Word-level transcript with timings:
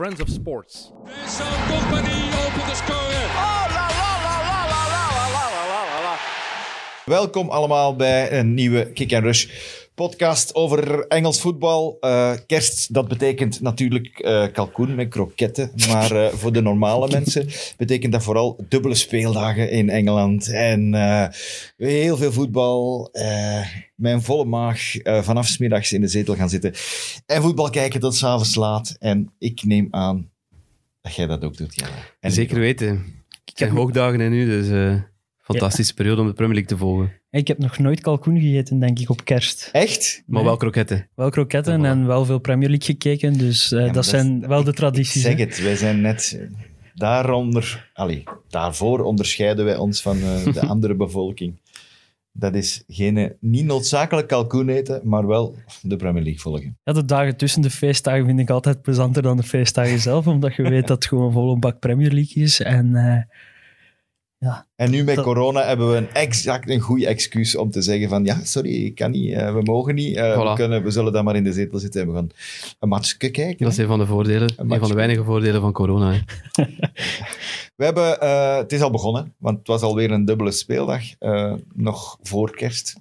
Friends 0.00 0.20
of 0.20 0.28
Sports. 0.28 0.92
Vincent 1.04 1.48
Company 1.68 2.28
opent 2.46 2.66
de 2.68 2.74
score. 2.74 3.10
Welkom 7.04 7.48
allemaal 7.48 7.96
bij 7.96 8.32
een 8.38 8.54
nieuwe 8.54 8.92
Kick 8.92 9.12
and 9.12 9.22
Rush 9.22 9.46
podcast 9.94 10.54
over 10.54 11.06
Engels 11.06 11.40
voetbal. 11.40 11.96
Eh, 12.00 12.32
kerst, 12.46 12.94
dat 12.94 13.08
betekent 13.08 13.60
natuurlijk 13.60 14.18
eh, 14.18 14.46
kalkoen 14.52 14.94
met 14.94 15.08
kroketten. 15.08 15.70
Maar 15.88 16.12
eh, 16.12 16.32
voor 16.32 16.52
de 16.52 16.60
normale 16.60 17.08
mensen 17.18 17.48
betekent 17.76 18.12
dat 18.12 18.22
vooral 18.22 18.64
dubbele 18.68 18.94
speeldagen 18.94 19.70
in 19.70 19.88
Engeland. 19.88 20.52
En 20.52 20.94
heel 21.76 22.16
veel 22.16 22.32
voetbal. 22.32 23.08
een 23.96 24.22
volle 24.22 24.44
maag 24.44 24.92
vanaf 25.02 25.46
's 25.46 25.58
middags 25.58 25.92
in 25.92 26.00
de 26.00 26.08
zetel 26.08 26.34
gaan 26.34 26.48
zitten. 26.48 26.74
En 27.26 27.42
voetbal 27.42 27.70
kijken 27.70 28.00
tot 28.00 28.14
s'avonds 28.14 28.54
laat. 28.54 28.96
En 28.98 29.32
ik 29.38 29.64
neem 29.64 29.88
aan 29.90 30.30
dat 31.00 31.14
jij 31.14 31.26
dat 31.26 31.44
ook 31.44 31.56
doet, 31.56 31.74
Jelle. 31.74 31.90
En 32.20 32.32
Zeker 32.32 32.58
weten. 32.58 33.04
Ik 33.44 33.58
heb 33.58 33.70
hoogdagen 33.70 34.20
en 34.20 34.30
nu, 34.30 34.46
dus 34.46 35.00
fantastische 35.50 35.94
periode 35.94 36.20
om 36.20 36.26
de 36.26 36.32
Premier 36.32 36.54
League 36.54 36.76
te 36.76 36.84
volgen. 36.84 37.12
Ik 37.30 37.48
heb 37.48 37.58
nog 37.58 37.78
nooit 37.78 38.00
kalkoen 38.00 38.40
gegeten, 38.40 38.78
denk 38.78 38.98
ik, 38.98 39.10
op 39.10 39.24
kerst. 39.24 39.68
Echt? 39.72 40.22
Maar 40.26 40.44
wel 40.44 40.56
kroketten. 40.56 41.08
Wel 41.14 41.30
kroketten 41.30 41.84
en 41.84 42.06
wel 42.06 42.24
veel 42.24 42.38
Premier 42.38 42.68
League 42.68 42.86
gekeken, 42.86 43.38
dus 43.38 43.72
eh, 43.72 43.86
Ja, 43.86 43.92
dat, 43.92 44.06
zijn 44.06 44.48
wel 44.48 44.64
de 44.64 44.72
tradities. 44.72 45.24
Ik 45.24 45.30
zeg 45.30 45.38
hè. 45.38 45.44
het, 45.44 45.62
wij 45.62 45.76
zijn 45.76 46.00
net 46.00 46.38
eh, 46.40 46.46
daaronder, 46.94 47.90
allee, 47.92 48.24
daarvoor 48.48 49.00
onderscheiden 49.00 49.64
wij 49.64 49.76
ons 49.76 50.02
van 50.02 50.16
eh, 50.16 50.52
de 50.52 50.66
andere 50.72 50.94
bevolking. 50.94 51.60
Dat 52.32 52.54
is 52.54 52.84
geen, 52.88 53.36
niet 53.40 53.64
noodzakelijk 53.64 54.28
kalkoen 54.28 54.68
eten, 54.68 55.00
maar 55.04 55.26
wel 55.26 55.54
de 55.82 55.96
Premier 55.96 56.22
League 56.22 56.40
volgen. 56.40 56.78
Ja, 56.84 56.92
de 56.92 57.04
dagen 57.04 57.36
tussen 57.36 57.62
de 57.62 57.70
feestdagen 57.70 58.26
vind 58.26 58.40
ik 58.40 58.50
altijd 58.50 58.82
plezanter 58.82 59.22
dan 59.22 59.36
de 59.36 59.42
feestdagen 59.42 59.98
zelf, 59.98 60.26
omdat 60.26 60.54
je 60.54 60.62
weet 60.62 60.86
dat 60.86 60.96
het 60.96 61.06
gewoon 61.06 61.32
volle 61.32 61.58
bak 61.58 61.78
Premier 61.78 62.12
League 62.12 62.42
is. 62.42 62.60
En 62.60 62.96
eh, 62.96 63.22
En 64.76 64.90
nu 64.90 65.04
met 65.04 65.16
Dat- 65.16 65.24
corona 65.24 65.66
hebben 65.66 65.90
we 65.90 65.96
een 65.96 66.12
exact 66.12 66.70
een 66.70 66.80
goed 66.80 67.02
excuus 67.02 67.56
om 67.56 67.70
te 67.70 67.82
zeggen 67.82 68.08
van 68.08 68.24
ja, 68.24 68.44
sorry, 68.44 68.84
ik 68.84 68.94
kan 68.94 69.10
niet, 69.10 69.32
eh, 69.32 69.54
we 69.54 69.62
mogen 69.62 69.94
niet, 69.94 70.16
eh, 70.16 70.48
we, 70.48 70.54
kunnen, 70.54 70.82
we 70.82 70.90
zullen 70.90 71.12
dan 71.12 71.24
maar 71.24 71.36
in 71.36 71.44
de 71.44 71.52
zetel 71.52 71.78
zitten 71.78 72.00
en 72.00 72.06
we 72.08 72.14
gaan 72.14 72.28
een 72.78 72.88
matchje 72.88 73.16
kijken. 73.30 73.56
Dat 73.64 73.72
is 73.72 73.78
een 73.78 73.86
van 73.86 73.98
de 73.98 74.06
voordelen, 74.06 74.48
een 74.48 74.54
van 74.56 74.66
match. 74.66 74.88
de 74.88 74.94
weinige 74.94 75.24
voordelen 75.24 75.60
van 75.60 75.72
corona. 75.72 76.12
hè. 76.12 76.18
We 77.76 77.84
hebben, 77.84 78.20
eh, 78.20 78.56
het 78.56 78.72
is 78.72 78.80
al 78.80 78.90
begonnen, 78.90 79.34
want 79.38 79.58
het 79.58 79.66
was 79.66 79.82
alweer 79.82 80.10
een 80.10 80.24
dubbele 80.24 80.50
speeldag, 80.50 81.02
eh, 81.18 81.54
nog 81.74 82.18
voor 82.22 82.50
kerst. 82.56 82.94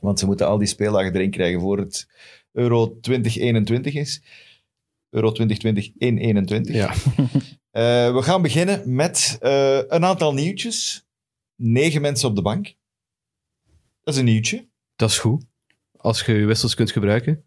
Want 0.00 0.18
ze 0.18 0.26
moeten 0.26 0.46
al 0.46 0.58
die 0.58 0.66
speeldagen 0.68 1.14
erin 1.14 1.30
krijgen 1.30 1.60
voor 1.60 1.78
het 1.78 2.08
Euro 2.52 2.98
2021 3.00 3.94
is. 3.94 4.22
Euro 5.10 5.32
2020 5.32 5.92
in 5.98 6.18
21. 6.18 6.74
Ja. 6.74 6.92
Eh, 7.72 8.14
we 8.14 8.22
gaan 8.22 8.42
beginnen 8.42 8.94
met 8.94 9.36
eh, 9.40 9.76
een 9.88 10.04
aantal 10.04 10.34
nieuwtjes. 10.34 11.06
Negen 11.56 12.00
mensen 12.00 12.28
op 12.28 12.36
de 12.36 12.42
bank. 12.42 12.74
Dat 14.02 14.14
is 14.14 14.20
een 14.20 14.26
nieuwtje. 14.26 14.68
Dat 14.96 15.10
is 15.10 15.18
goed. 15.18 15.44
Als 15.96 16.22
je 16.24 16.32
je 16.32 16.46
wissels 16.46 16.74
kunt 16.74 16.90
gebruiken. 16.90 17.44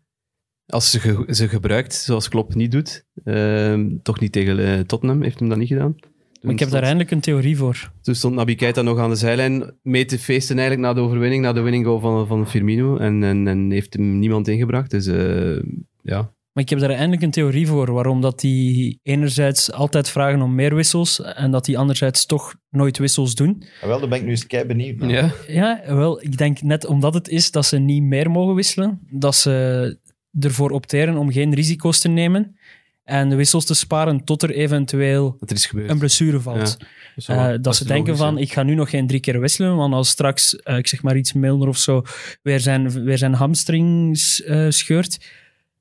Als 0.67 0.89
ze 0.91 0.99
ge- 0.99 1.25
ze 1.35 1.47
gebruikt, 1.47 1.93
zoals 1.93 2.29
Klopp 2.29 2.55
niet 2.55 2.71
doet. 2.71 3.05
Ehm, 3.23 3.97
toch 4.03 4.19
niet 4.19 4.31
tegen 4.31 4.59
eh, 4.59 4.79
Tottenham, 4.79 5.21
heeft 5.21 5.39
hem 5.39 5.49
dat 5.49 5.57
niet 5.57 5.67
gedaan. 5.67 5.95
maar 6.41 6.53
ik 6.53 6.59
heb 6.59 6.69
daar 6.69 6.83
eindelijk 6.83 7.11
een 7.11 7.19
theorie 7.19 7.57
voor. 7.57 7.91
Toen 8.01 8.15
stond 8.15 8.35
Naby 8.35 8.55
Keita 8.55 8.81
nog 8.81 8.99
aan 8.99 9.09
de 9.09 9.15
zijlijn 9.15 9.77
mee 9.81 10.05
te 10.05 10.19
feesten 10.19 10.57
eigenlijk 10.57 10.87
na 10.87 10.93
de 10.93 11.01
overwinning, 11.07 11.43
na 11.43 11.53
de 11.53 11.61
winning 11.61 11.85
goal 11.85 11.99
van, 11.99 12.27
van 12.27 12.47
Firmino. 12.47 12.97
En, 12.97 13.23
en, 13.23 13.47
en 13.47 13.71
heeft 13.71 13.93
hem 13.93 14.19
niemand 14.19 14.47
ingebracht. 14.47 14.89
Dus 14.91 15.07
eh, 15.07 15.63
ja, 16.01 16.33
Maar 16.55 16.63
ik 16.63 16.69
heb 16.69 16.79
daar 16.79 16.89
eindelijk 16.89 17.21
een 17.21 17.31
theorie 17.31 17.67
voor, 17.67 17.91
waarom 17.91 18.21
dat 18.21 18.39
die 18.39 18.99
enerzijds 19.03 19.71
altijd 19.71 20.09
vragen 20.09 20.41
om 20.41 20.55
meer 20.55 20.75
wissels 20.75 21.21
en 21.21 21.51
dat 21.51 21.65
die 21.65 21.77
anderzijds 21.77 22.25
toch 22.25 22.55
nooit 22.69 22.97
wissels 22.97 23.35
doen. 23.35 23.63
Ah, 23.81 23.87
wel, 23.87 23.99
daar 23.99 24.09
ben 24.09 24.17
ik 24.17 24.23
nu 24.23 24.29
eens 24.29 24.47
kei 24.47 24.65
benieuwd 24.65 24.97
naar. 24.97 25.09
ja. 25.09 25.31
Ja, 25.47 25.81
wel, 25.95 26.21
ik 26.23 26.37
denk 26.37 26.61
net 26.61 26.85
omdat 26.85 27.13
het 27.13 27.27
is 27.27 27.51
dat 27.51 27.65
ze 27.65 27.77
niet 27.77 28.03
meer 28.03 28.31
mogen 28.31 28.55
wisselen, 28.55 28.99
dat 29.09 29.35
ze 29.35 29.97
ervoor 30.39 30.71
opteren 30.71 31.17
om 31.17 31.31
geen 31.31 31.53
risico's 31.53 31.99
te 31.99 32.07
nemen 32.07 32.55
en 33.03 33.29
de 33.29 33.35
wissels 33.35 33.65
te 33.65 33.73
sparen 33.73 34.23
tot 34.23 34.43
er 34.43 34.51
eventueel 34.51 35.35
dat 35.39 35.49
er 35.49 35.55
is 35.55 35.65
gebeurd. 35.65 35.89
een 35.89 35.99
blessure 35.99 36.39
valt. 36.39 36.77
Dus 37.15 37.27
Eh, 37.27 37.53
dat 37.61 37.75
ze 37.75 37.85
denken 37.85 38.13
logisch, 38.13 38.25
van, 38.25 38.37
ik 38.37 38.51
ga 38.53 38.63
nu 38.63 38.75
nog 38.75 38.89
geen 38.89 39.07
drie 39.07 39.19
keer 39.19 39.39
wisselen, 39.39 39.75
want 39.75 39.93
als 39.93 40.09
straks, 40.09 40.55
eh, 40.55 40.77
ik 40.77 40.87
zeg 40.87 41.03
maar 41.03 41.17
iets 41.17 41.33
Milner 41.33 41.67
of 41.67 41.77
zo, 41.77 42.01
weer 42.41 42.59
zijn, 42.59 43.03
weer 43.03 43.17
zijn 43.17 43.33
hamstrings 43.33 44.43
eh, 44.43 44.65
scheurt, 44.69 45.17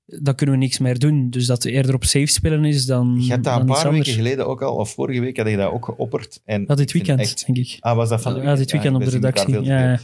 dan 0.07 0.35
kunnen 0.35 0.55
we 0.55 0.61
niks 0.61 0.79
meer 0.79 0.99
doen. 0.99 1.31
Dus 1.31 1.47
dat 1.47 1.65
eerder 1.65 1.95
op 1.95 2.05
safe 2.05 2.27
spelen 2.27 2.65
is 2.65 2.87
dan, 2.87 3.17
Je 3.21 3.31
hebt 3.31 3.45
dat 3.45 3.61
een 3.61 3.67
paar 3.67 3.91
weken 3.93 4.13
geleden 4.13 4.47
ook 4.47 4.63
al, 4.63 4.75
of 4.77 4.91
vorige 4.91 5.21
week 5.21 5.37
had 5.37 5.49
je 5.49 5.57
dat 5.57 5.71
ook 5.73 5.85
geopperd. 5.85 6.41
En 6.45 6.65
Dat 6.67 6.77
dit 6.77 6.93
weekend, 6.93 7.21
echt- 7.21 7.47
denk 7.47 7.59
ik. 7.59 7.77
Ah, 7.81 7.97
was 7.97 8.09
dat 8.09 8.23
van 8.23 8.35
de 8.35 8.41
Ja, 8.41 8.55
dit 8.55 8.73
weekend 8.73 8.95
Ah, 8.95 9.01
op 9.01 9.07
de 9.07 9.13
redactie. 9.15 9.61
Ja. 9.63 10.01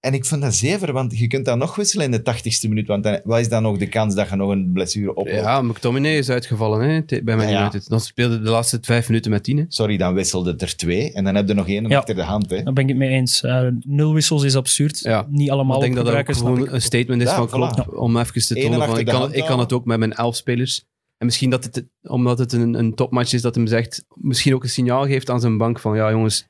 En 0.00 0.14
ik 0.14 0.24
vind 0.24 0.42
dat 0.42 0.54
zever, 0.54 0.92
want 0.92 1.18
je 1.18 1.26
kunt 1.26 1.44
dat 1.44 1.56
nog 1.58 1.76
wisselen 1.76 2.04
in 2.04 2.10
de 2.10 2.22
tachtigste 2.22 2.68
minuut. 2.68 2.86
Want 2.86 3.02
dan, 3.02 3.20
wat 3.24 3.38
is 3.40 3.48
dan 3.48 3.62
nog 3.62 3.78
de 3.78 3.88
kans 3.88 4.14
dat 4.14 4.28
je 4.28 4.36
nog 4.36 4.50
een 4.50 4.70
blessure 4.72 5.14
oploopt? 5.14 5.40
Ja, 5.40 5.62
McTominay 5.62 6.16
is 6.18 6.30
uitgevallen 6.30 6.80
hè, 7.06 7.22
bij 7.22 7.36
Man 7.36 7.48
Ja. 7.48 7.72
Dan 7.88 8.00
speelde 8.00 8.40
de 8.40 8.50
laatste 8.50 8.78
vijf 8.80 9.08
minuten 9.08 9.30
met 9.30 9.44
tien. 9.44 9.56
hè. 9.56 9.64
Sorry, 9.68 9.96
dan 9.96 10.14
wisselde 10.14 10.54
er 10.58 10.76
twee. 10.76 11.12
En 11.12 11.24
dan 11.24 11.34
heb 11.34 11.48
je 11.48 11.54
nog 11.54 11.68
één 11.68 11.88
Ja. 11.88 11.98
achter 11.98 12.14
de 12.14 12.22
hand. 12.22 12.50
Hè. 12.50 12.62
daar 12.62 12.72
ben 12.72 12.82
ik 12.82 12.88
het 12.88 12.98
mee 12.98 13.08
eens. 13.08 13.42
Eh, 13.42 13.66
nul 13.80 14.14
wissels 14.14 14.42
is 14.42 14.56
absurd. 14.56 14.98
Ja. 14.98 15.26
Niet 15.30 15.50
allemaal 15.50 15.76
ik 15.76 15.82
denk 15.82 15.94
dat 16.06 16.26
dat 16.26 16.36
gewoon 16.36 16.64
ik. 16.64 16.72
een 16.72 16.82
statement 16.82 17.22
is 17.22 17.28
Ja, 17.28 17.34
van 17.36 17.48
voilà. 17.48 17.74
Klopp 17.74 17.96
om 17.96 18.16
even 18.16 18.46
te 18.46 18.54
tonen 18.54 18.86
van 18.86 18.98
ik 18.98 19.06
kan, 19.06 19.34
ik 19.34 19.44
kan 19.44 19.58
het 19.58 19.72
ook 19.72 19.84
met 19.84 19.98
mijn 19.98 20.12
elf 20.12 20.36
spelers. 20.36 20.84
En 21.18 21.26
misschien 21.26 21.50
dat 21.50 21.64
het, 21.64 21.84
omdat 22.02 22.38
het 22.38 22.52
een, 22.52 22.74
een 22.74 22.94
topmatch 22.94 23.32
is, 23.32 23.42
dat 23.42 23.54
hem 23.54 23.66
zegt, 23.66 24.04
misschien 24.14 24.54
ook 24.54 24.62
een 24.62 24.68
signaal 24.68 25.06
geeft 25.06 25.30
aan 25.30 25.40
zijn 25.40 25.56
bank 25.58 25.80
van 25.80 25.96
ja 25.96 26.10
jongens, 26.10 26.48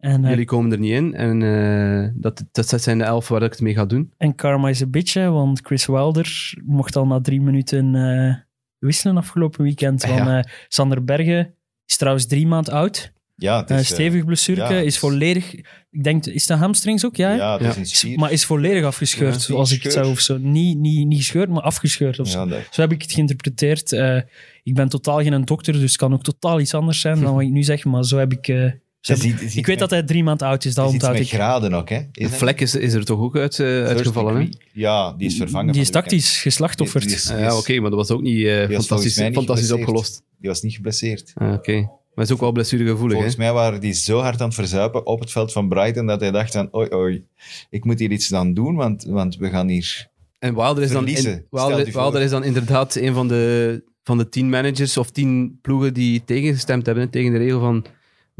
En, 0.00 0.24
eh, 0.24 0.30
jullie 0.30 0.44
komen 0.44 0.72
er 0.72 0.78
niet 0.78 0.92
in. 0.92 1.14
En 1.14 1.42
eh, 1.42 2.08
dat, 2.14 2.44
dat, 2.52 2.82
zijn 2.82 2.98
de 2.98 3.04
elf 3.04 3.28
waar 3.28 3.42
ik 3.42 3.50
het 3.52 3.60
mee 3.60 3.74
ga 3.74 3.84
doen. 3.86 4.12
en 4.16 4.34
karma 4.34 4.68
is 4.68 4.80
een 4.80 4.90
beetje, 4.90 5.28
want 5.30 5.60
Chris 5.62 5.86
Wilder 5.86 6.52
mocht 6.64 6.96
al 6.96 7.06
na 7.06 7.20
drie 7.20 7.40
minuten 7.40 7.94
eh, 7.94 8.34
wisselen 8.78 9.16
afgelopen 9.16 9.62
weekend. 9.62 10.02
Ja. 10.02 10.08
Van, 10.08 10.28
eh, 10.28 10.42
Sander 10.68 11.04
Bergen 11.04 11.54
is 11.86 11.96
trouwens 11.96 12.26
drie 12.26 12.46
maand 12.46 12.70
oud. 12.70 13.12
Ja, 13.36 13.60
het 13.60 13.70
is, 13.70 13.86
stevig 13.86 14.24
blessure, 14.24 14.60
ja, 14.60 14.68
is 14.80 14.98
volledig... 14.98 15.54
Ik 15.90 16.04
denk, 16.04 16.26
is 16.26 16.46
dat 16.46 16.58
hamstrings 16.58 17.04
ook? 17.06 17.16
Ja, 17.16 17.34
ja, 17.34 17.58
is 17.58 18.02
een. 18.02 18.14
Maar 18.14 18.32
is 18.32 18.44
volledig 18.44 18.84
afgescheurd, 18.84 19.34
Ja, 19.34 19.38
zoals 19.40 19.72
ik 19.72 19.82
het 19.82 19.92
zou 19.92 20.10
of 20.10 20.20
zo. 20.20 20.38
Niet, 20.38 20.78
niet, 20.78 21.06
niet 21.06 21.18
gescheurd, 21.18 21.48
maar 21.48 21.62
afgescheurd 21.62 22.18
of 22.18 22.28
zo. 22.28 22.46
Dat- 22.46 22.58
Zo 22.70 22.80
heb 22.80 22.92
ik 22.92 23.02
het 23.02 23.12
geïnterpreteerd. 23.12 23.92
Eh, 23.92 24.16
ik 24.62 24.74
ben 24.74 24.88
totaal 24.88 25.22
geen 25.22 25.44
dokter, 25.44 25.72
dus 25.72 25.82
het 25.82 25.96
kan 25.96 26.12
ook 26.12 26.22
totaal 26.22 26.60
iets 26.60 26.74
anders 26.74 27.00
zijn 27.00 27.20
dan 27.20 27.32
wat 27.34 27.42
ik 27.42 27.50
nu 27.50 27.62
zeg. 27.62 27.84
Maar 27.84 28.04
zo 28.04 28.18
heb 28.18 28.32
ik... 28.32 28.48
eh, 28.48 28.70
ik, 29.00 29.38
weet 29.66 29.66
met- 29.66 29.78
dat 29.78 29.90
hij 29.90 30.02
drie 30.02 30.24
maanden 30.24 30.46
oud 30.48 30.64
is, 30.64 30.74
dat 30.74 30.88
is 30.88 30.94
iets 30.94 31.04
onthoud 31.04 31.22
met 31.22 31.32
ik. 31.32 31.38
graden 31.38 31.74
ook, 31.74 31.88
hè? 31.88 32.00
Is 32.12 32.28
vlek 32.30 32.60
is, 32.60 32.74
is 32.74 32.92
er 32.92 33.04
toch 33.04 33.20
ook 33.20 33.36
uit, 33.36 33.58
eh, 33.58 33.66
uitgevallen. 33.66 34.36
Hè? 34.36 34.48
Ja, 34.72 35.12
die 35.12 35.26
is 35.26 35.36
vervangen. 35.36 35.72
Die 35.72 35.82
is 35.82 35.90
tactisch 35.90 36.40
geslachtofferd. 36.40 37.04
Die 37.04 37.14
is- 37.14 37.30
Ah, 37.30 37.38
ja, 37.38 37.56
oké, 37.56 37.80
maar 37.80 37.90
dat 37.90 37.98
was 37.98 38.10
ook 38.10 38.22
niet 38.22 38.46
eh, 38.46 38.68
fantastisch, 38.68 39.16
niet 39.16 39.34
fantastisch 39.34 39.72
opgelost. 39.72 40.22
Die 40.38 40.48
was 40.48 40.62
niet 40.62 40.74
geblesseerd. 40.74 41.32
Ah, 41.34 41.52
oké. 41.52 41.88
Maar 42.14 42.24
is 42.24 42.32
ook 42.32 42.40
wel 42.40 42.52
blessuregevoelig, 42.52 43.12
Volgens 43.12 43.36
hè? 43.36 43.42
mij 43.42 43.52
waren 43.52 43.80
die 43.80 43.92
zo 43.92 44.18
hard 44.20 44.40
aan 44.40 44.46
het 44.46 44.54
verzuipen 44.54 45.06
op 45.06 45.20
het 45.20 45.30
veld 45.30 45.52
van 45.52 45.68
Brighton 45.68 46.06
dat 46.06 46.20
hij 46.20 46.30
dacht 46.30 46.52
van 46.52 46.74
oei, 46.74 46.92
oei, 46.94 47.26
ik 47.70 47.84
moet 47.84 47.98
hier 47.98 48.10
iets 48.10 48.34
aan 48.34 48.54
doen, 48.54 48.74
want, 48.74 49.04
want 49.04 49.36
we 49.36 49.48
gaan 49.48 49.68
hier... 49.68 50.08
En 50.38 50.54
Wilder 50.54 50.82
is, 50.82 50.90
dan 50.90 51.08
in- 51.08 51.46
Wilder, 51.92 52.20
is 52.22 52.30
dan 52.30 52.44
inderdaad 52.44 52.94
een 52.94 53.14
van 53.14 53.28
de, 53.28 53.82
van 54.02 54.18
de 54.18 54.28
tien 54.28 54.48
managers 54.48 54.96
of 54.96 55.10
tien 55.10 55.58
ploegen 55.62 55.94
die 55.94 56.22
tegengestemd 56.24 56.86
hebben. 56.86 57.10
tegen 57.10 57.32
de 57.32 57.38
regel 57.38 57.60
van 57.60 57.84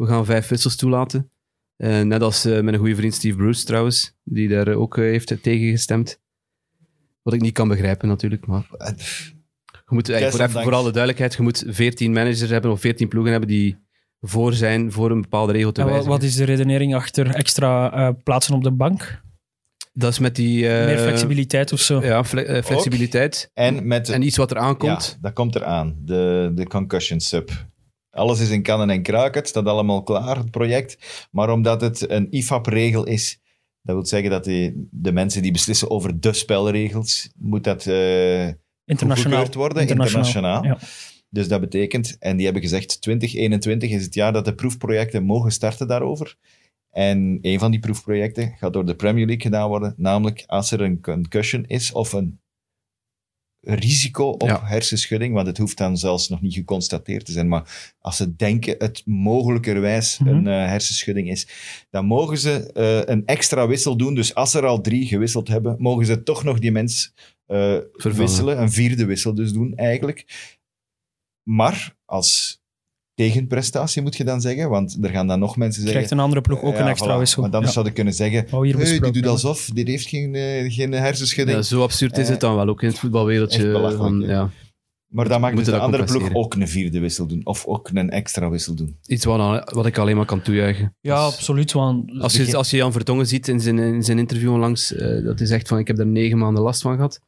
we 0.01 0.07
gaan 0.07 0.25
vijf 0.25 0.49
wissels 0.49 0.77
toelaten. 0.77 1.31
Eh, 1.77 2.01
net 2.01 2.23
als 2.23 2.45
eh, 2.45 2.61
mijn 2.61 2.77
goede 2.77 2.95
vriend 2.95 3.15
Steve 3.15 3.37
Bruce 3.37 3.65
trouwens, 3.65 4.13
die 4.25 4.49
daar 4.49 4.69
ook 4.75 4.97
eh, 4.99 5.05
heeft 5.05 5.43
tegengestemd. 5.43 6.21
Wat 7.23 7.35
ik 7.35 7.41
niet 7.41 7.53
kan 7.53 7.69
begrijpen 7.69 8.09
natuurlijk. 8.09 8.47
Maar 8.47 8.67
je 8.71 9.97
moet, 9.97 10.09
eigenlijk 10.09 10.09
voor, 10.09 10.19
even, 10.19 10.31
Desondanks. 10.31 10.63
voor 10.63 10.73
alle 10.75 10.91
duidelijkheid, 10.91 11.35
je 11.35 11.43
moet 11.43 11.65
veertien 11.67 12.13
managers 12.13 12.51
hebben 12.51 12.71
of 12.71 12.81
veertien 12.81 13.09
ploegen 13.09 13.31
hebben 13.31 13.49
die 13.51 13.77
voor 14.21 14.53
zijn 14.53 14.93
voor 14.93 15.11
een 15.11 15.21
bepaalde 15.21 15.53
regel 15.53 15.73
te 15.73 15.81
En 15.81 15.87
wat, 15.87 15.95
wijzigen. 15.95 16.19
wat 16.19 16.29
is 16.29 16.37
de 16.37 16.45
redenering 16.45 16.95
achter 16.95 17.35
extra 17.35 17.93
eh, 17.93 18.15
plaatsen 18.25 18.55
op 18.55 18.63
de 18.63 18.71
bank? 18.71 19.23
Dat 19.93 20.13
is 20.13 20.19
met 20.19 20.37
die... 20.37 20.69
eh, 20.69 20.85
Meer 20.87 20.99
flexibiliteit 20.99 21.73
of 21.73 21.81
zo? 21.81 22.03
Ja, 22.03 22.25
fle- 22.25 22.63
flexibiliteit. 22.63 23.51
En 23.55 23.87
met... 23.87 24.09
En 24.09 24.23
iets 24.23 24.37
wat 24.37 24.51
er 24.51 24.59
aankomt. 24.59 25.07
Ja, 25.15 25.19
dat 25.21 25.33
komt 25.33 25.55
eraan. 25.57 25.97
De, 26.05 26.53
de 26.55 26.67
concussion 26.67 27.21
sub. 27.21 27.51
Alles 28.11 28.41
is 28.41 28.51
in 28.51 28.63
kannen 28.63 28.91
en 28.91 29.03
kruiken. 29.03 29.41
Het 29.41 29.49
staat 29.49 29.67
allemaal 29.67 30.03
klaar, 30.03 30.37
het 30.37 30.51
project. 30.51 31.29
Maar 31.31 31.51
omdat 31.51 31.81
het 31.81 32.11
een 32.11 32.27
IFAP-regel 32.31 33.07
is, 33.07 33.41
dat 33.83 33.95
wil 33.95 34.07
zeggen 34.07 34.31
dat 34.31 34.45
die, 34.45 34.89
de 34.91 35.13
mensen 35.13 35.43
die 35.43 35.53
beslissen 35.53 35.91
over 35.91 36.21
de 36.21 36.33
spelregels, 36.33 37.31
moet 37.39 37.65
dat 37.65 37.87
Internationaal. 37.87 38.57
goedgekeurd 38.91 39.55
worden, 39.55 39.89
internationaal. 39.89 40.65
Ja. 40.65 40.79
Dus 41.31 41.49
dat 41.49 41.61
betekent, 41.61 42.17
en 42.19 42.37
die 42.37 42.45
hebben 42.45 42.63
gezegd, 42.63 43.01
2021 43.01 43.91
is 43.91 44.05
het 44.05 44.15
jaar 44.15 44.33
dat 44.33 44.45
de 44.45 44.55
proefprojecten 44.55 45.25
mogen 45.25 45.51
starten 45.51 45.89
daarover. 45.89 46.37
En 46.91 47.39
een 47.43 47.59
van 47.59 47.71
die 47.71 47.81
proefprojecten 47.81 48.55
gaat 48.57 48.73
door 48.73 48.87
de 48.87 48.95
Premier 48.95 49.27
League 49.27 49.43
gedaan 49.43 49.69
worden, 49.69 49.95
namelijk 49.97 50.45
als 50.47 50.71
er 50.71 50.81
een 50.81 51.01
concussion 51.01 51.65
is 51.67 51.93
of 51.93 52.13
een 52.13 52.41
risico 53.63 54.25
op 54.29 54.43
Ja. 54.43 54.61
hersenschudding, 54.65 55.35
want 55.35 55.47
het 55.47 55.59
hoeft 55.59 55.77
dan 55.79 55.97
zelfs 55.99 56.29
nog 56.29 56.41
niet 56.41 56.55
geconstateerd 56.55 57.25
te 57.25 57.33
zijn, 57.33 57.49
maar 57.49 57.95
als 57.99 58.17
ze 58.17 58.37
denken 58.37 58.75
het 58.79 59.03
mogelijkerwijs 59.07 60.19
Mhm. 60.19 60.29
een 60.29 60.47
eh, 60.47 60.67
hersenschudding 60.69 61.31
is, 61.31 61.49
dan 61.91 62.05
mogen 62.05 62.39
ze 62.39 62.73
eh, 62.73 63.15
een 63.15 63.27
extra 63.27 63.67
wissel 63.67 63.97
doen. 63.97 64.15
Dus 64.15 64.35
als 64.35 64.55
er 64.55 64.67
al 64.67 64.81
drie 64.81 65.07
gewisseld 65.07 65.49
hebben, 65.49 65.77
mogen 65.79 66.07
ze 66.07 66.23
toch 66.23 66.45
nog 66.45 66.59
die 66.59 66.73
mens 66.73 67.13
eh, 67.47 67.57
Vervangen. 67.93 68.19
wisselen, 68.19 68.61
een 68.61 68.71
vierde 68.73 69.05
wissel 69.05 69.35
dus 69.35 69.53
doen 69.53 69.75
eigenlijk. 69.75 70.49
Maar 71.43 71.97
als 72.05 72.60
tegenprestatie 73.25 74.03
moet 74.03 74.17
je 74.17 74.25
dan 74.25 74.41
zeggen, 74.41 74.69
want 74.71 74.99
er 75.03 75.11
gaan 75.11 75.27
dan 75.27 75.39
nog 75.39 75.57
mensen 75.57 75.75
zeggen... 75.83 75.93
Krijgt 75.93 76.11
een 76.11 76.19
andere 76.25 76.41
ploeg 76.41 76.63
ook 76.63 76.75
Ja, 76.75 76.81
een 76.81 76.87
extra 76.89 77.17
voilà. 77.17 77.19
wissel. 77.19 77.41
Want 77.43 77.55
anders 77.55 77.75
Ja. 77.75 77.81
zouden 77.81 77.95
kunnen 77.95 78.15
zeggen, 78.15 78.63
hier 78.63 78.77
hey, 78.77 78.99
die 79.01 79.13
doet 79.13 79.27
alsof, 79.27 79.71
die 79.73 79.85
heeft 79.91 80.07
geen, 80.09 80.35
eh, 80.35 80.73
geen 80.73 80.93
hersenschudding. 80.93 81.57
Ja, 81.59 81.63
zo 81.65 81.83
absurd 81.83 82.19
is 82.19 82.29
het 82.29 82.41
dan 82.41 82.55
wel, 82.57 82.69
ook 82.69 82.83
in 82.83 82.89
het 82.89 82.99
voetbalwereldje. 82.99 83.93
Van, 83.97 84.21
ja. 84.21 84.51
maar 85.07 85.29
dan 85.29 85.41
mag 85.41 85.55
dus 85.55 85.65
de 85.65 85.79
andere 85.79 86.05
ploeg 86.05 86.35
ook 86.35 86.55
een 86.55 86.69
vierde 86.69 86.99
wissel 86.99 87.27
doen. 87.27 87.41
Of 87.45 87.67
ook 87.67 87.91
een 87.93 88.11
extra 88.11 88.51
wissel 88.51 88.75
doen. 88.75 88.97
iets 89.07 89.25
wat, 89.25 89.73
wat 89.73 89.87
ik 89.87 89.99
alleen 89.99 90.17
maar 90.17 90.27
kan 90.27 90.43
toejuichen. 90.43 90.95
Ja, 91.01 91.25
Dus 91.27 91.35
absoluut. 91.35 91.73
Want 91.73 92.21
als, 92.21 92.37
je, 92.37 92.57
als 92.57 92.71
je 92.71 92.77
Jan 92.77 92.93
Vertongen 92.93 93.27
ziet 93.27 93.49
in 93.49 93.61
zijn, 93.61 93.79
in 93.79 94.03
zijn 94.03 94.19
interview 94.19 94.53
onlangs, 94.53 94.95
eh, 94.95 95.25
dat 95.25 95.41
is 95.41 95.51
echt 95.51 95.69
van, 95.69 95.79
ik 95.79 95.87
heb 95.87 95.97
daar 95.97 96.07
negen 96.07 96.39
maanden 96.39 96.63
last 96.63 96.83
van 96.83 96.95
gehad. 96.95 97.21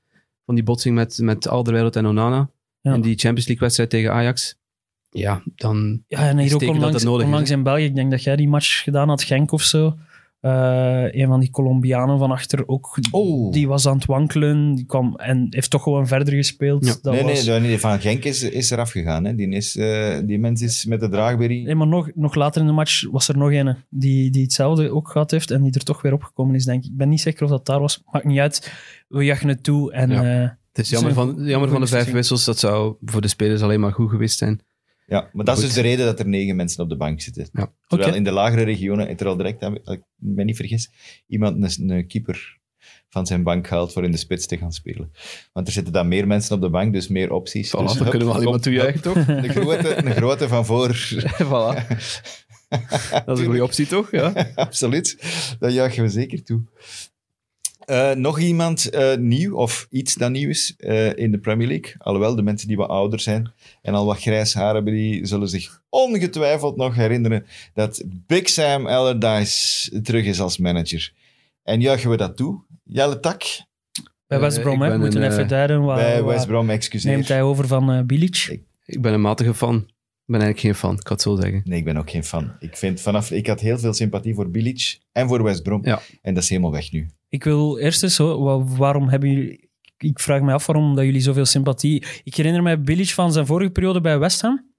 Van 0.44 0.54
die 0.54 0.64
botsing 0.64 0.94
met, 0.94 1.18
met 1.18 1.48
Alderweireld 1.48 1.96
en 1.96 2.06
Onana. 2.06 2.50
Ja. 2.80 2.94
In 2.94 3.00
die 3.00 3.18
Champions 3.18 3.46
League 3.46 3.60
wedstrijd 3.64 3.90
tegen 3.90 4.12
Ajax. 4.12 4.60
Ja, 5.14 5.42
dan... 5.54 6.02
Ja, 6.08 6.18
en 6.28 6.38
is 6.38 6.44
hier 6.44 6.54
ook 6.54 6.60
dat 6.60 6.68
onlangs, 6.70 6.94
het 6.94 7.04
nodig 7.04 7.20
is, 7.20 7.26
onlangs 7.26 7.50
hè? 7.50 7.56
in 7.56 7.62
België, 7.62 7.84
ik 7.84 7.94
denk 7.94 8.10
dat 8.10 8.22
jij 8.22 8.36
die 8.36 8.48
match 8.48 8.82
gedaan 8.82 9.08
had, 9.08 9.22
Genk 9.22 9.52
of 9.52 9.62
zo. 9.62 9.94
Eh, 10.40 11.04
een 11.10 11.26
van 11.26 11.40
die 11.40 11.50
Colombianen 11.50 12.18
van 12.18 12.30
achter 12.30 12.68
ook, 12.68 12.98
Oh. 13.10 13.52
die 13.52 13.68
was 13.68 13.86
aan 13.86 13.96
het 13.96 14.06
wankelen 14.06 14.74
die 14.74 14.84
kwam, 14.84 15.16
en 15.16 15.46
heeft 15.50 15.70
toch 15.70 15.82
gewoon 15.82 16.06
verder 16.06 16.34
gespeeld. 16.34 16.86
Ja. 16.86 16.94
Dat 17.02 17.12
nee, 17.14 17.22
was, 17.22 17.44
nee, 17.46 17.60
nee, 17.60 17.78
Van 17.78 18.00
Genk 18.00 18.24
is, 18.24 18.42
is 18.42 18.70
eraf 18.70 18.90
gegaan. 18.90 19.24
Hè. 19.24 19.34
Die, 19.34 19.48
is, 19.48 19.76
eh, 19.76 20.18
die 20.24 20.38
mens 20.38 20.62
is 20.62 20.84
met 20.84 21.00
de 21.00 21.08
draagberry. 21.08 21.64
Nee, 21.64 21.74
maar 21.74 21.86
nog, 21.86 22.10
nog 22.14 22.34
later 22.34 22.60
in 22.60 22.66
de 22.66 22.72
match 22.72 23.06
was 23.10 23.28
er 23.28 23.36
nog 23.36 23.52
een 23.52 23.76
die, 23.90 24.30
die 24.30 24.42
hetzelfde 24.42 24.90
ook 24.90 25.08
gehad 25.10 25.30
heeft 25.30 25.50
en 25.50 25.62
die 25.62 25.72
er 25.72 25.84
toch 25.84 26.02
weer 26.02 26.12
opgekomen 26.12 26.54
is, 26.54 26.64
denk 26.64 26.84
ik. 26.84 26.90
Ik 26.90 26.96
ben 26.96 27.08
niet 27.08 27.20
zeker 27.20 27.44
of 27.44 27.50
dat 27.50 27.66
daar 27.66 27.80
was. 27.80 28.02
Maakt 28.12 28.24
niet 28.24 28.38
uit. 28.38 28.72
We 29.08 29.24
jagen 29.24 29.48
het 29.48 29.62
toe. 29.62 29.92
En, 29.92 30.10
Ja. 30.10 30.42
eh, 30.42 30.48
Het 30.72 30.84
is 30.84 30.90
jammer 30.90 31.08
een 31.10 31.14
van, 31.16 31.44
jammer 31.44 31.68
van 31.68 31.80
de 31.80 31.86
vijf 31.86 32.10
wissels. 32.10 32.44
Dat 32.44 32.58
zou 32.58 32.94
voor 33.04 33.20
de 33.20 33.28
spelers 33.28 33.62
alleen 33.62 33.80
maar 33.80 33.92
goed 33.92 34.10
geweest 34.10 34.38
zijn. 34.38 34.60
Ja, 35.12 35.30
maar 35.32 35.44
dat 35.44 35.56
is 35.56 35.62
dus 35.64 35.74
de 35.74 35.80
reden 35.80 36.06
dat 36.06 36.18
er 36.18 36.28
negen 36.28 36.56
mensen 36.56 36.82
op 36.82 36.88
de 36.88 36.96
bank 36.96 37.20
zitten. 37.20 37.48
Ja. 37.52 37.72
Terwijl 37.86 38.14
in 38.14 38.24
de 38.24 38.30
lagere 38.30 38.62
regionen 38.62 39.06
heeft 39.06 39.20
er 39.20 39.26
al 39.26 39.36
direct, 39.36 39.62
als 39.62 39.96
ik 39.96 40.02
me 40.14 40.44
niet 40.44 40.56
vergis, 40.56 40.90
iemand 41.26 41.78
een, 41.78 41.90
een 41.90 42.06
keeper 42.06 42.60
van 43.08 43.26
zijn 43.26 43.42
bank 43.42 43.66
gehaald 43.66 43.92
voor 43.92 44.04
in 44.04 44.10
de 44.10 44.16
spits 44.16 44.46
te 44.46 44.56
gaan 44.58 44.72
spelen. 44.72 45.12
Want 45.52 45.66
er 45.66 45.72
zitten 45.72 45.92
dan 45.92 46.08
meer 46.08 46.26
mensen 46.26 46.54
op 46.54 46.60
de 46.60 46.70
bank, 46.70 46.92
dus 46.92 47.08
meer 47.08 47.32
opties. 47.32 47.68
Voilà, 47.68 47.78
dus, 47.78 47.92
dan 47.92 47.96
hup, 47.96 48.10
kunnen 48.10 48.28
we 48.28 48.34
alleen 48.34 48.44
maar 48.44 48.52
komt- 48.52 48.62
toejuichen, 48.62 49.02
toch? 49.02 49.24
De 49.42 49.48
grote, 49.48 50.02
de 50.04 50.10
grote 50.10 50.48
van 50.48 50.66
voor. 50.66 50.96
voilà. 51.50 51.86
Dat 53.24 53.38
is 53.38 53.38
een 53.38 53.44
goede 53.44 53.62
optie, 53.62 53.86
toch? 53.86 54.10
Ja. 54.10 54.50
Absoluut. 54.54 55.18
Dat 55.58 55.72
juichen 55.72 56.02
we 56.02 56.08
zeker 56.08 56.44
toe. 56.44 56.62
Eh, 57.84 58.12
nog 58.12 58.38
iemand 58.38 58.90
eh, 58.90 59.16
nieuw, 59.16 59.56
of 59.56 59.86
iets 59.90 60.14
dat 60.14 60.30
nieuw 60.30 60.48
is 60.48 60.74
eh, 60.76 61.16
in 61.16 61.30
de 61.30 61.38
Premier 61.38 61.68
League. 61.68 61.94
Alhoewel, 61.98 62.34
de 62.34 62.42
mensen 62.42 62.68
die 62.68 62.76
wat 62.76 62.88
ouder 62.88 63.20
zijn 63.20 63.52
en 63.82 63.94
al 63.94 64.06
wat 64.06 64.20
grijs 64.20 64.54
haar 64.54 64.74
hebben, 64.74 64.92
die 64.92 65.26
zullen 65.26 65.48
zich 65.48 65.82
ongetwijfeld 65.88 66.76
nog 66.76 66.94
herinneren 66.94 67.46
dat 67.74 68.02
Big 68.26 68.48
Sam 68.48 68.86
Allardyce 68.86 70.00
terug 70.02 70.24
is 70.24 70.40
als 70.40 70.58
manager. 70.58 71.12
En 71.62 71.80
juichen 71.80 72.10
we 72.10 72.16
dat 72.16 72.36
toe? 72.36 72.62
Jelle 72.84 73.20
Tak, 73.20 73.42
bij 74.26 74.40
West 74.40 74.56
Eh, 74.56 74.62
Brom, 74.62 74.74
ik 74.74 74.82
hè, 74.82 74.90
we 74.90 74.98
moeten 74.98 75.22
een, 75.22 75.30
even 75.30 75.42
eh, 75.42 75.48
duiden. 75.48 75.82
Waar, 75.84 75.96
bij 75.96 76.24
West 76.24 76.46
Brom, 76.46 76.70
excuseer. 76.70 77.12
neemt 77.12 77.28
hij 77.28 77.42
over 77.42 77.66
van 77.66 77.92
eh 77.92 78.02
Bilic? 78.02 78.60
Ik 78.84 79.02
ben 79.02 79.12
een 79.12 79.20
matige 79.20 79.54
fan. 79.54 79.76
Ik 79.76 80.38
ben 80.38 80.40
eigenlijk 80.40 80.60
geen 80.60 80.88
fan, 80.88 80.96
ik 80.96 81.02
kan 81.02 81.12
het 81.12 81.22
zo 81.22 81.36
zeggen. 81.36 81.62
Nee, 81.64 81.78
ik 81.78 81.84
ben 81.84 81.96
ook 81.96 82.10
geen 82.10 82.24
fan. 82.24 82.52
Ik, 82.58 82.76
vind 82.76 83.00
vanaf, 83.00 83.30
ik 83.30 83.46
had 83.46 83.60
heel 83.60 83.78
veel 83.78 83.92
sympathie 83.92 84.34
voor 84.34 84.50
Bilic 84.50 84.98
en 85.12 85.28
voor 85.28 85.42
West 85.42 85.62
Brom. 85.62 85.80
Ja. 85.84 86.00
En 86.22 86.34
dat 86.34 86.42
is 86.42 86.48
helemaal 86.48 86.72
weg 86.72 86.92
nu. 86.92 87.08
Ik 87.28 87.44
wil 87.44 87.78
eerst 87.78 88.02
eens, 88.02 88.16
waarom 88.76 89.08
hebben 89.08 89.30
jullie... 89.30 89.70
Ik 90.02 90.20
vraag 90.20 90.40
me 90.40 90.52
af 90.52 90.66
waarom 90.66 90.94
dat 90.94 91.04
jullie 91.04 91.20
zoveel 91.20 91.44
sympathie... 91.44 92.04
Ik 92.24 92.34
herinner 92.34 92.62
mij 92.62 92.80
Bilic 92.80 93.08
van 93.08 93.32
zijn 93.32 93.46
vorige 93.46 93.70
periode 93.70 94.00
bij 94.00 94.18
West 94.18 94.40
Ham. 94.40 94.70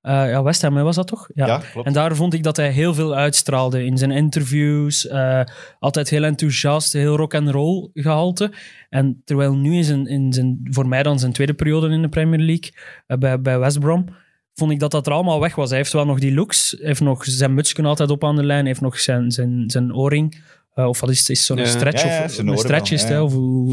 Eh, 0.00 0.30
ja, 0.30 0.42
West 0.42 0.62
Ham 0.62 0.74
was 0.74 0.96
dat 0.96 1.06
toch? 1.06 1.28
Ja, 1.34 1.62
klopt. 1.72 1.86
En 1.86 1.92
daar 1.92 2.16
vond 2.16 2.34
ik 2.34 2.42
dat 2.42 2.56
hij 2.56 2.70
heel 2.70 2.94
veel 2.94 3.14
uitstraalde 3.14 3.84
in 3.84 3.98
zijn 3.98 4.10
interviews. 4.10 5.06
eh, 5.06 5.40
altijd 5.78 6.10
heel 6.10 6.24
enthousiast, 6.24 6.92
heel 6.92 7.16
rock 7.16 7.34
and 7.34 7.48
roll 7.48 7.90
gehalte. 7.94 8.52
En 8.88 9.22
terwijl 9.24 9.54
nu 9.54 9.74
in 9.74 9.84
zijn, 9.84 10.06
in 10.06 10.32
zijn, 10.32 10.60
voor 10.70 10.88
mij 10.88 11.02
dan 11.02 11.18
zijn 11.18 11.32
tweede 11.32 11.54
periode 11.54 11.88
in 11.88 12.02
de 12.02 12.08
Premier 12.08 12.38
League 12.38 12.72
eh, 13.06 13.18
bij, 13.18 13.40
bij 13.40 13.58
West 13.58 13.80
Brom, 13.80 14.04
vond 14.54 14.70
ik 14.70 14.80
dat 14.80 14.90
dat 14.90 15.06
er 15.06 15.12
allemaal 15.12 15.40
weg 15.40 15.54
was. 15.54 15.68
Hij 15.68 15.78
heeft 15.78 15.92
wel 15.92 16.06
nog 16.06 16.18
die 16.18 16.34
looks, 16.34 16.76
heeft 16.80 17.00
nog 17.00 17.24
zijn 17.24 17.54
mutsje 17.54 17.82
altijd 17.82 18.10
op 18.10 18.24
aan 18.24 18.36
de 18.36 18.44
lijn, 18.44 18.66
heeft 18.66 18.80
nog 18.80 19.00
zijn, 19.00 19.30
zijn, 19.30 19.70
zijn 19.70 19.94
oring. 19.94 20.42
Eh, 20.78 20.86
of 20.88 21.00
wat 21.00 21.10
is 21.10 21.18
het? 21.18 21.28
Is 21.28 21.46
zo'n 21.46 21.56
Ja. 21.56 21.64
stretch? 21.64 22.02
Ja, 22.02 22.08
ja, 22.18 22.24
of, 22.24 22.38
een 22.38 22.58
stretch 22.58 22.90
wel, 22.90 22.98
is 22.98 23.04
het? 23.04 23.20
Of 23.20 23.32
hoe 23.32 23.68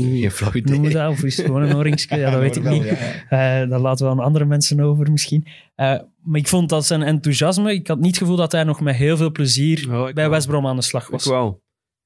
we 0.51 0.51
idee. 0.53 0.89
dat? 0.89 1.09
Of 1.11 1.23
is 1.23 1.37
het 1.37 1.45
gewoon 1.45 1.61
een 1.61 1.75
oringske? 1.75 2.17
Ja, 2.17 2.31
dat 2.31 2.39
weet 2.39 2.55
ik 2.55 2.63
wel, 2.63 2.73
niet. 2.73 2.83
ja, 2.83 2.89
ja. 3.29 3.61
Eh, 3.63 3.69
daar 3.69 3.79
laten 3.79 4.05
we 4.05 4.11
aan 4.11 4.19
andere 4.19 4.45
mensen 4.45 4.79
over 4.79 5.11
misschien. 5.11 5.45
Eh, 5.75 5.99
maar 6.23 6.39
ik 6.39 6.47
vond 6.47 6.69
dat 6.69 6.85
zijn 6.85 7.01
enthousiasme, 7.01 7.73
ik 7.73 7.87
had 7.87 7.97
niet 7.97 8.07
het 8.07 8.17
gevoel 8.17 8.35
dat 8.35 8.51
hij 8.51 8.63
nog 8.63 8.81
met 8.81 8.95
heel 8.95 9.17
veel 9.17 9.31
plezier 9.31 9.87
bij 9.89 10.13
wel. 10.13 10.29
West 10.29 10.47
Brom 10.47 10.67
aan 10.67 10.75
de 10.75 10.81
slag 10.81 11.07
was. 11.09 11.25
wel. 11.25 11.63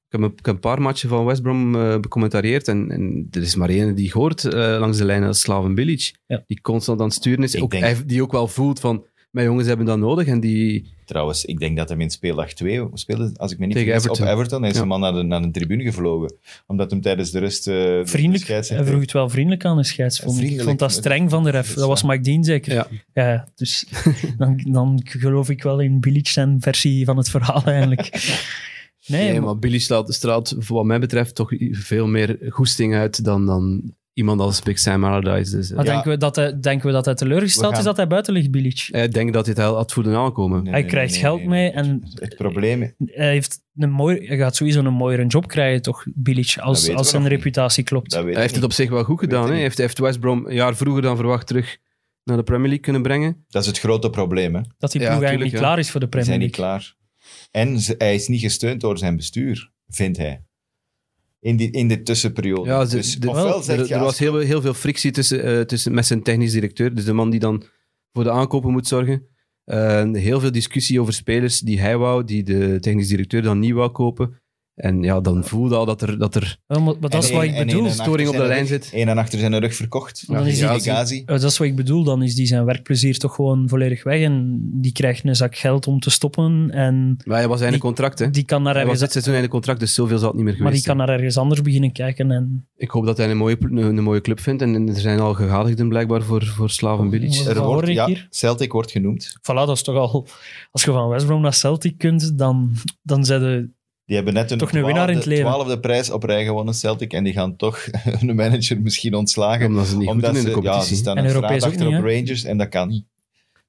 Ik 0.08 0.20
heb, 0.20 0.20
een, 0.20 0.36
ik 0.36 0.46
heb 0.46 0.54
een 0.54 0.60
paar 0.60 0.82
matchen 0.82 1.08
van 1.08 1.24
West 1.24 1.42
Brom 1.42 1.74
eh 1.74 1.98
becommentarieerd 2.00 2.68
en, 2.68 2.90
en 2.90 3.28
er 3.30 3.42
is 3.42 3.54
maar 3.54 3.68
één 3.68 3.94
die 3.94 4.10
hoort 4.12 4.44
eh, 4.44 4.76
langs 4.78 4.98
de 4.98 5.04
lijn, 5.04 5.22
dat 5.22 5.34
is 5.34 5.40
Slaven 5.40 5.74
Bilic. 5.74 6.12
Ja. 6.26 6.42
Die 6.46 6.60
constant 6.60 7.00
aan 7.00 7.06
het 7.06 7.14
sturen 7.14 7.44
is. 7.44 7.60
Ook, 7.60 7.70
denk- 7.70 7.82
hij- 7.84 7.96
die 8.06 8.22
ook 8.22 8.32
wel 8.32 8.48
voelt 8.48 8.80
van, 8.80 9.04
mijn 9.30 9.46
jongens 9.46 9.66
hebben 9.66 9.86
dat 9.86 9.98
nodig 9.98 10.26
en 10.26 10.40
die... 10.40 10.92
Trouwens, 11.04 11.44
ik 11.44 11.58
denk 11.58 11.76
dat 11.76 11.88
hij 11.88 11.98
in 11.98 12.10
speeldag 12.10 12.52
2 12.52 12.88
speelde, 12.94 13.30
als 13.36 13.52
ik 13.52 13.58
me 13.58 13.66
niet 13.66 13.74
Tegen 13.74 13.90
vergis, 13.90 14.08
Everton. 14.10 14.26
op 14.28 14.32
Everton. 14.34 14.60
Hij 14.60 14.70
is 14.70 14.76
Ja. 14.76 14.82
een 14.82 14.88
man 14.88 15.00
naar 15.00 15.12
de, 15.12 15.22
naar 15.22 15.42
de 15.42 15.50
tribune 15.50 15.82
gevlogen. 15.82 16.34
Omdat 16.66 16.90
hem 16.90 17.00
tijdens 17.00 17.30
de 17.30 17.38
rust... 17.38 17.68
eh, 17.68 17.74
de 17.74 18.02
Vriendelijk, 18.04 18.46
hij 18.68 18.84
vroeg 18.84 19.00
het 19.00 19.12
wel 19.12 19.28
vriendelijk 19.28 19.64
aan 19.64 19.76
de 19.76 19.84
scheids. 19.84 20.20
Vond 20.20 20.40
ik. 20.40 20.60
vond 20.62 20.78
dat 20.78 20.92
streng 20.92 21.30
van 21.30 21.44
de 21.44 21.50
ref. 21.50 21.74
dat 21.74 21.86
was. 21.88 22.02
Mike 22.02 22.20
Dean 22.22 22.44
zeker. 22.44 22.72
Ja. 22.72 22.86
Ja, 23.14 23.48
dus 23.54 23.86
dan, 24.38 24.60
dan 24.68 25.00
geloof 25.04 25.50
ik 25.50 25.62
wel 25.62 25.80
in 25.80 26.00
Bilic 26.00 26.28
zijn 26.28 26.56
versie 26.60 27.04
van 27.04 27.16
het 27.16 27.28
verhaal 27.30 27.62
eigenlijk. 27.64 28.08
Nee, 29.06 29.22
Nee, 29.22 29.32
maar- 29.32 29.42
maar 29.42 29.58
Billy 29.58 29.78
straalt, 29.78 30.14
straalt 30.14 30.56
wat 30.68 30.84
mij 30.84 31.00
betreft 31.00 31.34
toch 31.34 31.52
veel 31.70 32.06
meer 32.06 32.38
goesting 32.48 32.94
uit 32.94 33.24
dan, 33.24 33.46
dan 33.46 33.92
iemand 34.12 34.40
als 34.40 34.62
Big 34.62 34.78
Sam 34.78 35.04
Allardyce. 35.04 35.56
Dus, 35.56 35.70
maar 35.72 35.84
Ja. 35.84 35.92
denken, 35.92 36.10
we 36.10 36.16
dat 36.16 36.36
hij, 36.36 36.60
denken 36.60 36.86
we 36.86 36.92
dat 36.92 37.04
hij 37.04 37.14
teleurgesteld 37.14 37.70
gaan- 37.70 37.78
is 37.78 37.84
dat 37.84 37.96
hij 37.96 38.06
buiten 38.06 38.32
ligt, 38.32 38.50
Bilic? 38.50 38.88
ik 38.90 39.12
denk 39.12 39.32
dat 39.32 39.46
hij 39.46 39.54
het 39.64 39.64
had 39.74 39.92
voelen 39.92 40.16
aankomen. 40.16 40.62
Nee, 40.62 40.72
Hij 40.72 40.80
nee, 40.80 40.90
krijgt 40.90 41.12
nee, 41.12 41.20
geld 41.20 41.38
nee, 41.38 41.48
mee 41.48 41.62
nee. 41.62 41.72
en 41.72 42.00
Het 42.14 42.36
probleem... 42.36 42.80
hij, 43.06 43.30
heeft 43.30 43.60
een 43.76 43.90
mooi, 43.90 44.26
hij 44.26 44.36
gaat 44.36 44.56
sowieso 44.56 44.78
een 44.80 44.92
mooiere 44.92 45.26
job 45.26 45.48
krijgen, 45.48 45.82
toch, 45.82 46.04
Bilic, 46.14 46.56
als, 46.58 46.90
als 46.94 47.10
zijn 47.10 47.28
reputatie 47.28 47.84
klopt. 47.84 48.10
Dat 48.10 48.24
weet 48.24 48.32
Hij 48.32 48.42
heeft 48.42 48.54
het 48.54 48.64
op 48.64 48.72
zich 48.72 48.90
wel 48.90 49.04
goed 49.04 49.18
gedaan. 49.20 49.48
Hij 49.48 49.58
heeft, 49.60 49.76
hij 49.76 49.86
heeft 49.86 49.98
West 49.98 50.20
Brom 50.20 50.46
een 50.46 50.54
jaar 50.54 50.76
vroeger 50.76 51.02
dan 51.02 51.16
verwacht 51.16 51.46
terug 51.46 51.76
naar 52.24 52.36
de 52.36 52.42
Premier 52.42 52.66
League 52.66 52.80
kunnen 52.84 53.02
brengen. 53.02 53.44
Dat 53.48 53.62
is 53.62 53.68
het 53.68 53.78
grote 53.78 54.10
probleem. 54.10 54.54
Hè. 54.54 54.60
Dat 54.78 54.92
die 54.92 55.00
Ja, 55.00 55.06
ploeg 55.08 55.22
eigenlijk 55.22 55.28
tuurlijk, 55.28 55.42
niet 55.42 55.52
ja. 55.52 55.58
klaar 55.58 55.78
is 55.78 55.90
voor 55.90 56.00
de 56.00 56.08
Premier 56.08 56.28
zijn 56.28 56.40
niet 56.40 56.56
League. 56.56 56.78
klaar. 56.78 56.94
En 57.50 57.78
hij 57.98 58.14
is 58.14 58.28
niet 58.28 58.40
gesteund 58.40 58.80
door 58.80 58.98
zijn 58.98 59.16
bestuur, 59.16 59.70
vindt 59.88 60.18
hij. 60.18 60.44
In 61.40 61.56
die, 61.56 61.70
in 61.70 61.88
die 61.88 62.02
tussenperiode. 62.02 62.68
Ja, 62.68 62.84
dus 62.84 63.18
de- 63.18 63.28
ofwel 63.28 63.62
er, 63.68 63.86
je 63.86 63.94
er 63.94 64.00
was 64.00 64.18
heel, 64.18 64.38
heel 64.38 64.60
veel 64.60 64.74
frictie 64.74 65.10
tussen, 65.10 65.42
eh, 65.44 65.60
tussen, 65.60 65.94
met 65.94 66.06
zijn 66.06 66.22
technisch 66.22 66.52
directeur, 66.52 66.94
dus 66.94 67.04
de 67.04 67.12
man 67.12 67.30
die 67.30 67.40
dan 67.40 67.62
voor 68.12 68.24
de 68.24 68.30
aankopen 68.30 68.70
moet 68.72 68.86
zorgen. 68.86 69.26
Eh, 69.64 70.10
heel 70.12 70.40
veel 70.40 70.52
discussie 70.52 71.00
over 71.00 71.12
spelers 71.12 71.60
die 71.60 71.80
hij 71.80 71.96
wou, 71.98 72.24
die 72.24 72.42
de 72.42 72.76
technisch 72.80 73.08
directeur 73.08 73.42
dan 73.42 73.58
niet 73.58 73.72
wou 73.72 73.90
kopen. 73.90 74.39
En 74.80 75.02
ja, 75.02 75.20
dan 75.20 75.44
voelde 75.44 75.76
al 75.76 75.84
dat 75.86 76.02
er, 76.02 76.18
dat 76.18 76.34
er 76.34 76.58
Ja, 76.66 76.78
maar, 76.78 76.94
maar 77.00 77.10
dat 77.10 77.22
is 77.22 77.30
En 77.30 77.34
wat 77.36 77.44
ik 77.44 77.56
bedoel. 77.66 77.88
storing 77.90 77.98
achter 78.06 78.26
op 78.28 78.32
de 78.32 78.36
zijn 78.36 78.46
lijn 78.48 78.58
rug- 78.60 78.68
zit. 78.68 78.90
één 78.92 79.08
en 79.08 79.18
achter 79.18 79.38
zijn 79.38 79.58
rug 79.58 79.74
verkocht. 79.74 80.24
Dan 80.26 80.46
is 80.46 80.58
Ja, 80.58 80.72
die- 80.72 80.82
Gazi. 80.82 81.18
Eh, 81.18 81.24
Dat 81.26 81.42
is 81.50 81.58
wat 81.58 81.66
ik 81.66 81.76
bedoel. 81.76 82.04
Dan 82.04 82.22
is 82.22 82.34
die 82.34 82.46
zijn 82.46 82.64
werkplezier 82.64 83.18
toch 83.18 83.34
gewoon 83.34 83.68
volledig 83.68 84.02
weg. 84.02 84.20
En 84.20 84.60
die 84.72 84.92
krijgt 84.92 85.24
een 85.24 85.36
zak 85.36 85.56
geld 85.56 85.86
om 85.86 86.00
te 86.00 86.10
stoppen. 86.10 86.70
En 86.70 87.16
Maar 87.24 87.36
hij 87.38 87.48
was 87.48 87.58
einde 87.60 87.72
Die- 87.72 87.80
contract, 87.84 88.18
hè. 88.18 88.30
die 88.30 88.44
kan 88.44 88.62
naar 88.62 88.74
Hij 88.74 88.82
was 88.84 88.92
ergens, 88.92 89.00
dit 89.00 89.12
seizoen 89.12 89.34
einde 89.34 89.48
contract, 89.48 89.80
dus 89.80 89.94
zoveel 89.94 90.18
zal 90.18 90.26
het 90.28 90.36
niet 90.36 90.44
meer 90.44 90.52
maar 90.54 90.62
geweest 90.66 90.84
die 90.84 90.94
kan 90.94 91.06
naar 91.06 91.08
ergens 91.16 91.36
anders 91.36 91.62
beginnen 91.62 91.92
kijken. 91.92 92.30
En 92.30 92.66
Ik 92.76 92.90
hoop 92.90 93.04
dat 93.06 93.16
hij 93.16 93.30
een 93.30 93.36
mooie, 93.36 93.56
een, 93.60 93.76
een 93.76 94.02
mooie 94.02 94.20
club 94.20 94.40
vindt. 94.40 94.62
En, 94.62 94.74
en 94.74 94.88
er 94.88 95.00
zijn 95.00 95.20
al 95.20 95.34
gegadigden 95.34 95.88
blijkbaar 95.88 96.22
voor, 96.22 96.44
voor 96.46 96.70
Slaven 96.70 97.10
Bilic. 97.10 97.32
Ja. 97.32 97.48
Er 97.50 97.62
wordt, 97.62 97.88
ja, 97.88 98.06
hier. 98.06 98.26
Celtic 98.30 98.72
wordt 98.72 98.90
genoemd. 98.90 99.36
voilà, 99.40 99.54
dat 99.54 99.68
is 99.70 99.82
toch 99.82 99.96
al... 99.96 100.26
Als 100.70 100.84
je 100.84 100.90
van 100.92 101.08
West 101.08 101.26
Brom 101.26 101.40
naar 101.40 101.54
Celtic 101.54 101.98
kunt, 101.98 102.38
dan, 102.38 102.72
dan 103.02 103.24
zijn 103.24 103.40
de... 103.40 103.70
Die 104.10 104.18
hebben 104.18 104.34
net 104.34 104.50
een 104.50 104.58
Toch 104.58 104.72
een 104.72 104.84
winnaar 104.84 105.10
in 105.10 105.16
het 105.16 105.26
leven. 105.26 105.44
twaalfde 105.44 105.80
prijs 105.80 106.10
op 106.10 106.22
rij 106.22 106.44
gewonnen, 106.44 106.74
Celtic. 106.74 107.12
En 107.12 107.24
die 107.24 107.32
gaan 107.32 107.56
toch 107.56 107.86
hun 108.18 108.34
manager 108.34 108.80
misschien 108.80 109.14
ontslagen. 109.14 109.66
Omdat 109.66 109.86
ze 109.86 109.96
niet 109.96 110.08
goed 110.08 110.22
in 110.24 110.32
de 110.32 110.40
ze, 110.40 110.46
ja, 110.48 110.52
competitie. 110.54 110.86
ze 110.88 110.94
staan 110.94 111.16
En 111.16 111.24
een 111.24 111.30
Europees 111.30 111.56
straat 111.56 111.72
achter 111.72 111.86
niet, 111.86 111.96
op 111.98 112.04
Rangers 112.04 112.44
en 112.44 112.58
dat 112.58 112.68
kan 112.68 112.88
niet. 112.88 113.04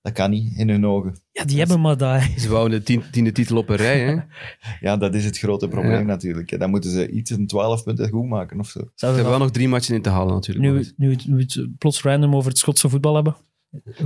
Dat 0.01 0.13
kan 0.13 0.29
niet 0.29 0.57
in 0.57 0.69
hun 0.69 0.85
ogen. 0.87 1.15
Ja, 1.31 1.43
die 1.45 1.57
hebben 1.57 1.79
Madai. 1.79 2.33
Ze 2.39 2.49
wouden 2.49 2.79
de 2.79 2.85
tien- 2.85 3.03
tiende 3.11 3.31
titel 3.31 3.57
op 3.57 3.69
een 3.69 3.75
rij. 3.75 3.99
Hè? 3.99 4.15
Ja, 4.87 4.97
dat 4.97 5.15
is 5.15 5.25
het 5.25 5.37
grote 5.37 5.67
probleem 5.67 5.91
Ja. 5.99 6.01
natuurlijk. 6.05 6.59
Dan 6.59 6.69
moeten 6.69 6.91
ze 6.91 7.09
iets 7.09 7.31
een 7.31 7.47
12 7.47 7.83
punten 7.83 8.09
goed 8.09 8.27
maken 8.27 8.59
of 8.59 8.69
zo. 8.69 8.79
Ze 8.79 8.85
Zouden 8.95 9.21
hebben 9.21 9.23
we 9.23 9.29
wel 9.29 9.47
nog 9.47 9.51
drie 9.57 9.67
matchen 9.67 9.95
in 9.95 10.01
te 10.01 10.09
halen 10.09 10.33
natuurlijk. 10.33 10.65
nu, 10.65 10.71
nu, 10.97 11.07
we 11.07 11.13
het- 11.13 11.27
nu 11.27 11.35
we 11.35 11.41
het 11.41 11.77
plots 11.77 12.01
random 12.01 12.35
over 12.35 12.49
het 12.49 12.57
Schotse 12.59 12.89
voetbal 12.89 13.15
hebben, 13.15 13.35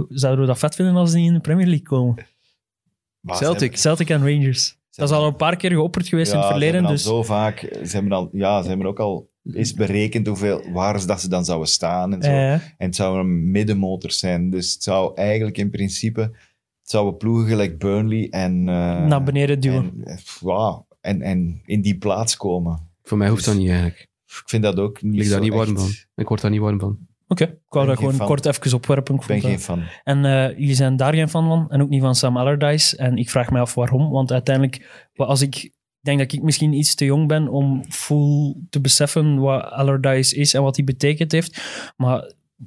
zouden 0.09 0.41
we 0.41 0.47
dat 0.51 0.59
vet 0.59 0.75
vinden 0.75 0.95
als 0.95 1.11
die 1.11 1.25
in 1.25 1.33
de 1.33 1.39
Premier 1.39 1.67
League 1.67 1.85
komen? 1.85 2.25
Maar 3.19 3.37
ze 3.37 3.43
Celtic. 3.43 3.77
Celtic 3.77 4.09
en 4.09 4.19
Rangers. 4.31 4.77
Dat 4.95 5.09
is 5.09 5.15
al 5.15 5.27
een 5.27 5.35
paar 5.35 5.55
keer 5.55 5.71
geopperd 5.71 6.07
geweest 6.07 6.31
in 6.31 6.37
het 6.37 6.45
ze 6.47 6.51
verleden. 6.51 6.87
Dus 6.87 7.03
zo 7.03 7.23
vaak... 7.23 7.59
Ze 7.59 7.89
hebben, 7.91 8.11
al, 8.11 8.29
ja, 8.31 8.61
ze 8.61 8.67
hebben 8.67 8.87
ook 8.87 8.99
al 8.99 9.29
eens 9.53 9.73
berekend 9.73 10.27
hoeveel, 10.27 10.71
waar 10.73 10.99
ze- 10.99 11.07
dat 11.07 11.21
ze 11.21 11.29
dan 11.29 11.45
zouden 11.45 11.67
staan 11.67 12.13
en 12.13 12.21
zo. 12.23 12.29
En 12.29 12.61
het 12.77 12.95
zouden 12.95 13.51
middenmotors 13.51 14.19
zijn. 14.19 14.49
Dus 14.49 14.73
het 14.73 14.83
zou 14.83 15.11
eigenlijk 15.15 15.57
in 15.57 15.69
principe... 15.69 16.21
Het 16.21 16.93
zouden 16.93 17.17
ploegen 17.17 17.47
gelijk 17.47 17.79
Burnley 17.79 18.27
en... 18.29 18.59
eh, 18.69 19.05
naar 19.05 19.23
beneden 19.23 19.59
duwen. 19.59 19.91
En, 20.03 20.03
eh, 20.05 20.17
ja, 20.39 20.83
en, 21.01 21.21
en 21.21 21.61
in 21.65 21.81
die 21.81 21.97
plaats 21.97 22.37
komen. 22.37 22.89
Voor 23.03 23.17
mij 23.17 23.29
hoeft 23.29 23.45
dat 23.45 23.55
niet 23.55 23.67
eigenlijk. 23.69 24.01
Ik 24.25 24.43
vind 24.45 24.63
dat 24.63 24.79
ook 24.79 24.97
Ik 24.97 25.03
niet 25.03 25.13
lig 25.15 25.23
daar 25.29 25.37
zo 25.37 25.43
niet 25.43 25.53
warm 25.53 25.77
van. 25.77 25.89
Ik 26.15 26.27
word 26.27 26.41
daar 26.41 26.51
niet 26.51 26.59
warm 26.59 26.79
van. 26.79 26.97
Oké, 27.27 27.43
ik 27.43 27.55
wou 27.69 27.85
dat 27.87 27.97
gewoon 27.97 28.13
fan. 28.13 28.27
kort 28.27 28.45
even 28.45 28.73
opwerpen. 28.73 29.15
Ik 29.15 29.25
ben 29.27 29.41
geen 29.41 29.51
dat- 29.51 29.61
fan. 29.61 29.83
En 30.03 30.25
eh, 30.25 30.49
jullie 30.57 30.75
zijn 30.75 30.95
daar 30.95 31.13
geen 31.13 31.29
fan 31.29 31.47
van. 31.47 31.65
En 31.69 31.81
ook 31.81 31.89
niet 31.89 32.01
van 32.01 32.15
Sam 32.15 32.37
Allardyce. 32.37 32.97
En 32.97 33.17
ik 33.17 33.29
vraag 33.29 33.49
me 33.51 33.59
af 33.59 33.73
waarom. 33.73 34.09
Want 34.09 34.31
uiteindelijk, 34.31 35.09
als 35.15 35.41
ik 35.41 35.71
denk 36.01 36.19
dat 36.19 36.31
ik 36.31 36.41
misschien 36.41 36.73
iets 36.73 36.95
te 36.95 37.05
jong 37.05 37.27
ben 37.27 37.47
om 37.47 37.83
full 37.89 38.55
te 38.69 38.81
beseffen 38.81 39.39
wat 39.39 39.63
Allardyce 39.71 40.35
is 40.35 40.53
en 40.53 40.61
wat 40.63 40.75
hij 40.75 40.85
betekend 40.85 41.31
heeft. 41.31 41.61
Maar 41.97 42.23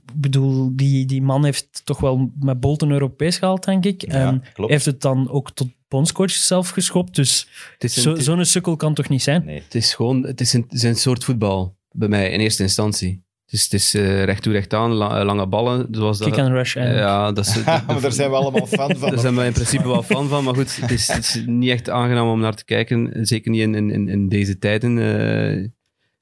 ik 0.07 0.21
bedoel, 0.21 0.71
die, 0.77 1.07
die 1.07 1.23
man 1.23 1.45
heeft 1.45 1.81
toch 1.85 2.01
wel 2.01 2.31
met 2.41 2.61
Bolton 2.61 2.91
Europees 2.91 3.39
gehaald, 3.39 3.65
denk 3.65 3.85
ik. 3.85 4.13
Ja, 4.13 4.27
en 4.27 4.43
klopt. 4.53 4.71
heeft 4.71 4.85
het 4.85 5.01
dan 5.01 5.31
ook 5.31 5.51
tot 5.51 5.69
bondscoach 5.89 6.31
zelf 6.31 6.69
geschopt. 6.69 7.15
Dus 7.15 7.49
een, 7.79 7.89
zo- 7.89 8.15
zo'n 8.17 8.45
sukkel 8.45 8.77
kan 8.77 8.95
toch 8.95 9.09
niet 9.09 9.23
zijn? 9.23 9.45
Nee. 9.45 9.63
het 9.63 9.75
is 9.75 9.95
gewoon 9.95 10.23
het 10.27 10.41
is 10.41 10.53
een, 10.53 10.63
het 10.63 10.73
is 10.73 10.83
een 10.83 10.97
soort 10.97 11.25
voetbal 11.25 11.77
bij 11.91 12.09
mij 12.09 12.31
in 12.31 12.41
eerste 12.41 12.63
instantie. 12.63 13.27
Het 13.51 13.59
is, 13.59 13.63
het 13.65 13.73
is 13.73 13.95
eh, 13.95 14.25
recht 14.25 14.43
toe 14.43 14.53
recht 14.53 14.75
aan, 14.75 14.91
la- 14.91 15.25
lange 15.25 15.47
ballen. 15.47 15.89
Zoals 15.91 16.19
dat, 16.19 16.29
Kick 16.29 16.39
and 16.39 16.49
rush. 16.51 16.77
eigenlijk. 16.77 17.07
ja, 17.07 17.33
dat 17.33 17.47
is, 17.47 17.65
maar 17.87 18.01
daar 18.01 18.13
zijn 18.13 18.31
we 18.31 18.37
allemaal 18.37 18.67
fan 18.67 18.97
van. 18.97 19.11
Daar 19.11 19.19
zijn 19.19 19.37
we 19.37 19.45
in 19.45 19.53
principe 19.53 19.89
wel 19.89 20.03
fan 20.03 20.29
van, 20.29 20.45
maar 20.45 20.55
goed, 20.55 20.77
het 20.81 20.91
is, 20.91 21.07
het 21.07 21.19
is 21.25 21.43
niet 21.47 21.71
echt 21.71 21.91
aangenaam 21.91 22.29
om 22.29 22.41
naar 22.41 22.55
te 22.55 22.65
kijken. 22.65 23.27
Zeker 23.27 23.51
niet 23.51 23.61
in, 23.61 23.75
in, 23.91 24.09
in- 24.09 24.29
deze 24.29 24.59
tijden. 24.59 24.99
eh, 24.99 25.67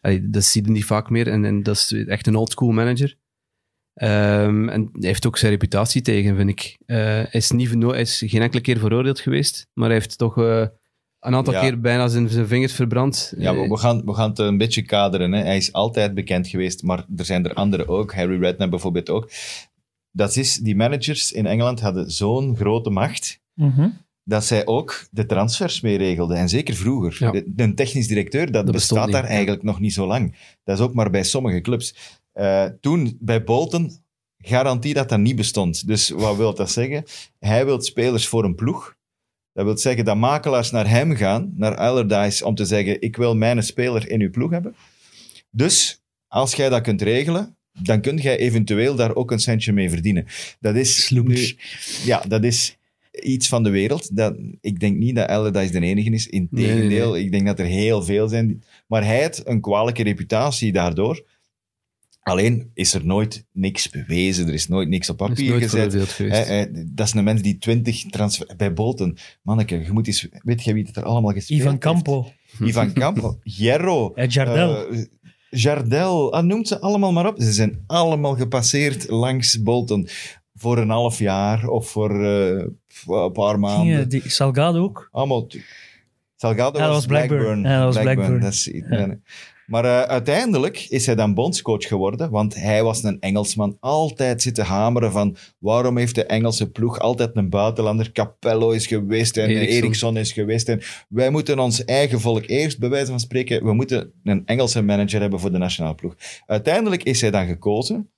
allee, 0.00 0.30
dat 0.30 0.45
zie 0.45 0.64
je 0.64 0.71
niet 0.71 0.85
vaak 0.85 1.11
meer 1.11 1.28
en, 1.28 1.45
en 1.45 1.62
dat 1.62 1.75
is 1.76 1.92
echt 2.06 2.26
een 2.26 2.37
oldschool 2.37 2.71
manager. 2.71 3.16
Ehm, 3.95 4.68
en 4.68 4.80
hij 4.92 5.09
heeft 5.09 5.26
ook 5.26 5.38
zijn 5.38 5.52
reputatie 5.52 6.02
tegen, 6.02 6.37
vind 6.37 6.50
ik. 6.50 6.76
Eh, 6.87 6.97
hij, 6.97 7.28
is 7.30 7.50
niet, 7.50 7.75
hij 7.83 8.00
is 8.00 8.23
geen 8.26 8.42
enkele 8.42 8.62
keer 8.62 8.78
veroordeeld 8.78 9.21
geweest, 9.21 9.66
maar 9.73 9.87
hij 9.88 9.95
heeft 9.99 10.18
toch 10.18 10.38
eh, 10.38 10.66
een 11.26 11.35
aantal 11.35 11.52
Ja. 11.54 11.61
keer 11.61 11.80
bijna 11.80 12.09
zijn, 12.09 12.28
zijn 12.28 12.47
vingers 12.47 12.73
verbrand. 12.73 13.33
Ja, 13.38 13.52
Eh, 13.54 13.61
we, 13.61 13.68
we 13.68 13.76
gaan, 13.76 14.02
we 14.04 14.14
gaan 14.14 14.28
het 14.28 14.38
een 14.38 14.59
beetje 14.59 14.83
kaderen. 14.83 15.33
Hè. 15.33 15.42
Hij 15.42 15.56
is 15.56 15.73
altijd 15.73 16.14
bekend 16.14 16.49
geweest, 16.49 16.83
maar 16.83 17.04
er 17.16 17.25
zijn 17.25 17.45
er 17.45 17.54
anderen 17.54 17.88
ook. 17.88 18.14
Harry 18.14 18.40
Redknapp 18.40 18.71
bijvoorbeeld 18.71 19.11
ook. 19.11 19.30
Dat 20.12 20.37
is, 20.37 20.56
die 20.56 20.76
managers 20.76 21.33
in 21.33 21.47
Engeland 21.47 21.80
hadden 21.80 22.11
zo'n 22.11 22.56
grote 22.56 22.90
macht 22.90 23.40
Mhm. 23.54 23.88
dat 24.25 24.45
zij 24.45 24.66
ook 24.66 25.06
de 25.11 25.26
transfers 25.26 25.80
mee 25.80 25.97
regelden. 25.99 26.37
En 26.37 26.49
zeker 26.49 26.75
vroeger. 26.75 27.16
Ja. 27.18 27.30
De, 27.30 27.52
een 27.56 27.75
technisch 27.75 28.06
directeur, 28.09 28.45
dat, 28.52 28.64
Dat 28.66 28.75
bestond 28.75 29.00
bestaat 29.04 29.23
daar 29.23 29.30
eigenlijk 29.30 29.62
nog 29.62 29.80
niet 29.80 29.92
zo 29.92 30.06
lang. 30.06 30.37
Dat 30.64 30.78
is 30.78 30.85
ook 30.85 30.95
maar 30.95 31.11
bij 31.11 31.23
sommige 31.23 31.61
clubs. 31.61 31.95
Eh, 32.33 32.64
toen, 32.80 33.16
bij 33.21 33.45
Bolton, 33.45 33.90
garantie 34.38 34.95
dat 34.95 35.09
dat 35.09 35.18
niet 35.18 35.37
bestond. 35.37 35.87
Dus 35.87 36.09
wat 36.11 36.37
wil 36.37 36.54
dat 36.54 36.71
zeggen? 36.71 37.04
Hij 37.38 37.64
wil 37.64 37.80
spelers 37.83 38.26
voor 38.28 38.45
een 38.45 38.54
ploeg. 38.54 38.96
Dat 39.56 39.64
wil 39.64 39.78
zeggen 39.78 40.04
dat 40.04 40.16
makelaars 40.16 40.70
naar 40.70 40.88
hem 40.88 41.14
gaan, 41.14 41.52
naar 41.56 41.76
Allardyce, 41.76 42.44
om 42.46 42.54
te 42.54 42.64
zeggen, 42.64 43.00
ik 43.00 43.16
wil 43.16 43.36
mijn 43.36 43.62
speler 43.62 44.10
in 44.10 44.20
uw 44.20 44.30
ploeg 44.30 44.50
hebben. 44.50 44.75
Dus, 45.50 46.02
als 46.28 46.54
jij 46.54 46.68
dat 46.68 46.80
kunt 46.80 47.02
regelen, 47.02 47.56
dan 47.82 48.00
kun 48.00 48.16
jij 48.16 48.36
eventueel 48.38 48.94
daar 48.94 49.14
ook 49.14 49.30
een 49.30 49.38
centje 49.38 49.72
mee 49.72 49.90
verdienen. 49.90 50.26
Dat 50.60 50.75
is, 50.75 51.10
nu- 51.10 51.56
ja, 52.04 52.20
dat 52.28 52.44
is 52.44 52.76
iets 53.22 53.48
van 53.48 53.62
de 53.62 53.70
wereld. 53.70 54.16
Dat, 54.16 54.36
ik 54.60 54.80
denk 54.80 54.96
niet 54.96 55.14
dat 55.16 55.28
Allardyce 55.28 55.72
de 55.72 55.86
enige 55.86 56.10
is. 56.10 56.26
Integendeel, 56.26 56.78
Nee, 56.88 56.98
nee, 56.98 57.10
nee. 57.10 57.25
ik 57.25 57.32
denk 57.32 57.46
dat 57.46 57.58
er 57.58 57.64
heel 57.66 58.02
veel 58.02 58.28
zijn. 58.28 58.62
Maar 58.86 59.04
hij 59.04 59.20
heeft 59.20 59.46
een 59.46 59.60
kwalijke 59.60 60.02
reputatie 60.02 60.72
daardoor. 60.72 61.25
Alleen 62.26 62.71
is 62.75 62.95
er 62.95 63.06
nooit 63.06 63.45
niks 63.52 63.90
bewezen, 63.90 64.47
er 64.47 64.54
is 64.54 64.68
nooit 64.68 64.88
niks 64.88 65.11
op 65.11 65.16
papier 65.16 65.50
nooit 65.50 65.62
gezet. 65.62 65.92
dat 66.87 67.06
is 67.06 67.12
een 67.14 67.25
mens 67.25 67.42
die 67.42 67.59
20 67.59 68.04
transfer... 68.04 68.54
Bij 68.56 68.73
Bolton, 68.73 69.18
manneke, 69.42 69.78
je 69.85 69.92
moet 69.92 70.06
eens... 70.06 70.28
Weet 70.42 70.64
je 70.64 70.73
wie 70.75 70.85
het 70.85 70.97
er 70.97 71.02
allemaal 71.02 71.33
gespeeld 71.33 71.59
Ivan 71.61 71.71
heeft? 71.71 71.83
Campo. 71.83 72.33
Ivan 72.61 72.92
Campo, 72.92 73.38
Hierro, 73.56 74.12
Eh, 74.14 74.28
Jardel. 74.28 74.88
eh, 74.90 75.04
Jardel, 75.50 76.33
ah, 76.33 76.45
noemt 76.45 76.68
ze 76.68 76.80
allemaal 76.80 77.12
maar 77.12 77.26
op. 77.26 77.35
Ze 77.40 77.52
zijn 77.52 77.85
allemaal 77.87 78.35
gepasseerd 78.37 79.09
langs 79.09 79.62
Bolton 79.62 80.09
voor 80.54 80.78
een 80.78 80.90
half 80.90 81.18
jaar 81.18 81.68
of 81.68 81.88
voor 81.90 82.25
eh, 82.25 82.64
een 83.06 83.33
paar 83.33 83.59
maanden. 83.59 83.87
Gingen 83.87 84.09
die, 84.09 84.30
Salgado 84.30 84.83
ook. 84.83 85.09
Allemaal. 85.12 85.47
Salgado 86.37 86.78
Ja, 86.78 86.87
was 86.87 86.95
was 86.95 87.06
Blackburn. 87.06 87.38
Blackburn. 87.40 87.62
Ja, 87.73 87.85
dat 87.85 87.95
was 87.95 88.02
Blackburn. 88.02 88.40
Dat 88.40 88.52
is, 88.52 88.71
ja. 88.90 89.18
Maar 89.66 89.85
eh, 89.85 90.00
uiteindelijk 90.00 90.87
is 90.88 91.06
hij 91.06 91.14
dan 91.14 91.35
bondscoach 91.35 91.87
geworden, 91.87 92.30
want 92.30 92.54
hij 92.54 92.82
was 92.82 93.02
een 93.02 93.20
Engelsman. 93.20 93.76
Altijd 93.80 94.42
zitten 94.42 94.64
hameren 94.64 95.12
van 95.12 95.37
waarom 95.58 95.96
heeft 95.96 96.14
de 96.14 96.25
Engelse 96.25 96.70
ploeg 96.70 96.99
altijd 96.99 97.37
een 97.37 97.50
buitenlander? 97.50 98.12
Capello 98.12 98.70
is 98.70 98.87
geweest 98.87 99.37
en 99.37 99.49
Eriksson. 99.49 99.76
Eriksson 99.76 100.16
is 100.16 100.32
geweest. 100.32 100.68
En 100.68 100.80
wij 101.08 101.30
moeten 101.30 101.58
ons 101.58 101.85
eigen 101.85 102.20
volk 102.20 102.46
eerst, 102.46 102.78
bij 102.78 102.88
wijze 102.88 103.11
van 103.11 103.20
spreken, 103.20 103.64
we 103.64 103.73
moeten 103.73 104.12
een 104.25 104.42
Engelse 104.46 104.82
manager 104.82 105.20
hebben 105.20 105.40
voor 105.40 105.52
de 105.52 105.58
nationale 105.58 105.94
ploeg. 105.94 106.14
Uiteindelijk 106.46 107.02
is 107.02 107.20
hij 107.20 107.30
dan 107.30 107.46
gekozen. 107.46 108.11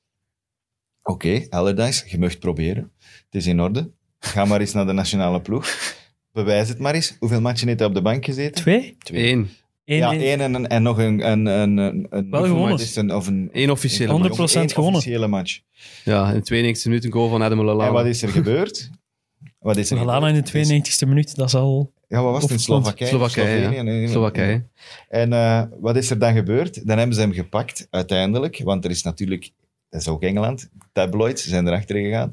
Oké, 1.03 1.47
Allardyce, 1.49 2.05
je 2.09 2.19
mag 2.19 2.39
proberen. 2.39 2.93
Het 2.99 3.35
is 3.35 3.47
in 3.47 3.61
orde. 3.61 3.91
Ga 4.19 4.45
maar 4.45 4.61
eens 4.61 4.73
naar 4.73 4.87
de 4.87 4.93
nationale 4.93 5.41
ploeg. 5.41 5.95
Bewijs 6.33 6.69
het 6.69 6.79
maar 6.79 6.95
eens. 6.95 7.17
Hoeveel 7.19 7.41
matchen 7.41 7.67
heeft 7.67 7.79
hij 7.79 7.89
op 7.89 7.95
de 7.95 8.03
bank 8.03 8.25
gezeten? 8.25 8.65
Twee? 8.65 8.97
Eén. 9.13 9.49
Eén, 9.89 9.99
ja, 9.99 10.13
één. 10.13 10.41
en, 10.41 10.55
en, 10.55 10.67
en 10.69 10.83
nog 10.83 10.99
een... 10.99 11.31
een, 11.31 11.47
een, 11.47 11.77
een, 11.77 12.07
een 12.11 12.31
Wel 12.31 12.45
gewonnen. 12.45 12.79
het? 12.79 13.13
Of 13.13 13.27
een, 13.27 13.49
Eén 13.53 13.71
officiële 13.71 14.13
een- 14.13 14.33
100% 14.33 14.37
match. 14.37 14.55
één 14.55 14.71
gewonnen. 14.71 14.97
officiële 15.01 15.27
match. 15.27 15.61
Ja, 16.05 16.33
in 16.33 16.43
92 16.43 16.85
minuten 16.87 17.13
goal 17.13 17.29
van 17.29 17.43
Adam 17.43 17.61
Lallana. 17.61 17.87
En 17.89 17.93
wat 17.93 18.07
is 18.07 18.23
er 18.23 18.29
gebeurd? 18.29 18.91
Wat 19.59 19.77
is 19.77 19.91
er 19.91 19.97
Lallana 19.97 20.29
in 20.29 20.43
de 20.45 20.81
92e 21.05 21.09
minuut, 21.09 21.37
dat 21.37 21.47
is 21.47 21.55
al... 21.55 21.93
Ja, 22.09 22.23
wat 22.23 22.33
was 22.33 22.43
het? 22.43 22.51
In 22.51 22.59
Slowakije? 22.59 23.09
Slowakije, 23.11 23.47
Slovenië? 23.47 23.77
ja. 23.77 23.83
Nee, 23.83 23.99
nee, 23.99 24.09
Slowakije. 24.09 24.65
En 25.09 25.33
eh, 25.33 25.63
wat 25.81 25.97
is 25.97 26.11
er 26.11 26.19
dan 26.19 26.35
gebeurd? 26.35 26.87
Dan 26.87 26.99
hebben 26.99 27.15
ze 27.17 27.21
hem 27.23 27.33
gepakt, 27.33 27.87
uiteindelijk. 27.91 28.61
Want 28.65 28.85
er 28.85 28.91
is 28.91 29.03
natuurlijk... 29.03 29.51
Dat 29.89 30.01
is 30.01 30.09
ook 30.09 30.23
Engeland. 30.23 30.69
Tabloids 30.93 31.47
zijn 31.47 31.67
erachter 31.67 31.97
gegaan. 31.97 32.33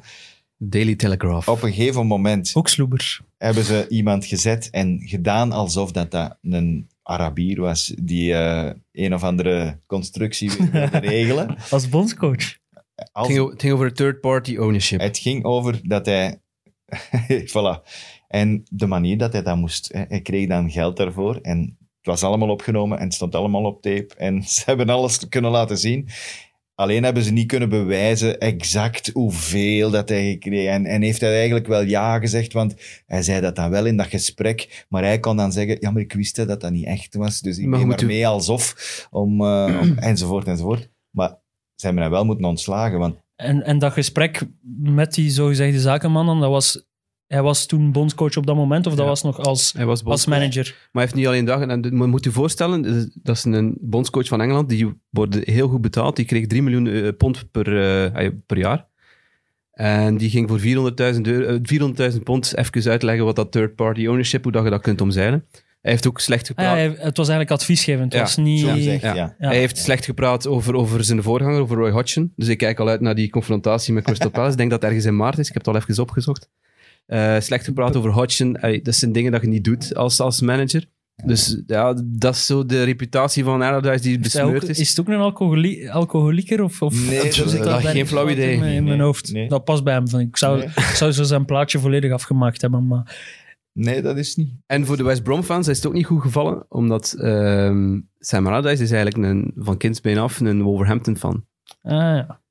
Daily 0.57 0.95
Telegraph. 0.95 1.47
Op 1.47 1.62
een 1.62 1.74
gegeven 1.74 2.07
moment 2.07 2.51
Ook 2.53 2.67
sloebers. 2.67 3.21
hebben 3.38 3.63
ze 3.63 3.85
iemand 3.89 4.25
gezet 4.25 4.69
en 4.71 5.01
gedaan 5.05 5.51
alsof 5.51 5.91
dat, 5.91 6.12
dat 6.12 6.38
een 6.41 6.88
Arabier 7.07 7.62
was 7.62 7.93
die 8.01 8.33
eh, 8.33 8.71
een 8.91 9.13
of 9.13 9.24
andere 9.24 9.79
constructie 9.85 10.51
wilde 10.71 10.97
regelen. 10.97 11.55
Als 11.69 11.89
bondscoach. 11.89 12.57
Als- 13.12 13.27
Het 13.27 13.35
ging, 13.35 13.39
o- 13.39 13.50
het 13.50 13.62
ging 13.62 13.74
over 13.74 13.93
third-party 13.93 14.57
ownership. 14.57 15.00
het 15.00 15.17
ging 15.17 15.43
over 15.43 15.79
dat 15.83 16.05
hij... 16.05 16.41
voilà. 17.53 17.81
En 18.27 18.63
de 18.69 18.85
manier 18.88 19.17
dat 19.17 19.33
hij 19.33 19.41
dat 19.43 19.57
moest... 19.57 19.93
hè, 19.93 20.03
Hij 20.07 20.21
kreeg 20.21 20.47
dan 20.47 20.71
geld 20.71 20.97
daarvoor 20.97 21.35
en 21.41 21.59
het 21.97 22.05
was 22.13 22.24
allemaal 22.24 22.50
opgenomen 22.50 22.97
en 22.97 23.03
het 23.03 23.13
stond 23.13 23.35
allemaal 23.35 23.63
op 23.65 23.81
tape. 23.81 24.13
En 24.17 24.43
ze 24.53 24.62
hebben 24.65 24.89
alles 24.89 25.29
kunnen 25.29 25.51
laten 25.51 25.77
zien. 25.77 26.07
Alleen 26.75 27.03
hebben 27.03 27.24
ze 27.24 27.32
niet 27.32 27.48
kunnen 27.48 27.70
bewijzen 27.70 28.39
exact 28.39 29.10
hoeveel 29.13 29.89
dat 29.89 30.10
hij 30.10 30.29
gekregen 30.32 30.72
En, 30.72 30.86
en 30.86 31.01
heeft 31.01 31.22
hij 31.22 31.34
eigenlijk 31.36 31.67
wel 31.67 31.82
ja 31.82 32.20
gezegd, 32.20 32.53
want 32.53 32.74
hij 33.05 33.22
zei 33.22 33.41
dat 33.41 33.55
dan 33.55 33.70
wel 33.70 33.86
in 33.86 33.98
dat 33.98 34.05
gesprek. 34.08 34.86
Maar 34.89 35.03
hij 35.03 35.20
kon 35.20 35.38
dan 35.38 35.51
zeggen, 35.51 35.77
ja, 35.79 35.91
maar 35.91 36.01
ik 36.01 36.13
wist 36.13 36.36
dat 36.36 36.62
dat 36.62 36.72
niet 36.72 36.86
echt 36.86 37.15
was. 37.15 37.39
Dus 37.41 37.58
ik 37.58 37.65
Maar 37.65 37.79
neem 37.79 37.88
maar 37.88 38.03
u- 38.03 38.05
mee 38.05 38.27
alsof, 38.27 39.08
om, 39.12 39.41
eh, 39.41 39.77
om- 39.82 39.98
enzovoort, 40.12 40.48
enzovoort. 40.48 40.89
Maar 41.10 41.29
ze 41.75 41.86
hebben 41.86 42.03
hem 42.03 42.12
wel 42.12 42.25
moeten 42.25 42.46
ontslagen, 42.46 43.00
want 43.00 43.15
En, 43.36 43.63
en 43.63 43.79
dat 43.79 43.94
gesprek 43.94 44.41
met 44.82 45.13
die 45.13 45.29
zogezegde 45.29 45.79
zakenman, 45.79 46.39
dat 46.39 46.50
was, 46.50 46.85
hij 47.27 47.41
was 47.41 47.65
toen 47.65 47.91
bondscoach 47.91 48.38
op 48.38 48.46
dat 48.46 48.55
moment, 48.55 48.86
of 48.88 48.94
dat 48.94 49.01
Ja. 49.03 49.10
was 49.10 49.24
nog 49.24 49.39
als, 49.39 49.74
Hij 49.74 49.86
was 49.86 50.03
als 50.03 50.25
manager? 50.25 50.63
Maar 50.63 50.89
hij 50.91 51.01
heeft 51.01 51.15
niet 51.15 51.27
alleen 51.27 51.46
dat 51.46 51.84
je 51.84 51.91
moet 51.91 52.24
je 52.24 52.32
voorstellen, 52.32 52.82
dat 53.24 53.36
is- 53.36 53.44
een 53.44 53.77
bondscoach 53.82 54.27
van 54.27 54.41
Engeland. 54.41 54.70
Die 54.70 54.94
wordt 55.10 55.36
heel 55.44 55.67
goed 55.67 55.82
betaald. 55.82 56.15
Die 56.15 56.25
kreeg 56.25 56.48
3 56.48 56.62
miljoen 56.63 56.88
eh, 56.88 57.08
pond 57.17 57.51
per, 57.51 57.67
eh, 58.13 58.29
per 58.46 58.58
jaar. 58.58 58.88
En 59.72 60.17
die 60.17 60.29
ging 60.29 60.50
voor 60.50 60.60
400.000 60.60 61.27
euro- 61.27 61.46
eh, 61.53 61.60
400.000 61.63 62.24
pond 62.24 62.55
even 62.58 62.91
uitleggen 62.91 63.25
wat 63.25 63.36
dat 63.36 63.51
third-party 63.51 64.08
ownership, 64.08 64.44
hoe 64.44 64.51
dat 64.51 64.63
je 64.63 64.70
dat 64.70 64.82
kunt 64.82 65.01
omzeilen. 65.01 65.46
Hij 65.82 65.91
heeft 65.94 66.08
ook 66.08 66.20
slecht 66.20 66.41
Ah, 66.41 66.65
ja, 66.65 66.72
gepraat. 66.72 66.77
hij- 66.98 67.05
het 67.05 67.17
was 67.17 67.27
eigenlijk 67.29 67.60
adviesgevend. 67.62 68.03
Het 68.03 68.13
Ja, 68.13 68.20
was 68.22 68.36
niet... 68.38 68.60
Ja. 68.60 68.74
ja. 68.74 69.13
Ja. 69.15 69.36
Hij 69.38 69.58
heeft 69.58 69.77
slecht 69.77 70.05
gepraat 70.05 70.48
over, 70.48 70.75
over 70.75 71.03
zijn 71.03 71.24
voorganger, 71.24 71.62
over 71.62 71.77
Roy 71.77 71.91
Hodgson. 71.91 72.34
Dus 72.36 72.48
ik 72.48 72.58
kijk 72.58 72.79
al 72.79 72.88
uit 72.88 73.01
naar 73.01 73.15
die 73.15 73.29
confrontatie 73.29 73.94
met 73.94 74.03
Crystal 74.03 74.29
Palace. 74.29 74.51
Ik 74.51 74.58
denk 74.58 74.70
dat 74.70 74.82
het 74.82 74.89
ergens 74.89 75.08
in 75.08 75.15
maart 75.15 75.38
is. 75.38 75.48
Ik 75.48 75.53
heb 75.53 75.65
het 75.65 75.75
al 75.75 75.82
even 75.82 76.03
opgezocht. 76.03 76.50
Eh, 77.05 77.39
slecht 77.39 77.65
gepraat 77.65 77.95
over 77.95 78.12
Hodgson. 78.12 78.59
Allee, 78.59 78.81
dat 78.81 78.95
zijn 78.95 79.12
dingen 79.12 79.31
dat 79.31 79.41
je 79.41 79.47
niet 79.47 79.63
doet 79.63 79.95
als, 79.95 80.19
als 80.19 80.41
manager. 80.41 80.85
Dus 81.25 81.62
ja, 81.67 82.01
dat 82.05 82.33
is 82.35 82.45
zo 82.45 82.65
de 82.65 82.83
reputatie 82.83 83.43
van 83.43 83.62
Allardyce 83.62 84.01
die 84.01 84.19
Is, 84.19 84.33
hij 84.33 84.43
ook, 84.43 84.51
besmeurd 84.51 84.69
is. 84.71 84.79
is. 84.79 84.89
het 84.89 85.00
ook 85.00 85.07
een 85.07 85.19
alcoholie, 85.19 85.91
alcoholieker? 85.91 86.63
Of, 86.63 86.81
of 86.81 87.07
Nee, 87.09 87.19
dat 87.24 87.33
zit 87.33 87.45
is- 87.45 87.57
dat 87.59 87.81
geen 87.85 88.07
flauw 88.07 88.29
idee. 88.29 88.53
In, 88.53 88.59
mijn- 88.59 88.74
in 88.75 88.83
mijn 88.83 88.97
Nee, 88.97 89.05
hoofd. 89.05 89.31
nee. 89.31 89.47
Dat 89.50 89.63
past 89.63 89.83
bij 89.83 89.93
hem. 89.93 90.03
Ik 90.19 90.27
Ik 90.27 90.38
zou, 90.38 90.57
Nee. 90.57 90.67
ik 90.67 90.74
zou 90.83 91.12
zo 91.12 91.24
zijn 91.24 91.45
plaatje 91.45 91.79
volledig 91.79 92.12
afgemaakt 92.12 92.62
hebben. 92.62 92.88
Maar 92.88 93.15
Nee, 93.74 94.01
dat 94.01 94.17
is 94.17 94.35
niet. 94.35 94.53
En 94.65 94.85
voor 94.85 94.97
de 94.97 95.03
West 95.03 95.24
Brom 95.24 95.43
fans 95.43 95.67
is 95.67 95.77
het 95.77 95.85
ook 95.85 95.93
niet 95.93 96.05
goed 96.05 96.21
gevallen, 96.21 96.65
omdat 96.69 97.13
ehm 97.19 98.00
Sam 98.19 98.47
Allardyce 98.47 98.83
is 98.83 98.91
eigenlijk 98.91 99.24
een, 99.31 99.51
van 99.55 99.77
kindsbeen 99.77 100.17
af 100.17 100.39
een 100.39 100.62
Wolverhampton 100.62 101.17
fan. 101.17 101.45
ah, 101.81 101.91
ja. 101.91 102.41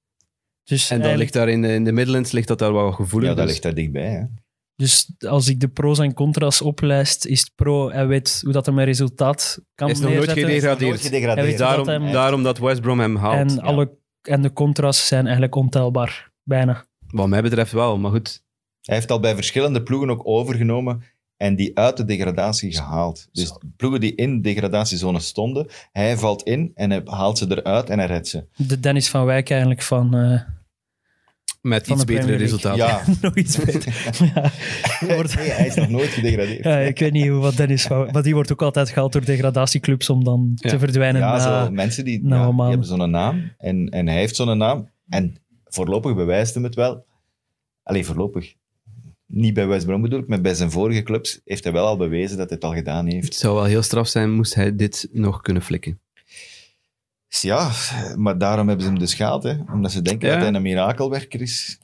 Dus, 0.64 0.90
En 0.90 0.96
dat 0.99 1.06
eigenlijk- 1.06 1.18
ligt 1.18 1.32
daar 1.32 1.49
in 1.49 1.62
de, 1.62 1.68
in 1.75 1.84
de 1.84 1.92
Midlands 1.92 2.32
ligt 2.32 2.49
dat 2.49 2.58
daar 2.58 2.73
wel 2.73 2.92
gevoelig. 2.92 3.28
Ja, 3.28 3.34
dat 3.34 3.42
dus- 3.44 3.52
ligt 3.52 3.62
daar 3.62 3.75
dichtbij. 3.75 4.11
Hè. 4.11 4.23
Dus 4.76 5.12
als 5.19 5.49
ik 5.49 5.61
de 5.61 5.69
pro's 5.69 5.99
en 5.99 6.14
contra's 6.14 6.61
oplijst, 6.61 7.26
is 7.26 7.40
het 7.40 7.52
pro. 7.54 7.90
Hij 7.90 8.07
weet 8.07 8.40
hoe 8.45 8.52
dat 8.52 8.66
hij 8.66 8.75
mijn 8.75 8.87
resultaat 8.87 9.59
kan 9.75 9.87
Hij 9.87 9.97
is 9.97 10.02
nog 10.02 10.12
nooit 10.12 10.26
neerzetten. 10.26 10.54
gedegradeerd. 10.54 10.90
Nooit 10.90 11.00
Hij 11.02 11.11
gedegradeerd. 11.11 11.59
daarom, 11.59 12.12
daarom 12.12 12.43
dat 12.43 12.59
West 12.59 12.81
Brom 12.81 13.00
hem 13.00 13.16
haalt. 13.16 13.50
En, 13.50 13.54
ja. 13.54 13.61
alle, 13.62 13.97
en 14.23 14.43
de 14.43 14.52
contra's 14.52 15.07
zijn 15.07 15.23
eigenlijk 15.25 15.54
ontelbaar. 15.54 16.31
Bijna. 16.43 16.85
Wat 17.07 17.28
mij 17.28 17.43
betreft 17.43 17.73
wel, 17.73 17.99
maar 17.99 18.11
goed. 18.11 18.43
Hij 18.81 18.95
heeft 18.95 19.11
al 19.11 19.21
bij 19.21 19.35
verschillende 19.35 19.83
ploegen 19.83 20.11
ook 20.11 20.26
overgenomen 20.26 21.02
en 21.37 21.57
die 21.57 21.78
uit 21.78 21.97
de 21.97 22.04
degradatie 22.04 22.73
gehaald. 22.75 23.28
Dus 23.33 23.59
ploegen 23.76 24.00
die 24.00 24.14
in 24.14 24.35
de 24.35 24.40
degradatiezone 24.40 25.21
stonden, 25.21 25.66
hij 25.93 26.16
valt 26.16 26.43
in 26.43 26.71
en 26.75 26.90
hij 26.90 27.00
haalt 27.04 27.38
ze 27.38 27.47
eruit 27.49 27.90
en 27.90 27.99
hij 27.99 28.07
redt 28.07 28.28
ze. 28.28 28.45
De 28.57 28.81
Dennis 28.81 29.09
van 29.11 29.25
Wijk 29.25 29.50
eigenlijk 29.50 29.83
van... 29.83 30.14
eh, 30.14 30.40
Met 31.64 31.87
Van 31.87 31.97
iets 31.97 32.04
betere 32.04 32.37
resultaten. 32.37 32.76
Ja, 32.87 33.02
nog 33.21 33.37
iets 33.37 33.64
beter. 33.64 34.12
ja, 34.35 34.50
die 35.06 35.14
wordt- 35.14 35.35
nee, 35.37 35.49
hij 35.50 35.66
is 35.66 35.75
nog 35.75 35.88
nooit 35.88 36.09
gedegradeerd. 36.09 36.64
ja, 36.64 36.78
ik 36.78 36.99
weet 36.99 37.12
niet 37.12 37.28
hoe 37.28 37.40
wat 37.40 37.56
Dennis 37.56 37.83
van... 37.87 38.09
Maar 38.12 38.23
die 38.23 38.35
wordt 38.35 38.52
ook 38.52 38.62
altijd 38.62 38.88
gehaald 38.90 39.12
door 39.12 39.25
degradatieclubs 39.25 40.11
om 40.11 40.25
dan 40.25 40.52
Ja. 40.54 40.71
te 40.71 40.78
verdwijnen. 40.78 41.21
Ja, 41.21 41.37
na- 41.37 41.64
zo, 41.64 41.71
mensen 41.71 42.04
die, 42.04 42.25
na 42.25 42.37
ja, 42.37 42.47
een 42.49 42.56
die 42.56 42.64
hebben 42.68 42.87
zo'n 42.87 43.11
naam 43.11 43.52
en, 43.59 43.88
en 43.88 44.06
hij 44.09 44.16
heeft 44.16 44.37
zo'n 44.37 44.59
naam. 44.59 44.90
En 45.09 45.37
voorlopig 45.64 46.14
bewijst 46.14 46.54
hem 46.54 46.64
het 46.64 46.75
wel. 46.75 47.04
Alleen 47.83 48.04
voorlopig. 48.04 48.54
Niet 49.26 49.54
bij 49.54 49.66
West 49.66 49.87
Brom 49.87 50.02
bedoel 50.02 50.18
ik, 50.21 50.28
maar 50.28 50.40
bij 50.40 50.54
zijn 50.54 50.71
vorige 50.71 51.02
clubs 51.02 51.40
heeft 51.44 51.64
hij 51.64 51.73
wel 51.73 51.87
al 51.87 51.97
bewezen 51.97 52.37
dat 52.37 52.49
hij 52.49 52.56
het 52.61 52.64
al 52.71 52.75
gedaan 52.75 53.06
heeft. 53.06 53.25
Het 53.25 53.35
zou 53.35 53.54
wel 53.54 53.64
heel 53.64 53.83
straf 53.83 54.09
zijn, 54.09 54.33
moest 54.33 54.54
hij 54.54 54.76
dit 54.76 55.09
nog 55.12 55.40
kunnen 55.40 55.62
flikken. 55.62 56.00
Ja, 57.41 57.71
maar 58.17 58.38
daarom 58.38 58.67
hebben 58.69 58.85
ze 58.87 58.91
hem 58.91 59.00
dus 59.00 59.14
gehaald. 59.14 59.43
Hè? 59.43 59.55
Omdat 59.73 59.93
ze 59.93 60.03
denken 60.03 60.29
Ja. 60.29 60.35
dat 60.35 60.45
hij 60.45 60.55
een 60.55 60.62
mirakelwerker 60.62 61.41
is. 61.41 61.79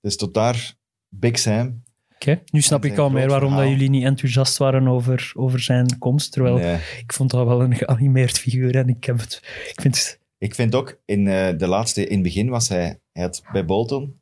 Dus 0.00 0.16
tot 0.16 0.34
daar, 0.34 0.74
Big 1.08 1.38
Sam. 1.38 1.82
Oké, 2.14 2.42
Nu 2.50 2.60
snap 2.60 2.84
ik 2.84 2.98
al 2.98 3.10
meer 3.10 3.28
waarom 3.28 3.56
dat 3.56 3.68
jullie 3.68 3.90
niet 3.90 4.04
enthousiast 4.04 4.56
waren 4.56 4.88
over, 4.88 5.32
over 5.34 5.60
zijn 5.60 5.98
komst. 5.98 6.32
Terwijl 6.32 6.56
Nee. 6.56 6.78
ik 6.98 7.12
vond 7.12 7.30
dat 7.30 7.46
wel 7.46 7.62
een 7.62 7.74
geanimeerd 7.76 8.38
figuur. 8.38 8.76
En 8.76 8.88
ik, 8.88 9.04
heb 9.04 9.20
het, 9.20 9.40
ik 9.68 9.80
vind 9.80 9.96
het... 9.96 10.20
Ik 10.38 10.54
vind 10.54 10.74
ook, 10.74 11.00
in 11.04 11.28
eh, 11.28 11.58
de 11.58 11.66
laatste, 11.66 12.06
in 12.06 12.14
het 12.14 12.22
begin 12.22 12.48
was 12.48 12.68
hij, 12.68 12.98
hij 13.12 13.22
had 13.22 13.42
bij 13.52 13.64
Bolton, 13.64 14.20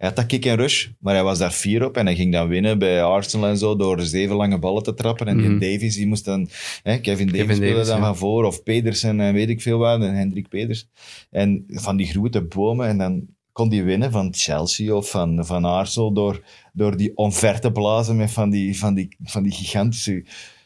hij 0.00 0.08
had 0.08 0.16
dat 0.16 0.26
kick 0.26 0.44
en 0.44 0.56
rush, 0.56 0.88
maar 0.98 1.14
hij 1.14 1.22
was 1.22 1.38
daar 1.38 1.50
fier 1.50 1.84
op 1.84 1.96
en 1.96 2.06
hij 2.06 2.14
ging 2.14 2.32
dan 2.32 2.48
winnen 2.48 2.78
bij 2.78 3.02
Arsenal 3.02 3.48
en 3.48 3.58
zo 3.58 3.76
door 3.76 4.00
zeven 4.00 4.36
lange 4.36 4.58
ballen 4.58 4.82
te 4.82 4.94
trappen. 4.94 5.26
En 5.26 5.36
Mhm. 5.36 5.58
die 5.58 5.70
Davies, 5.70 5.94
die 5.94 6.06
moest 6.06 6.24
dan, 6.24 6.48
hè, 6.82 6.98
Kevin 7.00 7.26
Davies 7.26 7.40
Kevin 7.40 7.56
speelde 7.56 7.74
Davies, 7.74 7.88
dan 7.88 7.98
ja. 7.98 8.04
van 8.04 8.16
voor, 8.16 8.44
of 8.44 8.62
Pedersen 8.62 9.20
en 9.20 9.34
weet 9.34 9.48
ik 9.48 9.62
veel 9.62 9.78
wat, 9.78 10.02
en 10.02 10.14
Hendrik 10.14 10.48
Peders. 10.48 10.88
En 11.30 11.64
van 11.68 11.96
die 11.96 12.06
grote 12.06 12.42
bomen 12.42 12.88
en 12.88 12.98
dan 12.98 13.26
kon 13.52 13.68
die 13.68 13.82
winnen 13.82 14.10
van 14.10 14.34
Chelsea 14.34 14.94
of 14.94 15.10
van, 15.10 15.46
van 15.46 15.64
Arsenal 15.64 16.12
door, 16.12 16.44
door 16.72 16.96
die 16.96 17.16
omver 17.16 17.60
te 17.60 17.72
blazen 17.72 18.16
met 18.16 18.30
van 18.30 18.50
die, 18.50 18.78
van 18.78 18.94
die, 18.94 19.16
van 19.22 19.42
die 19.42 19.52
gigantische 19.52 20.24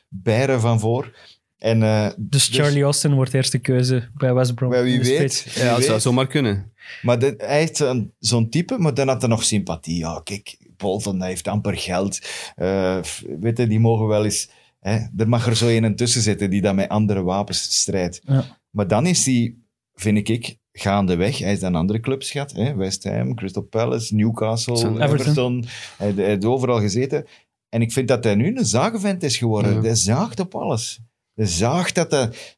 bijren 0.09 0.61
van 0.61 0.81
voor. 0.81 1.17
En, 1.65 1.83
eh, 1.83 2.07
Dus 2.17 2.49
Charlie 2.53 2.83
Austin 2.83 3.15
wordt 3.15 3.35
eerste 3.35 3.59
keuze 3.59 4.09
bij 4.15 4.35
West 4.35 4.55
Brom. 4.55 4.71
bij 4.71 4.83
wie 4.83 5.01
weet, 5.01 5.45
wie 5.55 5.65
Ja, 5.65 5.75
dat 5.75 5.85
zou 5.85 6.01
zomaar 6.01 6.27
kunnen. 6.27 6.73
Maar 7.03 7.19
de- 7.19 7.35
hij 7.39 7.59
heeft 7.59 7.77
zo'n 7.77 8.13
zo'n 8.19 8.49
type, 8.49 8.79
maar 8.79 8.95
dan 8.95 9.09
had 9.09 9.21
hij 9.21 9.31
nog 9.31 9.45
sympathie. 9.45 9.99
Ja, 9.99 10.21
kijk, 10.25 10.57
Bolton 10.77 11.19
hij 11.21 11.29
heeft 11.29 11.49
amper 11.49 11.77
geld. 11.77 12.19
Eh, 12.57 13.03
f- 13.03 13.23
weet 13.41 13.59
je, 13.59 13.67
die 13.67 13.81
mogen 13.81 14.07
wel 14.07 14.25
eens... 14.25 14.49
Hè, 14.81 14.99
er 15.17 15.29
mag 15.29 15.47
er 15.47 15.57
zo 15.57 15.69
een 15.69 15.97
tussen 15.97 16.23
zitten 16.23 16.51
die 16.51 16.61
dan 16.61 16.75
met 16.75 16.89
andere 16.89 17.23
wapens 17.23 17.81
strijdt. 17.81 18.21
Ja. 18.25 18.45
Maar 18.71 18.87
dan 18.89 19.07
is 19.07 19.25
hij, 19.27 19.55
vind 19.95 20.29
ik, 20.29 20.57
gaandeweg. 20.73 21.39
Hij 21.39 21.53
is 21.53 21.61
dan 21.61 21.75
andere 21.75 22.01
clubs 22.01 22.31
gehad. 22.31 22.53
Hè? 22.53 22.75
West 22.75 23.05
Ham, 23.05 23.35
Crystal 23.35 23.63
Palace, 23.63 24.15
Newcastle, 24.15 24.75
Everton. 24.77 25.03
Everton. 25.03 25.65
Hij, 25.99 26.13
hij 26.17 26.25
heeft 26.25 26.45
overal 26.45 26.81
gezeten. 26.81 27.27
En 27.69 27.83
ik 27.83 27.93
vind 27.93 28.09
dat 28.09 28.25
hij 28.25 28.35
nu 28.35 28.57
een 28.57 28.65
zagenvent 28.67 29.23
is 29.23 29.37
geworden. 29.37 29.75
Ja. 29.75 29.81
Hij 29.81 29.95
zaagt 29.95 30.41
op 30.41 30.55
alles. 30.55 31.01
Zaagt 31.37 31.95
dat 31.95 32.13
er, 32.13 32.57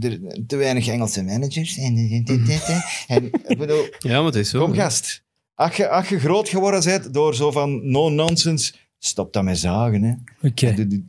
er 0.00 0.18
te 0.46 0.56
weinig 0.56 0.88
Engelse 0.88 1.22
managers 1.24 1.76
en... 1.76 1.96
en 3.06 3.24
ik 3.46 3.58
bedoel, 3.58 3.84
Ja, 3.98 4.16
maar 4.16 4.24
het 4.24 4.34
is 4.34 4.50
zo. 4.50 4.64
Kom 4.64 4.74
gast. 4.74 5.24
Als 5.54 5.76
je, 5.76 5.88
als 5.88 6.08
je 6.08 6.18
groot 6.18 6.48
geworden 6.48 6.84
bent 6.84 7.14
door 7.14 7.34
zo 7.34 7.50
van 7.50 7.90
no-nonsense, 7.90 8.72
stop 8.98 9.32
dat 9.32 9.44
met 9.44 9.58
zagen. 9.58 10.02
Hè. 10.02 10.74
Doe- 10.74 11.04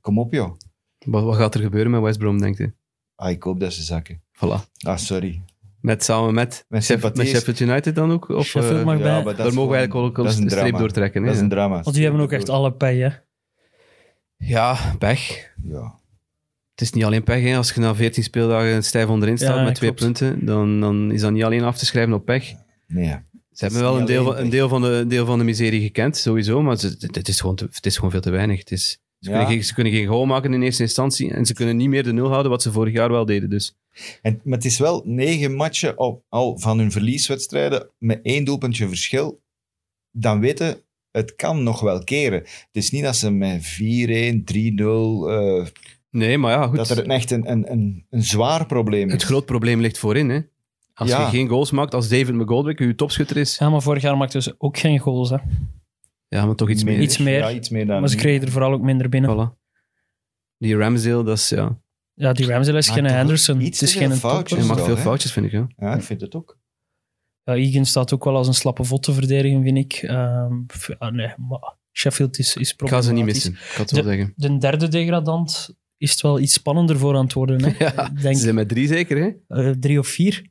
Kom 0.00 0.18
op, 0.18 0.32
joh. 0.32 0.56
Wat, 0.98 1.24
wat 1.24 1.36
gaat 1.36 1.54
er 1.54 1.60
gebeuren 1.60 1.90
met 1.90 2.00
West 2.00 2.18
Brom, 2.18 2.40
denk 2.40 2.58
je? 2.58 2.72
Ah, 3.14 3.30
ik 3.30 3.42
hoop 3.42 3.60
dat 3.60 3.72
ze 3.72 3.82
zakken. 3.82 4.22
Voilà. 4.36 4.68
Ah, 4.86 4.96
sorry. 4.96 5.42
Met, 5.80 6.04
samen 6.04 6.34
met, 6.34 6.64
Met 6.68 6.84
Sheff- 6.84 7.00
sympathie 7.00 7.22
met 7.24 7.32
Sheffield 7.34 7.60
United 7.60 7.94
dan 7.94 8.10
ook? 8.12 8.28
Of, 8.28 8.46
Sheffield 8.46 8.78
eh, 8.78 8.84
mag 8.84 8.98
bij. 8.98 9.12
maar 9.12 9.24
dat 9.24 9.36
daar 9.36 9.54
mogen 9.54 9.70
we 9.70 9.76
eigenlijk 9.76 10.06
ook 10.08 10.18
een 10.18 10.26
een 10.26 10.32
streep 10.32 10.48
drama. 10.50 10.78
doortrekken. 10.78 11.20
hè? 11.20 11.26
Dat 11.26 11.36
is 11.36 11.42
een 11.42 11.48
drama. 11.48 11.82
Want 11.82 11.94
die 11.94 12.04
hebben 12.04 12.22
ook 12.22 12.32
echt 12.32 12.48
alle 12.48 12.72
pij, 12.72 12.96
hè. 12.96 13.10
Ja, 14.36 14.94
pech. 14.98 15.52
Ja. 15.64 16.00
Het 16.72 16.80
is 16.80 16.92
niet 16.92 17.04
alleen 17.04 17.22
pech. 17.22 17.42
Hè. 17.42 17.56
Als 17.56 17.72
je 17.72 17.80
na 17.80 17.94
14 17.94 18.22
speeldagen 18.22 18.84
stijf 18.84 19.08
onderin 19.08 19.36
staat 19.38 19.56
Ja, 19.56 19.64
met 19.64 19.74
twee 19.74 19.94
klopt. 19.94 20.18
punten, 20.18 20.46
dan, 20.46 20.80
dan 20.80 21.10
is 21.12 21.20
dat 21.20 21.32
niet 21.32 21.44
alleen 21.44 21.62
af 21.62 21.78
te 21.78 21.86
schrijven 21.86 22.12
op 22.14 22.24
pech. 22.24 22.52
Nee. 22.86 23.16
Ze 23.52 23.64
hebben 23.64 23.80
wel 23.82 23.98
een 24.00 24.06
deel, 24.06 24.24
van- 24.24 24.36
een, 24.36 24.50
deel 24.50 24.68
van 24.68 24.82
de, 24.82 25.04
deel 25.08 25.26
van 25.26 25.38
de 25.38 25.44
miserie 25.44 25.80
gekend, 25.82 26.16
sowieso, 26.16 26.62
maar 26.62 26.76
ze, 26.78 26.96
het, 26.98 27.14
het 27.14 27.28
is 27.28 27.40
gewoon 27.40 27.56
te- 27.56 27.68
het 27.72 27.86
is 27.86 27.94
gewoon 27.96 28.10
veel 28.10 28.20
te 28.20 28.30
weinig. 28.30 28.58
Het 28.58 28.70
is, 28.70 28.90
ze, 28.90 28.98
Ja. 29.18 29.36
kunnen 29.36 29.46
geen, 29.46 29.64
ze 29.64 29.74
kunnen 29.74 29.92
geen 29.92 30.06
goal 30.06 30.26
maken 30.26 30.54
in 30.54 30.62
eerste 30.62 30.82
instantie 30.82 31.30
en 31.34 31.46
ze 31.46 31.54
kunnen 31.54 31.76
niet 31.76 31.88
meer 31.88 32.02
de 32.02 32.12
nul 32.12 32.28
houden 32.28 32.50
wat 32.50 32.62
ze 32.62 32.72
vorig 32.72 32.92
jaar 32.94 33.10
wel 33.10 33.24
deden. 33.24 33.50
Dus. 33.50 33.76
En, 34.22 34.40
maar 34.44 34.56
het 34.56 34.64
is 34.66 34.78
wel 34.78 35.02
negen 35.04 35.54
matchen 35.54 35.96
al, 35.96 36.24
al 36.28 36.58
van 36.58 36.78
hun 36.78 36.90
verlieswedstrijden 36.92 37.88
met 37.98 38.20
één 38.22 38.44
doelpuntje 38.44 38.88
verschil. 38.88 39.42
Dan 40.10 40.40
weten, 40.40 40.82
het 41.10 41.34
kan 41.34 41.62
nog 41.62 41.80
wel 41.80 42.04
keren. 42.04 42.38
Het 42.40 42.68
is 42.72 42.90
niet 42.90 43.02
dat 43.02 43.16
ze 43.16 43.30
met 43.30 43.62
4-1, 43.64 44.44
3-0, 44.44 45.28
eh, 45.30 45.66
Nee, 46.12 46.38
maar 46.38 46.50
ja, 46.52 46.66
goed. 46.66 46.76
dat 46.76 46.90
er 46.90 47.06
echt 47.08 47.30
een, 47.30 47.50
een, 47.50 47.72
een, 47.72 48.06
een 48.10 48.22
zwaar 48.22 48.66
probleem 48.66 49.06
is. 49.06 49.12
Het 49.12 49.22
groot 49.22 49.44
probleem 49.46 49.80
ligt 49.80 49.98
voorin. 49.98 50.28
Hè. 50.28 50.40
Als 50.94 51.08
Ja. 51.10 51.20
je 51.20 51.26
geen 51.26 51.48
goals 51.48 51.70
maakt, 51.70 51.94
als 51.94 52.08
David 52.08 52.34
McGoldrick 52.34 52.78
uw 52.78 52.94
topschutter 52.94 53.36
is, 53.36 53.58
Ja, 53.58 53.70
maar 53.70 53.82
vorig 53.82 54.02
jaar 54.02 54.16
maakten 54.16 54.42
ze 54.42 54.54
ook 54.58 54.78
geen 54.78 54.98
goals, 54.98 55.30
hè. 55.30 55.36
ja, 56.28 56.46
maar 56.46 56.54
toch 56.54 56.68
iets 56.70 56.84
meer. 56.84 57.00
Iets 57.00 57.18
meer. 57.18 57.38
Ja, 57.38 57.50
iets 57.52 57.68
meer 57.68 57.86
dan 57.86 58.00
Maar 58.00 58.08
ze 58.08 58.16
kregen 58.16 58.46
er 58.46 58.52
vooral 58.52 58.72
ook 58.72 58.82
minder 58.82 59.08
binnen. 59.08 59.30
Voilà. 59.56 59.60
Die 60.58 60.76
Ramsdale, 60.76 61.24
dat 61.24 61.36
is, 61.38 61.48
ja, 61.48 61.78
Ja, 62.14 62.32
die 62.32 62.46
Ramsdale 62.46 62.78
is 62.78 62.86
Maar 62.88 62.96
geen 62.96 63.06
Henderson. 63.06 63.60
iets 63.60 63.80
Het 63.80 63.88
is 63.88 63.94
geen 63.94 64.12
foutjes. 64.12 64.58
hij 64.58 64.68
maakt 64.68 64.82
veel 64.84 64.96
foutjes, 64.96 65.32
vind 65.32 65.46
ik. 65.46 65.52
Ja. 65.52 65.66
Ja, 65.76 65.94
ik 65.94 66.02
vind 66.02 66.20
het 66.20 66.34
ook. 66.34 66.58
Ja, 67.44 67.54
Egan 67.54 67.84
staat 67.84 68.14
ook 68.14 68.24
wel 68.24 68.36
als 68.36 68.46
een 68.46 68.54
slappe 68.54 68.84
vod 68.84 69.02
te 69.02 69.12
verdedigen, 69.12 69.62
vind 69.62 69.78
ik. 69.78 69.92
Ehm, 69.92 70.52
ja, 70.98 71.10
nee, 71.10 71.34
maar 71.48 71.74
Sheffield 71.92 72.38
is, 72.38 72.56
is 72.56 72.72
Ik 72.72 72.88
ga 72.88 73.00
ze 73.00 73.12
niet 73.12 73.24
problematisch. 73.24 73.44
missen, 73.48 73.52
ik 73.52 73.72
kan 73.74 73.82
het 73.84 73.90
wel 73.90 74.02
zeggen. 74.04 74.32
De 74.36 74.58
derde 74.58 74.88
degradant 74.88 75.74
is 76.02 76.10
het 76.10 76.20
wel 76.20 76.40
iets 76.40 76.52
spannender 76.52 76.98
voor 76.98 77.16
aan 77.16 77.24
het 77.24 77.32
worden. 77.32 77.64
Hè? 77.64 77.70
Ja, 77.84 78.10
denk 78.22 78.36
Ze 78.36 78.42
zijn 78.42 78.54
met 78.54 78.68
drie 78.68 78.86
zeker, 78.86 79.16
hè? 79.18 79.30
eh, 79.62 79.70
drie 79.80 79.98
of 79.98 80.06
vier. 80.08 80.50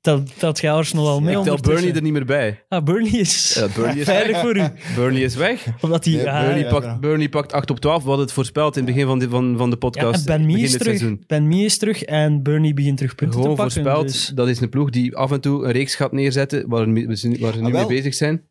Dat 0.00 0.38
telt 0.38 0.60
jij 0.60 0.72
Arsenal 0.72 1.08
al 1.08 1.20
mee 1.20 1.36
ik 1.36 1.42
tel. 1.42 1.56
Burnley 1.60 1.94
er 1.94 2.02
niet 2.02 2.12
meer 2.12 2.24
bij. 2.24 2.64
Ah, 2.68 2.84
Burnley 2.84 3.10
is 3.20 3.54
Ja, 3.54 3.68
Burnley 3.74 3.96
is 3.98 4.04
veilig 4.16 4.40
voor 4.40 4.56
u. 4.56 4.62
Burnley 4.94 5.22
is 5.22 5.34
weg. 5.34 5.66
Omdat 5.80 6.04
hij... 6.04 6.14
Nee, 6.14 6.22
Burnley 6.24 6.58
ja, 6.58 6.68
pakt, 6.70 6.84
ja. 6.84 6.98
Burnley 6.98 7.28
pakt 7.28 7.52
8 7.52 7.70
op 7.70 7.80
12. 7.80 8.02
We 8.02 8.08
hadden 8.08 8.24
het 8.24 8.34
voorspeld 8.34 8.76
in 8.76 8.84
het 8.84 8.92
begin 8.94 9.08
van 9.08 9.18
de, 9.18 9.28
van, 9.28 9.54
van 9.56 9.70
de 9.70 9.76
podcast. 9.76 10.20
en 10.20 10.24
Ben 10.26 10.40
Mee 10.40 10.46
begin 10.52 10.64
is 10.64 10.70
terug. 10.72 10.98
seizoen. 10.98 11.24
Ben 11.26 11.48
Mee 11.48 11.64
is 11.64 11.78
terug 11.78 12.02
en 12.02 12.42
Burnley 12.42 12.74
begint 12.74 12.96
terug 12.96 13.14
punten 13.14 13.40
Gewoon 13.40 13.56
te 13.56 13.62
pakken. 13.62 13.82
voorspeld. 13.82 14.12
dus- 14.12 14.26
Dat 14.34 14.48
is 14.48 14.60
een 14.60 14.68
ploeg 14.68 14.90
die 14.90 15.16
af 15.16 15.32
en 15.32 15.40
toe 15.40 15.64
een 15.64 15.72
reeks 15.72 15.94
gaat 15.94 16.12
neerzetten 16.12 16.68
waar, 16.68 16.92
we- 16.92 17.06
waar 17.06 17.16
ze 17.16 17.28
nu 17.28 17.42
Ah, 17.44 17.56
mee 17.60 17.72
wel. 17.72 17.86
bezig 17.86 18.14
zijn. 18.14 18.42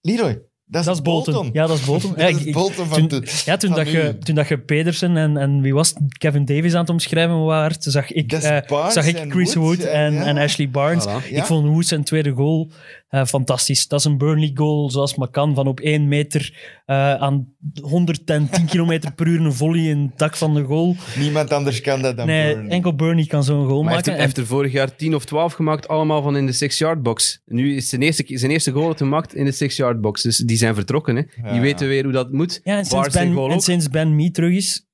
Leroy, 0.00 0.42
Dat 0.64 0.84
Dat 0.84 0.94
is 0.94 1.02
Bolton. 1.02 1.50
Ja, 1.52 1.66
dat 1.66 1.78
is 1.78 1.84
Bolton. 1.84 2.12
Ja, 2.16 2.30
dat 2.30 2.40
is 2.40 2.52
Bolton 2.52 2.86
van 2.86 3.08
toen, 3.08 3.24
ja, 3.44 3.56
toen, 3.56 3.70
van 3.74 3.78
dat 3.84 3.90
je, 3.90 4.16
toen 4.18 4.34
dat 4.34 4.48
je 4.48 4.58
Pedersen 4.58 5.16
en, 5.16 5.36
en 5.36 5.60
wie 5.60 5.74
was 5.74 5.88
het, 5.88 6.18
Kevin 6.18 6.44
Davis 6.44 6.74
aan 6.74 6.80
het 6.80 6.90
omschrijven 6.90 7.44
waard, 7.44 7.82
zag 7.84 8.10
ik, 8.12 8.32
eh, 8.32 8.88
zag 8.90 9.06
ik 9.06 9.24
Chris 9.28 9.54
Wood 9.54 9.76
Wood 9.76 9.86
en- 9.86 9.92
en, 9.92 10.14
ja. 10.14 10.24
en 10.24 10.36
Ashley 10.38 10.70
Barnes. 10.70 11.04
Voilà. 11.04 11.30
Ja. 11.30 11.36
Ik 11.36 11.44
vond 11.44 11.66
Wood 11.68 11.86
zijn 11.86 12.04
tweede 12.04 12.30
goal 12.30 12.70
eh, 13.08 13.24
fantastisch. 13.24 13.88
Dat 13.88 13.98
is 13.98 14.04
een 14.04 14.18
Burnley 14.18 14.50
goal 14.54 14.90
zoals 14.90 15.14
maar 15.16 15.28
kan, 15.28 15.54
van 15.54 15.66
op 15.66 15.80
één 15.80 16.08
meter 16.08 16.54
eh, 16.86 17.14
aan 17.14 17.48
110 17.82 18.48
kilometer 18.68 19.12
per 19.12 19.26
uur 19.26 19.40
een 19.40 19.52
volley 19.52 19.80
in 19.84 19.98
het 19.98 20.18
dak 20.18 20.36
van 20.36 20.54
de 20.54 20.62
goal. 20.62 20.96
Niemand 21.18 21.52
anders 21.52 21.80
kan 21.80 22.02
dat 22.02 22.16
dan 22.16 22.26
Nee, 22.26 22.52
Burnley. 22.54 22.70
enkel 22.72 22.94
Burnley 22.94 23.26
kan 23.26 23.44
zo'n 23.44 23.66
goal 23.66 23.82
Maar 23.82 23.84
hij 23.84 23.94
heeft, 23.94 24.06
maken. 24.06 24.12
hij 24.12 24.22
heeft 24.22 24.36
er 24.36 24.46
vorig 24.46 24.72
jaar 24.72 24.96
10 24.96 25.14
of 25.14 25.24
12 25.24 25.52
gemaakt, 25.52 25.88
allemaal 25.88 26.22
van 26.22 26.36
in 26.36 26.46
de 26.46 26.54
6-yard 26.72 27.02
box. 27.02 27.40
Nu 27.46 27.76
is 27.76 27.88
zijn 27.88 28.02
eerste, 28.02 28.24
zijn 28.28 28.50
eerste 28.50 28.70
goal 28.70 28.86
dat 28.86 28.98
hij 28.98 29.08
maakt 29.08 29.34
in 29.34 29.44
de 29.44 29.54
6-yard 29.70 30.00
box. 30.00 30.22
Dus 30.22 30.36
die 30.36 30.56
zijn 30.62 30.74
vertrokken. 30.74 31.16
Hè. 31.16 31.22
Ja. 31.42 31.52
Die 31.52 31.60
weten 31.60 31.88
weer 31.88 32.02
hoe 32.04 32.12
dat 32.12 32.32
moet. 32.32 32.60
ja, 32.64 32.78
en 32.78 32.84
sinds, 32.84 33.12
zijn 33.12 33.34
ben, 33.34 33.50
en 33.50 33.60
sinds 33.60 33.88
Ben 33.88 34.16
Mee 34.16 34.30
terug 34.30 34.54
is, 34.54 34.86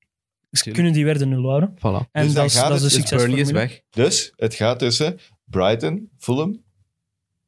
kunnen 0.73 0.93
die 0.93 1.05
weer 1.05 1.19
de 1.19 1.27
nul 1.27 1.49
houden. 1.49 1.75
Voilà. 1.77 2.11
En 2.13 2.25
Dus 2.25 2.33
dan 2.35 2.43
dat, 2.43 2.45
is, 2.45 2.55
dat 2.55 2.71
een 2.71 2.79
dus 2.79 2.93
succes. 2.93 3.19
Burnley 3.19 3.41
is 3.41 3.51
weg. 3.51 3.81
Dus 3.91 4.33
het 4.37 4.55
gaat 4.55 4.79
tussen 4.79 5.19
Brighton, 5.45 6.11
Fulham 6.19 6.49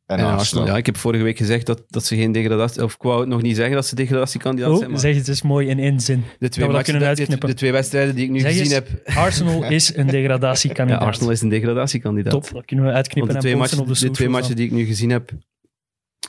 en, 0.06 0.18
En 0.18 0.24
Arsenal. 0.24 0.38
Arsenal. 0.38 0.66
Ja, 0.66 0.76
ik 0.76 0.86
heb 0.86 0.96
vorige 0.96 1.22
week 1.24 1.36
gezegd 1.36 1.66
dat, 1.66 1.82
dat 1.88 2.04
ze 2.04 2.16
geen 2.16 2.32
degradatie... 2.32 2.82
Of 2.82 2.94
ik 2.94 3.02
wou 3.02 3.20
het 3.20 3.28
nog 3.28 3.42
niet 3.42 3.56
zeggen 3.56 3.74
dat 3.74 3.86
ze 3.86 3.94
degradatiekandidaat 3.94 4.70
zijn. 4.70 4.84
Oh, 4.84 4.90
Maar 4.90 5.00
zeg 5.00 5.14
het 5.16 5.28
eens 5.28 5.42
mooi 5.42 5.68
in 5.68 5.78
één 5.78 6.00
zin. 6.00 6.20
de, 6.20 6.24
twee 6.24 6.38
dat 6.38 6.54
we 6.54 6.60
dat 6.60 6.66
matchen, 6.72 6.84
kunnen 6.84 7.00
de, 7.00 7.14
de, 7.14 7.20
uitknippen. 7.20 7.48
de 7.48 7.54
twee 7.54 7.72
wedstrijden 7.72 8.14
die 8.14 8.24
ik 8.24 8.30
nu 8.30 8.40
Zeg 8.40 8.48
gezien 8.48 8.64
eens, 8.64 8.74
heb... 8.74 9.16
Arsenal 9.16 9.64
is 9.78 9.96
een 9.96 10.06
Ja, 10.06 10.12
degradatiekandidaat. 10.12 11.02
Arsenal 11.02 11.30
is 11.30 11.40
een 11.40 11.48
degradatiekandidaat. 11.48 12.32
Top, 12.32 12.50
dat 12.52 12.64
kunnen 12.64 12.84
we 12.86 12.92
uitknippen 12.92 13.32
Want 13.32 13.42
de 13.42 13.48
en 13.48 13.54
twee, 13.54 13.62
posten 13.62 13.78
matchen, 13.78 13.94
op 13.94 14.00
de 14.00 14.08
de 14.08 14.14
twee 14.14 14.28
matchen 14.28 14.56
die 14.56 14.66
ik 14.66 14.72
nu 14.72 14.84
gezien 14.84 15.10
heb, 15.10 15.32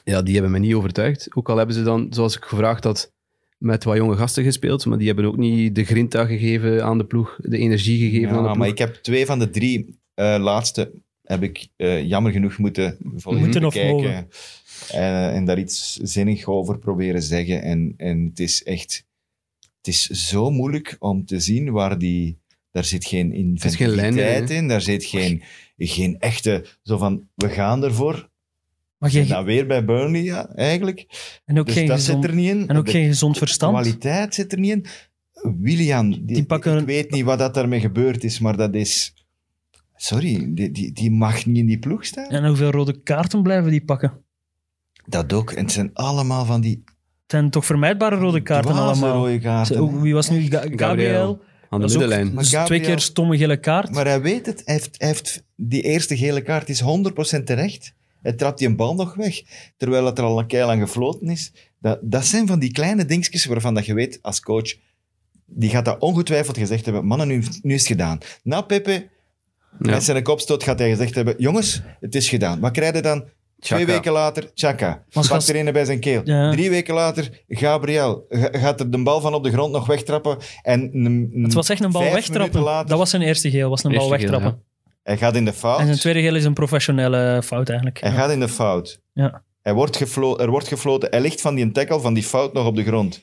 ja, 0.03 0.21
die 0.21 0.33
hebben 0.33 0.51
me 0.51 0.59
niet 0.59 0.73
overtuigd. 0.73 1.27
Ook 1.35 1.49
al 1.49 1.57
hebben 1.57 1.75
ze 1.75 1.83
dan, 1.83 2.07
zoals 2.09 2.35
ik 2.35 2.43
gevraagd 2.43 2.83
had, 2.83 3.11
met 3.57 3.83
wat 3.83 3.97
jonge 3.97 4.15
gasten 4.15 4.43
gespeeld, 4.43 4.85
maar 4.85 4.97
die 4.97 5.07
hebben 5.07 5.25
ook 5.25 5.37
niet 5.37 5.75
de 5.75 5.83
grinta 5.83 6.25
gegeven 6.25 6.83
aan 6.83 6.97
de 6.97 7.05
ploeg, 7.05 7.37
de 7.41 7.57
energie 7.57 8.09
gegeven 8.09 8.29
aan 8.29 8.35
de 8.35 8.39
Ja, 8.39 8.43
ploeg. 8.43 8.57
maar 8.57 8.67
ik 8.67 8.77
heb 8.77 8.95
twee 8.95 9.25
van 9.25 9.39
de 9.39 9.49
drie 9.49 9.99
eh, 10.13 10.37
laatste 10.39 10.91
heb 11.23 11.43
ik 11.43 11.67
eh, 11.75 12.07
jammer 12.07 12.31
genoeg 12.31 12.57
moeten 12.57 12.97
volledig 13.15 13.43
Moeten 13.45 13.65
of 13.65 13.73
bekijken. 13.73 13.95
mogen? 13.95 14.27
En, 14.89 15.31
en 15.31 15.45
daar 15.45 15.59
iets 15.59 15.95
zinnig 15.95 16.45
over 16.45 16.79
proberen 16.79 17.21
zeggen. 17.21 17.61
En, 17.61 17.93
en 17.97 18.25
het 18.25 18.39
is 18.39 18.63
echt... 18.63 19.05
Het 19.77 19.87
is 19.87 20.07
zo 20.07 20.49
moeilijk 20.49 20.95
om 20.99 21.25
te 21.25 21.39
zien 21.39 21.71
waar 21.71 21.97
die... 21.97 22.39
Daar 22.71 22.85
zit 22.85 23.05
geen 23.05 23.33
is 23.33 23.75
geen 23.75 23.89
lijn 23.89 24.07
inventiviteit 24.07 24.49
in. 24.49 24.67
Daar 24.67 24.81
zit 24.81 25.05
geen, 25.05 25.43
geen 25.77 26.19
echte... 26.19 26.65
Zo 26.83 26.97
van, 26.97 27.27
we 27.35 27.49
gaan 27.49 27.83
ervoor. 27.83 28.29
Maar 29.01 29.09
En 29.09 29.15
geen, 29.15 29.27
dan 29.27 29.43
weer 29.45 29.67
bij 29.67 29.85
Burnley, 29.85 30.21
ja, 30.23 30.49
eigenlijk. 30.49 31.05
en 31.45 31.59
ook, 31.59 31.65
Dus 31.65 31.75
geen, 31.75 31.87
dat 31.87 31.97
gezond, 31.99 32.21
zit 32.23 32.31
er 32.31 32.37
niet 32.37 32.49
in. 32.49 32.67
en 32.67 32.77
ook 32.77 32.85
De 32.85 32.91
geen 32.91 33.07
gezond 33.07 33.37
verstand. 33.37 33.73
kwaliteit 33.73 34.33
zit 34.35 34.51
er 34.51 34.59
niet 34.59 34.71
in. 34.71 34.85
William, 35.59 36.09
die, 36.11 36.25
Die 36.25 36.45
pakken 36.45 36.77
ik 36.77 36.85
weet 36.85 37.11
niet 37.11 37.23
wat 37.23 37.39
dat 37.39 37.53
daarmee 37.53 37.79
gebeurd 37.79 38.23
is, 38.23 38.39
maar 38.39 38.57
dat 38.57 38.75
is... 38.75 39.13
Sorry, 39.95 40.53
die, 40.53 40.71
die, 40.71 40.91
die 40.93 41.11
mag 41.11 41.45
niet 41.45 41.57
in 41.57 41.65
die 41.65 41.79
ploeg 41.79 42.05
staan. 42.05 42.29
En 42.29 42.45
hoeveel 42.45 42.69
rode 42.71 43.01
kaarten 43.01 43.43
blijven 43.43 43.71
die 43.71 43.83
pakken? 43.85 44.23
Dat 45.05 45.33
ook. 45.33 45.51
En 45.51 45.63
het 45.63 45.71
zijn 45.71 45.89
allemaal 45.93 46.45
van 46.45 46.61
die 46.61 46.81
Het 46.85 46.91
zijn 47.27 47.49
toch 47.49 47.65
vermijdbare 47.65 48.15
rode 48.15 48.41
kaarten 48.41 48.71
allemaal. 48.75 49.13
rode 49.13 49.39
kaarten. 49.39 49.75
Zo, 49.75 49.99
Wie 50.01 50.13
was 50.13 50.29
nu? 50.29 50.41
Ga- 50.41 50.57
Gabriel? 50.61 50.77
Gabriel. 50.77 51.41
Aan 51.69 51.79
de 51.79 51.85
Dat 51.87 51.89
is 51.89 51.95
ook- 51.95 52.01
middenlijn. 52.01 52.35
Dus 52.35 52.49
twee 52.65 52.79
keer 52.79 52.99
stomme 52.99 53.37
gele 53.37 53.59
kaart. 53.59 53.91
Maar 53.91 54.05
hij 54.05 54.21
weet 54.21 54.45
het. 54.45 54.61
Hij 54.65 54.73
heeft, 54.75 54.95
hij 54.97 55.07
heeft, 55.07 55.45
die 55.55 55.81
eerste 55.81 56.17
gele 56.17 56.41
kaart 56.41 56.69
is 56.69 56.81
100% 56.81 57.43
terecht. 57.43 57.93
Hij 58.21 58.33
trapt 58.33 58.57
die 58.59 58.67
een 58.67 58.75
bal 58.75 58.95
nog 58.95 59.15
weg, 59.15 59.41
terwijl 59.77 60.05
het 60.05 60.17
er 60.17 60.23
al 60.23 60.39
een 60.39 60.47
keil 60.47 60.69
aan 60.71 60.79
gefloten 60.79 61.29
is. 61.29 61.51
Dat, 61.79 61.99
dat 62.01 62.25
zijn 62.25 62.47
van 62.47 62.59
die 62.59 62.71
kleine 62.71 63.05
dingetjes 63.05 63.45
waarvan 63.45 63.73
dat 63.73 63.85
je 63.85 63.93
weet 63.93 64.19
als 64.21 64.39
coach, 64.41 64.73
die 65.45 65.69
gaat 65.69 65.85
dat 65.85 65.99
ongetwijfeld 65.99 66.57
gezegd 66.57 66.85
hebben, 66.85 67.05
mannen, 67.05 67.27
nu, 67.27 67.43
nu 67.61 67.73
is 67.73 67.79
het 67.79 67.87
gedaan. 67.87 68.17
Na 68.43 68.61
Pepe, 68.61 68.91
Ja. 68.91 69.91
met 69.91 70.03
zijn 70.03 70.23
kopstoot, 70.23 70.63
gaat 70.63 70.79
hij 70.79 70.89
gezegd 70.89 71.15
hebben, 71.15 71.35
jongens, 71.37 71.81
het 71.99 72.15
is 72.15 72.29
gedaan. 72.29 72.59
Wat 72.59 72.71
krijg 72.71 72.95
je 72.95 73.01
dan? 73.01 73.23
Twee 73.59 73.85
weken 73.85 74.11
later, 74.11 74.51
Chaka. 74.53 75.03
Pakt 75.27 75.49
er 75.49 75.55
een 75.67 75.73
bij 75.73 75.85
zijn 75.85 75.99
keel. 75.99 76.21
Ja. 76.23 76.51
Drie 76.51 76.69
weken 76.69 76.93
later, 76.93 77.43
Gabriel. 77.47 78.25
Ga- 78.29 78.59
Gaat 78.59 78.79
er 78.79 78.91
de 78.91 79.03
bal 79.03 79.21
van 79.21 79.33
op 79.33 79.43
de 79.43 79.51
grond 79.51 79.71
nog 79.71 79.87
wegtrappen. 79.87 80.37
En 80.61 80.81
een, 80.93 81.05
een 81.05 81.43
Het 81.43 81.53
was 81.53 81.69
echt 81.69 81.83
een 81.83 81.91
bal 81.91 82.11
wegtrappen. 82.11 82.61
Later, 82.61 82.89
Dat 82.89 82.97
was 82.97 83.09
zijn 83.09 83.21
eerste 83.21 83.49
geel, 83.49 83.69
was 83.69 83.83
een 83.83 83.91
bal 83.91 83.99
geel, 84.01 84.09
wegtrappen. 84.09 84.63
Hij 85.03 85.17
gaat 85.17 85.35
in 85.35 85.45
de 85.45 85.53
fout. 85.53 85.79
En 85.79 85.85
zijn 85.85 85.97
tweede 85.97 86.21
geel 86.21 86.35
is 86.35 86.43
een 86.45 86.53
professionele 86.53 87.41
fout 87.43 87.67
eigenlijk. 87.69 88.01
Hij 88.01 88.09
Ja. 88.11 88.15
gaat 88.17 88.31
in 88.31 88.39
de 88.39 88.47
fout. 88.49 89.01
Ja. 89.13 89.43
Hij 89.61 89.73
wordt 89.73 89.97
geflo- 89.97 90.37
er 90.37 90.49
wordt 90.49 90.67
gefloten. 90.67 91.09
Hij 91.11 91.21
ligt 91.21 91.41
van 91.41 91.55
die 91.55 91.71
tackle, 91.71 91.99
van 91.99 92.13
die 92.13 92.23
fout 92.23 92.53
nog 92.53 92.65
op 92.65 92.75
de 92.75 92.83
grond. 92.83 93.21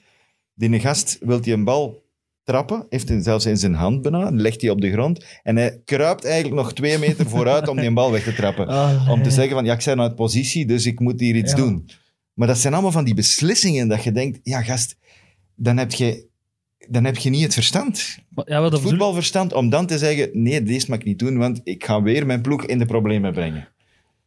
Die 0.55 0.81
gast 0.81 1.19
wil 1.21 1.41
die 1.41 1.53
een 1.53 1.65
bal 1.65 2.07
trappen, 2.45 2.87
heeft 2.89 3.09
hem 3.09 3.23
zelfs 3.23 3.47
in 3.47 3.57
zijn 3.57 3.75
hand 3.75 4.03
bijna, 4.03 4.31
legt 4.31 4.61
die 4.61 4.71
op 4.71 4.81
de 4.81 4.93
grond 4.93 5.25
en 5.43 5.57
hij 5.57 5.81
kruipt 5.85 6.25
eigenlijk 6.25 6.55
nog 6.55 6.73
twee 6.73 6.99
meter 6.99 7.29
vooruit 7.35 7.69
om 7.69 7.77
die 7.81 7.93
bal 7.93 8.11
weg 8.13 8.23
te 8.23 8.35
trappen. 8.35 8.67
Ah, 8.67 9.09
Om 9.11 9.23
te 9.23 9.31
zeggen 9.31 9.53
van, 9.55 9.65
ja, 9.65 9.73
ik 9.75 9.85
ben 9.85 10.01
uit 10.01 10.15
positie, 10.15 10.67
dus 10.67 10.87
ik 10.87 11.01
moet 11.01 11.21
hier 11.21 11.35
iets 11.37 11.51
Ja. 11.51 11.57
doen. 11.57 11.91
Maar 12.35 12.47
dat 12.49 12.59
zijn 12.59 12.73
allemaal 12.73 12.93
van 12.93 13.05
die 13.05 13.15
beslissingen 13.15 13.89
dat 13.89 14.03
je 14.05 14.13
denkt, 14.13 14.39
ja 14.43 14.63
gast, 14.63 14.97
dan 15.55 15.77
heb 15.77 15.93
je, 15.93 16.27
dan 16.89 17.05
heb 17.05 17.17
je 17.17 17.31
niet 17.31 17.43
het 17.43 17.55
verstand. 17.55 18.19
Ja, 18.35 18.45
wel, 18.45 18.61
dat 18.63 18.71
bedoel- 18.71 18.89
Voetbalverstand 18.89 19.53
om 19.53 19.69
dan 19.71 19.87
te 19.87 19.99
zeggen, 19.99 20.31
nee, 20.33 20.63
deze 20.63 20.87
mag 20.91 20.99
ik 20.99 21.05
niet 21.05 21.19
doen, 21.19 21.39
want 21.39 21.61
ik 21.65 21.85
ga 21.85 22.03
weer 22.03 22.27
mijn 22.27 22.41
ploeg 22.41 22.65
in 22.65 22.79
de 22.79 22.87
problemen 22.87 23.33
brengen. 23.33 23.69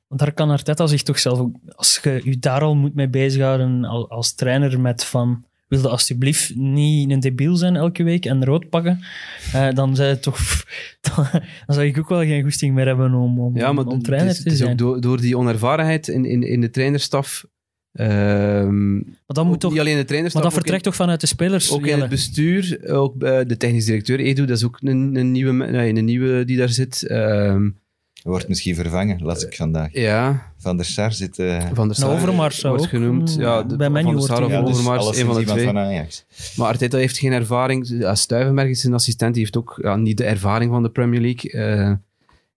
Want 0.08 0.20
daar 0.24 0.34
kan 0.34 0.50
Arteta 0.50 0.88
zich 0.88 1.04
toch 1.04 1.20
zelf 1.20 1.40
ook... 1.40 1.56
Als 1.76 2.00
je 2.04 2.22
je 2.24 2.40
daar 2.40 2.62
al 2.62 2.76
moet 2.76 2.96
mee 2.96 3.10
bezighouden 3.10 3.86
al- 3.86 4.10
als 4.10 4.34
trainer 4.36 4.80
met 4.80 5.04
van... 5.06 5.46
Wilde 5.68 5.90
alsjeblieft 5.90 6.56
niet 6.56 7.12
een 7.12 7.20
debiel 7.20 7.56
zijn 7.56 7.76
elke 7.76 8.04
week 8.04 8.26
en 8.26 8.46
rood 8.46 8.70
pakken, 8.70 9.00
eh, 9.54 9.70
dan, 9.74 9.96
zou 9.96 10.10
je 10.10 10.20
toch, 10.20 10.38
dan, 11.16 11.28
dan 11.66 11.76
zou 11.76 11.86
ik 11.88 11.98
ook 11.98 12.10
wel 12.10 12.20
geen 12.20 12.44
goesting 12.44 12.74
meer 12.76 12.86
hebben 12.86 13.14
om, 13.14 13.40
om, 13.40 13.58
Ja, 13.58 13.72
maar 13.72 13.86
om 13.86 13.94
het 13.94 14.04
trainer 14.04 14.30
is, 14.30 14.36
te 14.38 14.44
het 14.44 14.52
is 14.52 14.58
zijn. 14.58 14.72
ook 14.72 14.78
door, 14.78 15.02
door 15.02 15.22
die 15.22 15.38
onervarenheid 15.38 16.08
in, 16.08 16.26
in, 16.26 16.44
in 16.44 16.62
de 16.62 16.70
trainerstaf. 16.70 17.46
Ehm, 17.94 18.94
maar 18.96 19.04
dat, 19.26 19.46
moet 19.46 19.54
ook 19.54 19.60
toch, 19.60 19.72
niet 19.72 19.80
alleen 19.80 19.98
de 19.98 20.04
trainerstaf. 20.06 20.42
maar 20.44 20.52
dat 20.52 20.60
ook 20.60 20.66
in- 20.66 20.72
vertrekt 20.72 20.84
toch 20.84 20.96
vanuit 20.96 21.22
de 21.22 21.28
spelers? 21.28 21.72
Ook 21.72 21.86
in 21.88 22.00
het 22.00 22.10
bestuur, 22.10 22.80
ook 22.88 23.24
eh, 23.24 23.40
de 23.48 23.58
technisch 23.58 23.86
directeur 23.86 24.20
Edu, 24.20 24.46
dat 24.46 24.58
is 24.58 24.66
ook 24.66 24.78
een, 24.82 25.16
een, 25.16 25.32
nieuwe, 25.32 25.52
nee, 25.54 25.94
een 25.96 26.06
nieuwe 26.06 26.46
die 26.46 26.58
daar 26.58 26.70
zit. 26.70 27.04
Ehm, 27.08 27.70
Wordt 28.24 28.48
misschien 28.48 28.76
vervangen, 28.76 29.20
las 29.24 29.44
ik 29.46 29.56
vandaag. 29.56 29.90
ja, 29.94 30.54
Van 30.58 30.76
der 30.78 30.86
Sar 30.86 31.14
zit... 31.14 31.40
eh, 31.40 31.66
Van 31.74 31.88
der 31.88 31.96
Sar 31.98 32.12
Overmars 32.14 32.60
zou 32.60 32.76
wordt 32.78 32.84
ook, 32.94 33.00
genoemd. 33.00 33.36
mm, 33.36 33.42
Ja, 33.42 33.64
de- 33.64 33.76
bij 33.76 33.90
Menu 33.90 34.04
Van 34.04 34.12
der 34.12 34.20
wordt 34.28 34.34
Sar 34.40 34.50
hij 34.50 34.60
of 34.60 34.66
dus 34.70 34.78
Overmars, 34.78 35.18
een 35.20 35.26
van 35.26 35.36
de 35.36 35.44
twee. 35.44 35.66
van 35.66 35.78
Ajax. 35.78 36.26
Maar 36.56 36.68
Arteta 36.68 36.98
heeft 36.98 37.18
geen 37.18 37.32
ervaring. 37.32 37.88
Ja, 37.90 38.16
Stuyvenberg 38.16 38.70
is 38.70 38.82
zijn 38.82 38.94
assistent, 38.94 39.34
die 39.34 39.42
heeft 39.44 39.58
ook 39.58 39.80
ja, 39.82 39.96
niet 39.96 40.18
de 40.18 40.24
ervaring 40.24 40.72
van 40.72 40.84
de 40.84 40.90
Premier 40.90 41.22
League. 41.22 41.52
Eh, 41.52 41.92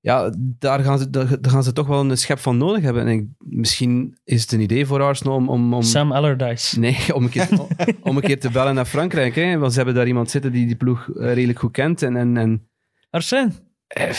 ja, 0.05 0.33
daar 0.38 0.81
gaan, 0.81 0.99
ze, 0.99 1.11
daar, 1.11 1.40
daar 1.40 1.53
gaan 1.53 1.62
ze 1.62 1.73
toch 1.73 1.87
wel 1.87 2.01
een 2.01 2.17
schep 2.19 2.38
van 2.38 2.57
nodig 2.57 2.83
hebben. 2.83 3.07
En 3.07 3.12
ik, 3.12 3.27
misschien 3.38 4.19
is 4.25 4.43
het 4.43 4.53
een 4.53 4.61
idee 4.61 4.87
voor 4.87 5.03
Arsenal 5.03 5.35
om... 5.35 5.49
om, 5.49 5.75
om 5.75 5.83
Sam 5.83 6.12
Allardyce. 6.12 6.79
Nee, 6.79 6.97
om 7.17 7.23
een, 7.25 7.31
keer, 7.31 7.49
om 8.03 8.17
een 8.17 8.23
keer 8.23 8.40
te 8.40 8.51
bellen 8.51 8.75
naar 8.75 8.85
Frankrijk. 8.85 9.35
Hè? 9.35 9.59
Want 9.59 9.71
ze 9.71 9.77
hebben 9.77 9.95
daar 9.97 10.07
iemand 10.07 10.31
zitten 10.31 10.53
die 10.53 10.67
die 10.67 10.77
ploeg 10.77 11.09
eh, 11.09 11.33
redelijk 11.33 11.59
goed 11.59 11.73
kent. 11.73 12.03
En, 12.03 12.17
en, 12.17 12.37
en 12.37 12.69
Arsène. 13.11 13.51
eh, 13.87 14.11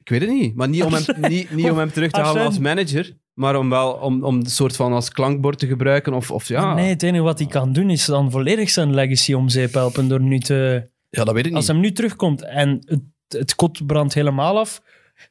ik 0.00 0.08
weet 0.08 0.20
het 0.20 0.30
niet. 0.30 0.54
Maar 0.54 0.68
niet 0.68 0.82
om 0.82 0.92
hem, 0.92 1.04
niet, 1.30 1.50
niet 1.50 1.70
om 1.70 1.78
hem 1.78 1.92
terug 1.92 2.10
te 2.10 2.20
halen 2.20 2.44
als 2.44 2.58
manager. 2.58 3.16
Maar 3.34 3.56
om 3.56 3.70
wel 3.70 3.92
om, 3.92 4.24
om 4.24 4.34
een 4.36 4.46
soort 4.46 4.76
van 4.76 4.92
als 4.92 5.10
klankbord 5.10 5.58
te 5.58 5.66
gebruiken. 5.66 6.12
Of, 6.14 6.30
of 6.30 6.48
ja. 6.48 6.74
Nee, 6.74 6.88
het 6.88 7.02
enige 7.02 7.22
wat 7.22 7.38
hij 7.38 7.48
kan 7.48 7.72
doen 7.72 7.90
is 7.90 8.04
dan 8.04 8.30
volledig 8.30 8.70
zijn 8.70 8.94
legacy 8.94 9.32
om 9.32 9.48
zeep 9.48 9.72
helpen 9.72 10.08
door 10.08 10.20
nu 10.20 10.38
te... 10.38 10.88
ja, 11.10 11.24
dat 11.24 11.34
weet 11.34 11.46
ik 11.46 11.54
Als 11.54 11.66
niet. 11.66 11.72
hem 11.72 11.80
nu 11.80 11.92
terugkomt 11.92 12.42
en 12.44 12.82
het, 12.84 13.00
het 13.28 13.54
kot 13.54 13.86
brandt 13.86 14.14
helemaal 14.14 14.58
af, 14.58 14.82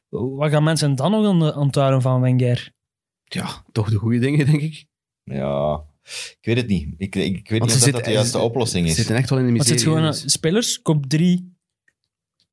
wat 0.08 0.50
gaan 0.50 0.64
mensen 0.64 0.94
dan 0.94 1.10
nog 1.10 1.26
aan 1.26 1.56
onthouden 1.56 2.02
van 2.02 2.20
Wenger? 2.20 2.72
Ja, 3.24 3.64
toch 3.72 3.90
de 3.90 3.96
goede 3.96 4.18
dingen, 4.18 4.46
denk 4.46 4.60
ik. 4.60 4.84
Ja, 5.24 5.82
ik 6.38 6.38
weet 6.40 6.56
het 6.56 6.66
niet. 6.66 6.88
Ik, 6.96 7.14
ik, 7.16 7.36
ik 7.36 7.48
weet 7.48 7.58
Want 7.58 7.70
niet 7.70 7.70
ze 7.70 7.76
of 7.78 7.84
dat, 7.84 7.92
dat 7.94 8.04
de 8.04 8.10
juiste 8.12 8.38
ze- 8.38 8.44
oplossing 8.44 8.84
Ze 8.84 8.90
is. 8.90 8.96
zitten 8.96 9.16
echt 9.16 9.30
wel 9.30 9.38
in 9.38 9.44
de 9.44 9.50
Het 9.50 9.58
miserie. 9.58 9.80
zit 9.80 9.88
gewoon 9.88 10.06
dus- 10.10 10.32
spelers, 10.32 10.82
koop 10.82 11.06
drie, 11.06 11.52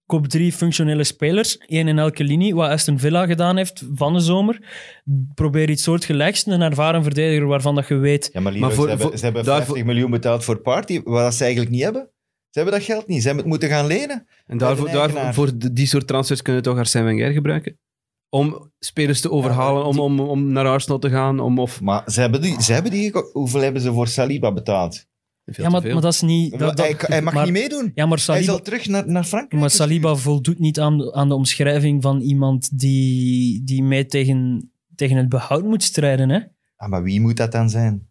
koop 0.05 0.27
drie 0.27 0.51
functionele 0.51 1.03
spelers, 1.03 1.57
één 1.57 1.87
in 1.87 1.99
elke 1.99 2.23
linie, 2.23 2.55
wat 2.55 2.69
Aston 2.69 2.99
Villa 2.99 3.25
gedaan 3.25 3.57
heeft 3.57 3.83
van 3.93 4.13
de 4.13 4.19
zomer. 4.19 4.61
Probeer 5.33 5.69
iets 5.69 5.83
soortgelijks, 5.83 6.45
een 6.45 6.61
ervaren 6.61 7.03
verdediger 7.03 7.47
waarvan 7.47 7.75
dat 7.75 7.87
je 7.87 7.95
weet... 7.95 8.29
Ja, 8.33 8.39
maar, 8.41 8.51
Leroy, 8.51 8.67
Maar 8.67 8.75
voor- 8.75 8.83
ze 8.83 8.89
hebben, 8.89 9.07
voor- 9.07 9.17
ze 9.17 9.23
hebben 9.23 9.43
daarvoor- 9.43 9.65
50 9.75 9.85
miljoen 9.93 10.11
betaald 10.11 10.43
voor 10.43 10.57
Party, 10.61 11.01
wat 11.03 11.33
ze 11.35 11.41
eigenlijk 11.43 11.71
niet 11.73 11.83
hebben. 11.83 12.09
Ze 12.51 12.59
hebben 12.59 12.73
dat 12.79 12.83
geld 12.87 13.07
niet. 13.07 13.21
Ze 13.21 13.25
hebben 13.27 13.43
het 13.43 13.51
moeten 13.53 13.69
gaan 13.69 13.87
lenen. 13.87 14.27
En 14.45 14.57
daarvoor, 14.57 14.91
daarvoor 14.91 15.33
voor 15.33 15.51
die 15.71 15.85
soort 15.87 16.07
transfers 16.07 16.41
kunnen 16.41 16.61
toch 16.63 16.77
Arsène 16.77 17.05
Wenger 17.05 17.31
gebruiken? 17.31 17.79
Om 18.29 18.71
spelers 18.79 19.21
te 19.21 19.31
overhalen, 19.31 19.85
om, 19.85 19.99
om, 19.99 20.19
om 20.19 20.51
naar 20.51 20.65
Arsenal 20.67 20.99
te 20.99 21.09
gaan. 21.09 21.39
Om, 21.39 21.59
of, 21.59 21.81
Maar 21.81 22.11
ze 22.11 22.21
hebben 22.21 22.41
die, 22.41 22.61
ze 22.61 22.73
hebben 22.73 22.91
die 22.91 23.11
hoeveel 23.31 23.61
hebben 23.61 23.81
ze 23.81 23.93
voor 23.93 24.07
Saliba 24.07 24.53
betaald? 24.53 25.05
Veel 25.45 25.63
Ja, 25.65 25.69
maar, 25.69 25.81
maar 25.93 26.01
dat 26.01 26.13
is 26.13 26.21
niet... 26.21 26.51
Dat, 26.51 26.59
dat- 26.59 26.79
hij, 26.79 26.95
hij 26.97 27.21
mag 27.21 27.33
maar- 27.33 27.43
niet 27.43 27.53
meedoen. 27.53 27.91
Ja, 27.95 28.05
maar 28.05 28.15
Hij 28.15 28.25
Saliba, 28.25 28.45
zal 28.45 28.61
terug 28.61 28.87
naar, 28.87 29.07
naar 29.07 29.23
Frankrijk. 29.23 29.61
Maar 29.61 29.69
Saliba 29.71 30.15
voldoet 30.15 30.59
niet 30.59 30.79
aan 30.79 30.97
de, 30.97 31.13
aan 31.13 31.27
de 31.29 31.35
omschrijving 31.35 32.01
van 32.01 32.21
iemand 32.21 32.79
die, 32.79 33.63
die 33.63 33.83
mee 33.83 34.05
tegen, 34.05 34.71
tegen 34.95 35.17
het 35.17 35.29
behoud 35.29 35.63
moet 35.63 35.83
strijden. 35.83 36.29
Hè? 36.29 36.39
Ah, 36.75 36.89
maar 36.89 37.03
wie 37.03 37.21
moet 37.21 37.37
dat 37.37 37.51
dan 37.51 37.69
zijn? 37.69 38.09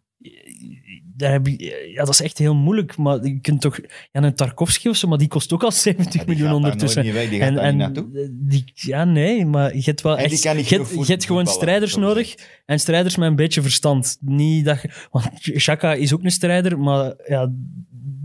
Daar 1.21 1.31
heb 1.31 1.47
je, 1.47 1.91
ja, 1.93 2.03
dat 2.03 2.13
is 2.13 2.21
echt 2.21 2.37
heel 2.37 2.55
moeilijk. 2.55 2.97
Maar 2.97 3.25
je 3.25 3.39
kunt 3.39 3.61
toch... 3.61 3.79
Ja, 4.11 4.23
een 4.23 4.35
Tarkovsky 4.35 4.87
of 4.87 4.95
zo, 4.95 5.07
maar 5.07 5.17
die 5.17 5.27
kost 5.27 5.53
ook 5.53 5.63
al 5.63 5.71
70 5.71 6.13
Ja, 6.13 6.19
die 6.19 6.27
miljoen 6.27 6.47
gaat 6.47 6.61
daar 6.61 6.71
ondertussen. 6.71 7.03
nooit 7.03 7.15
niet 7.15 7.21
weg, 7.21 7.29
die 7.29 7.39
gaat 7.39 7.47
en, 7.49 7.55
daar 7.55 7.63
en 7.63 7.77
niet 7.77 7.85
naartoe. 7.85 8.29
die, 8.31 8.63
ja, 8.73 9.03
nee, 9.03 9.45
maar 9.45 9.75
je 9.75 9.81
hebt 9.83 10.01
wel 10.01 10.17
En 10.17 10.23
echt... 10.23 10.41
je, 10.41 10.85
hebt, 11.05 11.25
gewoon 11.25 11.47
strijders 11.47 11.95
nodig. 11.95 12.35
En 12.65 12.79
strijders 12.79 13.15
met 13.15 13.29
een 13.29 13.35
beetje 13.35 13.61
verstand. 13.61 14.17
Niet 14.19 14.65
dat 14.65 14.81
want 15.11 15.29
Xhaka 15.39 15.93
is 15.93 16.13
ook 16.13 16.23
een 16.23 16.31
strijder, 16.31 16.79
maar 16.79 17.13
ja, 17.27 17.51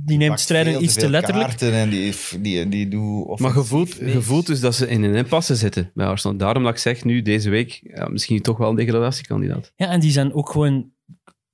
die 0.06 0.16
neemt 0.16 0.40
strijden 0.40 0.72
veel 0.72 0.82
iets 0.82 0.94
te 0.94 1.10
letterlijk. 1.10 1.46
kaarten 1.46 1.72
En 1.72 1.90
die, 1.90 2.14
die, 2.40 2.68
die 2.68 2.88
doet 2.88 3.40
Maar 3.40 3.50
gevoeld, 3.50 3.94
gevoeld 4.00 4.46
dus 4.46 4.60
dat 4.60 4.74
ze 4.74 4.88
in 4.88 5.02
een 5.02 5.14
impasse 5.14 5.54
zitten 5.54 5.90
bij 5.94 6.06
Arsenal. 6.06 6.36
Daarom 6.36 6.62
dat 6.62 6.72
ik 6.72 6.78
zeg 6.78 7.04
nu, 7.04 7.22
deze 7.22 7.50
week, 7.50 7.80
ja, 7.82 8.08
misschien 8.08 8.42
toch 8.42 8.58
wel 8.58 8.70
een 8.70 8.76
degradatiekandidaat. 8.76 9.72
Ja, 9.76 9.90
en 9.90 10.00
die 10.00 10.10
zijn 10.10 10.34
ook 10.34 10.50
gewoon... 10.50 10.94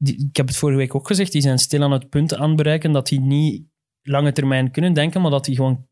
Die, 0.03 0.27
ik 0.29 0.37
heb 0.37 0.47
het 0.47 0.57
vorige 0.57 0.79
week 0.79 0.95
ook 0.95 1.07
gezegd, 1.07 1.33
die 1.33 1.41
zijn 1.41 1.59
stil 1.59 1.83
aan 1.83 1.93
het 1.93 2.09
punt 2.09 2.35
aan 2.35 2.49
het 2.49 2.57
bereiken 2.57 2.93
dat 2.93 3.07
die 3.07 3.21
niet 3.21 3.63
lange 4.03 4.33
termijn 4.33 4.71
kunnen 4.71 4.93
denken, 4.93 5.21
maar 5.21 5.31
dat 5.31 5.45
die 5.45 5.57
gewoon 5.57 5.87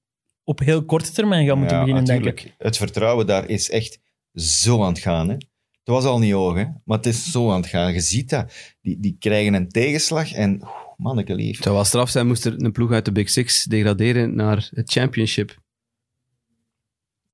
op 0.44 0.59
heel 0.59 0.85
korte 0.85 1.12
termijn 1.12 1.46
gaan 1.46 1.59
moeten 1.59 1.77
Ja, 1.77 1.83
beginnen 1.85 2.07
natuurlijk. 2.09 2.37
denken. 2.42 2.66
Het 2.66 2.77
vertrouwen 2.77 3.27
daar 3.27 3.49
is 3.49 3.70
echt 3.70 4.01
zo 4.35 4.83
aan 4.83 4.92
het 4.92 4.99
gaan. 4.99 5.29
Hè? 5.29 5.35
Het 5.35 5.49
was 5.85 6.05
al 6.05 6.18
niet 6.18 6.33
hoog, 6.33 6.57
hè? 6.57 6.64
maar 6.85 6.96
het 6.96 7.07
is 7.07 7.31
zo 7.31 7.51
aan 7.51 7.61
het 7.61 7.70
gaan. 7.70 7.92
Je 7.92 8.01
ziet 8.01 8.31
dat. 8.31 8.53
Die, 8.81 9.01
die 9.01 9.16
krijgen 9.18 9.55
een 9.55 9.68
tegenslag 9.68 10.33
en 10.33 10.62
manneke 10.96 11.35
lief. 11.35 11.55
Het 11.55 11.64
zou 11.64 11.75
wel 11.75 11.85
straf 11.85 12.11
zijn, 12.11 12.27
moest 12.27 12.44
er 12.44 12.62
een 12.62 12.73
ploeg 12.73 12.92
uit 12.92 13.05
de 13.05 13.12
Big 13.12 13.31
Six 13.31 13.64
degraderen 13.64 14.35
naar 14.35 14.68
het 14.75 14.90
championship. 14.92 15.49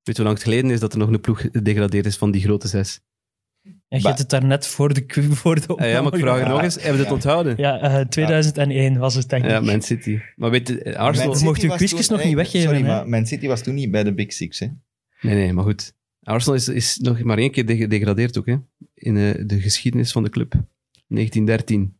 Weet 0.02 0.16
je 0.16 0.22
hoe 0.22 0.24
lang 0.24 0.34
het 0.34 0.42
geleden 0.42 0.70
is 0.70 0.80
dat 0.80 0.92
er 0.92 0.98
nog 0.98 1.08
een 1.08 1.20
ploeg 1.20 1.40
gedegradeerd 1.40 2.06
is 2.06 2.16
van 2.16 2.30
die 2.30 2.42
grote 2.42 2.68
zes? 2.68 3.00
En 3.88 4.00
je 4.00 4.06
hebt 4.06 4.18
het 4.18 4.30
daar 4.30 4.44
net 4.44 4.66
voor 4.66 4.94
de, 4.94 5.04
voor 5.30 5.54
de 5.54 5.66
Ah, 5.76 5.88
ja, 5.90 6.02
maar 6.02 6.12
ik 6.14 6.20
vraag 6.20 6.38
het 6.38 6.46
Ja, 6.46 6.52
nog 6.52 6.62
eens, 6.62 6.74
hebben 6.74 6.92
we 6.92 6.98
het 6.98 7.06
ja. 7.08 7.12
onthouden? 7.14 7.54
Ja, 7.56 7.80
eh, 7.80 8.06
2001 8.06 8.98
was 8.98 9.14
het, 9.14 9.28
denk 9.28 9.44
ik. 9.44 9.50
Ja, 9.50 9.60
Man 9.60 9.82
City. 9.82 10.18
Maar 10.36 10.50
weet 10.50 10.68
je, 10.68 10.82
eh, 10.82 10.94
Arsenal... 10.96 11.34
Man- 11.34 11.42
mocht 11.44 11.62
uw 11.62 11.68
was 11.68 11.76
quizjes 11.76 12.08
nog 12.08 12.24
niet 12.24 12.34
weggeven, 12.34 12.68
Sorry, 12.68 12.82
hè? 12.82 12.86
maar 12.86 13.08
Man 13.08 13.26
City 13.26 13.46
was 13.46 13.62
toen 13.62 13.74
niet 13.74 13.90
bij 13.90 14.04
de 14.04 14.14
Big 14.14 14.32
Six. 14.32 14.58
Hè? 14.58 14.66
Nee, 15.20 15.34
nee, 15.34 15.52
maar 15.52 15.64
goed. 15.64 15.94
Arsenal 16.22 16.56
is, 16.58 16.68
is 16.68 16.96
nog 16.96 17.22
maar 17.22 17.38
één 17.38 17.50
keer 17.50 17.64
gedegradeerd 17.76 18.38
ook, 18.38 18.46
hè. 18.46 18.56
In 18.94 19.16
eh, 19.16 19.42
de 19.46 19.60
geschiedenis 19.60 20.12
van 20.12 20.22
de 20.22 20.30
club. 20.30 20.50
1913. 21.08 21.95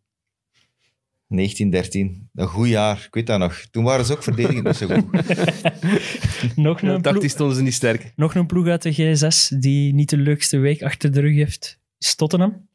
1913. 1.28 2.28
Een 2.34 2.46
goed 2.46 2.68
jaar, 2.68 3.04
ik 3.06 3.14
weet 3.14 3.26
dat 3.26 3.38
nog. 3.38 3.64
Toen 3.70 3.84
waren 3.84 4.04
ze 4.04 4.12
ook 4.12 4.22
verdedigend 4.22 4.64
niet 4.64 4.76
zo 4.76 4.86
goed. 4.86 5.04
nog, 6.56 6.82
een 6.82 7.02
tactisch 7.02 7.12
ploeg, 7.12 7.30
stonden 7.30 7.56
ze 7.56 7.62
niet 7.62 7.74
sterk. 7.74 8.12
nog 8.16 8.34
een 8.34 8.46
ploeg 8.46 8.66
uit 8.66 8.82
de 8.82 8.94
G6 8.94 9.58
die 9.58 9.94
niet 9.94 10.10
de 10.10 10.16
leukste 10.16 10.58
week 10.58 10.82
achter 10.82 11.12
de 11.12 11.20
rug 11.20 11.34
heeft. 11.34 11.80
Is 11.98 12.14
Tottenham. 12.14 12.66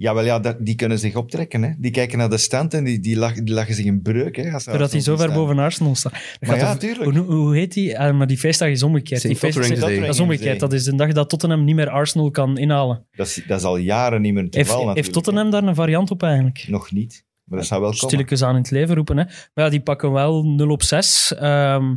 Ja, 0.00 0.14
wel 0.14 0.24
ja, 0.24 0.38
dat, 0.38 0.56
die 0.60 0.74
kunnen 0.74 0.98
zich 0.98 1.16
optrekken. 1.16 1.62
Hè? 1.62 1.70
Die 1.78 1.90
kijken 1.90 2.18
naar 2.18 2.30
de 2.30 2.36
stand 2.36 2.74
en 2.74 2.84
die, 2.84 3.00
die, 3.00 3.16
lachen 3.44 3.74
zich 3.74 3.84
in 3.84 4.02
breuk. 4.02 4.36
Hè, 4.36 4.52
als 4.52 4.64
Doordat 4.64 4.92
hij 4.92 5.00
zo 5.00 5.12
Arsenal 5.12 5.32
ver 5.32 5.40
boven 5.40 5.58
Arsenal 5.58 5.94
staat. 5.94 6.12
Maar 6.40 6.56
ja, 6.56 6.76
tuurlijk. 6.76 7.16
Hoe, 7.16 7.34
hoe 7.34 7.56
heet 7.56 7.72
die? 7.72 7.98
Ah, 7.98 8.16
maar 8.16 8.26
die 8.26 8.38
feestdag 8.38 8.68
is 8.68 8.82
omgekeerd. 8.82 9.22
Die 9.22 9.36
feestdag- 9.36 9.68
dat 9.78 10.14
is 10.14 10.20
omgekeerd. 10.20 10.60
Dat 10.60 10.72
is 10.72 10.84
de 10.84 10.94
dag 10.94 11.12
dat 11.12 11.28
Tottenham 11.28 11.64
niet 11.64 11.74
meer 11.74 11.88
Arsenal 11.88 12.30
kan 12.30 12.58
inhalen. 12.58 13.06
Dat 13.10 13.26
is, 13.26 13.42
dat 13.46 13.58
is 13.58 13.64
al 13.64 13.76
jaren 13.76 14.20
niet 14.20 14.34
meer 14.34 14.42
het 14.42 14.54
Heeft, 14.54 14.70
geval 14.70 14.94
heeft 14.94 15.12
Tottenham 15.12 15.50
daar 15.50 15.62
een 15.62 15.74
variant 15.74 16.10
op 16.10 16.22
eigenlijk? 16.22 16.64
Nog 16.68 16.92
niet, 16.92 17.24
maar 17.48 17.58
dat 17.58 17.68
zou 17.68 17.80
wel 17.80 17.90
komen. 17.90 18.06
Stilletjes 18.08 18.42
aan 18.42 18.54
in 18.54 18.60
het 18.62 18.70
leven 18.70 18.94
roepen. 18.94 19.16
Hè. 19.18 19.24
Maar 19.24 19.64
ja, 19.64 19.70
die 19.70 19.80
pakken 19.80 20.12
wel 20.12 20.42
0 20.44 20.70
op 20.70 20.82
6. 20.82 21.34
Ehm, 21.34 21.94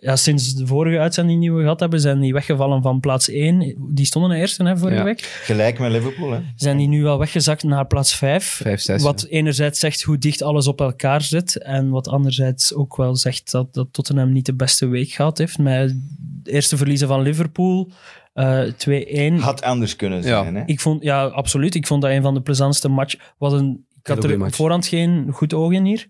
ja, 0.00 0.16
sinds 0.16 0.54
de 0.54 0.66
vorige 0.66 0.98
uitzending 0.98 1.40
die 1.40 1.52
we 1.52 1.60
gehad 1.60 1.80
hebben, 1.80 2.00
zijn 2.00 2.20
die 2.20 2.32
weggevallen 2.32 2.82
van 2.82 3.00
plaats 3.00 3.28
1. 3.30 3.74
Die 3.94 4.04
stonden 4.06 4.30
de 4.30 4.36
eerste 4.36 4.64
hè, 4.64 4.76
vorige 4.76 4.96
Ja. 4.98 5.04
week. 5.04 5.20
Gelijk 5.20 5.78
met 5.78 5.90
Liverpool. 5.92 6.30
Hè? 6.32 6.40
Zijn 6.56 6.76
die 6.76 6.88
nu 6.88 7.02
wel 7.02 7.18
weggezakt 7.18 7.62
naar 7.62 7.86
plaats 7.86 8.14
5. 8.16 8.44
5, 8.62 8.80
6. 8.80 9.02
Wat 9.02 9.24
enerzijds 9.24 9.78
zegt 9.78 10.02
hoe 10.02 10.18
dicht 10.18 10.42
alles 10.42 10.66
op 10.66 10.80
elkaar 10.80 11.22
zit. 11.22 11.58
En 11.62 11.90
wat 11.90 12.08
anderzijds 12.08 12.74
ook 12.74 12.96
wel 12.96 13.16
zegt 13.16 13.50
dat, 13.50 13.74
dat 13.74 13.88
Tottenham 13.90 14.32
niet 14.32 14.46
de 14.46 14.54
beste 14.54 14.86
week 14.86 15.10
gehad 15.10 15.38
heeft. 15.38 15.58
Met 15.58 15.96
de 16.42 16.50
eerste 16.52 16.76
verliezen 16.76 17.08
van 17.08 17.22
Liverpool. 17.22 17.90
eh 18.32 18.60
2-1. 18.76 19.34
Had 19.40 19.62
anders 19.62 19.96
kunnen 19.96 20.18
Ja. 20.22 20.42
zijn. 20.42 20.54
Hè? 20.54 20.62
Ik 20.66 20.80
vond, 20.80 21.02
ja, 21.02 21.24
absoluut. 21.24 21.74
Ik 21.74 21.86
vond 21.86 22.02
dat 22.02 22.10
een 22.10 22.22
van 22.22 22.34
de 22.34 22.40
plezantste 22.42 22.88
match. 22.88 23.14
Was 23.38 23.52
een, 23.52 23.86
ik 24.04 24.14
had 24.14 24.24
er 24.24 24.50
voorhand 24.52 24.86
geen 24.86 25.32
goed 25.32 25.54
oog 25.54 25.72
in 25.72 25.84
hier. 25.84 26.06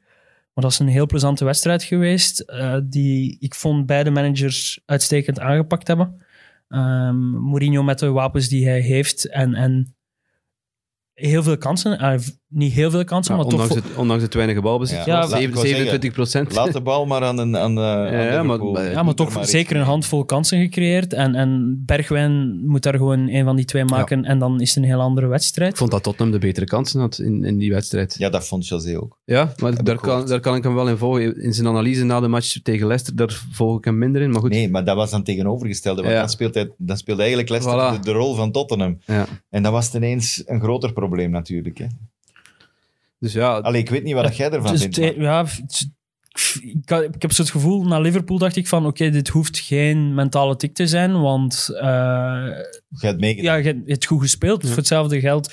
Maar 0.54 0.64
dat 0.64 0.72
is 0.72 0.78
een 0.78 0.88
heel 0.88 1.06
plezante 1.06 1.44
wedstrijd 1.44 1.82
geweest. 1.82 2.40
eh, 2.40 2.78
die 2.84 3.36
ik 3.40 3.54
vond 3.54 3.86
beide 3.86 4.10
managers 4.10 4.80
uitstekend 4.86 5.40
aangepakt 5.40 5.86
hebben. 5.86 6.22
Ehm, 6.68 7.30
Mourinho 7.30 7.82
met 7.82 7.98
de 7.98 8.10
wapens 8.10 8.48
die 8.48 8.66
hij 8.66 8.80
heeft. 8.80 9.28
En, 9.28 9.54
en 9.54 9.96
heel 11.12 11.42
veel 11.42 11.58
kansen. 11.58 11.98
Niet 12.54 12.72
heel 12.72 12.90
veel 12.90 13.04
kansen, 13.04 13.34
Ja, 13.36 13.40
maar 13.40 13.50
toch... 13.50 13.60
ondanks, 13.60 13.80
voor- 13.82 13.90
het, 13.90 13.98
ondanks 14.00 14.22
het 14.22 14.34
weinig 14.34 14.60
balbezit. 14.62 14.96
Ja, 14.96 15.04
Ja, 15.06 15.12
laat- 15.14 15.30
ik 15.32 15.36
Zeven- 15.36 15.54
wou 15.54 15.66
27 15.66 16.12
procent. 16.12 16.54
Laat 16.54 16.72
de 16.72 16.80
bal 16.80 17.06
maar 17.06 17.22
aan, 17.22 17.38
een, 17.38 17.56
aan, 17.56 17.74
de, 17.74 17.80
aan 17.80 18.12
Ja, 18.12 18.42
maar- 18.42 18.90
ja, 18.90 19.02
maar 19.02 19.14
toch 19.14 19.34
er 19.36 19.46
zeker 19.46 19.76
een 19.76 19.82
handvol 19.82 20.24
kansen 20.24 20.60
gecreëerd. 20.60 21.12
En, 21.12 21.34
en 21.34 21.82
Bergwijn 21.86 22.60
moet 22.66 22.82
daar 22.82 22.94
gewoon 22.96 23.28
een 23.28 23.44
van 23.44 23.56
die 23.56 23.64
twee 23.64 23.84
maken. 23.84 24.24
En 24.24 24.38
dan 24.38 24.60
is 24.60 24.68
het 24.74 24.76
een 24.84 24.90
heel 24.90 25.00
andere 25.00 25.26
wedstrijd. 25.26 25.70
Ik 25.70 25.76
vond 25.76 25.90
dat 25.90 26.02
Tottenham 26.02 26.32
de 26.40 26.46
betere 26.46 26.66
kansen 26.66 27.00
had 27.00 27.18
in, 27.18 27.44
in 27.44 27.58
die 27.58 27.72
wedstrijd. 27.72 28.14
Ja, 28.18 28.28
dat 28.30 28.46
vond 28.46 28.68
José 28.68 29.00
ook. 29.00 29.18
Ja, 29.24 29.52
maar 29.60 29.84
daar 29.84 29.98
kan, 29.98 30.26
daar 30.26 30.40
kan 30.40 30.56
ik 30.56 30.62
hem 30.62 30.74
wel 30.74 30.88
in 30.88 30.96
volgen. 30.96 31.42
In 31.42 31.52
zijn 31.52 31.66
analyse 31.66 32.04
na 32.04 32.20
de 32.20 32.28
match 32.28 32.60
tegen 32.62 32.86
Leicester, 32.86 33.16
daar 33.16 33.42
volg 33.52 33.78
ik 33.78 33.84
hem 33.84 33.98
minder 33.98 34.22
in. 34.22 34.30
Maar 34.30 34.40
goed, 34.40 34.50
Nee, 34.50 34.70
maar 34.70 34.84
dat 34.84 34.96
was 34.96 35.10
dan 35.10 35.22
tegenovergestelde. 35.22 36.00
Want 36.02 36.12
Ja. 36.14 36.20
dan, 36.20 36.28
speelt 36.28 36.54
hij, 36.54 36.70
dan 36.78 36.96
speelde 36.96 37.20
eigenlijk 37.20 37.50
Leicester 37.50 37.98
Voilà. 37.98 38.00
de, 38.02 38.10
de 38.10 38.12
rol 38.18 38.34
van 38.34 38.52
Tottenham. 38.52 38.98
ja. 39.06 39.26
En 39.50 39.62
dat 39.62 39.72
was 39.72 39.94
ineens 39.94 40.42
een 40.46 40.60
groter 40.60 40.92
probleem 40.92 41.30
natuurlijk. 41.30 41.78
Hè? 41.78 41.84
Dus 43.18 43.32
ja, 43.32 43.56
Allee, 43.58 43.80
ik 43.80 43.90
weet 43.90 44.02
niet 44.02 44.14
wat 44.14 44.36
jij 44.36 44.50
ervan 44.50 44.72
Dus 44.72 44.80
vindt. 44.80 44.96
maar- 44.98 45.20
ja, 45.20 45.44
het- 45.44 45.92
ik, 46.62 46.88
had- 46.88 47.02
ik 47.14 47.22
heb 47.22 47.32
zo 47.32 47.42
het 47.42 47.50
gevoel, 47.50 47.84
na 47.84 47.98
Liverpool 48.00 48.38
dacht 48.38 48.56
ik 48.56 48.66
van, 48.68 48.86
oké, 48.86 49.10
dit 49.10 49.28
hoeft 49.28 49.58
geen 49.58 50.14
mentale 50.14 50.56
tik 50.56 50.74
te 50.74 50.86
zijn, 50.86 51.20
want 51.20 51.68
eh, 51.74 51.82
Jij 51.82 52.64
hebt 52.88 53.20
meegedaan. 53.20 53.44
ja, 53.44 53.54
je 53.54 53.64
hebt 53.66 53.88
het 53.90 54.04
goed 54.04 54.20
gespeeld. 54.20 54.66
Voor 54.66 54.76
hetzelfde 54.76 55.20
geld, 55.20 55.52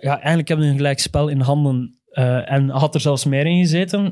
ja, 0.00 0.14
eigenlijk 0.16 0.48
heb 0.48 0.58
je 0.58 0.64
een 0.64 0.76
gelijk 0.76 0.98
spel 0.98 1.28
in 1.28 1.40
handen 1.40 1.98
eh, 2.10 2.50
en 2.52 2.68
had 2.68 2.94
er 2.94 3.00
zelfs 3.00 3.24
meer 3.24 3.46
in 3.46 3.58
gezeten. 3.60 4.04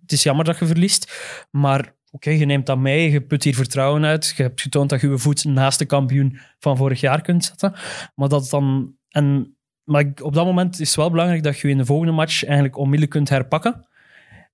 Het 0.00 0.12
is 0.12 0.22
jammer 0.22 0.44
dat 0.44 0.58
je 0.58 0.66
verliest, 0.66 1.12
maar 1.50 1.94
oké, 2.10 2.30
je 2.30 2.44
neemt 2.44 2.66
dat 2.66 2.78
mee, 2.78 3.10
je 3.10 3.20
put 3.20 3.44
hier 3.44 3.54
vertrouwen 3.54 4.04
uit, 4.04 4.34
je 4.36 4.42
hebt 4.42 4.60
getoond 4.60 4.90
dat 4.90 5.00
je 5.00 5.08
je 5.08 5.18
voet 5.18 5.44
naast 5.44 5.78
de 5.78 5.86
kampioen 5.86 6.38
van 6.58 6.76
vorig 6.76 7.00
jaar 7.00 7.20
kunt 7.22 7.44
zetten, 7.44 7.72
maar 8.14 8.28
dat 8.28 8.40
het 8.40 8.50
dan... 8.50 8.94
En, 9.08 9.54
maar 9.90 10.12
op 10.22 10.34
dat 10.34 10.44
moment 10.44 10.80
is 10.80 10.88
het 10.88 10.96
wel 10.96 11.10
belangrijk 11.10 11.42
dat 11.42 11.58
je 11.58 11.68
in 11.68 11.78
de 11.78 11.84
volgende 11.84 12.12
match 12.12 12.44
eigenlijk 12.44 12.76
onmiddellijk 12.76 13.10
kunt 13.10 13.28
herpakken. 13.28 13.86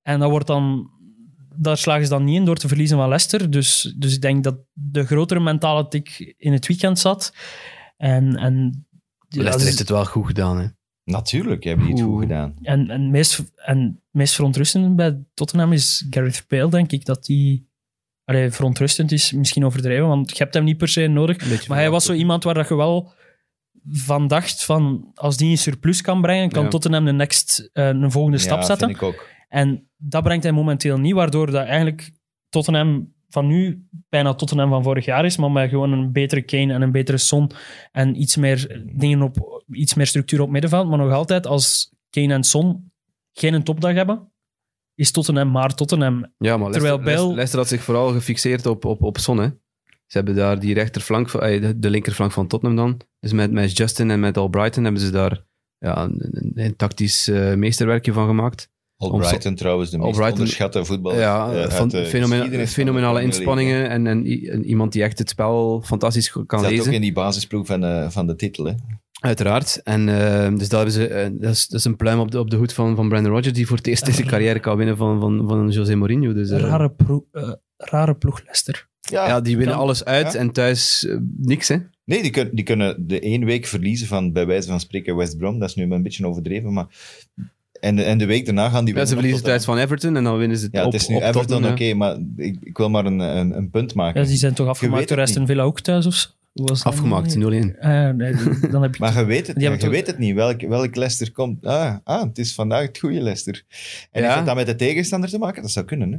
En 0.02 0.20
dat 0.20 0.30
wordt 0.30 0.46
dan, 0.46 0.90
daar 1.56 1.76
slagen 1.76 2.04
ze 2.04 2.10
dan 2.10 2.24
niet 2.24 2.36
in 2.36 2.44
door 2.44 2.56
te 2.56 2.68
verliezen 2.68 2.96
van 2.96 3.08
Leicester. 3.08 3.50
Dus, 3.50 3.94
dus 3.96 4.14
ik 4.14 4.20
denk 4.20 4.44
dat 4.44 4.56
de 4.72 5.04
grotere 5.06 5.40
mentale 5.40 5.88
tik 5.88 6.34
in 6.38 6.52
het 6.52 6.66
weekend 6.66 6.98
zat. 6.98 7.34
En, 7.96 8.36
en, 8.36 8.86
ja, 9.28 9.42
Leicester 9.42 9.52
dus- 9.52 9.64
heeft 9.64 9.78
het 9.78 9.88
wel 9.88 10.04
goed 10.04 10.26
gedaan. 10.26 10.58
Hè. 10.58 10.66
Natuurlijk 11.04 11.64
hebben 11.64 11.86
die 11.86 11.94
het 11.94 12.04
goed 12.04 12.20
gedaan. 12.20 12.54
en, 12.62 12.90
en, 12.90 13.10
meest, 13.10 13.52
en 13.56 13.78
het 13.78 13.96
meest 14.10 14.34
verontrustend 14.34 14.96
bij 14.96 15.24
Tottenham 15.34 15.72
is 15.72 16.06
Gareth 16.10 16.44
Bale, 16.48 16.70
denk 16.70 16.92
ik. 16.92 17.04
Dat 17.04 17.24
die... 17.24 17.68
Allee, 18.24 18.50
verontrustend 18.50 19.12
is 19.12 19.32
misschien 19.32 19.64
overdreven, 19.64 20.06
want 20.06 20.30
je 20.30 20.42
hebt 20.42 20.54
hem 20.54 20.64
niet 20.64 20.76
per 20.76 20.88
se 20.88 21.06
nodig. 21.06 21.68
Maar 21.68 21.78
hij 21.78 21.90
was 21.90 22.04
zo 22.04 22.12
iemand 22.12 22.44
waar 22.44 22.54
dat 22.54 22.68
je 22.68 22.76
wel 22.76 23.12
van 23.90 24.26
dacht 24.28 24.64
van 24.64 25.10
als 25.14 25.36
die 25.36 25.50
een 25.50 25.58
surplus 25.58 26.00
kan 26.00 26.20
brengen, 26.20 26.50
kan 26.50 26.62
Ja. 26.62 26.68
Tottenham 26.68 27.04
de 27.04 27.12
next, 27.12 27.70
eh, 27.72 27.86
een 27.88 28.10
volgende 28.10 28.38
stap 28.38 28.58
ja, 28.60 28.64
zetten. 28.64 28.86
vind 28.86 29.00
ik 29.00 29.06
ook. 29.06 29.28
En 29.48 29.88
dat 29.96 30.22
brengt 30.22 30.42
hij 30.42 30.52
momenteel 30.52 30.98
niet, 30.98 31.14
waardoor 31.14 31.46
dat 31.50 31.64
eigenlijk 31.66 32.12
Tottenham 32.48 33.14
van 33.28 33.46
nu 33.46 33.86
bijna 34.08 34.34
Tottenham 34.34 34.68
van 34.68 34.82
vorig 34.82 35.04
jaar 35.04 35.24
is, 35.24 35.36
maar 35.36 35.50
met 35.50 35.70
gewoon 35.70 35.92
een 35.92 36.12
betere 36.12 36.42
Kane 36.42 36.72
en 36.72 36.82
een 36.82 36.92
betere 36.92 37.18
Son 37.18 37.50
en 37.92 38.20
iets 38.20 38.36
meer 38.36 38.82
dingen 38.94 39.22
op, 39.22 39.62
iets 39.70 39.94
meer 39.94 40.06
structuur 40.06 40.40
op 40.40 40.50
middenveld. 40.50 40.88
Maar 40.88 40.98
nog 40.98 41.12
altijd, 41.12 41.46
als 41.46 41.94
Kane 42.10 42.32
en 42.34 42.44
Son 42.44 42.92
geen 43.32 43.62
topdag 43.62 43.94
hebben, 43.94 44.32
is 44.94 45.10
Tottenham 45.10 45.50
maar 45.50 45.74
Tottenham. 45.74 46.32
Ja, 46.38 46.56
maar 46.56 46.70
Terwijl 46.70 46.94
Leicester, 46.96 47.16
Bale- 47.22 47.34
Leicester, 47.34 47.58
had 47.58 47.68
zich 47.68 47.82
vooral 47.82 48.12
gefixeerd 48.12 48.66
op, 48.66 48.84
op, 48.84 49.02
op 49.02 49.18
Son. 49.18 49.38
Hè. 49.38 49.48
Ze 50.06 50.16
hebben 50.16 50.34
daar 50.34 50.60
die 50.60 50.74
rechterflank, 50.74 51.28
van- 51.30 51.40
eh, 51.40 51.70
de 51.76 51.90
linkerflank 51.90 52.32
van 52.32 52.46
Tottenham 52.46 52.76
dan. 52.76 53.00
Dus 53.26 53.34
met, 53.34 53.52
met 53.52 53.76
Justin 53.76 54.10
en 54.10 54.20
met 54.20 54.36
Albrighton 54.36 54.84
hebben 54.84 55.02
ze 55.02 55.10
daar 55.10 55.44
ja, 55.78 56.02
een, 56.02 56.28
een, 56.30 56.52
een 56.54 56.76
tactisch 56.76 57.28
eh, 57.28 57.54
meesterwerkje 57.54 58.12
van 58.12 58.26
gemaakt. 58.26 58.68
Albrighton 58.96 59.54
trouwens, 59.54 59.90
de 59.90 59.98
meest 59.98 60.20
onderschatte 60.20 60.84
voetballer. 60.84 61.18
ja, 61.18 61.52
eh, 61.52 61.70
van, 61.70 61.90
fenomena- 61.90 62.66
fenomenale 62.66 63.22
inspanningen 63.22 63.88
en, 63.88 64.06
en, 64.06 64.26
iemand 64.64 64.92
die 64.92 65.02
echt 65.02 65.18
het 65.18 65.28
spel 65.28 65.82
fantastisch 65.84 66.30
kan 66.46 66.60
Zat 66.60 66.70
lezen. 66.70 66.86
ook 66.86 66.92
in 66.92 67.00
die 67.00 67.12
basisploeg 67.12 67.66
van 67.66 67.80
de, 67.80 68.06
van 68.10 68.26
de 68.26 68.36
titel. 68.36 68.64
Hè. 68.64 68.72
Uiteraard. 69.20 69.80
En 69.82 70.08
eh, 70.08 70.48
dus 70.58 70.68
dat, 70.68 70.70
hebben 70.70 70.92
ze, 70.92 71.06
eh, 71.08 71.30
dat, 71.32 71.50
is, 71.50 71.66
dat 71.66 71.78
is 71.78 71.84
een 71.84 71.96
pluim 71.96 72.18
op 72.18 72.30
de, 72.30 72.38
op 72.38 72.50
de 72.50 72.56
hoed 72.56 72.72
van, 72.72 72.96
van 72.96 73.08
Brandon 73.08 73.32
Rodgers, 73.32 73.54
die 73.54 73.66
voor 73.66 73.76
het 73.76 73.86
eerst 73.86 74.14
zijn 74.14 74.26
carrière 74.34 74.58
kan 74.60 74.76
winnen 74.76 74.96
van, 74.96 75.20
van, 75.20 75.48
van 75.48 75.70
José 75.70 75.94
Mourinho. 75.94 76.32
Dus, 76.32 76.50
eh, 76.50 76.60
Rare, 76.60 76.90
ploeg, 76.90 77.22
eh, 77.32 77.52
rare 77.76 78.14
ploeg 78.14 78.38
Leicester. 78.42 78.88
Ja, 79.00 79.26
ja, 79.26 79.40
die 79.40 79.56
winnen 79.56 79.76
alles 79.76 80.04
uit 80.04 80.32
Ja. 80.32 80.38
en 80.38 80.52
thuis 80.52 81.06
eh, 81.06 81.16
niks, 81.36 81.68
hè. 81.68 81.76
Nee, 82.06 82.22
die, 82.22 82.30
kun- 82.30 82.50
die 82.52 82.64
kunnen 82.64 83.06
de 83.06 83.20
één 83.20 83.44
week 83.44 83.66
verliezen 83.66 84.06
van 84.06 84.32
bij 84.32 84.46
wijze 84.46 84.68
van 84.68 84.80
spreken 84.80 85.16
West 85.16 85.38
Brom. 85.38 85.58
Dat 85.58 85.68
is 85.68 85.74
nu 85.74 85.90
een 85.92 86.02
beetje 86.02 86.26
overdreven, 86.26 86.72
maar... 86.72 86.86
En, 87.80 87.96
de- 87.96 88.02
en 88.02 88.18
de 88.18 88.26
week 88.26 88.44
daarna 88.44 88.68
gaan 88.68 88.84
die 88.84 88.94
Ja, 88.94 89.04
ze 89.04 89.14
verliezen 89.14 89.42
thuis 89.42 89.64
van 89.64 89.78
Everton 89.78 90.16
en 90.16 90.24
dan 90.24 90.38
winnen 90.38 90.58
ze 90.58 90.64
het 90.64 90.72
Ja, 90.74 90.84
op, 90.84 90.92
het 90.92 91.00
is 91.00 91.08
nu 91.08 91.16
op 91.16 91.22
Everton, 91.22 91.66
oké, 91.66 91.94
maar 91.94 92.16
ik, 92.36 92.56
ik 92.62 92.76
wil 92.76 92.90
maar 92.90 93.04
een, 93.06 93.18
een, 93.18 93.56
een 93.56 93.70
punt 93.70 93.94
maken. 93.94 94.20
Ja, 94.22 94.26
die 94.26 94.36
zijn 94.36 94.54
toch 94.54 94.66
afgemaakt 94.68 95.08
door 95.08 95.20
Aston 95.20 95.46
Villa 95.46 95.62
ook 95.62 95.80
thuis? 95.80 96.06
Of 96.06 96.34
was? 96.52 96.84
Afgemaakt, 96.84 97.36
0-1. 97.36 97.38
Ah, 97.40 97.50
nee, 98.10 98.32
dan 98.70 98.82
heb 98.82 98.94
ik 98.94 98.98
Maar 99.00 99.18
je 99.18 99.24
weet 99.24 99.46
het, 99.46 99.60
ja, 99.60 99.72
je 99.72 99.78
toch- 99.78 99.90
weet 99.90 100.06
het 100.06 100.18
niet. 100.18 100.34
Welk, 100.34 100.60
welk 100.60 100.96
Leicester 100.96 101.32
komt. 101.32 101.64
Ah, 101.66 101.94
ah, 102.04 102.22
het 102.22 102.38
is 102.38 102.54
vandaag 102.54 102.82
het 102.86 102.98
goede 102.98 103.20
Leicester. 103.22 103.62
En 104.10 104.20
Ja. 104.22 104.26
heeft 104.26 104.36
dat 104.36 104.46
dan 104.46 104.56
met 104.56 104.66
de 104.66 104.76
tegenstander 104.76 105.30
te 105.30 105.38
maken? 105.38 105.62
Dat 105.62 105.70
zou 105.70 105.86
kunnen, 105.86 106.12
hè? 106.12 106.18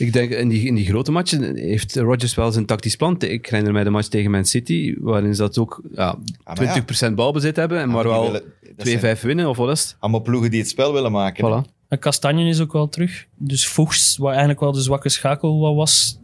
Ik 0.00 0.12
denk, 0.12 0.30
in 0.30 0.48
die, 0.48 0.66
in 0.66 0.74
die 0.74 0.86
grote 0.86 1.12
matchen 1.12 1.56
heeft 1.56 1.96
Rodgers 1.96 2.34
wel 2.34 2.52
zijn 2.52 2.66
tactisch 2.66 2.96
plan. 2.96 3.16
Ik 3.18 3.46
herinner 3.46 3.72
mij 3.72 3.84
de 3.84 3.90
match 3.90 4.08
tegen 4.08 4.30
Man 4.30 4.44
City, 4.44 4.94
waarin 4.98 5.34
ze 5.34 5.40
dat 5.42 5.58
ook 5.58 5.82
ja, 5.94 6.16
Ah, 6.44 6.56
maar 6.56 6.64
ja. 6.98 7.10
20% 7.10 7.14
balbezit 7.14 7.56
hebben, 7.56 7.78
en 7.80 7.88
maar 7.90 8.04
wel 8.04 8.22
willen- 8.22 8.42
dat 8.76 8.86
zijn 8.88 8.98
2-5 9.18 9.20
winnen, 9.22 9.48
of 9.48 9.56
wat 9.56 9.70
is 9.70 9.80
het? 9.82 9.96
Allemaal 9.98 10.22
ploegen 10.22 10.50
die 10.50 10.60
het 10.60 10.68
spel 10.68 10.92
willen 10.92 11.12
maken. 11.12 11.64
Voilà. 11.64 11.70
En 11.88 11.98
Kastanje 11.98 12.48
is 12.48 12.60
ook 12.60 12.72
wel 12.72 12.88
terug. 12.88 13.26
Dus 13.36 13.66
Voegs, 13.66 14.16
wat 14.16 14.28
eigenlijk 14.30 14.60
wel 14.60 14.72
de 14.72 14.80
zwakke 14.82 15.08
schakel 15.08 15.58
wat 15.60 15.74
was, 15.74 16.18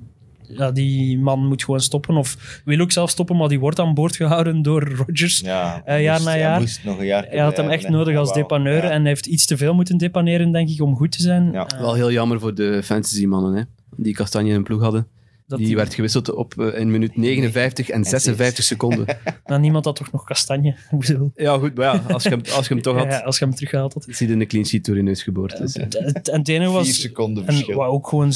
ja, 0.48 0.70
die 0.70 1.18
man 1.18 1.46
moet 1.46 1.64
gewoon 1.64 1.80
stoppen. 1.80 2.16
Of 2.16 2.61
wil 2.64 2.80
ook 2.80 2.92
zelf 2.92 3.11
stoppen, 3.11 3.37
maar 3.37 3.48
die 3.48 3.59
wordt 3.61 3.78
aan 3.80 3.94
boord 3.94 4.16
gehouden 4.16 4.62
door 4.62 4.82
Rodgers. 4.96 5.40
Ja, 5.40 5.82
Eh, 5.85 6.02
jaar 6.02 6.12
moest- 6.12 6.24
na 6.24 6.30
hij 6.30 6.40
jaar. 6.40 6.61
moest 6.61 6.85
nog 6.85 6.98
een 6.98 7.06
jaar 7.06 7.26
Hij 7.28 7.38
had 7.38 7.56
hem 7.56 7.68
echt 7.68 7.88
nodig 7.88 8.16
als 8.16 8.32
depaneur 8.32 8.85
en 8.85 8.98
hij 9.00 9.09
heeft 9.09 9.26
iets 9.26 9.46
te 9.46 9.56
veel 9.56 9.74
moeten 9.74 9.96
depaneren, 9.98 10.52
denk 10.52 10.68
ik, 10.68 10.82
om 10.82 10.96
goed 10.96 11.12
te 11.12 11.22
zijn. 11.22 11.52
Ja. 11.52 11.66
Eh, 11.66 11.80
Wel 11.80 11.94
heel 11.94 12.11
jammer 12.12 12.40
voor 12.40 12.54
de 12.54 12.82
fantasy-mannen, 12.85 13.54
hè, 13.54 13.62
die 13.96 14.14
Kastanje 14.14 14.52
in 14.54 14.62
ploeg 14.62 14.80
hadden. 14.82 15.06
dat 15.48 15.59
Die 15.59 15.76
werd 15.76 15.94
gewisseld 15.94 16.35
op, 16.35 16.61
eh, 16.61 16.80
in 16.80 16.90
minuut 16.90 17.16
59 17.16 17.88
en 17.88 18.04
56 18.04 18.64
seconden. 18.64 19.04
Maar 19.44 19.61
niemand 19.66 19.85
had 19.85 19.96
toch 19.96 20.12
nog 20.12 20.24
Kastanje. 20.24 20.74
Ja, 21.35 21.59
goed, 21.59 21.74
maar 21.74 21.85
ja, 21.94 22.02
als 22.12 22.22
je 22.22 22.28
hem, 22.28 22.40
als 22.56 22.68
je 22.68 22.74
hem 22.74 22.82
toch 22.82 22.96
had, 22.96 23.06
ja, 23.06 23.18
als 23.18 23.38
je 23.38 23.44
hem 23.44 23.54
teruggehaald 23.54 23.94
had. 23.94 24.06
zie 24.11 24.28
je 24.28 24.35
een 24.35 24.46
clean 24.46 24.64
sheet 24.66 24.85
door 24.85 24.96
je 24.96 25.02
neus 25.02 25.22
geboord. 25.22 25.59
Dus, 25.59 25.74
Het, 25.74 25.98
het, 25.98 26.28
en 26.28 26.38
het 26.38 26.48
ene 26.48 26.68
was... 26.68 26.85
Vier 26.85 26.94
seconden 26.94 27.46
En 27.46 27.52
verschil. 27.54 27.76
wat 27.76 27.88
ook 27.88 28.09
gewoon 28.09 28.32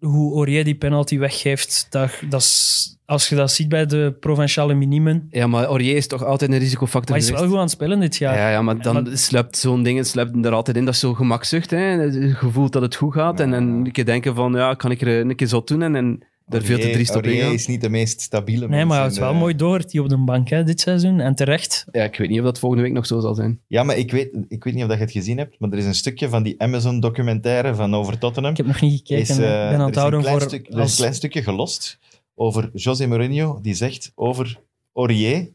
hoe 0.00 0.34
Aurier 0.34 0.64
die 0.64 0.74
penalty 0.74 1.18
weggeeft, 1.18 1.86
dat, 1.90 2.10
dat 2.28 2.40
is, 2.40 2.96
als 3.04 3.28
je 3.28 3.34
dat 3.34 3.52
ziet 3.52 3.68
bij 3.68 3.86
de 3.86 4.16
provinciale 4.20 4.74
minimen. 4.74 5.28
ja, 5.30 5.46
maar 5.46 5.64
Aurier 5.64 5.96
is 5.96 6.06
toch 6.06 6.24
altijd 6.24 6.50
een 6.52 6.58
risicofactor 6.58 7.16
Maar 7.16 7.24
hij 7.24 7.32
is 7.34 7.38
wel 7.40 7.48
goed 7.48 7.56
aan 7.56 7.62
het 7.62 7.70
spelen 7.70 8.00
dit 8.00 8.16
jaar. 8.16 8.34
Ja, 8.36 8.50
ja, 8.50 8.62
maar 8.62 8.82
dan 8.82 9.02
Maar- 9.02 9.16
sluipt 9.18 9.56
zo'n 9.56 9.82
ding 9.82 10.06
sluipt 10.06 10.44
er 10.44 10.52
altijd 10.52 10.76
in. 10.76 10.84
Dat 10.84 10.94
is 10.94 11.00
zo 11.00 11.14
gemakzucht. 11.14 11.70
Hè? 11.70 11.78
Het 11.78 12.36
gevoel 12.36 12.70
dat 12.70 12.82
het 12.82 12.94
goed 12.94 13.12
gaat. 13.12 13.40
En, 13.40 13.54
en 13.54 13.62
een 13.68 13.92
keer 13.92 14.04
denken 14.04 14.34
van, 14.34 14.52
ja, 14.52 14.74
kan 14.74 14.90
ik 14.90 15.00
er 15.00 15.20
een 15.20 15.36
keer 15.36 15.46
zo 15.46 15.62
doen? 15.64 15.82
En, 15.82 15.94
en 15.96 16.22
daar 16.48 16.62
veel 16.62 16.78
te 16.78 16.90
driest 16.90 17.08
op 17.14 17.14
Aurier 17.22 17.40
ingaan. 17.40 17.52
is 17.54 17.66
niet 17.66 17.80
de 17.80 17.88
meest 17.88 18.20
stabiele 18.20 18.60
Nee, 18.68 18.68
mens 18.78 18.88
maar 18.88 19.02
het 19.02 19.12
is 19.12 19.18
wel 19.18 19.32
de- 19.32 19.38
mooi 19.38 19.54
door 19.54 19.86
die 19.86 20.02
op 20.02 20.08
de 20.08 20.16
bank 20.16 20.48
hè, 20.48 20.64
dit 20.64 20.80
seizoen. 20.80 21.20
En 21.20 21.34
terecht. 21.34 21.84
Ja, 21.92 22.04
ik 22.04 22.16
weet 22.18 22.28
niet 22.28 22.38
of 22.38 22.44
dat 22.44 22.58
volgende 22.58 22.84
week 22.84 22.92
nog 22.92 23.06
zo 23.06 23.20
zal 23.20 23.34
zijn. 23.34 23.60
Ja, 23.66 23.82
maar 23.82 23.96
ik 23.96 24.10
weet, 24.10 24.28
ik 24.48 24.64
weet 24.64 24.74
niet 24.74 24.82
of 24.82 24.88
dat 24.88 24.98
je 24.98 25.04
het 25.04 25.12
gezien 25.12 25.38
hebt, 25.38 25.58
maar 25.58 25.70
er 25.70 25.78
is 25.78 25.84
een 25.84 25.94
stukje 25.94 26.28
van 26.28 26.42
die 26.42 26.60
Amazon-documentaire 26.60 27.74
van 27.74 27.94
over 27.94 28.18
Tottenham. 28.18 28.50
Ik 28.50 28.56
heb 28.56 28.66
nog 28.66 28.80
niet 28.80 28.96
gekeken. 28.98 29.16
is, 29.22 29.28
eh, 29.30 29.36
ik 29.36 29.40
ben 29.40 29.52
aan 29.52 29.72
er 29.72 29.80
het 29.86 29.94
een 29.94 30.00
houden 30.00 30.20
klein 30.20 30.38
voor... 30.38 30.48
stuk- 30.48 30.66
er 30.66 30.72
is 30.72 30.78
als- 30.80 30.90
een 30.90 30.96
klein 30.96 31.14
stukje 31.14 31.42
gelost 31.42 31.98
over 32.34 32.70
José 32.74 33.06
Mourinho, 33.06 33.58
die 33.62 33.74
zegt 33.74 34.12
over 34.14 34.58
Aurier, 34.94 35.48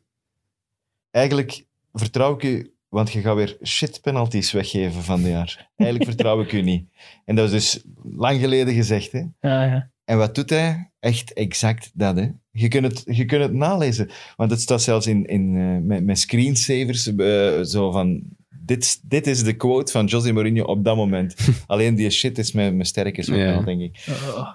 eigenlijk 1.11 1.65
vertrouw 1.93 2.33
ik 2.35 2.43
u, 2.43 2.73
want 2.89 3.11
je 3.11 3.21
gaat 3.21 3.35
weer 3.35 3.57
shit 3.63 4.01
penalties 4.01 4.51
weggeven 4.51 5.03
van 5.03 5.21
dit 5.21 5.31
jaar. 5.31 5.69
Eigenlijk 5.75 6.09
vertrouw 6.09 6.41
ik 6.41 6.51
u 6.51 6.61
niet. 6.61 6.85
En 7.25 7.35
dat 7.35 7.45
is 7.45 7.51
dus 7.71 7.83
lang 8.15 8.39
geleden 8.39 8.73
gezegd, 8.73 9.11
hè. 9.11 9.19
Ja, 9.49 9.63
ja. 9.63 9.91
En 10.05 10.17
wat 10.17 10.35
doet 10.35 10.49
hij? 10.49 10.91
Echt 10.99 11.33
exact 11.33 11.91
dat, 11.93 12.15
hè. 12.15 12.29
Je 12.51 12.67
kunt 12.67 12.85
het, 12.85 13.15
je 13.17 13.25
kunt 13.25 13.41
het 13.41 13.53
nalezen. 13.53 14.09
Want 14.35 14.51
het 14.51 14.61
staat 14.61 14.81
zelfs 14.81 15.07
in, 15.07 15.25
in, 15.25 15.57
eh, 15.57 15.77
met, 15.87 16.03
met 16.03 16.19
screensavers, 16.19 17.15
eh, 17.15 17.61
zo 17.61 17.91
van... 17.91 18.23
Dit, 18.65 19.09
dit 19.09 19.27
is 19.27 19.43
de 19.43 19.55
quote 19.55 19.91
van 19.91 20.05
José 20.05 20.31
Mourinho 20.31 20.63
op 20.63 20.83
dat 20.83 20.95
moment. 20.95 21.35
Alleen 21.67 21.95
die 21.95 22.09
shit 22.09 22.37
is 22.37 22.51
met, 22.51 22.75
met 22.75 22.87
sterkers 22.87 23.27
Ja. 23.27 23.33
verhaal, 23.33 23.63
denk 23.63 23.81
ik. 23.81 24.05
Oh. 24.09 24.53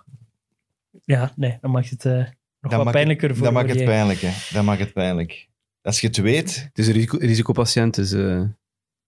Ja, 1.04 1.32
nee, 1.36 1.58
dan 1.60 1.70
maakt 1.70 1.90
het 1.90 2.04
eh, 2.04 2.24
nog 2.60 2.84
wat 2.84 2.90
pijnlijker 2.90 3.28
het, 3.28 3.36
voor 3.36 3.46
Dat 3.46 3.54
maakt 3.54 3.74
het 3.74 3.84
pijnlijk, 3.84 4.20
hè. 4.20 4.54
Dat 4.54 4.64
maakt 4.64 4.80
het 4.80 4.92
pijnlijk. 4.92 5.48
Als 5.82 6.00
je 6.00 6.06
het 6.06 6.16
weet... 6.16 6.62
Het 6.62 6.78
is 6.78 6.86
een 6.86 6.92
risico, 6.92 7.16
risicopatiënt, 7.18 7.94
dus 7.94 8.12
eh, 8.12 8.42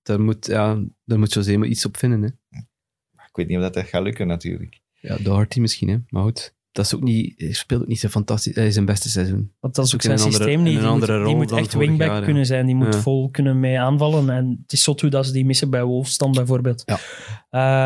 daar, 0.03 0.20
moet, 0.20 0.46
ja, 0.46 0.83
daar 1.05 1.18
moet 1.18 1.33
José 1.33 1.57
maar 1.57 1.68
iets 1.68 1.85
op 1.85 1.96
vinden. 1.96 2.22
Hè. 2.22 2.59
Ik 3.14 3.37
weet 3.37 3.48
niet 3.48 3.57
of 3.57 3.62
dat, 3.62 3.74
dat 3.74 3.87
gaat 3.87 4.03
lukken, 4.03 4.26
natuurlijk. 4.26 4.81
Ja, 5.01 5.17
Doherty 5.21 5.61
misschien, 5.61 5.89
hè. 5.89 5.97
maar 6.09 6.23
goed. 6.23 6.55
Dat 6.73 6.85
is 6.85 6.95
ook 6.95 7.03
niet, 7.03 7.35
hij 7.41 7.53
speelt 7.53 7.83
ook 7.83 7.89
niet 7.89 8.01
zo 8.01 8.09
fantastisch. 8.09 8.55
Hij 8.55 8.67
is 8.67 8.73
zijn 8.75 8.85
beste 8.85 9.09
seizoen. 9.09 9.53
Want 9.61 9.75
dat 9.75 9.87
is 9.87 9.95
ook 9.95 10.03
zijn 10.03 10.19
een 10.19 10.23
andere- 10.25 10.43
systeem 10.45 10.63
niet. 10.63 10.79
Die 10.81 10.89
moet, 10.89 11.39
die 11.39 11.47
dan 11.47 11.59
echt 11.59 11.75
wingback 11.75 12.09
jaar, 12.09 12.19
ja. 12.19 12.25
kunnen 12.25 12.47
zijn. 12.47 12.67
Die 12.67 12.75
moet 12.75 12.95
Ja. 12.95 13.01
vol 13.01 13.31
kunnen 13.31 13.61
mee 13.61 13.79
aanvallen. 13.81 14.31
En 14.31 14.59
het 14.63 14.73
is 14.73 14.83
zot 14.83 15.01
hoe 15.01 15.11
dat 15.11 15.27
ze 15.27 15.33
die 15.33 15.45
missen 15.45 15.71
bij 15.71 15.85
Wolfstand 15.85 16.35
bijvoorbeeld. 16.37 16.83
Ja. 16.87 16.99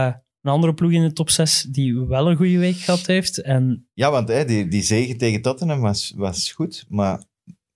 Eh, 0.09 0.15
een 0.43 0.51
andere 0.51 0.75
ploeg 0.75 0.91
in 0.91 1.03
de 1.03 1.13
top 1.13 1.31
6 1.31 1.63
die 1.63 2.01
wel 2.01 2.31
een 2.31 2.37
goede 2.37 2.59
week 2.59 2.77
gehad 2.77 3.07
heeft. 3.07 3.39
En 3.43 3.89
Ja, 3.93 4.11
want 4.11 4.29
hè, 4.29 4.45
die, 4.45 4.69
die 4.69 4.83
zege 4.83 5.17
tegen 5.17 5.43
Tottenham 5.43 5.81
was, 5.81 6.13
was 6.17 6.53
goed, 6.53 6.85
maar 6.89 7.25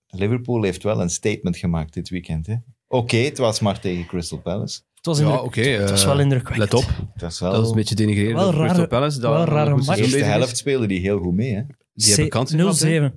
Liverpool 0.07 0.63
heeft 0.63 0.83
wel 0.83 1.01
een 1.01 1.09
statement 1.09 1.57
gemaakt 1.57 1.93
dit 1.93 2.09
weekend. 2.09 2.47
hè. 2.47 2.55
Oké, 2.87 3.17
het 3.17 3.37
was 3.37 3.59
maar 3.59 3.79
tegen 3.79 4.05
Crystal 4.05 4.39
Palace. 4.41 4.81
Het 4.99 5.05
was, 5.05 5.17
Ja, 5.19 5.23
indruk- 5.25 5.43
oké, 5.43 5.61
het 5.61 5.89
was 5.89 6.01
eh, 6.01 6.07
wel 6.07 6.19
indrukwekkend. 6.19 6.71
Let 6.73 6.83
op, 6.83 6.89
wel... 7.39 7.51
dat 7.51 7.63
is 7.63 7.69
een 7.69 7.75
beetje 7.75 7.95
denigrerend. 7.95 8.35
Wel 8.39 8.53
rare- 8.53 8.87
Palace, 8.87 9.19
dat 9.19 9.31
wel 9.31 9.41
een 9.41 9.47
rare 9.47 9.75
match. 9.75 9.85
De 9.95 9.97
eerste 10.01 10.23
helft 10.23 10.57
speelde 10.57 10.87
die 10.87 10.99
heel 10.99 11.19
goed 11.19 11.33
mee. 11.33 11.53
Hè? 11.55 11.61
Die 11.93 12.07
hebben 12.09 12.29
kansen 12.29 12.59
gehad, 12.59 12.79
hè. 12.79 13.09
0-7. 13.09 13.13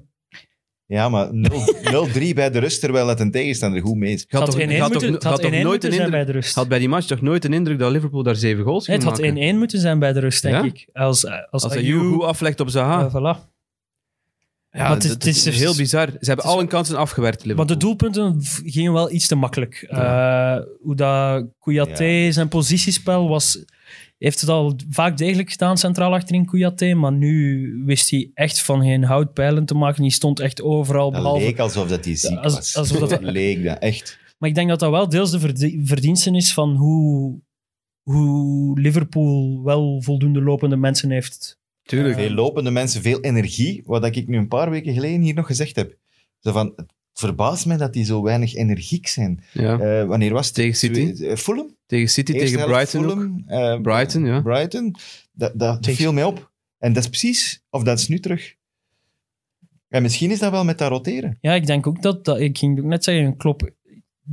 Ja, 0.87 1.09
maar 1.09 1.35
0 1.35 2.09
0-3 2.09 2.35
bij 2.35 2.51
de 2.51 2.59
rust, 2.59 2.81
terwijl 2.81 3.07
het 3.09 3.21
een 3.21 3.31
tegenstander 3.31 3.81
goed 3.83 3.97
mee 3.97 4.13
is. 4.13 4.25
Had 4.29 4.47
toch- 4.47 4.61
1-1 4.61 4.79
had 4.79 4.91
moeten, 4.91 4.91
toch- 5.01 5.11
het 5.11 5.23
had 5.23 5.33
had 5.33 5.43
toch 5.43 5.51
1-1 5.51 5.63
nooit 5.63 5.85
een 5.85 5.93
zijn 5.93 6.11
bij 6.11 6.19
indruk- 6.21 6.27
de 6.35 6.41
rust. 6.41 6.55
had 6.55 6.69
bij 6.69 6.79
die 6.79 6.89
match 6.89 7.07
toch 7.07 7.21
nooit 7.21 7.45
een 7.45 7.53
indruk 7.53 7.79
dat 7.79 7.93
Liverpool 7.93 8.23
daar 8.23 8.37
zeven 8.37 8.65
goals 8.65 8.87
Nee, 8.87 8.97
ging 9.01 9.11
het 9.11 9.21
had 9.21 9.31
1-1 9.31 9.35
maken? 9.35 9.59
moeten 9.59 9.81
zijn 9.81 9.99
bij 9.99 10.13
de 10.13 10.21
rust, 10.21 10.43
denk 10.43 10.55
Ja? 10.55 10.63
ik. 10.63 10.89
Als, 10.93 11.27
als, 11.27 11.47
Als 11.51 11.75
hij 11.75 11.83
Ayew- 11.83 12.13
goed 12.13 12.23
aflegt 12.23 12.61
op 12.61 12.69
Zaha. 12.71 13.05
eh, 13.07 13.15
voilà. 13.15 13.51
Ja, 14.73 14.95
het 14.95 15.05
is- 15.05 15.11
het, 15.11 15.25
het 15.45 15.55
heel 15.55 15.77
bizar. 15.77 16.07
Ze 16.09 16.17
hebben 16.27 16.45
is 16.45 16.51
al 16.51 16.59
hun 16.59 16.69
kansen 16.69 16.97
afgewerkt, 16.97 17.45
Liverpool. 17.45 17.65
Maar 17.67 17.75
de 17.75 17.81
doelpunten 17.81 18.37
gingen 18.65 18.93
wel 18.93 19.13
iets 19.13 19.27
te 19.27 19.35
makkelijk. 19.35 19.87
Eh, 19.89 20.57
hoe 20.81 20.95
dat 20.97 21.47
Kouyaté 21.59 22.33
zijn 22.33 22.49
positiespel 22.49 23.29
was... 23.29 23.65
Heeft 24.19 24.41
het 24.41 24.51
al 24.51 24.77
vaak 24.91 25.17
degelijk 25.17 25.51
gedaan, 25.51 25.79
centraal 25.79 26.13
achterin 26.15 26.45
Kouyaté. 26.47 26.95
Maar 26.95 27.13
nu 27.13 27.69
wist 27.85 28.11
hij 28.11 28.31
echt 28.35 28.61
van 28.63 28.83
geen 28.83 29.05
hout 29.05 29.33
pijlen 29.33 29.65
te 29.65 29.75
maken. 29.75 30.03
Die 30.03 30.11
stond 30.13 30.41
echt 30.41 30.63
overal, 30.63 31.11
Dat 31.11 31.21
behalve... 31.23 31.45
leek 31.45 31.59
alsof 31.59 31.89
dat 31.89 32.05
hij 32.05 32.17
ziek 32.17 32.39
Als- 32.39 32.55
was. 32.55 32.77
alsof 32.77 32.99
dat- 32.99 33.11
dat 33.11 33.21
leek 33.23 33.65
dat, 33.65 33.79
echt. 33.79 34.19
Maar 34.39 34.49
ik 34.49 34.55
denk 34.55 34.69
dat 34.69 34.79
dat 34.81 34.91
wel 34.91 35.09
deels 35.09 35.31
de 35.31 35.41
verdie- 35.41 35.81
verdienste 35.85 36.31
is 36.31 36.53
van 36.53 36.77
hoe, 36.77 37.41
hoe 38.03 38.81
Liverpool 38.81 39.63
wel 39.63 40.03
voldoende 40.03 40.43
lopende 40.43 40.77
mensen 40.77 41.11
heeft. 41.11 41.61
Tuurlijk. 41.83 42.15
Veel 42.15 42.31
lopende 42.31 42.71
mensen, 42.71 43.03
veel 43.03 43.21
energie, 43.21 43.83
wat 43.87 44.05
ik 44.17 44.29
nu 44.29 44.37
een 44.37 44.49
paar 44.49 44.71
weken 44.71 44.95
geleden 44.95 45.21
hier 45.21 45.35
nog 45.35 45.47
gezegd 45.47 45.77
heb. 45.77 45.97
Zo 46.39 46.53
van, 46.53 46.73
het 46.77 46.93
verbaast 47.13 47.67
mij 47.67 47.77
dat 47.77 47.93
die 47.93 48.05
zo 48.05 48.23
weinig 48.23 48.55
energiek 48.55 49.07
zijn. 49.07 49.45
Ja. 49.53 49.79
Eh, 49.81 50.07
wanneer 50.07 50.33
was 50.33 50.47
het? 50.47 50.55
Tegen 50.55 50.77
City? 50.77 51.13
Twee- 51.13 51.29
eh, 51.29 51.37
Fulham? 51.37 51.77
tegen 51.87 52.09
City, 52.09 52.33
tegen 52.33 52.67
Brighton. 52.67 53.03
Fulham, 53.03 53.43
eh, 53.47 53.81
Brighton, 53.81 54.25
ja. 54.25 54.41
Brighton. 54.41 54.95
Dat, 55.33 55.53
dat 55.59 55.83
Tegen- 55.83 55.97
viel 55.99 56.13
mij 56.13 56.25
op. 56.25 56.51
En 56.79 56.93
dat 56.93 57.03
is 57.03 57.09
precies, 57.09 57.63
of 57.71 57.83
dat 57.83 57.99
is 57.99 58.09
nu 58.09 58.21
terug. 58.21 58.55
En 59.89 60.03
misschien 60.03 60.31
is 60.31 60.39
dat 60.39 60.51
wel 60.51 60.65
met 60.65 60.79
dat 60.79 60.91
roteren. 60.91 61.39
Ja, 61.41 61.53
ik 61.55 61.67
denk 61.67 61.87
ook 61.87 62.03
dat, 62.03 62.25
dat 62.25 62.41
ik 62.41 62.59
ging 62.59 62.83
net 62.83 63.05
zeggen, 63.05 63.37
Klopp, 63.37 63.71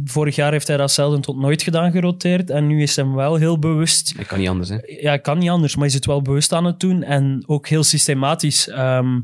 vorig 0.03 0.35
jaar 0.35 0.51
heeft 0.51 0.67
hij 0.67 0.77
dat 0.77 0.91
zelden 0.91 1.21
tot 1.21 1.37
nooit 1.37 1.61
gedaan, 1.61 1.91
geroteerd. 1.91 2.49
En 2.49 2.67
nu 2.67 2.81
is 2.81 2.95
hem 2.95 3.15
wel 3.15 3.35
heel 3.35 3.59
bewust 3.59 4.17
Dat 4.17 4.25
kan 4.25 4.39
niet 4.39 4.47
anders, 4.49 4.69
hè. 4.69 4.77
ja, 4.85 5.17
kan 5.17 5.37
niet 5.37 5.49
anders, 5.49 5.75
maar 5.75 5.85
is 5.85 5.93
het 5.93 6.05
wel 6.05 6.21
bewust 6.21 6.53
aan 6.53 6.65
het 6.65 6.79
doen 6.79 7.03
en 7.03 7.43
ook 7.47 7.67
heel 7.67 7.83
systematisch. 7.83 8.67
Ehm, 8.67 9.19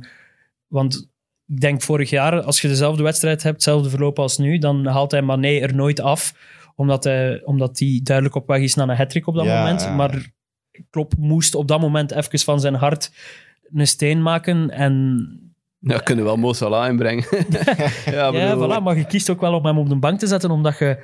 want 0.67 1.09
ik 1.47 1.59
denk 1.59 1.81
vorig 1.81 2.09
jaar, 2.09 2.41
als 2.41 2.61
je 2.61 2.67
dezelfde 2.67 3.03
wedstrijd 3.03 3.43
hebt, 3.43 3.55
hetzelfde 3.55 3.89
verloop 3.89 4.19
als 4.19 4.37
nu, 4.37 4.57
dan 4.57 4.85
haalt 4.85 5.11
hij 5.11 5.21
Mané 5.21 5.59
er 5.59 5.75
nooit 5.75 5.99
af, 5.99 6.33
omdat 6.75 7.03
hij, 7.03 7.41
omdat 7.43 7.79
hij 7.79 7.99
duidelijk 8.03 8.35
op 8.35 8.47
weg 8.47 8.61
is 8.61 8.75
naar 8.75 8.89
een 8.89 8.97
hat 8.97 9.25
op 9.25 9.35
dat 9.35 9.45
Ja, 9.45 9.57
moment. 9.57 9.81
ja. 9.81 9.95
Maar 9.95 10.33
Klopp 10.89 11.13
moest 11.17 11.55
op 11.55 11.67
dat 11.67 11.79
moment 11.81 12.11
even 12.11 12.39
van 12.39 12.59
zijn 12.59 12.75
hart 12.75 13.11
een 13.73 13.87
steen 13.87 14.21
maken 14.21 14.69
en 14.69 15.25
Ja, 15.87 15.97
kunnen 15.97 16.23
we 16.23 16.29
wel 16.29 16.39
Mo 16.39 16.53
Salah 16.53 16.89
inbrengen. 16.89 17.25
ja, 18.05 18.31
ja, 18.31 18.55
voilà, 18.55 18.83
maar 18.83 18.97
je 18.97 19.05
kiest 19.05 19.29
ook 19.29 19.41
wel 19.41 19.53
om 19.53 19.65
hem 19.65 19.77
op 19.77 19.89
de 19.89 19.95
bank 19.95 20.19
te 20.19 20.27
zetten, 20.27 20.51
omdat 20.51 20.77
je... 20.77 21.03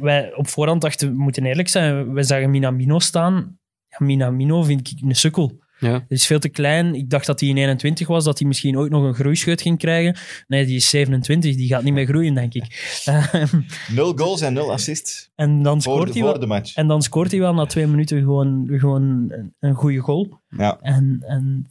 wij 0.00 0.34
op 0.34 0.48
voorhand 0.48 0.80
dachten, 0.80 1.08
we 1.08 1.22
moeten 1.22 1.44
eerlijk 1.44 1.68
zijn, 1.68 2.12
wij 2.12 2.22
zagen 2.22 2.50
Minamino 2.50 2.98
staan. 2.98 3.58
Ja, 3.88 4.06
Minamino 4.06 4.62
vind 4.62 4.90
ik 4.90 5.00
een 5.02 5.16
sukkel. 5.16 5.58
Ja. 5.78 5.90
Hij 5.90 6.04
is 6.08 6.26
veel 6.26 6.38
te 6.38 6.48
klein. 6.48 6.94
Ik 6.94 7.10
dacht 7.10 7.26
dat 7.26 7.40
hij 7.40 7.48
in 7.48 7.56
21 7.56 8.06
was, 8.06 8.24
dat 8.24 8.38
hij 8.38 8.48
misschien 8.48 8.78
ooit 8.78 8.90
nog 8.90 9.02
een 9.02 9.14
groeischeut 9.14 9.62
ging 9.62 9.78
krijgen. 9.78 10.16
Nee, 10.46 10.66
die 10.66 10.76
is 10.76 10.88
27, 10.88 11.56
die 11.56 11.68
gaat 11.68 11.82
niet 11.82 11.92
meer 11.92 12.06
groeien, 12.06 12.34
denk 12.34 12.54
ik. 12.54 12.64
Ehm, 13.04 13.60
Nul 13.94 14.12
goals 14.16 14.40
en 14.40 14.52
nul 14.52 14.72
assists 14.72 15.30
en, 15.34 15.62
dan 15.62 15.82
voor, 15.82 15.92
scoort 15.92 16.06
de, 16.06 16.12
hij 16.12 16.22
voor 16.22 16.30
wel, 16.30 16.40
de 16.40 16.46
match. 16.46 16.74
en 16.74 16.86
dan 16.86 17.02
scoort 17.02 17.30
hij 17.30 17.40
wel 17.40 17.54
na 17.54 17.66
twee 17.66 17.86
minuten 17.86 18.18
gewoon, 18.18 18.66
gewoon 18.70 19.02
een, 19.02 19.54
een 19.58 19.74
goede 19.74 19.98
goal. 19.98 20.40
Ja. 20.48 20.78
En, 20.80 21.24
en 21.26 21.66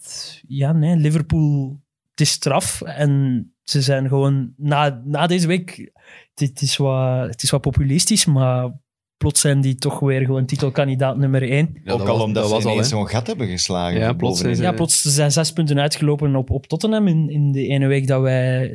ja, 0.47 0.71
nee, 0.71 0.95
Liverpool, 0.95 1.79
het 2.17 2.27
is 2.27 2.31
straf. 2.33 2.81
En 2.81 3.51
ze 3.63 3.81
zijn 3.81 4.07
gewoon, 4.07 4.53
na, 4.57 5.01
na 5.05 5.27
deze 5.27 5.47
week, 5.47 5.91
het, 6.33 6.49
het 6.49 6.61
is 6.61 6.77
wat, 6.77 7.27
het 7.29 7.43
is 7.43 7.49
wat 7.49 7.61
populistisch, 7.61 8.25
maar 8.25 8.71
plots 9.17 9.41
zijn 9.41 9.61
die 9.61 9.75
toch 9.75 9.99
weer 9.99 10.21
gewoon 10.25 10.45
titelkandidaat 10.45 11.17
nummer 11.17 11.49
één. 11.49 11.79
Ja, 11.83 11.91
Ook 11.91 11.97
dat 11.99 12.07
al 12.07 12.13
was- 12.17 12.23
omdat 12.25 12.49
dat 12.49 12.61
ze 12.61 12.67
was 12.67 12.77
al, 12.77 12.83
zo'n 12.83 13.07
gat 13.09 13.27
hebben 13.27 13.47
geslagen. 13.47 13.99
Ja, 13.99 14.13
plots 14.13 14.41
bovenin. 14.41 14.61
Ja, 14.61 14.71
plots 14.71 15.01
ze 15.01 15.09
zijn 15.09 15.31
zes 15.31 15.51
punten 15.53 15.79
uitgelopen 15.79 16.35
op, 16.35 16.49
op 16.49 16.67
Tottenham 16.67 17.07
in, 17.07 17.29
in 17.29 17.51
de 17.51 17.67
ene 17.67 17.87
week 17.87 18.07
dat 18.07 18.21
wij 18.21 18.73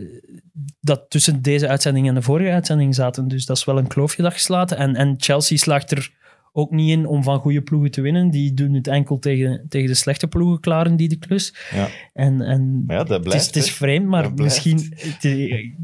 dat 0.81 1.05
tussen 1.11 1.43
deze 1.43 1.69
uitzending 1.69 2.09
en 2.09 2.15
de 2.15 2.23
vorige 2.23 2.51
uitzending 2.51 2.95
zaten. 2.95 3.29
Dus 3.29 3.47
dat 3.47 3.57
is 3.57 3.65
wel 3.65 3.79
een 3.79 3.87
kloofje 3.87 4.23
dat 4.23 4.33
geslaten. 4.33 4.77
En, 4.77 4.95
en 4.97 5.15
Chelsea 5.19 5.57
slaagt 5.57 5.91
er 5.91 6.13
ook 6.53 6.71
niet 6.71 6.91
in 6.91 7.07
om 7.07 7.23
van 7.23 7.39
goede 7.39 7.63
ploegen 7.63 7.91
te 7.91 8.01
winnen. 8.01 8.31
Die 8.31 8.55
doen 8.55 8.73
het 8.75 8.87
enkel 8.87 9.19
tegen, 9.19 9.67
tegen 9.69 9.89
de 9.89 9.95
slechte 9.95 10.29
ploegen 10.29 10.61
klaren 10.61 10.97
die 10.97 11.09
de 11.09 11.19
klus. 11.19 11.55
Ja. 11.75 11.89
En, 12.13 12.41
en 12.41 12.85
Maar 12.87 12.97
ja, 12.97 13.05
dat 13.05 13.09
het, 13.09 13.19
is, 13.19 13.25
blijft. 13.31 13.47
het 13.47 13.57
is 13.57 13.73
vreemd, 13.73 14.07
maar 14.07 14.35
misschien... 14.35 14.77
het- 14.95 15.25
ik 15.25 15.75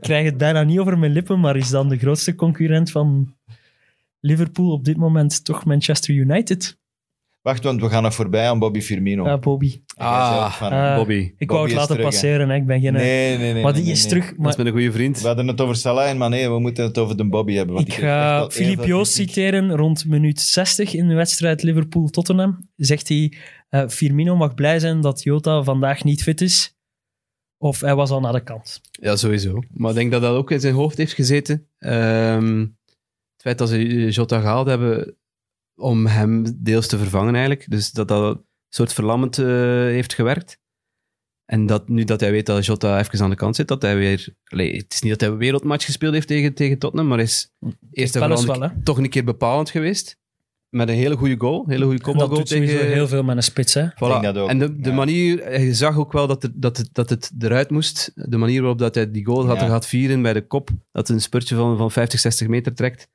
krijg 0.00 0.24
het 0.24 0.36
bijna 0.36 0.62
niet 0.62 0.78
over 0.78 0.98
mijn 0.98 1.12
lippen, 1.12 1.40
maar 1.40 1.56
is 1.56 1.68
dan 1.68 1.88
de 1.88 1.98
grootste 1.98 2.34
concurrent 2.34 2.90
van 2.90 3.34
Liverpool 4.20 4.70
op 4.72 4.84
dit 4.84 4.96
moment 4.96 5.44
toch 5.44 5.64
Manchester 5.64 6.14
United? 6.14 6.78
Wacht, 7.42 7.64
want 7.64 7.80
we 7.80 7.88
gaan 7.88 8.02
nog 8.02 8.14
voorbij 8.14 8.48
aan 8.48 8.58
Bobby 8.58 8.80
Firmino. 8.80 9.24
Ja, 9.24 9.38
Bobby. 9.38 9.80
Ah, 9.96 10.52
van- 10.52 10.72
eh, 10.72 10.96
Bobby. 10.96 11.14
Ik 11.14 11.34
Bobby 11.36 11.52
wou 11.52 11.66
het 11.66 11.74
laten 11.76 11.88
terug, 11.96 12.10
passeren, 12.10 12.48
hè. 12.48 12.54
ik 12.54 12.66
ben 12.66 12.80
geen... 12.80 12.92
nee, 12.92 13.38
nee, 13.38 13.52
nee. 13.52 13.62
maar 13.62 13.72
die 13.72 13.82
nee, 13.82 13.92
is 13.92 14.00
nee. 14.00 14.08
terug. 14.08 14.28
Dat 14.28 14.36
Maar 14.38 14.50
is 14.50 14.56
met 14.56 14.66
een 14.66 14.72
goede 14.72 14.92
vriend. 14.92 15.20
We 15.20 15.26
hadden 15.26 15.46
het 15.48 15.60
over 15.60 15.76
Salah 15.76 16.08
en 16.08 16.16
Mane, 16.18 16.50
we 16.50 16.58
moeten 16.58 16.84
het 16.84 16.98
over 16.98 17.16
de 17.16 17.28
Bobby 17.28 17.54
hebben. 17.54 17.74
Want 17.74 17.88
ik 17.88 17.94
ga 17.94 18.50
Filip 18.50 18.76
veel 18.78 18.86
Joos 18.86 19.12
kritiek. 19.14 19.34
citeren 19.34 19.76
rond 19.76 20.06
minuut 20.06 20.40
60 20.40 20.94
in 20.94 21.08
de 21.08 21.14
wedstrijd 21.14 21.62
Liverpool-Tottenham. 21.62 22.68
Zegt 22.76 23.08
hij, 23.08 23.32
eh, 23.68 23.88
Firmino 23.88 24.36
mag 24.36 24.54
blij 24.54 24.78
zijn 24.78 25.00
dat 25.00 25.22
Jota 25.22 25.62
vandaag 25.62 26.04
niet 26.04 26.22
fit 26.22 26.40
is. 26.40 26.74
Of 27.58 27.80
hij 27.80 27.94
was 27.94 28.10
al 28.10 28.20
naar 28.20 28.32
de 28.32 28.42
kant. 28.42 28.80
Ja, 28.90 29.16
sowieso. 29.16 29.62
Maar 29.70 29.90
ik 29.90 29.96
denk 29.96 30.12
dat 30.12 30.22
dat 30.22 30.34
ook 30.34 30.50
in 30.50 30.60
zijn 30.60 30.74
hoofd 30.74 30.96
heeft 30.96 31.12
gezeten. 31.12 31.66
Ehm, 31.78 32.58
het 33.32 33.42
feit 33.42 33.58
dat 33.58 33.68
ze 33.68 34.10
Jota 34.10 34.40
gehaald 34.40 34.66
hebben 34.66 35.16
om 35.80 36.06
hem 36.06 36.56
deels 36.56 36.86
te 36.86 36.98
vervangen 36.98 37.34
eigenlijk. 37.34 37.70
Dus 37.70 37.90
dat 37.90 38.08
dat 38.08 38.36
een 38.36 38.44
soort 38.68 38.92
verlammend 38.92 39.38
eh, 39.38 39.46
heeft 39.46 40.14
gewerkt. 40.14 40.58
En 41.50 41.66
dat 41.66 41.88
nu 41.88 42.04
dat 42.04 42.20
hij 42.20 42.30
weet 42.30 42.46
dat 42.46 42.66
Jota 42.66 42.98
even 42.98 43.20
aan 43.20 43.30
de 43.30 43.36
kant 43.36 43.56
zit, 43.56 43.68
dat 43.68 43.82
hij 43.82 43.96
weer... 43.96 44.34
Allee, 44.44 44.76
het 44.76 44.92
is 44.92 45.00
niet 45.00 45.10
dat 45.10 45.20
hij 45.20 45.30
een 45.30 45.36
wereldmatch 45.36 45.84
gespeeld 45.84 46.12
heeft 46.12 46.26
tegen, 46.26 46.54
tegen 46.54 46.78
Tottenham, 46.78 47.08
maar 47.08 47.20
is 47.20 47.52
eerst 47.92 48.16
en 48.16 48.38
vooral 48.38 48.70
toch 48.84 48.98
een 48.98 49.08
keer 49.08 49.24
bepalend 49.24 49.70
geweest. 49.70 50.18
Met 50.68 50.88
een 50.88 50.94
hele 50.94 51.16
goede 51.16 51.34
goal, 51.38 51.64
een 51.64 51.70
hele 51.70 51.84
goede 51.84 51.98
En 51.98 52.04
dat 52.04 52.12
kopbalgoal 52.12 52.38
doet 52.38 52.48
tegen... 52.48 52.92
heel 52.92 53.08
veel 53.08 53.22
met 53.22 53.36
een 53.36 53.42
spits. 53.42 53.74
Hè. 53.74 53.80
denk 53.80 53.94
Voilà. 53.94 54.20
dat 54.20 54.36
ook, 54.36 54.48
En 54.48 54.58
de, 54.58 54.80
de 54.80 54.88
ja. 54.88 54.94
manier, 54.94 55.60
je 55.60 55.74
zag 55.74 55.96
ook 55.96 56.12
wel 56.12 56.26
dat 56.26 56.42
het, 56.42 56.52
dat, 56.54 56.76
het, 56.76 56.88
dat 56.92 57.10
het 57.10 57.30
eruit 57.38 57.70
moest. 57.70 58.12
De 58.14 58.36
manier 58.36 58.60
waarop 58.60 58.78
dat 58.78 58.94
hij 58.94 59.10
die 59.10 59.24
goal 59.24 59.46
had 59.46 59.60
Ja. 59.60 59.66
gaat 59.66 59.86
vieren 59.86 60.22
bij 60.22 60.32
de 60.32 60.46
kop, 60.46 60.70
dat 60.92 61.08
een 61.08 61.20
spurtje 61.20 61.54
van, 61.54 61.76
van 61.76 61.90
50, 61.90 62.20
60 62.20 62.48
meter 62.48 62.74
trekt, 62.74 63.08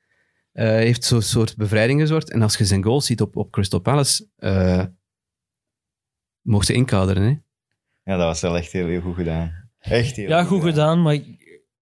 eh, 0.56 0.66
heeft 0.68 1.04
zo'n 1.04 1.22
soort 1.22 1.56
bevrijding 1.56 2.00
gezorgd. 2.00 2.30
En 2.30 2.42
als 2.42 2.56
je 2.56 2.64
zijn 2.64 2.82
goal 2.84 3.00
ziet 3.00 3.20
op, 3.20 3.36
op 3.36 3.50
Crystal 3.50 3.80
Palace, 3.80 4.28
eh 4.36 4.84
mocht 6.42 6.66
ze 6.66 6.72
inkaderen. 6.72 7.22
Hè? 7.22 7.34
Ja, 8.12 8.16
dat 8.16 8.26
was 8.26 8.40
wel 8.40 8.56
echt 8.56 8.72
heel, 8.72 8.86
heel 8.86 9.00
goed 9.00 9.14
gedaan. 9.14 9.70
Echt 9.78 10.16
heel 10.16 10.28
Ja, 10.28 10.44
goed 10.44 10.62
gedaan, 10.62 11.02
maar... 11.02 11.14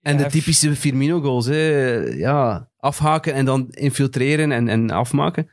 En 0.00 0.18
Ja, 0.18 0.24
de 0.24 0.30
typische 0.30 0.76
Firmino-goals. 0.76 1.46
hè. 1.46 1.96
Ja, 1.96 2.70
afhaken 2.76 3.34
en 3.34 3.44
dan 3.44 3.68
infiltreren 3.70 4.52
en, 4.52 4.68
en 4.68 4.90
afmaken. 4.90 5.50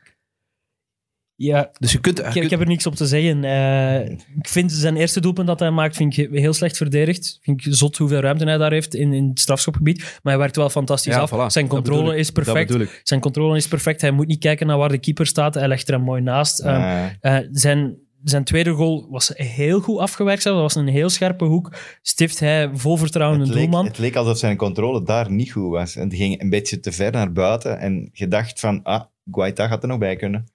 Ja, 1.42 1.70
Dus 1.78 1.92
je 1.92 2.00
kunt... 2.00 2.16
je 2.16 2.22
ik, 2.24 2.30
kunt- 2.30 2.44
ik 2.44 2.50
heb 2.50 2.60
er 2.60 2.66
niks 2.66 2.86
op 2.86 2.94
te 2.94 3.06
zeggen. 3.06 3.44
Eh, 3.44 4.10
ik 4.38 4.48
vind 4.48 4.72
zijn 4.72 4.96
eerste 4.96 5.20
doelpunt 5.20 5.46
dat 5.46 5.58
hij 5.60 5.70
maakt 5.70 5.96
vind 5.96 6.16
ik 6.16 6.28
heel 6.32 6.52
slecht 6.52 6.76
verdedigd. 6.76 7.38
Vind 7.42 7.66
ik 7.66 7.74
zot 7.74 7.96
hoeveel 7.96 8.20
ruimte 8.20 8.44
hij 8.44 8.56
daar 8.58 8.72
heeft 8.72 8.94
in, 8.94 9.12
in 9.12 9.28
het 9.28 9.40
strafschopgebied. 9.40 9.98
Maar 9.98 10.32
hij 10.32 10.38
werkt 10.38 10.56
wel 10.56 10.70
fantastisch 10.70 11.14
Ja, 11.14 11.20
af. 11.20 11.32
voilà. 11.32 11.46
Zijn 11.46 11.66
controle 11.66 12.16
is 12.16 12.30
perfect. 12.30 12.76
Zijn 13.02 13.20
controle 13.20 13.56
is 13.56 13.68
perfect. 13.68 14.00
Hij 14.00 14.10
moet 14.10 14.26
niet 14.26 14.38
kijken 14.38 14.66
naar 14.66 14.78
waar 14.78 14.88
de 14.88 14.98
keeper 14.98 15.26
staat. 15.26 15.54
Hij 15.54 15.68
legt 15.68 15.88
er 15.88 15.94
hem 15.94 16.02
mooi 16.02 16.22
naast. 16.22 16.60
Ehm, 16.60 17.08
eh, 17.20 17.36
zijn, 17.50 17.96
zijn 18.24 18.44
tweede 18.44 18.70
goal 18.70 19.06
was 19.10 19.30
heel 19.34 19.80
goed 19.80 19.98
afgewerkt. 19.98 20.42
Dat 20.42 20.54
was 20.54 20.74
een 20.74 20.88
heel 20.88 21.08
scherpe 21.08 21.44
hoek. 21.44 21.72
Stift 22.02 22.40
hij 22.40 22.70
vol 22.72 22.96
vertrouwen 22.96 23.38
het, 23.40 23.48
een 23.48 23.54
leek, 23.54 23.62
doelman. 23.64 23.86
het 23.86 23.98
leek 23.98 24.16
alsof 24.16 24.38
zijn 24.38 24.56
controle 24.56 25.02
daar 25.02 25.30
niet 25.30 25.52
goed 25.52 25.70
was. 25.70 25.96
En 25.96 26.02
het 26.08 26.14
ging 26.16 26.40
een 26.40 26.50
beetje 26.50 26.80
te 26.80 26.92
ver 26.92 27.12
naar 27.12 27.32
buiten. 27.32 27.78
En 27.78 28.10
je 28.12 28.28
dacht 28.28 28.60
van, 28.60 28.82
ah, 28.82 29.02
Guaita 29.30 29.66
gaat 29.66 29.82
er 29.82 29.88
nog 29.88 29.98
bij 29.98 30.16
kunnen. 30.16 30.46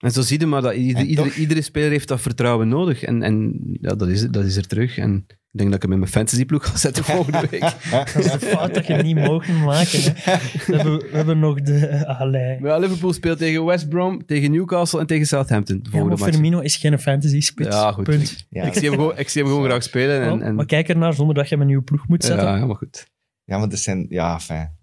En 0.00 0.10
zo 0.10 0.20
zie 0.22 0.40
je 0.40 0.46
maar 0.46 0.62
dat 0.62 0.74
ieder, 0.74 1.02
En 1.02 1.06
ieder- 1.08 1.24
toch- 1.24 1.34
iedere 1.34 1.62
speler 1.62 1.90
heeft 1.90 2.08
dat 2.08 2.20
vertrouwen 2.20 2.68
nodig. 2.68 3.02
En, 3.02 3.22
en 3.22 3.60
ja, 3.80 3.94
dat, 3.94 4.08
is, 4.08 4.28
dat 4.28 4.44
is 4.44 4.56
er 4.56 4.66
terug. 4.66 4.98
En 4.98 5.24
ik 5.28 5.58
denk 5.58 5.66
dat 5.68 5.74
ik 5.76 5.82
hem 5.82 5.92
in 5.92 5.98
mijn 5.98 6.10
fantasyploeg 6.10 6.66
ga 6.66 6.76
zetten 6.76 7.04
volgende 7.14 7.46
week. 7.50 7.60
Dat 7.90 8.14
is 8.24 8.30
de 8.32 8.38
fout 8.56 8.74
dat 8.74 8.86
je 8.86 8.94
niet 8.94 9.16
mogen 9.16 9.58
maken. 9.64 10.00
Hè. 10.14 10.36
We, 10.66 10.76
hebben, 10.76 10.98
we 10.98 11.08
hebben 11.16 11.38
nog 11.38 11.60
de... 11.62 12.06
Allee. 12.06 12.58
Ja, 12.62 12.76
Liverpool 12.78 13.12
speelt 13.12 13.38
tegen 13.38 13.64
West 13.64 13.88
Brom, 13.88 14.26
tegen 14.26 14.50
Newcastle 14.50 15.00
en 15.00 15.06
tegen 15.06 15.26
Southampton. 15.26 15.76
De 15.76 15.82
Ja, 15.84 15.90
volgende 15.90 16.14
maar 16.16 16.24
match. 16.24 16.32
Firmino 16.40 16.60
is 16.60 16.76
geen 16.76 16.98
fantasy 16.98 17.40
spits. 17.40 17.76
Ja, 17.76 17.92
goed. 17.92 18.04
Punt. 18.04 18.46
Ja, 18.50 18.64
Ik, 18.64 18.72
zie 18.74 18.88
hem 18.88 18.98
gewoon, 18.98 19.18
ik 19.18 19.28
zie 19.28 19.42
hem 19.42 19.50
gewoon 19.50 19.66
graag 19.66 19.82
spelen. 19.82 20.22
En, 20.22 20.32
Oh, 20.32 20.42
en, 20.42 20.54
Maar 20.54 20.66
kijk 20.66 20.88
ernaar 20.88 21.14
zonder 21.14 21.34
dat 21.34 21.44
je 21.44 21.50
hem 21.50 21.60
een 21.60 21.66
nieuwe 21.66 21.82
ploeg 21.82 22.08
moet 22.08 22.24
zetten. 22.24 22.46
ja, 22.46 22.56
ja, 22.56 22.66
maar 22.66 22.76
goed. 22.76 23.06
ja, 23.44 23.58
maar 23.58 23.68
dat 23.68 23.78
zijn... 23.78 24.06
Ja, 24.08 24.40
fijn. 24.40 24.76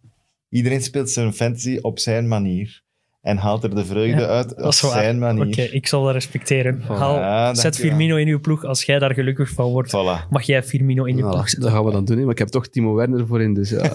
Iedereen 0.49 0.81
speelt 0.81 1.09
zijn 1.09 1.33
fantasy 1.33 1.77
op 1.81 1.99
zijn 1.99 2.27
manier. 2.27 2.83
En 3.27 3.37
haalt 3.37 3.63
er 3.63 3.75
de 3.75 3.85
vreugde 3.85 4.21
Ja, 4.21 4.27
uit 4.27 4.51
op 4.51 4.57
dat 4.57 4.79
waar. 4.79 4.91
zijn 4.91 5.19
manier. 5.19 5.45
Oké, 5.47 5.61
ik 5.61 5.87
zal 5.87 6.03
dat 6.03 6.13
respecteren. 6.13 6.81
Haal, 6.81 7.15
Ja, 7.15 7.53
zet. 7.53 7.75
Firmino 7.77 8.15
in 8.15 8.27
uw 8.27 8.39
ploeg. 8.39 8.63
Als 8.65 8.83
jij 8.83 8.99
daar 8.99 9.13
gelukkig 9.13 9.49
van 9.49 9.71
wordt, 9.71 9.89
Voilà. 9.89 10.29
mag 10.29 10.43
jij 10.43 10.63
Firmino 10.63 11.03
in 11.03 11.15
je 11.15 11.21
Nou, 11.21 11.31
ploeg 11.33 11.41
dat 11.43 11.51
zetten. 11.51 11.71
gaan 11.71 11.85
we 11.85 11.91
dan 11.91 12.05
doen. 12.05 12.17
hè. 12.17 12.23
Maar 12.23 12.31
ik 12.31 12.37
heb 12.39 12.47
toch 12.47 12.67
Timo 12.67 12.93
Werner 12.93 13.27
voor 13.27 13.41
in. 13.41 13.53
Dus 13.53 13.69
ja. 13.75 13.91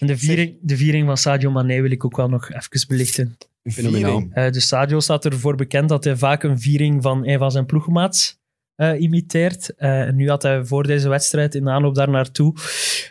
En 0.00 0.06
de 0.06 0.16
viering, 0.18 0.56
de 0.60 0.76
viering 0.76 1.06
van 1.06 1.16
Sadio 1.16 1.50
Mane 1.50 1.80
wil 1.80 1.90
ik 1.90 2.04
ook 2.04 2.16
wel 2.16 2.28
nog 2.28 2.50
even 2.52 2.88
belichten. 2.88 3.36
Fenomenaal. 3.64 4.10
Viering. 4.10 4.34
Eh 4.34 4.50
dus 4.52 4.66
Sadio 4.68 5.00
staat 5.00 5.24
ervoor 5.24 5.54
bekend 5.56 5.88
dat 5.88 6.04
hij 6.04 6.16
vaak 6.16 6.42
een 6.42 6.60
viering 6.60 7.02
van 7.02 7.26
een 7.28 7.38
van 7.38 7.50
zijn 7.50 7.66
ploegmaats 7.66 8.38
eh, 8.76 9.00
imiteert. 9.00 9.74
Eh, 9.74 10.00
en 10.00 10.16
nu 10.16 10.28
had 10.28 10.42
hij 10.42 10.64
voor 10.64 10.86
deze 10.86 11.08
wedstrijd 11.08 11.54
in 11.54 11.64
de 11.64 11.70
aanloop 11.70 11.94
daar 11.94 12.10
naartoe 12.10 12.54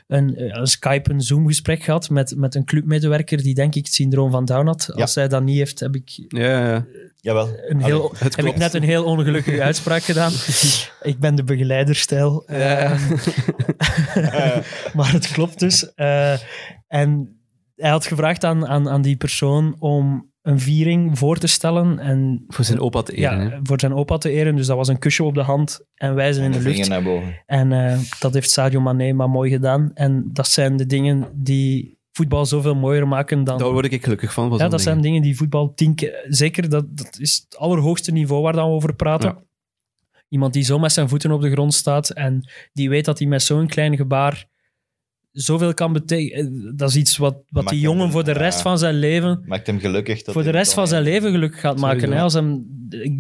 een, 0.07 0.36
eh, 0.36 0.47
een 0.49 0.68
Skype, 0.68 1.11
een 1.11 1.22
Zoom-gesprek 1.22 1.84
gehad 1.84 2.09
met, 2.09 2.36
met 2.38 2.55
een 2.55 2.66
clubmedewerker 2.66 3.43
die 3.43 3.53
denk 3.53 3.76
ik 3.76 3.86
het 3.86 3.93
syndroom 3.93 4.32
van 4.32 4.45
Down 4.45 4.66
had. 4.66 4.93
Als 4.93 5.16
hij 5.16 5.28
dat 5.28 5.43
niet 5.43 5.57
heeft, 5.57 5.80
heb 5.80 5.95
ik, 5.95 6.09
ja, 6.28 6.68
ja. 6.68 6.86
Jawel. 7.16 7.49
een 7.68 7.82
heel, 7.82 8.09
Allee, 8.09 8.32
heb 8.36 8.45
ik 8.45 8.57
net 8.57 8.74
een 8.74 8.84
heel 8.84 9.03
ongelukkige 9.03 9.64
uitspraak 9.70 10.03
gedaan. 10.03 10.32
ik 11.01 11.20
ben 11.20 11.36
de 11.36 11.43
begeleiderstijl. 11.43 12.43
Ja. 12.47 12.97
Eh, 14.14 14.57
maar 14.95 15.11
het 15.11 15.32
klopt 15.32 15.59
dus. 15.59 15.93
Eh, 15.93 16.38
en 16.88 17.39
hij 17.76 17.89
had 17.89 18.05
gevraagd 18.05 18.43
aan, 18.43 18.68
aan, 18.68 18.89
aan 18.89 19.01
die 19.01 19.16
persoon 19.16 19.76
om 19.80 20.32
een 20.43 20.59
viering 20.59 21.17
voor 21.17 21.37
te 21.37 21.47
stellen. 21.47 21.99
En 21.99 22.43
Voor 22.47 22.65
zijn 22.65 22.79
opa 22.79 23.01
te 23.01 23.13
eren. 23.13 23.39
ja, 23.43 23.49
hè. 23.49 23.59
voor 23.63 23.79
zijn 23.79 23.93
opa 23.93 24.17
te 24.17 24.29
eren. 24.29 24.55
Dus 24.55 24.67
dat 24.67 24.77
was 24.77 24.87
een 24.87 24.99
kusje 24.99 25.23
op 25.23 25.33
de 25.33 25.41
hand 25.41 25.85
en 25.95 26.15
wijzen 26.15 26.43
in 26.43 26.53
En 26.53 26.61
de 26.63 26.69
lucht. 26.69 26.89
naar 26.89 27.03
boven. 27.03 27.43
En 27.45 27.71
eh, 27.71 27.99
dat 28.19 28.33
heeft 28.33 28.51
Sadio 28.51 28.81
Mane 28.81 29.13
maar 29.13 29.29
mooi 29.29 29.51
gedaan. 29.51 29.91
En 29.93 30.29
dat 30.33 30.47
zijn 30.47 30.77
de 30.77 30.85
dingen 30.85 31.27
die 31.33 31.97
voetbal 32.11 32.45
zoveel 32.45 32.75
mooier 32.75 33.07
maken 33.07 33.43
dan... 33.43 33.57
Daar 33.57 33.71
word 33.71 33.91
ik 33.91 34.03
gelukkig 34.03 34.33
van. 34.33 34.49
van 34.49 34.57
ja, 34.57 34.67
dat 34.67 34.81
zijn 34.81 34.95
dingen. 34.95 35.09
dingen 35.11 35.21
die 35.21 35.37
voetbal 35.37 35.73
tien 35.73 35.95
keer... 35.95 36.25
Zeker, 36.27 36.69
dat, 36.69 36.97
dat 36.97 37.17
is 37.19 37.45
het 37.49 37.57
allerhoogste 37.57 38.11
niveau 38.11 38.41
waar 38.41 38.53
dan 38.53 38.67
we 38.69 38.75
over 38.75 38.95
praten. 38.95 39.29
Ja. 39.29 39.43
Iemand 40.29 40.53
die 40.53 40.63
zo 40.63 40.79
met 40.79 40.91
zijn 40.91 41.09
voeten 41.09 41.31
op 41.31 41.41
de 41.41 41.51
grond 41.51 41.73
staat 41.73 42.09
en 42.09 42.49
die 42.73 42.89
weet 42.89 43.05
dat 43.05 43.19
hij 43.19 43.27
met 43.27 43.41
zo'n 43.43 43.67
klein 43.67 43.95
gebaar 43.95 44.45
zoveel 45.34 45.73
kan 45.73 45.93
betekenen. 45.93 46.73
Dat 46.77 46.89
is 46.89 46.95
iets 46.95 47.17
wat, 47.17 47.38
wat 47.49 47.67
die 47.67 47.79
hem- 47.79 47.89
jongen 47.89 48.11
voor 48.11 48.23
de 48.23 48.31
rest 48.31 48.57
ja. 48.57 48.63
van 48.63 48.77
zijn 48.77 48.95
leven 48.95 49.43
Maakt 49.45 49.67
hem 49.67 49.79
gelukkig. 49.79 50.21
dat 50.23 50.34
voor 50.34 50.43
de 50.43 50.49
rest 50.49 50.73
van 50.73 50.88
zijn 50.88 51.03
leven 51.03 51.31
gelukkig 51.31 51.59
gaat 51.59 51.79
maken. 51.79 52.11
Hè? 52.11 52.21
Als 52.21 52.34
hem, 52.34 52.65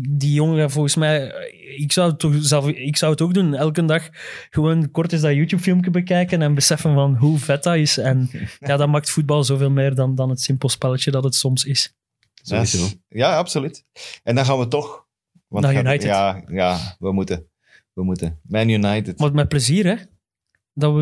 die 0.09 0.33
jongen, 0.33 0.71
volgens 0.71 0.95
mij, 0.95 1.31
ik 1.77 1.91
zou, 1.91 2.09
het 2.09 2.19
toch 2.19 2.33
zelf, 2.39 2.67
ik 2.67 2.97
zou 2.97 3.11
het 3.11 3.21
ook 3.21 3.33
doen. 3.33 3.53
Elke 3.55 3.85
dag 3.85 4.09
gewoon 4.49 4.91
kort 4.91 5.13
eens 5.13 5.21
dat 5.21 5.33
YouTube-filmpje 5.33 5.91
bekijken 5.91 6.41
en 6.41 6.53
beseffen 6.53 6.93
van 6.93 7.15
hoe 7.15 7.39
vet 7.39 7.63
dat 7.63 7.75
is. 7.75 7.97
En 7.97 8.29
ja, 8.59 8.77
dat 8.77 8.87
maakt 8.87 9.09
voetbal 9.09 9.43
zoveel 9.43 9.71
meer 9.71 9.95
dan, 9.95 10.15
dan 10.15 10.29
het 10.29 10.41
simpel 10.41 10.69
spelletje 10.69 11.11
dat 11.11 11.23
het 11.23 11.35
soms 11.35 11.65
is. 11.65 11.93
Sowieso. 12.41 12.87
Ja, 13.09 13.37
absoluut. 13.37 13.85
En 14.23 14.35
dan 14.35 14.45
gaan 14.45 14.59
we 14.59 14.67
toch... 14.67 15.05
Want 15.47 15.65
Naar 15.65 15.73
gaat- 15.73 15.83
United. 15.85 16.03
Ja, 16.07 16.43
ja, 16.47 16.95
we 16.99 17.11
moeten. 17.11 17.45
We 17.93 18.03
moeten. 18.03 18.39
Man 18.43 18.69
United. 18.69 19.19
Maar 19.19 19.33
met 19.33 19.47
plezier, 19.47 19.85
hè? 19.85 19.95
Dat 20.73 20.93
we, 20.93 20.99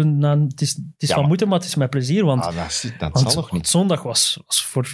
het 0.50 0.62
is, 0.62 0.70
het 0.70 0.80
is 0.98 1.08
Ja, 1.08 1.08
van 1.08 1.18
maar- 1.20 1.28
moeten, 1.28 1.48
maar 1.48 1.58
het 1.58 1.68
is 1.68 1.76
met 1.76 1.90
plezier. 1.90 2.26
Want, 2.26 2.42
ah, 2.46 2.56
dat 2.56 2.66
is- 2.68 2.82
dat 2.98 3.12
want, 3.12 3.18
zal 3.18 3.26
nog 3.26 3.36
want 3.36 3.52
niet. 3.52 3.68
zondag 3.68 4.04
was, 4.04 4.40
was 4.46 4.66
voor, 4.66 4.90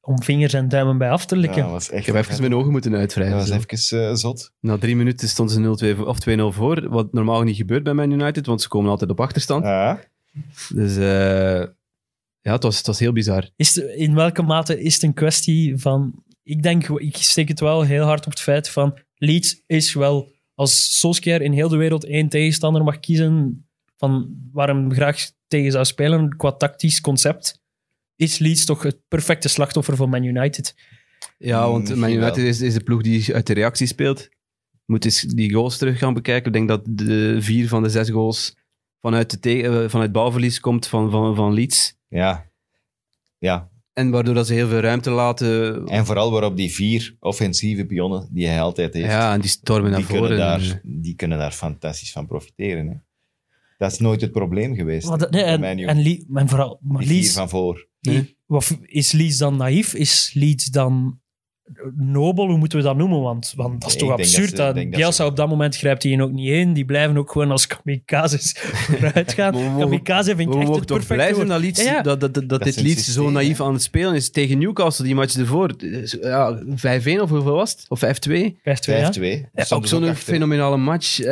om 0.00 0.22
vingers 0.22 0.52
en 0.52 0.68
duimen 0.68 0.98
bij 0.98 1.10
af 1.10 1.26
te 1.26 1.34
Ja, 1.34 1.40
likken. 1.40 1.62
dat 1.62 1.70
was 1.70 1.90
echt 1.90 2.06
Ik 2.06 2.14
heb 2.14 2.24
even 2.24 2.40
mijn 2.40 2.54
ogen 2.54 2.70
moeten 2.70 2.90
Dat 2.90 3.00
uitwrijven. 3.00 3.36
was 3.36 3.50
even 3.50 4.08
eh, 4.08 4.14
zot. 4.14 4.52
Na 4.60 4.78
drie 4.78 4.96
minuten 4.96 5.28
stonden 5.28 5.54
ze 5.54 5.60
0-2 5.60 5.96
voor- 5.96 6.06
of 6.06 6.18
2-0 6.18 6.52
voor. 6.52 6.88
Wat 6.88 7.12
normaal 7.12 7.42
niet 7.42 7.56
gebeurt 7.56 7.82
bij 7.82 7.92
Man 7.94 8.10
United, 8.10 8.46
want 8.46 8.62
ze 8.62 8.68
komen 8.68 8.90
altijd 8.90 9.10
op 9.10 9.20
achterstand. 9.20 9.64
Ja. 9.64 10.00
Dus 10.74 10.96
eh, 10.96 11.66
ja, 12.40 12.52
het 12.52 12.62
was, 12.62 12.76
het 12.76 12.86
was 12.86 12.98
heel 12.98 13.12
bizar. 13.12 13.50
Is 13.56 13.76
in 13.76 14.14
welke 14.14 14.42
mate 14.42 14.82
is 14.82 14.94
het 14.94 15.02
een 15.02 15.14
kwestie 15.14 15.76
van... 15.78 16.22
Ik 16.42 16.62
denk, 16.62 16.88
ik 16.88 17.16
steek 17.16 17.48
het 17.48 17.60
wel 17.60 17.82
heel 17.82 18.04
hard 18.04 18.24
op 18.26 18.30
het 18.32 18.40
feit 18.40 18.68
van... 18.68 18.98
Leeds 19.14 19.62
is 19.66 19.94
wel, 19.94 20.32
als 20.54 20.98
Solskjaer 20.98 21.42
in 21.42 21.52
heel 21.52 21.68
de 21.68 21.76
wereld 21.76 22.04
één 22.04 22.28
tegenstander 22.28 22.84
mag 22.84 23.00
kiezen 23.00 23.62
van 23.98 24.36
waar 24.52 24.68
hem 24.68 24.92
graag 24.92 25.30
tegen 25.48 25.72
zou 25.72 25.84
spelen, 25.84 26.36
qua 26.36 26.52
tactisch 26.52 27.00
concept, 27.00 27.60
is 28.16 28.38
Leeds 28.38 28.64
toch 28.64 28.82
het 28.82 28.98
perfecte 29.08 29.48
slachtoffer 29.48 29.96
voor 29.96 30.08
Man 30.08 30.22
United. 30.24 30.74
Ja, 31.38 31.60
want 31.70 31.78
Misschien 31.82 32.00
Man 32.00 32.10
United 32.12 32.36
is, 32.44 32.60
is 32.60 32.74
de 32.74 32.82
ploeg 32.82 33.02
die 33.02 33.34
uit 33.34 33.46
de 33.46 33.52
reactie 33.54 33.86
speelt. 33.86 34.28
Moet 34.86 35.04
eens 35.04 35.20
die 35.22 35.52
goals 35.52 35.76
terug 35.78 35.98
gaan 35.98 36.14
bekijken. 36.14 36.46
Ik 36.46 36.52
denk 36.52 36.68
dat 36.68 36.82
de 36.84 37.36
vier 37.40 37.68
van 37.68 37.82
de 37.82 37.88
zes 37.88 38.10
goals 38.10 38.56
vanuit, 39.00 39.30
de 39.30 39.38
te- 39.38 39.62
eh, 39.62 39.88
vanuit 39.88 40.12
balverlies 40.12 40.60
komt 40.60 40.86
van, 40.86 41.10
van, 41.10 41.34
van 41.34 41.52
Leeds. 41.52 41.96
Ja. 42.08 42.46
Ja, 43.38 43.70
En 43.92 44.10
waardoor 44.10 44.34
dat 44.34 44.46
ze 44.46 44.52
heel 44.54 44.68
veel 44.68 44.80
ruimte 44.80 45.10
laten. 45.10 45.84
en 45.86 46.06
vooral 46.06 46.30
waarop 46.30 46.56
die 46.56 46.70
vier 46.74 47.16
offensieve 47.20 47.86
pionnen 47.86 48.28
die 48.32 48.46
hij 48.46 48.60
altijd 48.60 48.94
heeft, 48.94 49.06
ja, 49.06 49.32
en 49.32 49.40
die 49.40 49.50
stormen 49.50 49.90
naar 49.90 49.98
die, 50.00 50.08
kunnen 50.08 50.24
voren. 50.28 50.38
daar, 50.38 50.80
die 50.84 51.14
kunnen 51.14 51.38
daar 51.38 51.52
fantastisch 51.52 52.12
van 52.12 52.26
profiteren. 52.26 52.86
Hè. 52.88 52.94
Dat 53.78 53.92
is 53.92 53.98
nooit 53.98 54.20
het 54.20 54.32
probleem 54.32 54.74
geweest. 54.74 55.08
Maar 55.08 55.18
dat- 55.18 55.30
nee, 55.30 55.42
en, 55.42 55.60
U. 55.78 55.84
en, 55.84 56.02
vooral, 56.48 56.80
maar 56.82 57.04
Leeds, 57.04 57.32
van 57.32 57.48
voor. 57.48 57.88
die- 58.00 58.36
wat, 58.46 58.78
is 58.82 59.12
Leeds 59.12 59.36
dan 59.36 59.56
naïef? 59.56 59.94
Is 59.94 60.30
Leeds 60.34 60.64
dan 60.64 61.20
nobel? 61.96 62.46
Hoe 62.46 62.56
moeten 62.58 62.78
we 62.78 62.84
dat 62.84 62.96
noemen? 62.96 63.20
Want, 63.20 63.52
want 63.56 63.80
dat 63.80 63.88
is 63.90 63.96
Nee, 63.96 64.02
toch 64.08 64.16
dat 64.16 64.26
absurd. 64.26 64.48
ze- 64.48 64.56
Dat, 64.56 64.74
Bielsa 64.90 65.12
ze- 65.12 65.24
op 65.30 65.36
dat 65.36 65.48
moment 65.48 65.76
grijpt 65.76 66.02
hij 66.02 66.20
ook 66.20 66.30
niet 66.32 66.48
in. 66.48 66.72
Die 66.72 66.84
blijven 66.84 67.16
ook 67.16 67.30
gewoon 67.32 67.50
als 67.50 67.66
kamikazes 67.66 68.52
vooruit 68.58 69.32
gaan. 69.32 69.52
Mogen- 69.54 69.78
Kamikaze 69.78 70.36
vind 70.36 70.40
ik 70.40 70.46
We 70.48 70.52
echt 70.54 70.62
mogen 70.64 70.78
het 70.78 70.86
toch 70.88 70.96
perfecte 70.98 71.14
blij 71.24 71.34
zijn 71.34 71.48
dat, 71.48 71.60
Leeds, 71.60 71.82
Ja, 71.84 71.92
ja. 71.92 72.02
dat, 72.02 72.20
dat, 72.20 72.34
dat, 72.34 72.48
Dat 72.48 72.62
dit 72.62 72.74
systeem, 72.74 73.14
zo 73.14 73.30
naïef 73.30 73.60
aan 73.60 73.72
het 73.72 73.82
spelen 73.82 74.14
is. 74.14 74.30
Tegen 74.30 74.58
Newcastle, 74.58 75.04
die 75.04 75.14
match 75.14 75.36
ervoor. 75.36 75.70
Ja, 76.20 76.62
5-1 76.74 77.20
of 77.20 77.28
hoeveel 77.30 77.52
was 77.54 77.70
het? 77.70 77.84
Of 77.88 77.98
5-2? 77.98 78.58
5-2, 78.62 78.96
ja. 78.96 79.12
5-2. 79.12 79.46
Ja, 79.54 79.64
ook 79.68 79.86
zo'n 79.86 80.14
fenomenale 80.14 80.76
match. 80.76 81.20
eh 81.20 81.26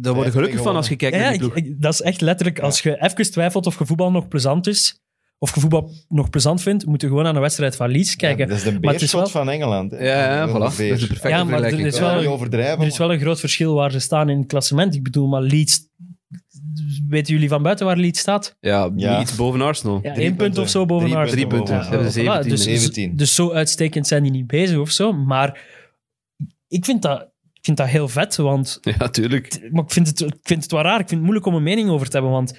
daar 0.00 0.14
word 0.14 0.26
je 0.26 0.32
gelukkig 0.32 0.62
van 0.62 0.76
als 0.76 0.88
je 0.88 0.96
kijkt 0.96 1.16
Ja, 1.16 1.22
naar 1.22 1.32
die 1.32 1.42
ik- 1.46 1.52
ploeg. 1.52 1.64
ik- 1.64 1.82
dat 1.82 1.92
is 1.92 2.00
echt 2.02 2.20
letterlijk, 2.20 2.60
als 2.60 2.80
je 2.80 3.02
even 3.02 3.30
twijfelt 3.30 3.66
of 3.66 3.78
je 3.78 3.86
voetbal 3.86 4.10
nog 4.10 4.28
plezant 4.28 4.66
is, 4.66 5.02
of 5.44 5.54
je 5.54 5.60
voetbal 5.60 5.90
nog 6.08 6.30
plezant 6.30 6.62
vindt, 6.62 6.86
moet 6.86 7.00
je 7.00 7.06
gewoon 7.08 7.26
aan 7.26 7.34
de 7.34 7.40
wedstrijd 7.40 7.76
van 7.76 7.90
Leeds 7.90 8.16
kijken. 8.16 8.38
Ja, 8.44 8.46
dat 8.46 8.56
is 8.56 8.62
de 8.62 8.70
Maar 8.70 8.80
het 8.92 9.02
is 9.02 9.10
beerschot 9.12 9.32
wel- 9.32 9.42
van 9.44 9.52
Engeland. 9.52 9.90
hè. 9.90 9.96
Ja, 9.98 10.34
ja, 10.36 10.48
voilà. 10.48 10.52
Dat 10.52 10.78
is 10.78 11.00
de 11.00 11.06
perfecte 11.06 11.28
Ja, 11.28 11.44
maar 11.44 11.62
er 11.62 11.78
is 11.86 11.98
wel- 11.98 12.24
overdrijven. 12.26 12.80
Er 12.80 12.86
is 12.86 12.98
wel 12.98 13.12
een 13.12 13.20
groot 13.20 13.40
verschil 13.40 13.74
waar 13.74 13.90
ze 13.90 13.98
staan 13.98 14.28
in 14.28 14.38
het 14.38 14.46
klassement. 14.46 14.94
Ik 14.94 15.02
bedoel, 15.02 15.26
maar 15.28 15.42
Leeds... 15.42 15.92
Weten 17.08 17.32
jullie 17.34 17.48
van 17.48 17.62
buiten 17.62 17.86
waar 17.86 17.96
Leeds 17.96 18.20
staat? 18.20 18.56
Ja, 18.60 18.90
Ja. 18.96 19.20
iets 19.20 19.34
boven 19.36 19.60
Arsenal. 19.60 20.00
Ja, 20.02 20.14
één 20.14 20.36
punt 20.36 20.58
of 20.58 20.68
zo 20.68 20.86
boven 20.86 21.06
Drie 21.08 21.18
Arsenal. 21.20 21.48
Drie 21.48 21.58
punten. 21.58 21.74
boven 21.74 21.84
Ze 21.84 21.90
hebben 21.90 22.06
Arsenal. 22.06 22.34
Voilà, 22.42 22.46
17. 22.48 22.72
dus, 22.72 22.82
17. 22.82 23.16
dus 23.16 23.34
zo 23.34 23.52
uitstekend 23.52 24.06
zijn 24.06 24.22
die 24.22 24.32
niet 24.32 24.46
bezig 24.46 24.78
of 24.78 24.90
zo. 24.90 25.12
Maar 25.12 25.60
ik 26.68 26.84
vind 26.84 27.02
dat, 27.02 27.20
ik 27.52 27.60
vind 27.64 27.76
dat 27.76 27.86
heel 27.86 28.08
vet, 28.08 28.36
want... 28.36 28.78
Ja, 28.98 29.08
tuurlijk. 29.08 29.68
Maar 29.70 29.84
ik 29.84 29.90
vind, 29.90 30.06
het, 30.06 30.20
ik 30.20 30.36
vind 30.42 30.62
het 30.62 30.72
wel 30.72 30.82
raar. 30.82 31.00
Ik 31.00 31.08
vind 31.08 31.10
het 31.10 31.20
moeilijk 31.20 31.46
om 31.46 31.54
een 31.54 31.62
mening 31.62 31.88
over 31.88 32.06
te 32.08 32.12
hebben, 32.12 32.32
want 32.32 32.58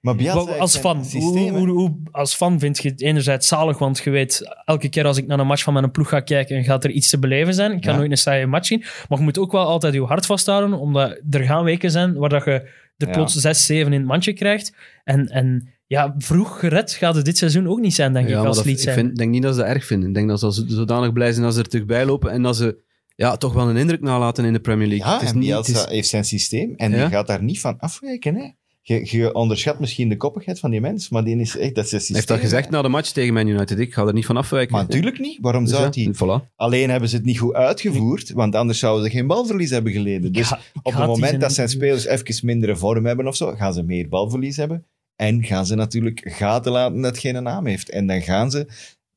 Maar 0.00 0.14
Bielsa 0.16 0.52
als 0.56 0.76
fan, 0.78 1.04
hoe, 1.12 1.50
hoe, 1.50 1.68
hoe- 1.68 1.96
als 2.10 2.34
fan 2.34 2.58
vind 2.58 2.78
je 2.82 2.88
het 2.88 3.00
enerzijds 3.00 3.48
zalig, 3.48 3.78
want 3.78 3.98
je 4.04 4.10
weet, 4.10 4.54
elke 4.64 4.88
keer 4.88 5.04
als 5.06 5.16
ik 5.16 5.26
naar 5.26 5.38
een 5.38 5.46
match 5.46 5.62
van 5.62 5.72
mijn 5.72 5.90
ploeg 5.90 6.08
ga 6.08 6.20
kijken, 6.20 6.64
gaat 6.64 6.84
er 6.84 6.90
iets 6.90 7.10
te 7.10 7.18
beleven 7.18 7.54
zijn. 7.54 7.72
Ik 7.72 7.84
ga 7.84 7.90
Ja. 7.90 7.96
nooit 7.96 8.10
een 8.10 8.16
saaie 8.16 8.46
match 8.46 8.66
zien. 8.66 8.84
Maar 9.08 9.18
je 9.18 9.24
moet 9.24 9.38
ook 9.38 9.52
wel 9.52 9.66
altijd 9.66 9.94
je 9.94 10.04
hart 10.04 10.26
vasthouden, 10.26 10.78
omdat 10.78 11.20
er 11.30 11.42
gaan 11.44 11.64
weken 11.64 11.90
zijn 11.90 12.14
waar 12.14 12.28
dat 12.28 12.44
je 12.44 12.50
er 12.96 13.06
Ja. 13.06 13.12
plots 13.12 13.34
6, 13.34 13.66
7 13.66 13.92
in 13.92 13.98
het 13.98 14.08
mandje 14.08 14.32
krijgt. 14.32 14.74
En, 15.04 15.26
en 15.26 15.68
ja, 15.86 16.14
vroeg 16.18 16.58
gered 16.58 16.92
gaat 16.92 17.14
het 17.14 17.24
dit 17.24 17.38
seizoen 17.38 17.68
ook 17.68 17.80
niet 17.80 17.94
zijn, 17.94 18.12
denk 18.12 18.28
Ja, 18.28 18.40
ik, 18.40 18.46
als 18.46 18.56
dat, 18.56 18.66
ik 18.66 18.78
vind, 18.78 19.16
denk 19.16 19.30
niet 19.30 19.42
dat 19.42 19.54
ze 19.54 19.60
dat 19.60 19.68
erg 19.68 19.84
vinden. 19.86 20.08
Ik 20.08 20.14
denk 20.14 20.28
dat 20.28 20.40
ze 20.40 20.64
zodanig 20.66 21.12
blij 21.12 21.32
zijn 21.32 21.44
als 21.44 21.54
ze 21.54 21.60
er 21.62 21.68
terug 21.68 21.86
bij 21.86 22.04
lopen 22.06 22.30
en 22.30 22.42
dat 22.42 22.56
ze 22.56 22.82
ja, 23.16 23.36
toch 23.36 23.52
wel 23.52 23.68
een 23.68 23.76
indruk 23.76 24.00
nalaten 24.00 24.44
in 24.44 24.52
de 24.52 24.60
Premier 24.60 24.88
League. 24.88 25.06
Ja, 25.06 25.12
Het 25.12 25.22
is 25.22 25.30
en 25.30 25.38
niet- 25.38 25.48
Bielsa 25.48 25.72
het 25.72 25.86
is- 25.88 25.94
heeft 25.94 26.08
zijn 26.08 26.24
systeem 26.24 26.74
en 26.76 26.90
Ja. 26.90 26.96
die 26.96 27.06
gaat 27.16 27.26
daar 27.26 27.42
niet 27.42 27.60
van 27.60 27.78
afwijken. 27.78 28.34
Hè. 28.34 28.48
Je, 28.90 29.16
je 29.18 29.34
onderschat 29.34 29.80
misschien 29.80 30.08
de 30.08 30.16
koppigheid 30.16 30.58
van 30.58 30.70
die 30.70 30.80
mens, 30.80 31.08
maar 31.08 31.24
die 31.24 31.36
is 31.36 31.56
echt, 31.56 31.74
dat 31.74 31.84
is 31.84 31.90
systeem. 31.90 32.06
Hij 32.06 32.16
heeft 32.16 32.28
dat 32.28 32.38
gezegd 32.40 32.64
hè. 32.64 32.70
na 32.70 32.82
de 32.82 32.88
match 32.88 33.10
tegen 33.10 33.34
Man 33.34 33.46
United. 33.46 33.78
Ik 33.78 33.94
ga 33.94 34.06
er 34.06 34.12
niet 34.12 34.26
van 34.26 34.36
afwijken. 34.36 34.72
Maar 34.72 34.82
natuurlijk 34.82 35.18
niet. 35.18 35.38
Waarom 35.40 35.64
Dus 35.64 35.72
zou 35.72 35.84
ja, 35.84 35.90
die... 35.90 36.14
Voilà. 36.14 36.54
Alleen 36.56 36.90
hebben 36.90 37.08
ze 37.08 37.16
het 37.16 37.24
niet 37.24 37.38
goed 37.38 37.54
uitgevoerd, 37.54 38.30
want 38.30 38.54
anders 38.54 38.78
zouden 38.78 39.04
ze 39.04 39.10
geen 39.10 39.26
balverlies 39.26 39.70
hebben 39.70 39.92
geleden. 39.92 40.32
Dus 40.32 40.52
op 40.82 40.94
het 40.94 41.06
moment 41.06 41.40
dat 41.40 41.52
zijn 41.52 41.68
spelers 41.68 42.06
even 42.06 42.46
mindere 42.46 42.76
vorm 42.76 43.06
hebben 43.06 43.26
of 43.26 43.36
zo, 43.36 43.54
gaan 43.54 43.72
ze 43.72 43.82
meer 43.82 44.08
balverlies 44.08 44.56
hebben. 44.56 44.86
En 45.16 45.44
gaan 45.44 45.66
ze 45.66 45.74
natuurlijk 45.74 46.22
gaten 46.24 46.72
laten 46.72 47.00
dat 47.00 47.18
geen 47.18 47.42
naam 47.42 47.66
heeft. 47.66 47.90
En 47.90 48.06
dan 48.06 48.22
gaan 48.22 48.50
ze... 48.50 48.66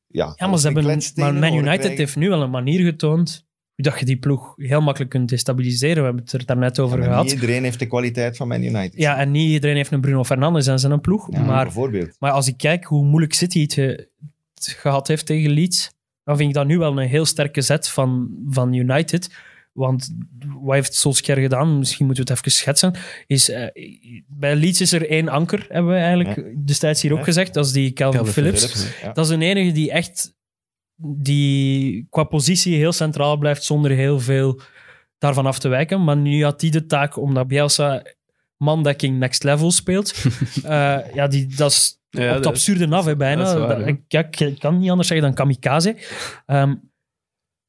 Ja, 0.06 0.32
Ja, 0.36 0.46
maar, 0.46 0.58
ze 0.58 0.64
hebben, 0.66 0.84
maar 1.14 1.34
Man 1.34 1.52
United 1.52 1.62
krijgen. 1.62 1.96
heeft 1.96 2.16
nu 2.16 2.28
wel 2.28 2.42
een 2.42 2.50
manier 2.50 2.84
getoond 2.84 3.46
hoe 3.74 3.84
dat 3.84 3.98
je 3.98 4.04
die 4.04 4.16
ploeg 4.16 4.52
heel 4.56 4.80
makkelijk 4.80 5.10
kunt 5.10 5.28
destabiliseren. 5.28 5.96
We 5.96 6.02
hebben 6.02 6.22
het 6.22 6.32
er 6.32 6.46
daarnet 6.46 6.78
over 6.78 7.02
gehad. 7.02 7.24
Niet 7.24 7.32
iedereen 7.32 7.62
heeft 7.62 7.78
de 7.78 7.86
kwaliteit 7.86 8.36
van 8.36 8.48
Man 8.48 8.62
United. 8.62 9.00
Ja, 9.00 9.16
en 9.18 9.30
niet 9.30 9.50
iedereen 9.50 9.76
heeft 9.76 9.90
een 9.90 10.00
Bruno 10.00 10.24
Fernandes 10.24 10.66
en 10.66 10.78
zijn 10.78 11.00
ploeg. 11.00 11.32
Ja, 11.32 11.40
maar, 11.42 11.64
bijvoorbeeld. 11.64 12.16
maar 12.18 12.30
als 12.30 12.46
ik 12.48 12.56
kijk 12.56 12.84
hoe 12.84 13.04
moeilijk 13.04 13.34
City 13.34 13.60
het, 13.60 13.72
ge- 13.72 14.08
het 14.54 14.66
gehad 14.66 15.08
heeft 15.08 15.26
tegen 15.26 15.50
Leeds, 15.50 15.90
dan 16.24 16.36
vind 16.36 16.48
ik 16.48 16.54
dat 16.54 16.66
nu 16.66 16.78
wel 16.78 16.98
een 16.98 17.08
heel 17.08 17.24
sterke 17.26 17.60
zet 17.60 17.88
van, 17.88 18.30
van 18.48 18.72
United. 18.72 19.34
Want 19.72 20.14
wat 20.62 20.74
heeft 20.74 20.94
Solskjaer 20.94 21.36
gedaan? 21.38 21.78
Misschien 21.78 22.06
moeten 22.06 22.24
we 22.24 22.30
het 22.30 22.38
even 22.40 22.52
schetsen. 22.52 22.94
Is, 23.26 23.50
eh, 23.50 23.66
bij 24.28 24.56
Leeds 24.56 24.80
is 24.80 24.92
er 24.92 25.08
één 25.10 25.28
anker, 25.28 25.66
hebben 25.68 25.92
we 25.92 25.98
eigenlijk 25.98 26.66
destijds 26.66 27.02
hier 27.02 27.12
ook 27.12 27.24
gezegd. 27.24 27.54
Dat 27.54 27.66
is 27.66 27.72
die 27.72 27.92
Calvin, 27.92 28.16
Calvin 28.20 28.34
Phillips. 28.42 28.66
Phillips. 28.66 29.00
Ja. 29.00 29.12
Dat 29.12 29.24
is 29.26 29.30
een 29.30 29.42
enige 29.42 29.72
die 29.72 29.90
echt 29.90 30.34
die 30.96 32.06
qua 32.10 32.24
positie 32.24 32.76
heel 32.76 32.92
centraal 32.92 33.36
blijft 33.36 33.64
zonder 33.64 33.90
heel 33.90 34.20
veel 34.20 34.60
daarvan 35.18 35.46
af 35.46 35.58
te 35.58 35.68
wijken. 35.68 36.04
Maar 36.04 36.16
nu 36.16 36.44
had 36.44 36.60
hij 36.60 36.70
de 36.70 36.86
taak, 36.86 37.16
omdat 37.18 37.48
Bielsa 37.48 38.02
mandekking 38.56 39.18
next 39.18 39.42
level 39.44 39.70
speelt. 39.70 40.14
Eh, 40.64 40.98
ja, 41.14 41.26
die, 41.26 41.46
dat 41.56 41.70
is 41.70 42.00
Ja, 42.10 42.28
op 42.30 42.34
het 42.36 42.46
absurde 42.46 42.88
af, 42.96 43.04
hè, 43.04 43.16
bijna. 43.16 43.42
dat 43.44 43.52
is 43.54 43.58
waar, 43.58 43.68
Dat- 43.68 43.78
ja. 43.78 43.86
ik, 43.86 44.00
ja, 44.08 44.46
ik 44.46 44.58
kan 44.58 44.78
niet 44.78 44.90
anders 44.90 45.08
zeggen 45.08 45.26
dan 45.26 45.36
kamikaze. 45.36 45.96
Ehm, 46.46 46.74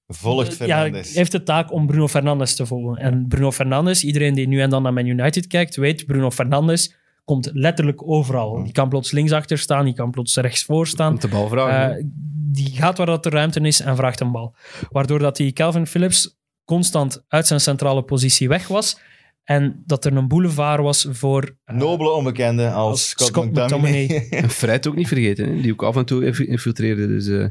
Volgt 0.08 0.58
ja, 0.58 0.66
Fernandes. 0.66 1.16
heeft 1.16 1.32
de 1.32 1.44
taak 1.44 1.72
om 1.72 1.88
Bruno 1.88 2.08
Fernandes 2.08 2.56
te 2.56 2.66
volgen. 2.66 2.98
En 3.02 3.28
Bruno 3.28 3.52
Fernandes, 3.52 4.04
iedereen 4.04 4.34
die 4.34 4.48
nu 4.48 4.62
en 4.62 4.70
dan 4.70 4.82
naar 4.84 4.94
Man 4.94 5.06
United 5.06 5.48
kijkt, 5.48 5.76
weet, 5.76 6.06
Bruno 6.06 6.32
Fernandes 6.32 6.96
komt 7.26 7.50
letterlijk 7.54 8.08
overal. 8.08 8.64
Die 8.64 8.72
kan 8.72 8.90
plots 8.90 9.12
linksachter 9.12 9.58
staan, 9.58 9.86
die 9.86 9.94
kan 9.94 10.12
plots 10.12 10.36
rechtsvoor 10.36 10.88
staan. 10.88 11.10
Komt 11.10 11.22
de 11.22 11.28
bal 11.28 11.48
vragen. 11.48 11.98
Eh, 11.98 12.04
die 12.52 12.70
gaat 12.76 12.98
waar 12.98 13.06
dat 13.06 13.24
de 13.24 13.30
ruimte 13.30 13.60
is 13.60 13.80
en 13.82 13.96
vraagt 13.96 14.20
een 14.20 14.32
bal. 14.32 14.56
Waardoor 14.90 15.20
dat 15.20 15.36
die 15.36 15.52
Calvin 15.54 15.88
Phillips 15.88 16.38
constant 16.66 17.24
uit 17.28 17.48
zijn 17.48 17.60
centrale 17.60 18.04
positie 18.04 18.48
weg 18.48 18.68
was. 18.68 19.00
En 19.44 19.84
dat 19.86 20.06
er 20.06 20.16
een 20.16 20.28
boulevard 20.28 20.82
was 20.82 21.08
voor... 21.10 21.58
eh, 21.66 21.76
Nobele 21.76 22.10
onbekende 22.12 22.70
als, 22.72 22.90
als 22.92 23.08
Scott, 23.10 23.30
Scott 23.30 23.46
McTominay. 23.52 24.04
McTominay. 24.04 24.30
en 24.42 24.50
Fred 24.50 24.88
ook 24.88 24.96
niet 24.96 25.08
vergeten, 25.08 25.56
hè, 25.56 25.62
die 25.62 25.72
ook 25.72 25.84
af 25.84 25.96
en 25.96 26.06
toe 26.06 26.26
inf- 26.26 26.40
infiltreerde. 26.40 27.08
Dus, 27.08 27.28
eh, 27.28 27.46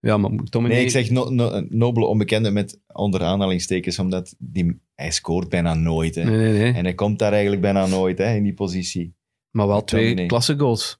ja, 0.00 0.16
maar 0.16 0.30
Tommy 0.44 0.68
Nee, 0.68 0.84
ik 0.84 0.90
zeg 0.90 1.10
no, 1.10 1.28
no- 1.30 1.66
nobele 1.68 2.06
onbekende 2.06 2.50
met 2.50 2.80
onder 2.92 3.22
aanhalingstekens, 3.22 3.98
omdat 3.98 4.34
die, 4.38 4.80
hij 4.94 5.10
scoort 5.10 5.48
bijna 5.48 5.74
nooit. 5.74 6.14
Hè. 6.14 6.24
Nee, 6.24 6.36
nee, 6.36 6.52
nee. 6.62 6.72
En 6.72 6.84
hij 6.84 6.94
komt 6.94 7.18
daar 7.18 7.32
eigenlijk 7.32 7.62
bijna 7.62 7.86
nooit 7.86 8.18
hè, 8.18 8.34
in 8.34 8.42
die 8.42 8.54
positie. 8.54 9.14
Maar 9.50 9.66
wel 9.66 9.84
twee 9.84 10.00
McTominay. 10.02 10.26
klasse 10.26 10.58
goals. 10.58 10.98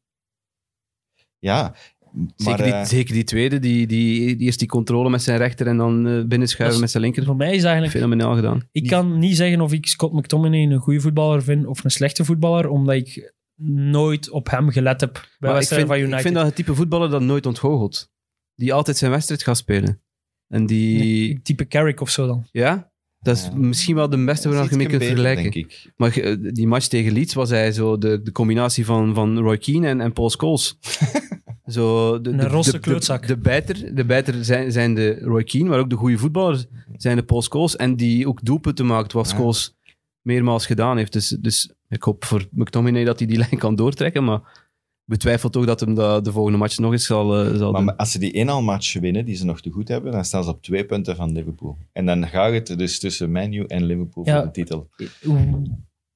Ja, 1.38 1.74
maar 2.12 2.26
Zeker 2.36 2.64
die, 2.64 2.72
eh, 2.72 2.84
zeker 2.84 3.14
die 3.14 3.24
tweede, 3.24 3.58
die, 3.58 3.86
die, 3.86 4.36
die 4.36 4.46
eerst 4.46 4.58
die 4.58 4.68
controle 4.68 5.10
met 5.10 5.22
zijn 5.22 5.38
rechter 5.38 5.66
en 5.66 5.76
dan 5.76 6.06
eh, 6.06 6.24
binnenschuiven 6.24 6.74
is- 6.76 6.80
met 6.82 6.90
zijn 6.90 7.02
linker. 7.02 7.24
Voor 7.24 7.36
mij 7.36 7.54
is 7.54 7.62
eigenlijk... 7.62 7.92
Fenomenaal 7.94 8.34
gedaan. 8.34 8.68
Ik 8.72 8.86
kan 8.86 9.18
niet 9.18 9.36
zeggen 9.36 9.60
of 9.60 9.72
ik 9.72 9.86
Scott 9.86 10.12
McTominay 10.14 10.62
een 10.62 10.78
goede 10.78 11.00
voetballer 11.00 11.42
vind 11.42 11.66
of 11.66 11.84
een 11.84 11.90
slechte 11.90 12.24
voetballer, 12.24 12.68
omdat 12.68 12.94
ik 12.94 13.32
nooit 13.64 14.30
op 14.30 14.50
hem 14.50 14.70
gelet 14.70 15.00
heb 15.00 15.12
bij 15.12 15.22
Maar 15.38 15.50
ik 15.50 15.56
wedstrijden 15.56 15.88
vind, 15.88 16.00
van 16.00 16.08
United. 16.08 16.18
ik 16.18 16.22
vind 16.24 16.34
dat 16.34 16.44
het 16.46 16.54
type 16.54 16.74
voetballer 16.74 17.10
dat 17.10 17.22
nooit 17.22 17.46
ontgoochelt. 17.46 18.10
Die 18.58 18.72
altijd 18.74 18.96
zijn 18.96 19.10
wedstrijd 19.10 19.42
gaat 19.42 19.56
spelen. 19.56 20.00
En 20.48 20.66
die... 20.66 20.98
Nee, 20.98 21.40
type 21.42 21.66
Carrick 21.66 22.00
of 22.00 22.10
zo 22.10 22.26
dan. 22.26 22.46
Ja? 22.52 22.90
Dat 23.20 23.36
is 23.36 23.44
Ja. 23.44 23.54
misschien 23.56 23.94
wel 23.94 24.08
de 24.10 24.24
beste 24.24 24.48
waar 24.48 24.70
je 24.70 24.76
mee 24.76 24.86
kunt 24.86 24.98
beter, 24.98 25.06
vergelijken. 25.16 25.42
denk 25.52 25.54
ik. 25.54 25.92
Maar 25.96 26.16
eh, 26.16 26.36
die 26.52 26.66
match 26.66 26.86
tegen 26.86 27.12
Leeds 27.12 27.34
was 27.34 27.50
hij 27.50 27.72
zo 27.72 27.98
de, 27.98 28.22
de 28.22 28.32
combinatie 28.32 28.84
van, 28.84 29.14
van 29.14 29.38
Roy 29.38 29.58
Keane 29.58 29.86
en, 29.88 30.00
en 30.00 30.12
Paul 30.12 30.30
Scholes. 30.30 30.78
zo 31.66 32.20
de, 32.20 32.30
Een 32.30 32.36
de, 32.36 32.46
rosse 32.48 32.80
de. 32.80 32.98
De, 33.00 33.26
de 33.26 33.38
bijter, 33.38 33.94
de 33.94 34.04
bijter 34.04 34.44
zijn, 34.44 34.72
zijn 34.72 34.94
de 34.94 35.18
Roy 35.20 35.44
Keane, 35.44 35.68
maar 35.68 35.78
ook 35.78 35.90
de 35.90 35.96
goede 35.96 36.18
voetballers 36.18 36.66
zijn 36.96 37.16
de 37.16 37.22
Paul 37.22 37.42
Scholes. 37.42 37.76
En 37.76 37.96
die 37.96 38.28
ook 38.28 38.44
doelpunten 38.44 38.86
maakt, 38.86 39.12
wat 39.12 39.28
Ja. 39.28 39.34
Scholes 39.34 39.76
meermaals 40.22 40.66
gedaan 40.66 40.96
heeft. 40.96 41.12
Dus, 41.12 41.28
dus 41.28 41.72
ik 41.88 42.02
hoop 42.02 42.24
voor 42.24 42.46
McTominay 42.50 43.04
dat 43.04 43.18
hij 43.18 43.28
die 43.28 43.38
lijn 43.48 43.58
kan 43.58 43.74
doortrekken, 43.74 44.24
maar 44.24 44.67
betwijfel 45.08 45.50
toch 45.50 45.66
dat 45.66 45.80
hem 45.80 45.94
dat 45.94 46.24
de 46.24 46.32
volgende 46.32 46.58
match 46.58 46.78
nog 46.78 46.92
eens 46.92 47.06
zal, 47.06 47.54
zal 47.56 47.72
Maar 47.72 47.80
doen. 47.84 47.96
als 47.96 48.10
ze 48.12 48.18
die 48.18 48.32
inhaalmatch 48.32 48.92
winnen, 49.00 49.24
die 49.24 49.34
ze 49.36 49.44
nog 49.44 49.60
te 49.60 49.70
goed 49.70 49.88
hebben, 49.88 50.12
dan 50.12 50.24
staan 50.24 50.44
ze 50.44 50.50
op 50.50 50.62
twee 50.62 50.84
punten 50.84 51.16
van 51.16 51.32
Liverpool. 51.32 51.76
En 51.92 52.06
dan 52.06 52.28
gaat 52.28 52.52
het 52.52 52.78
dus 52.78 52.98
tussen 52.98 53.30
Man 53.32 53.52
U 53.52 53.64
en 53.66 53.84
Liverpool 53.84 54.26
Ja. 54.26 54.34
voor 54.36 54.44
de 54.44 54.50
titel. 54.50 54.88
Hoe, 55.22 55.62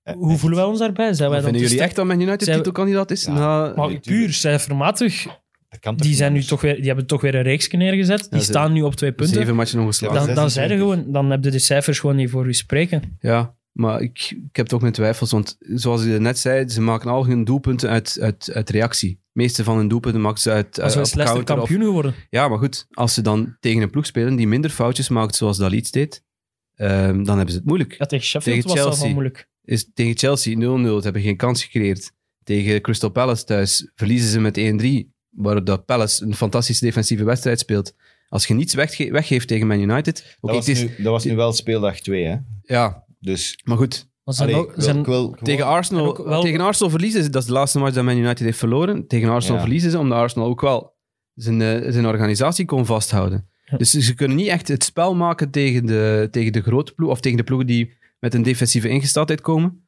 Eh, 0.02 0.14
hoe 0.14 0.36
voelen 0.38 0.58
wij 0.58 0.68
ons 0.68 0.78
daarbij? 0.78 1.12
Zijn 1.14 1.30
wij 1.30 1.40
dan 1.40 1.48
Vinden 1.50 1.68
jullie 1.68 1.84
echt 1.84 1.96
dat 1.96 2.06
Man 2.06 2.20
United 2.20 2.42
Zijn 2.42 2.56
we- 2.58 2.62
titelkandidaat 2.62 3.10
is? 3.10 3.24
Ja. 3.24 3.32
Na- 3.32 3.72
Maar 3.76 3.88
Nee, 3.88 3.98
puur 4.00 4.32
cijfermatig, 4.32 5.26
die, 5.96 6.14
zijn 6.14 6.32
nu 6.32 6.42
toch 6.42 6.60
weer, 6.60 6.74
die 6.76 6.86
hebben 6.86 7.06
toch 7.06 7.20
weer 7.20 7.34
een 7.34 7.42
reeks 7.42 7.68
neergezet. 7.70 8.26
Die 8.30 8.38
ze- 8.40 8.44
staan 8.46 8.72
nu 8.72 8.82
op 8.82 8.94
twee 8.94 9.12
punten. 9.12 9.36
Zeven 9.36 9.54
matchen 9.54 9.80
ongeslagen. 9.80 10.20
Ja, 10.20 10.26
Dan, 10.26 10.34
dan 10.34 10.50
26. 10.50 10.82
zeiden 10.84 11.04
gewoon, 11.04 11.12
dan 11.12 11.30
heb 11.30 11.44
je 11.44 11.50
de 11.50 11.58
cijfers 11.58 11.98
gewoon 11.98 12.16
niet 12.16 12.30
voor 12.30 12.46
u 12.46 12.54
spreken. 12.54 13.16
Ja, 13.20 13.54
Maar 13.72 14.00
ik, 14.00 14.34
ik 14.50 14.56
heb 14.56 14.66
toch 14.66 14.80
mijn 14.80 14.92
twijfels, 14.92 15.30
want 15.30 15.56
zoals 15.60 16.04
je 16.04 16.08
net 16.10 16.38
zei, 16.38 16.68
ze 16.68 16.80
maken 16.80 17.10
al 17.10 17.26
hun 17.26 17.44
doelpunten 17.44 17.88
uit, 17.90 18.18
uit, 18.20 18.50
uit 18.52 18.70
reactie. 18.70 19.10
De 19.10 19.40
meeste 19.40 19.64
van 19.64 19.76
hun 19.76 19.88
doelpunten 19.88 20.20
maken 20.20 20.40
ze 20.40 20.50
uit, 20.50 20.80
Als 20.80 20.94
we 20.94 21.00
counter 21.24 21.38
of- 21.38 21.44
kampioen 21.44 21.82
geworden. 21.82 22.14
Ja, 22.30 22.48
maar 22.48 22.58
goed, 22.58 22.86
als 22.90 23.14
ze 23.14 23.22
dan 23.22 23.56
tegen 23.60 23.82
een 23.82 23.90
ploeg 23.90 24.06
spelen 24.06 24.36
die 24.36 24.46
minder 24.48 24.70
foutjes 24.70 25.08
maakt, 25.08 25.34
zoals 25.34 25.56
dat 25.58 25.70
Leeds 25.70 25.90
deed, 25.90 26.22
ehm, 26.74 27.22
dan 27.24 27.36
hebben 27.36 27.50
ze 27.50 27.56
het 27.56 27.64
moeilijk. 27.66 27.94
Ja, 27.98 28.06
tegen 28.06 28.24
Sheffield 28.26 28.56
Tegen 28.56 28.68
was 28.68 28.78
dat 28.78 28.86
Chelsea. 28.86 29.04
wel 29.04 29.12
moeilijk. 29.12 29.48
Is 29.64 29.90
tegen 29.94 30.16
Chelsea 30.18 30.56
0-0, 30.56 30.96
ze 30.96 31.02
hebben 31.04 31.22
geen 31.22 31.36
kans 31.36 31.64
gecreëerd. 31.64 32.12
Tegen 32.44 32.80
Crystal 32.80 33.10
Palace 33.10 33.44
thuis 33.44 33.90
verliezen 33.94 34.30
ze 34.30 34.40
met 34.40 34.56
1-3, 34.58 35.12
waar 35.30 35.64
dat 35.64 35.84
Palace 35.84 36.24
een 36.24 36.34
fantastische 36.34 36.84
defensieve 36.84 37.24
wedstrijd 37.24 37.58
speelt. 37.58 37.94
Als 38.28 38.46
je 38.46 38.54
niets 38.54 38.74
wegge- 38.74 39.10
weggeeft 39.10 39.48
tegen 39.48 39.66
Man 39.66 39.80
United, 39.80 40.16
Dat, 40.40 40.50
het 40.50 40.58
was 40.66 40.68
is, 40.68 40.80
nu, 40.80 40.88
dat 40.96 41.12
was 41.12 41.24
nu 41.24 41.36
wel 41.36 41.52
speeldag 41.52 42.00
2, 42.00 42.24
hè? 42.24 42.36
ja, 42.62 43.04
Dus 43.22 43.58
maar 43.64 43.76
goed, 43.76 44.08
allee, 44.24 44.54
ook- 44.54 44.68
ik 44.68 44.74
wil- 44.74 44.84
zijn- 44.84 44.98
ik 44.98 45.06
wil 45.06 45.22
gewoon- 45.22 45.38
Tegen 45.42 45.66
Arsenal, 45.66 46.24
wel- 46.24 46.42
tegen 46.42 46.60
Arsenal 46.60 46.90
verliezen 46.90 47.22
ze. 47.22 47.30
Dat 47.30 47.42
is 47.42 47.48
de 47.48 47.54
laatste 47.54 47.78
match 47.78 47.94
dat 47.94 48.04
Man 48.04 48.16
United 48.16 48.38
heeft 48.38 48.58
verloren. 48.58 49.06
Tegen 49.06 49.28
Arsenal 49.28 49.56
Ja. 49.56 49.62
verliezen 49.62 49.90
ze, 49.90 49.98
omdat 49.98 50.18
Arsenal 50.18 50.48
ook 50.48 50.60
wel 50.60 50.94
zijn, 51.34 51.60
eh, 51.62 51.92
zijn 51.92 52.06
organisatie 52.06 52.64
kon 52.64 52.86
vasthouden. 52.86 53.48
Ja. 53.64 53.76
Dus 53.76 53.90
ze 53.90 54.14
kunnen 54.14 54.36
niet 54.36 54.46
echt 54.46 54.68
het 54.68 54.84
spel 54.84 55.14
maken 55.14 55.50
tegen 55.50 55.86
de, 55.86 56.28
tegen 56.30 56.52
de 56.52 56.62
grote 56.62 56.94
ploeg, 56.94 57.10
of 57.10 57.20
tegen 57.20 57.36
de 57.36 57.44
ploegen 57.44 57.66
die 57.66 57.92
met 58.20 58.34
een 58.34 58.42
defensieve 58.42 58.88
ingesteldheid 58.88 59.40
komen. 59.40 59.86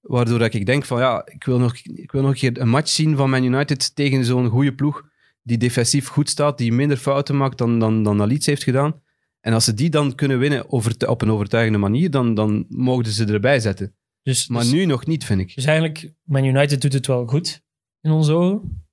Waardoor 0.00 0.38
dat 0.38 0.54
ik 0.54 0.66
denk 0.66 0.84
van 0.84 0.98
ja, 0.98 1.26
ik 1.26 1.44
wil, 1.44 1.58
nog, 1.58 1.76
ik 1.94 2.12
wil 2.12 2.20
nog 2.22 2.30
een 2.30 2.36
keer 2.36 2.60
een 2.60 2.68
match 2.68 2.88
zien 2.90 3.16
van 3.16 3.30
Man 3.30 3.44
United 3.44 3.94
tegen 3.96 4.24
zo'n 4.24 4.48
goede 4.48 4.74
ploeg 4.74 5.02
die 5.42 5.58
defensief 5.58 6.08
goed 6.08 6.28
staat, 6.30 6.58
die 6.58 6.72
minder 6.72 6.96
fouten 6.96 7.36
maakt 7.36 7.58
dan, 7.58 7.78
dan, 7.78 8.02
dan 8.02 8.26
Leeds 8.26 8.46
heeft 8.46 8.62
gedaan. 8.62 9.00
En 9.42 9.52
als 9.52 9.64
ze 9.64 9.74
die 9.74 9.90
dan 9.90 10.14
kunnen 10.14 10.38
winnen 10.38 10.68
op 11.08 11.22
een 11.22 11.30
overtuigende 11.30 11.78
manier, 11.78 12.10
dan, 12.10 12.34
dan 12.34 12.64
mogen 12.68 13.06
ze 13.06 13.24
erbij 13.24 13.60
zetten. 13.60 13.94
dus, 14.22 14.48
Maar 14.48 14.62
dus, 14.62 14.72
nu 14.72 14.84
nog 14.84 15.06
niet, 15.06 15.24
vind 15.24 15.40
ik. 15.40 15.54
dus 15.54 15.64
eigenlijk, 15.64 16.12
Man 16.22 16.44
United 16.44 16.80
doet 16.80 16.92
het 16.92 17.06
wel 17.06 17.26
goed 17.26 17.62
in 18.00 18.10
onze 18.10 18.32
ogen. 18.32 18.86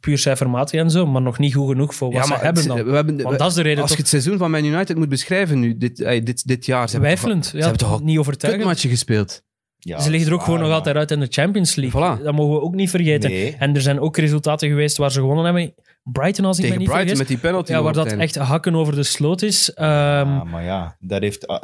Puur 0.00 0.18
cijfermatig 0.18 0.80
en 0.80 0.90
zo, 0.90 1.06
maar 1.06 1.22
nog 1.22 1.38
niet 1.38 1.54
goed 1.54 1.68
genoeg 1.68 1.94
voor 1.94 2.12
wat 2.12 2.26
ze 2.26 2.34
hebben 2.34 2.66
dan. 2.66 2.84
We 2.84 2.92
hebben, 2.94 3.22
Want 3.22 3.38
dat 3.38 3.48
is 3.48 3.54
de 3.54 3.62
reden 3.62 3.80
als 3.82 3.90
je 3.90 3.96
toch 3.96 4.10
het 4.10 4.12
seizoen 4.22 4.38
van 4.38 4.50
Man 4.50 4.64
United 4.64 4.96
moet 4.96 5.08
beschrijven 5.08 5.60
nu, 5.60 5.76
dit, 5.76 5.96
dit, 5.96 6.46
dit 6.46 6.66
jaar, 6.66 6.88
ze 6.88 6.92
hebben 6.96 7.10
toch 7.10 7.18
twijfelend. 7.20 7.44
al- 7.44 7.50
Ja, 7.58 7.64
ze 7.64 7.68
hebben 7.70 7.88
toch 7.88 8.02
niet 8.02 8.18
overtuigend. 8.18 8.64
kutmatchen 8.64 8.90
gespeeld. 8.90 9.42
Ja, 9.84 10.00
ze 10.00 10.10
liggen 10.10 10.28
er 10.28 10.34
ook 10.34 10.42
gewoon 10.42 10.60
nog 10.60 10.70
altijd 10.70 10.96
uit 10.96 11.10
in 11.10 11.20
de 11.20 11.26
Champions 11.30 11.74
League. 11.74 12.00
Voilà. 12.18 12.22
Dat 12.22 12.34
mogen 12.34 12.54
we 12.54 12.60
ook 12.60 12.74
niet 12.74 12.90
vergeten. 12.90 13.30
Nee. 13.30 13.56
En 13.58 13.74
er 13.74 13.80
zijn 13.80 14.00
ook 14.00 14.16
resultaten 14.16 14.68
geweest 14.68 14.96
waar 14.96 15.10
ze 15.10 15.20
gewonnen 15.20 15.44
hebben. 15.44 15.74
Brighton, 16.02 16.44
als 16.44 16.56
ik 16.58 16.62
me 16.62 16.68
Tegen 16.70 16.82
niet 16.82 16.90
Brighton 16.92 17.16
vergis. 17.16 17.28
met 17.30 17.40
die 17.40 17.50
penalty. 17.50 17.72
Ja, 17.72 17.82
waar 17.82 17.92
dat 17.92 18.12
echt 18.12 18.34
hakken 18.36 18.74
over 18.74 18.94
de 18.94 19.02
sloot 19.02 19.42
is. 19.42 19.72
Ehm, 19.74 19.88
Ja, 19.88 20.44
maar 20.44 20.64
ja, 20.64 20.96
dat 21.00 21.20
heeft... 21.22 21.46
ah, 21.46 21.62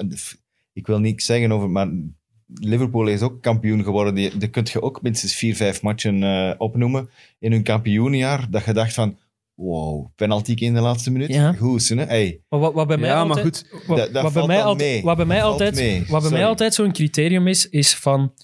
Ik 0.72 0.86
wil 0.86 0.98
niks 0.98 1.24
zeggen 1.24 1.52
over... 1.52 1.70
Maar 1.70 1.88
Liverpool 2.54 3.06
is 3.06 3.22
ook 3.22 3.42
kampioen 3.42 3.82
geworden. 3.84 4.14
Die, 4.14 4.36
die 4.38 4.48
kun 4.48 4.66
je 4.72 4.82
ook 4.82 5.02
minstens 5.02 5.34
vier, 5.34 5.56
vijf 5.56 5.82
matchen 5.82 6.22
eh, 6.22 6.50
opnoemen 6.58 7.10
in 7.38 7.52
hun 7.52 7.62
kampioenjaar. 7.62 8.46
Dat 8.50 8.64
je 8.64 8.72
dacht 8.72 8.94
van... 8.94 9.16
Wow, 9.60 10.06
penalty 10.14 10.52
in 10.52 10.74
de 10.74 10.80
laatste 10.80 11.10
minuut. 11.10 11.28
Ja. 11.28 11.52
Goed, 11.52 11.88
hè? 11.88 11.94
Hey, 12.04 12.40
maar 12.48 12.60
wat, 12.60 12.72
wat 12.74 12.86
bij 12.86 12.96
mij 12.96 13.08
Ja, 13.08 13.24
maar 13.24 13.36
altijd, 13.36 13.64
goed. 13.70 13.86
Wat, 13.86 13.96
Dat- 13.98 14.12
dat 14.12 14.22
wat 14.22 14.32
bij 14.32 14.46
mij 14.46 14.62
altijd, 14.62 14.92
mee. 14.92 15.02
wat 15.02 15.16
bij 15.16 15.26
mij 15.26 15.38
Dat 15.40 15.46
altijd, 15.50 15.74
mee. 15.74 15.98
wat 15.98 16.08
bij 16.08 16.18
mij 16.20 16.28
Sorry. 16.28 16.44
altijd 16.44 16.74
zo'n 16.74 16.92
criterium 16.92 17.46
is, 17.46 17.68
is 17.68 17.94
van... 17.94 18.34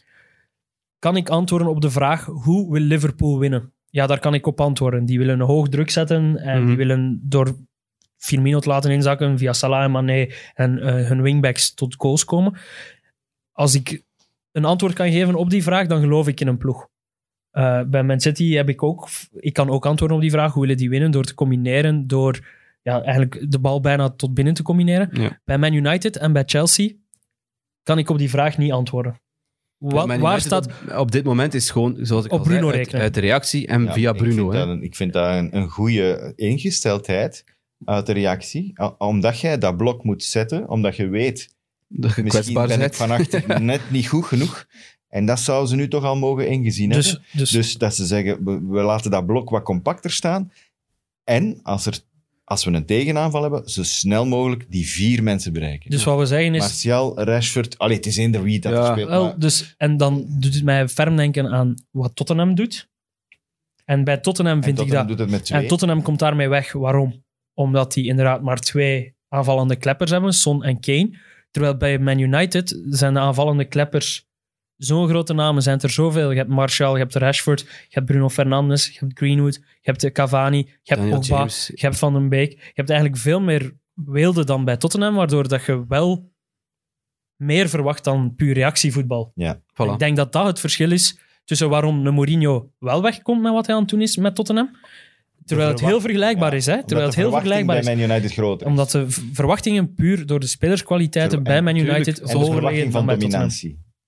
Kan 0.99 1.17
ik 1.17 1.29
antwoorden 1.29 1.69
op 1.69 1.81
de 1.81 1.91
vraag, 1.91 2.25
hoe 2.25 2.73
wil 2.73 2.81
Liverpool 2.83 3.39
winnen? 3.39 3.73
Ja, 3.91 4.07
daar 4.07 4.19
kan 4.19 4.35
ik 4.35 4.47
op 4.47 4.61
antwoorden. 4.61 5.05
Die 5.05 5.19
willen 5.19 5.41
een 5.41 5.47
hoog 5.47 5.69
druk 5.69 5.91
zetten 5.91 6.37
en 6.37 6.59
Mhm. 6.59 6.67
die 6.67 6.77
willen 6.77 7.21
door 7.23 7.57
Firmino 8.17 8.59
te 8.59 8.69
laten 8.69 8.91
inzakken 8.91 9.39
via 9.39 9.53
Salah 9.53 9.83
en 9.85 9.91
Mané 9.91 10.27
en 10.55 10.79
eh, 10.79 11.09
hun 11.09 11.23
wingbacks 11.23 11.75
tot 11.75 11.95
goals 11.99 12.25
komen. 12.25 12.59
Als 13.53 13.75
ik 13.75 14.03
een 14.53 14.65
antwoord 14.65 14.93
kan 14.95 15.11
geven 15.11 15.35
op 15.35 15.51
die 15.51 15.63
vraag, 15.63 15.87
dan 15.87 16.01
geloof 16.01 16.29
ik 16.29 16.41
in 16.41 16.47
een 16.47 16.59
ploeg. 16.59 16.89
Eh, 17.57 17.81
bij 17.87 18.03
Man 18.03 18.21
City 18.21 18.53
heb 18.53 18.69
ik 18.69 18.83
ook... 18.83 19.09
Ik 19.37 19.53
kan 19.53 19.71
ook 19.71 19.87
antwoorden 19.87 20.17
op 20.17 20.23
die 20.23 20.33
vraag. 20.33 20.53
Hoe 20.53 20.63
willen 20.63 20.77
die 20.77 20.89
winnen? 20.89 21.11
Door 21.11 21.25
te 21.25 21.35
combineren, 21.35 22.07
door 22.07 22.47
ja, 22.83 23.03
eigenlijk 23.03 23.51
de 23.51 23.59
bal 23.59 23.81
bijna 23.81 24.11
tot 24.11 24.35
binnen 24.35 24.55
te 24.55 24.63
combineren. 24.63 25.09
Ja. 25.13 25.41
Bij 25.45 25.59
Man 25.59 25.73
United 25.73 26.17
en 26.17 26.33
bij 26.33 26.43
Chelsea 26.47 26.91
kan 27.83 27.99
ik 27.99 28.09
op 28.11 28.19
die 28.19 28.31
vraag 28.31 28.59
niet 28.59 28.73
antwoorden. 28.73 29.21
Wa- 29.77 30.07
Man 30.07 30.21
waar 30.21 30.41
staat... 30.41 30.67
Op, 30.67 30.97
op 30.99 31.11
dit 31.13 31.25
moment 31.25 31.55
is 31.55 31.71
gewoon, 31.71 31.97
zoals 32.01 32.25
ik 32.25 32.33
Op 32.33 32.39
al 32.39 32.45
zei, 32.45 32.57
Bruno 32.57 32.73
uit, 32.73 32.81
rekenen. 32.85 33.01
uit 33.03 33.15
de 33.15 33.21
reactie 33.21 33.67
en 33.67 33.85
Ja, 33.85 33.93
via 33.93 34.11
ik 34.11 34.17
Bruno. 34.17 34.35
Vind 34.51 34.53
hè. 34.53 34.59
dat 34.59 34.69
een, 34.69 34.83
ik 34.83 34.97
vind 34.97 35.13
dat 35.13 35.35
een, 35.35 35.57
een 35.57 35.69
goede 35.69 36.33
ingesteldheid 36.37 37.45
uit 37.85 38.07
de 38.07 38.13
reactie. 38.13 38.73
Omdat 38.99 39.41
jij 39.41 39.59
dat 39.59 39.77
blok 39.77 40.05
moet 40.05 40.23
zetten, 40.23 40.69
omdat 40.69 40.97
je 40.97 41.09
weet, 41.09 41.55
Dat 41.89 42.15
je 42.15 42.23
misschien 42.23 42.55
ben 42.67 42.81
ik 42.81 43.59
net 43.61 43.91
niet 43.91 44.09
goed 44.09 44.25
genoeg. 44.25 44.67
En 45.09 45.27
dat 45.27 45.41
zouden 45.41 45.69
ze 45.69 45.77
nu 45.77 45.89
toch 45.89 46.05
al 46.05 46.17
mogen 46.17 46.49
ingezien 46.49 46.91
Dus, 46.91 47.07
hebben. 47.07 47.27
dus, 47.33 47.51
Dus 47.51 47.75
dat 47.75 47.95
ze 47.95 48.07
zeggen, 48.07 48.45
we, 48.45 48.61
we 48.69 48.81
laten 48.81 49.11
dat 49.11 49.27
blok 49.27 49.51
wat 49.51 49.63
compacter 49.63 50.11
staan. 50.11 50.53
En 51.25 51.61
als, 51.63 51.87
er, 51.87 51.99
als 52.45 52.65
we 52.65 52.71
een 52.73 52.87
tegenaanval 52.87 53.43
hebben, 53.43 53.69
zo 53.69 53.83
snel 53.83 54.27
mogelijk 54.27 54.67
die 54.71 54.87
vier 54.87 55.23
mensen 55.23 55.53
bereiken. 55.53 55.91
dus 55.91 56.05
wat 56.05 56.19
we 56.19 56.27
zeggen 56.27 56.55
is... 56.55 56.61
Martial, 56.61 57.21
Rashford, 57.23 57.79
allee, 57.79 57.97
het 57.97 58.07
is 58.07 58.17
eender 58.17 58.43
wie 58.43 58.61
dat 58.61 58.73
Ja. 58.73 58.93
speelt. 58.93 59.09
Wel, 59.09 59.25
maar- 59.25 59.39
dus, 59.39 59.75
en 59.79 59.97
dan 59.97 60.27
doet 60.29 60.55
het 60.55 60.65
mij 60.65 60.89
ferm 60.89 61.17
denken 61.17 61.47
aan 61.53 61.75
wat 61.91 62.17
Tottenham 62.17 62.55
doet. 62.55 62.89
En 63.85 64.05
bij 64.05 64.17
Tottenham 64.19 64.57
en 64.57 64.63
vind 64.63 64.79
ik 64.79 64.83
Tottenham 64.85 65.09
dat... 65.09 65.17
doet 65.19 65.27
het 65.27 65.37
met 65.37 65.45
twee. 65.47 65.63
En 65.63 65.69
Tottenham 65.69 66.03
komt 66.03 66.19
daarmee 66.19 66.49
weg. 66.49 66.73
Waarom? 66.73 67.25
Omdat 67.55 67.93
die 67.93 68.07
inderdaad 68.07 68.43
maar 68.43 68.59
twee 68.61 69.15
aanvallende 69.29 69.77
kleppers 69.77 70.11
hebben, 70.11 70.33
Son 70.33 70.65
en 70.65 70.81
Kane. 70.81 71.19
Terwijl 71.51 71.77
bij 71.77 71.99
Man 71.99 72.19
United 72.19 72.83
zijn 72.89 73.15
de 73.15 73.21
aanvallende 73.21 73.65
kleppers 73.65 74.27
zo'n 74.77 75.09
grote 75.09 75.33
namen, 75.33 75.63
zijn 75.63 75.81
er 75.81 75.91
zoveel. 75.91 76.31
Je 76.31 76.37
hebt 76.37 76.51
Martial, 76.51 76.93
je 76.93 77.03
hebt 77.03 77.15
Rashford, 77.15 77.61
je 77.61 77.67
hebt 77.89 78.07
Bruno 78.07 78.29
Fernandes, 78.29 78.87
je 78.87 78.99
hebt 78.99 79.19
Greenwood, 79.19 79.55
je 79.55 79.61
hebt 79.81 80.05
eh, 80.05 80.13
Cavani, 80.13 80.69
je 80.83 80.95
hebt 80.95 81.11
Pogba, 81.11 81.45
je 81.67 81.87
hebt 81.87 81.99
Van 81.99 82.13
den 82.13 82.29
Beek. 82.29 82.53
Je 82.53 82.73
hebt 82.75 82.91
eigenlijk 82.91 83.21
veel 83.21 83.41
meer 83.41 83.75
weelde 83.95 84.45
dan 84.45 84.65
bij 84.65 84.77
Tottenham, 84.77 85.15
waardoor 85.15 85.49
dat 85.49 85.65
je 85.65 85.85
wel 85.89 86.33
meer 87.37 87.69
verwacht 87.69 88.05
dan 88.05 88.35
puur 88.35 88.55
reactievoetbal. 88.55 89.33
Ja. 89.35 89.61
Voilà. 89.61 89.93
Ik 89.93 89.99
denk 89.99 90.17
dat 90.17 90.33
dat 90.33 90.47
het 90.47 90.61
verschil 90.61 90.91
is 90.93 91.19
tussen 91.45 91.69
waarom 91.69 92.07
een 92.07 92.15
Mourinho 92.15 92.71
wel 92.79 93.03
wegkomt 93.03 93.43
met 93.43 93.53
wat 93.53 93.67
hij 93.67 93.75
aan 93.75 93.81
het 93.81 93.91
doen 93.91 94.01
is 94.01 94.17
met 94.17 94.35
Tottenham. 94.35 94.71
Terwijl 95.45 95.69
het 95.69 95.81
heel 95.81 96.01
vergelijkbaar 96.01 96.51
Ja, 96.51 96.57
is. 96.57 96.67
Hè? 96.67 96.85
Terwijl 96.85 97.07
het 97.07 97.17
heel 97.17 97.31
vergelijkbaar 97.31 97.79
is. 97.79 97.85
bij 97.85 97.97
Man 97.97 98.11
United 98.11 98.33
groter 98.33 98.67
is. 98.67 98.73
Omdat 98.73 98.91
de 98.91 99.05
verwachtingen 99.33 99.95
puur 99.95 100.27
door 100.27 100.41
de 100.41 100.47
spelerskwaliteiten 100.47 101.43
bij 101.43 101.63
Man 101.63 101.77
United 101.77 102.19
hoger 102.21 102.65
liggen 102.65 102.83
dan 102.83 102.93
van 102.93 103.07
bij 103.07 103.17
Tottenham. 103.17 103.51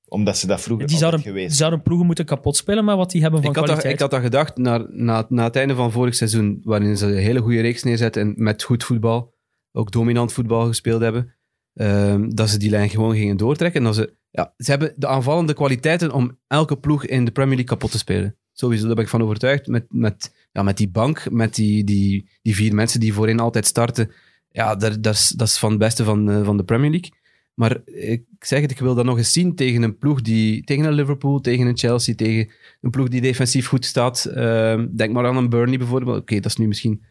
Omdat 0.09 0.39
ze 0.39 0.47
dat 0.47 0.61
vroeger 0.61 0.87
Die 0.87 0.97
zouden, 0.97 1.21
geweest 1.21 1.49
die 1.49 1.57
zouden 1.57 1.83
ploegen 1.83 2.07
moeten 2.07 2.25
kapot 2.25 2.57
spelen 2.57 2.85
met 2.85 2.97
wat 2.97 3.11
die 3.11 3.21
hebben 3.21 3.43
van 3.43 3.51
Ik 3.51 3.57
had, 3.57 3.67
dat, 3.67 3.75
kwaliteit. 3.79 3.95
ik 3.95 4.11
had 4.11 4.23
dat 4.23 4.31
gedacht 4.31 4.57
na, 4.57 4.87
na, 4.91 5.27
na 5.29 5.45
het 5.45 5.57
einde 5.57 5.75
van 5.75 5.93
vorig 5.93 6.15
seizoen, 6.15 6.61
waarin 6.63 6.97
ze 6.97 7.07
een 7.07 7.17
hele 7.17 7.41
goede 7.41 7.61
reeks 7.61 7.83
neerzetten 7.83 8.23
en 8.23 8.35
met 8.37 8.63
goed 8.63 8.85
voetbal, 8.85 9.35
ook 9.73 9.91
dominant 9.91 10.33
voetbal 10.33 10.67
gespeeld 10.67 11.01
hebben, 11.01 11.35
ehm, 11.75 12.29
dat 12.29 12.49
ze 12.49 12.59
die 12.59 12.71
lijn 12.71 12.91
gewoon 12.91 13.17
gingen 13.17 13.37
doortrekken. 13.37 13.81
En 13.81 13.87
dat 13.87 13.95
ze, 13.95 14.15
ja, 14.31 14.55
ze 14.57 14.71
hebben 14.71 14.93
de 14.97 15.07
aanvallende 15.07 15.55
kwaliteiten 15.55 16.13
om 16.13 16.39
elke 16.47 16.77
ploeg 16.79 17.05
in 17.05 17.25
de 17.25 17.31
Premier 17.31 17.57
League 17.57 17.77
kapot 17.77 17.91
te 17.91 17.99
spelen. 17.99 18.37
Sowieso, 18.53 18.87
daar 18.87 18.95
ben 18.95 19.05
ik 19.05 19.11
van 19.11 19.23
overtuigd. 19.23 19.67
Met, 19.67 19.87
met, 19.89 20.49
ja, 20.53 20.63
met 20.63 20.77
die 20.77 20.91
bank, 20.91 21.31
met 21.31 21.55
die, 21.55 21.85
die, 21.85 22.29
die 22.43 22.55
vier 22.55 22.75
mensen 22.75 23.01
die 23.01 23.13
voorin 23.13 23.41
altijd 23.41 23.67
starten. 23.67 24.11
Ja, 24.51 24.75
dat, 24.77 25.03
dat, 25.03 25.15
is, 25.15 25.29
dat 25.29 25.47
is 25.47 25.59
van 25.59 25.71
het 25.71 25.79
beste 25.79 26.05
van, 26.05 26.31
eh, 26.31 26.45
van 26.45 26.57
de 26.57 26.65
Premier 26.65 26.91
League. 26.91 27.11
Maar 27.59 27.79
ik 27.87 28.25
zeg 28.39 28.61
het, 28.61 28.71
ik 28.71 28.79
wil 28.79 28.95
dat 28.95 29.05
nog 29.05 29.17
eens 29.17 29.33
zien 29.33 29.55
tegen 29.55 29.83
een 29.83 29.99
ploeg 29.99 30.21
die... 30.23 30.65
Tegen 30.65 30.85
een 30.85 30.93
Liverpool, 30.93 31.41
tegen 31.41 31.67
een 31.67 31.79
Chelsea, 31.79 32.15
tegen 32.15 32.53
een 32.81 32.91
ploeg 32.91 33.09
die 33.09 33.21
defensief 33.21 33.67
goed 33.67 33.85
staat. 33.85 34.25
Ehm, 34.25 34.87
denk 34.97 35.13
maar 35.13 35.27
aan 35.27 35.37
een 35.37 35.49
Burnley 35.49 35.79
bijvoorbeeld. 35.79 36.21
Oké, 36.21 36.35
dat 36.35 36.45
is 36.45 36.57
nu 36.57 36.67
misschien 36.67 37.05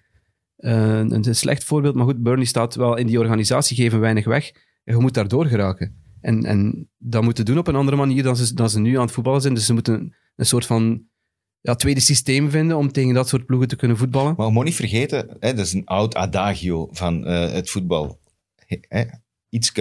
eh, 0.55 0.99
een, 0.99 1.35
slecht 1.35 1.63
voorbeeld, 1.63 1.95
maar 1.95 2.05
goed, 2.05 2.23
Burnley 2.23 2.45
staat 2.45 2.75
wel 2.75 2.97
in 2.97 3.07
die 3.07 3.19
organisatie, 3.19 3.75
geven 3.75 3.99
weinig 3.99 4.25
weg. 4.25 4.51
En 4.83 4.95
je 4.95 5.01
moet 5.01 5.13
daardoor 5.13 5.45
geraken. 5.45 6.01
En, 6.21 6.45
en 6.45 6.89
dat 6.97 7.23
moeten 7.23 7.45
doen 7.45 7.57
op 7.57 7.67
een 7.67 7.75
andere 7.75 7.97
manier 7.97 8.23
dan 8.23 8.35
ze, 8.35 8.53
dan 8.53 8.69
ze 8.69 8.79
nu 8.79 8.95
aan 8.95 9.05
het 9.05 9.11
voetballen 9.11 9.41
zijn. 9.41 9.53
Dus 9.53 9.65
ze 9.65 9.73
moeten 9.73 10.15
een, 10.35 10.45
soort 10.45 10.65
van 10.65 11.03
ja, 11.61 11.75
tweede 11.75 11.99
systeem 12.01 12.49
vinden 12.49 12.77
om 12.77 12.91
tegen 12.91 13.13
dat 13.13 13.27
soort 13.27 13.45
ploegen 13.45 13.67
te 13.67 13.75
kunnen 13.75 13.97
voetballen. 13.97 14.33
Maar 14.37 14.51
moet 14.51 14.65
niet 14.65 14.75
vergeten, 14.75 15.37
hè, 15.39 15.53
dat 15.53 15.65
is 15.65 15.73
een 15.73 15.85
oud 15.85 16.15
adagio 16.15 16.87
van 16.91 17.25
eh, 17.25 17.51
het 17.51 17.69
voetbal. 17.69 18.19
Hè, 18.65 19.03
Iets 19.49 19.71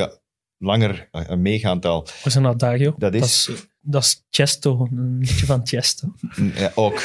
langer 0.59 1.09
eh, 1.11 1.34
meegaand 1.36 1.84
al. 1.86 2.02
Dat 2.04 2.12
is 2.24 2.34
een 2.34 2.46
adagio. 2.46 2.94
Dat 2.98 3.14
is- 3.14 3.20
Dat 3.20 3.28
is, 3.57 3.66
dat 3.80 4.02
is 4.02 4.24
Chesto, 4.30 4.88
een 4.92 5.16
liedje 5.18 5.46
van 5.46 5.61
Chesto. 5.66 6.12
Mm, 6.36 6.52
Ja, 6.57 6.72
ook. 6.74 7.00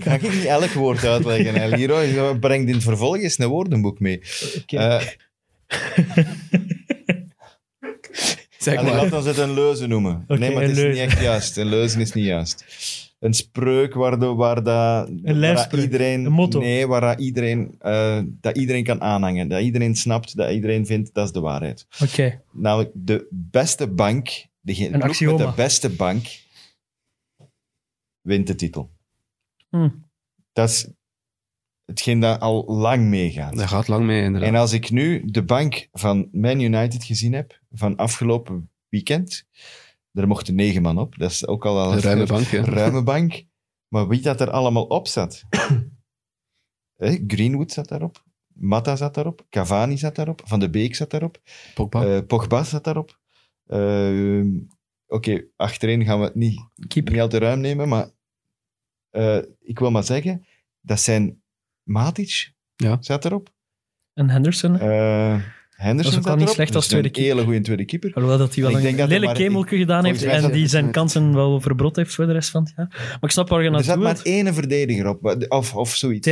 Ga 0.00 0.14
ik 0.14 0.22
niet 0.22 0.44
elk 0.44 0.70
woord 0.70 1.04
uitleggen, 1.04 1.54
hè, 1.54 1.66
Leroy? 1.76 2.38
Breng 2.38 2.68
in 2.68 2.74
het 2.74 2.82
vervolg 2.82 3.16
eens 3.16 3.38
een 3.38 3.48
woordenboek 3.48 4.00
mee. 4.00 4.22
Oké. 4.60 4.76
Eh, 4.76 5.02
Zeg 8.58 8.76
allee, 8.78 8.92
maar. 8.92 9.02
laten 9.02 9.22
we 9.22 9.28
het 9.28 9.38
een 9.38 9.54
leuze 9.54 9.86
noemen. 9.86 10.24
Nee, 10.28 10.38
maar 10.38 10.48
het 10.48 10.70
een 10.70 10.76
is 10.76 10.82
leuze. 10.82 11.00
niet 11.02 11.10
echt 11.10 11.20
juist. 11.20 11.56
Een 11.56 11.66
leuze 11.66 12.00
is 12.00 12.12
niet 12.12 12.24
juist. 12.24 12.64
Een 13.22 13.34
spreuk 13.34 13.94
waar, 13.94 14.18
de, 14.18 14.26
waar, 14.26 14.62
dat, 14.62 15.10
waar 15.22 15.54
dat 15.54 15.72
iedereen... 15.72 16.24
een 16.24 16.32
motto. 16.32 16.58
Nee, 16.58 16.86
waar 16.86 17.00
dat 17.00 17.20
iedereen, 17.20 17.74
eh, 17.78 18.22
dat 18.26 18.56
iedereen 18.56 18.84
kan 18.84 19.00
aanhangen. 19.00 19.48
Dat 19.48 19.60
iedereen 19.60 19.94
snapt, 19.94 20.36
dat 20.36 20.50
iedereen 20.50 20.86
vindt, 20.86 21.14
dat 21.14 21.26
is 21.26 21.32
de 21.32 21.40
waarheid. 21.40 21.86
Oké. 22.02 22.42
Namelijk, 22.52 22.90
de 22.94 23.26
beste 23.30 23.88
bank, 23.88 24.46
de 24.60 24.88
ploeg 24.98 25.20
met 25.20 25.38
de 25.38 25.52
beste 25.56 25.90
bank, 25.90 26.26
wint 28.20 28.46
de 28.46 28.54
titel. 28.54 28.90
Hm. 29.70 29.88
Dat 30.52 30.68
is 30.68 30.88
hetgeen 31.84 32.20
dat 32.20 32.40
al 32.40 32.64
lang 32.66 33.04
meegaat. 33.04 33.56
Daar 33.56 33.68
gaat 33.68 33.88
lang 33.88 34.04
mee, 34.04 34.22
inderdaad. 34.22 34.48
En 34.48 34.56
als 34.56 34.72
ik 34.72 34.90
nu 34.90 35.22
de 35.24 35.44
bank 35.44 35.88
van 35.92 36.28
Man 36.32 36.60
United 36.60 37.04
gezien 37.04 37.32
heb, 37.32 37.60
van 37.70 37.96
afgelopen 37.96 38.70
weekend, 38.88 39.46
er 40.12 40.26
mochten 40.28 40.54
negen 40.54 40.82
man 40.82 40.98
op. 40.98 41.18
Dat 41.18 41.30
is 41.30 41.46
ook 41.46 41.66
al 41.66 41.74
wel 41.74 41.92
Een 41.92 42.00
ruime 42.00 42.26
bank, 42.26 42.46
ruime 42.46 43.02
bank. 43.02 43.42
Maar 43.88 44.08
wie 44.08 44.20
dat 44.20 44.40
er 44.40 44.50
allemaal 44.50 44.84
op 44.84 45.08
zat? 45.08 45.42
Greenwood 47.26 47.72
zat 47.72 47.88
daarop. 47.88 48.24
Mata 48.54 48.96
zat 48.96 49.14
daarop. 49.14 49.46
Cavani 49.48 49.98
zat 49.98 50.14
daarop. 50.14 50.42
Van 50.44 50.60
de 50.60 50.70
Beek 50.70 50.94
zat 50.94 51.10
daarop. 51.10 51.40
Pogba. 51.74 52.04
eh 52.06 52.26
Pogba 52.26 52.62
zat 52.64 52.84
daarop. 52.84 53.18
Eh, 53.66 54.44
Oké, 55.06 55.44
achterin 55.56 56.04
gaan 56.04 56.18
we 56.18 56.24
het 56.24 56.34
niet, 56.34 56.60
Keeper. 56.88 57.12
niet 57.12 57.20
al 57.22 57.28
te 57.28 57.38
ruim 57.38 57.60
nemen, 57.60 57.88
maar 57.88 58.10
eh, 59.10 59.38
ik 59.60 59.78
wil 59.78 59.90
maar 59.90 60.04
zeggen, 60.04 60.46
dat 60.80 61.00
zijn 61.00 61.42
Matic 61.82 62.52
Ja. 62.74 62.96
zat 63.00 63.24
erop. 63.24 63.54
En 64.12 64.30
Henderson. 64.30 64.78
Eh 64.78 65.42
Henderson 65.82 66.12
Dat 66.12 66.12
is 66.12 66.18
ook 66.18 66.24
wel 66.24 66.34
niet 66.34 66.42
erop. 66.44 66.54
slecht 66.54 66.74
als 66.74 66.84
Dus 66.88 66.92
een 66.92 66.98
tweede 66.98 67.10
keeper. 67.18 67.32
hele 67.34 67.44
goede 67.46 67.60
tweede 67.64 67.84
keeper. 67.84 68.14
Alhoewel 68.14 68.38
dat 68.38 68.54
hij 68.54 68.62
wel 68.64 68.72
Ik 68.72 68.76
een 68.76 68.82
denk 68.96 69.08
lelijk 69.08 69.24
maar- 69.24 69.34
kemeltje 69.34 69.76
gedaan 69.76 70.04
heeft 70.04 70.22
en 70.22 70.52
die 70.52 70.66
zijn 70.66 70.90
kansen 70.90 71.34
wel 71.34 71.60
verbrot 71.60 71.96
heeft 71.96 72.14
voor 72.14 72.26
de 72.26 72.32
rest 72.32 72.50
van 72.50 72.62
het 72.62 72.72
jaar. 72.76 72.88
Maar 72.98 73.18
ik 73.20 73.30
snap 73.30 73.48
waar 73.48 73.62
je 73.62 73.70
Er 73.70 73.84
zat 73.84 73.98
naartoe 73.98 74.04
maar 74.24 74.32
één 74.34 74.54
verdediger 74.54 75.08
op, 75.08 75.46
of, 75.48 75.74
of 75.74 75.94
zoiets. 75.94 76.26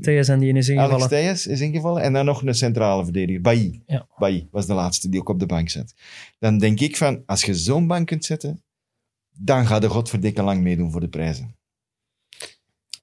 Theus 0.00 0.28
en 0.28 0.38
die 0.38 0.52
is 0.52 0.54
Alex 0.54 0.68
ingevallen. 0.68 1.08
Theus 1.08 1.46
is 1.46 1.60
ingevallen 1.60 2.02
en 2.02 2.12
dan 2.12 2.24
nog 2.24 2.42
een 2.42 2.54
centrale 2.54 3.04
verdediger. 3.04 3.40
Bailly. 3.40 3.82
Ja. 3.86 4.06
Bailly 4.18 4.48
was 4.50 4.66
de 4.66 4.74
laatste 4.74 5.08
die 5.08 5.20
ook 5.20 5.28
op 5.28 5.38
de 5.38 5.46
bank 5.46 5.68
zat. 5.68 5.94
Dan 6.38 6.58
denk 6.58 6.80
ik 6.80 6.96
van, 6.96 7.22
als 7.26 7.42
je 7.42 7.54
zo'n 7.54 7.86
bank 7.86 8.06
kunt 8.06 8.24
zetten, 8.24 8.62
dan 9.38 9.66
gaat 9.66 9.82
de 9.82 9.88
godverdikke 9.88 10.42
lang 10.42 10.62
meedoen 10.62 10.90
voor 10.90 11.00
de 11.00 11.08
prijzen. 11.08 11.56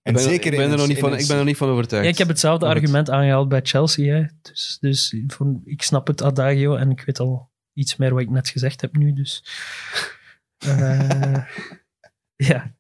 En 0.02 0.12
ik 0.12 0.20
ben, 0.20 0.30
zeker 0.30 0.52
ik 0.52 0.58
ben, 0.58 0.72
er 0.72 0.78
nog 0.78 0.88
niet 0.88 1.00
van, 1.00 1.18
ik 1.18 1.28
ben 1.28 1.38
er 1.38 1.46
niet 1.46 1.58
van 1.58 1.70
overtuigd. 1.70 2.06
Ja, 2.06 2.12
ik 2.12 2.18
heb 2.18 2.28
hetzelfde 2.28 2.66
goed. 2.66 2.76
argument 2.76 3.10
aangehaald 3.10 3.50
bij 3.50 3.60
Chelsea. 3.64 4.16
Hè. 4.16 4.26
Dus, 4.42 4.78
dus 4.80 5.16
voor, 5.28 5.60
ik 5.66 5.82
snap 5.82 6.08
het 6.08 6.22
adagio 6.22 6.76
en 6.76 6.92
ik 6.92 7.02
weet 7.02 7.20
al 7.20 7.50
iets 7.74 7.96
meer 7.96 8.14
wat 8.14 8.22
ik 8.22 8.30
net 8.30 8.50
gezegd 8.50 8.82
heb 8.82 8.96
nu. 8.96 9.14
Dus 9.14 9.44
eh, 10.58 11.46
ja, 12.50 12.76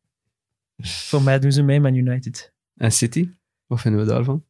voor 0.77 1.21
mij 1.21 1.39
doen 1.39 1.51
ze 1.51 1.61
mee 1.61 1.79
met 1.79 1.95
United. 1.95 2.53
En 2.75 2.91
City? 2.91 3.29
Wat 3.65 3.81
vinden 3.81 4.01
we 4.01 4.07
daarvan? 4.07 4.45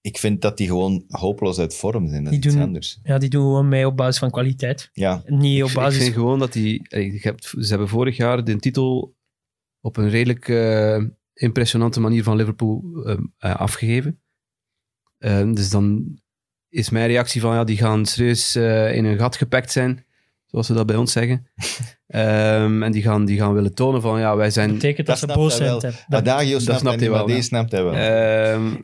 Ik 0.00 0.18
vind 0.18 0.42
dat 0.42 0.56
die 0.56 0.66
gewoon 0.66 1.04
hopeloos 1.08 1.58
uit 1.58 1.74
vorm 1.74 2.08
zijn. 2.08 2.22
Dat 2.24 2.32
Die 2.32 2.40
is 2.40 2.46
iets 2.46 2.54
doen- 2.54 2.64
anders. 2.64 2.98
Ja, 3.02 3.18
die 3.18 3.28
doen 3.28 3.42
gewoon 3.42 3.68
mee 3.68 3.86
op 3.86 3.96
basis 3.96 4.18
van 4.18 4.30
kwaliteit. 4.30 4.90
Ja, 4.92 5.22
Niet 5.26 5.62
op 5.62 5.68
Ik, 5.68 5.74
ik 5.74 5.80
basis 5.82 6.02
vind 6.02 6.14
gewoon 6.14 6.38
dat 6.38 6.52
die... 6.52 6.86
je 6.88 7.18
hebt- 7.22 7.44
Ze 7.58 7.68
hebben 7.68 7.88
vorig 7.88 8.16
jaar 8.16 8.44
de 8.44 8.56
titel 8.56 9.14
op 9.80 9.96
een 9.96 10.08
redelijk 10.08 10.48
eh, 10.48 11.02
impressionante 11.34 12.00
manier 12.00 12.22
van 12.22 12.36
Liverpool 12.36 13.02
eh, 13.06 13.16
eh, 13.38 13.56
afgegeven. 13.56 14.20
Eh, 15.18 15.52
dus 15.52 15.70
dan 15.70 16.18
is 16.68 16.90
mijn 16.90 17.06
reactie 17.06 17.40
van, 17.40 17.54
ja, 17.54 17.64
die 17.64 17.76
gaan 17.76 18.06
serieus 18.06 18.54
eh, 18.54 18.94
in 18.96 19.04
een 19.04 19.18
gat 19.18 19.36
gepakt 19.36 19.72
zijn, 19.72 20.04
zoals 20.46 20.66
ze 20.66 20.72
dat 20.72 20.86
bij 20.86 20.96
ons 20.96 21.12
zeggen. 21.12 21.46
Ehm, 22.06 22.82
en 22.82 22.92
die 22.92 23.02
gaan, 23.02 23.24
die 23.24 23.38
gaan 23.38 23.52
willen 23.54 23.74
tonen 23.74 24.00
van, 24.02 24.20
ja, 24.20 24.36
wij 24.36 24.50
zijn... 24.50 24.72
betekent 24.72 25.06
dat, 25.06 25.20
dat 25.20 25.30
ze 25.30 25.34
boos 25.36 25.56
zijn. 25.56 25.70
Dat, 25.80 26.20
Adagio 26.20 26.58
snapt, 26.58 26.80
snapt 26.80 27.00
hij 27.00 27.10
wel, 27.10 27.26
deze 27.26 27.42
snapt 27.42 27.72
hij 27.72 27.82
wel. 27.84 27.94
Ehm, 27.94 28.74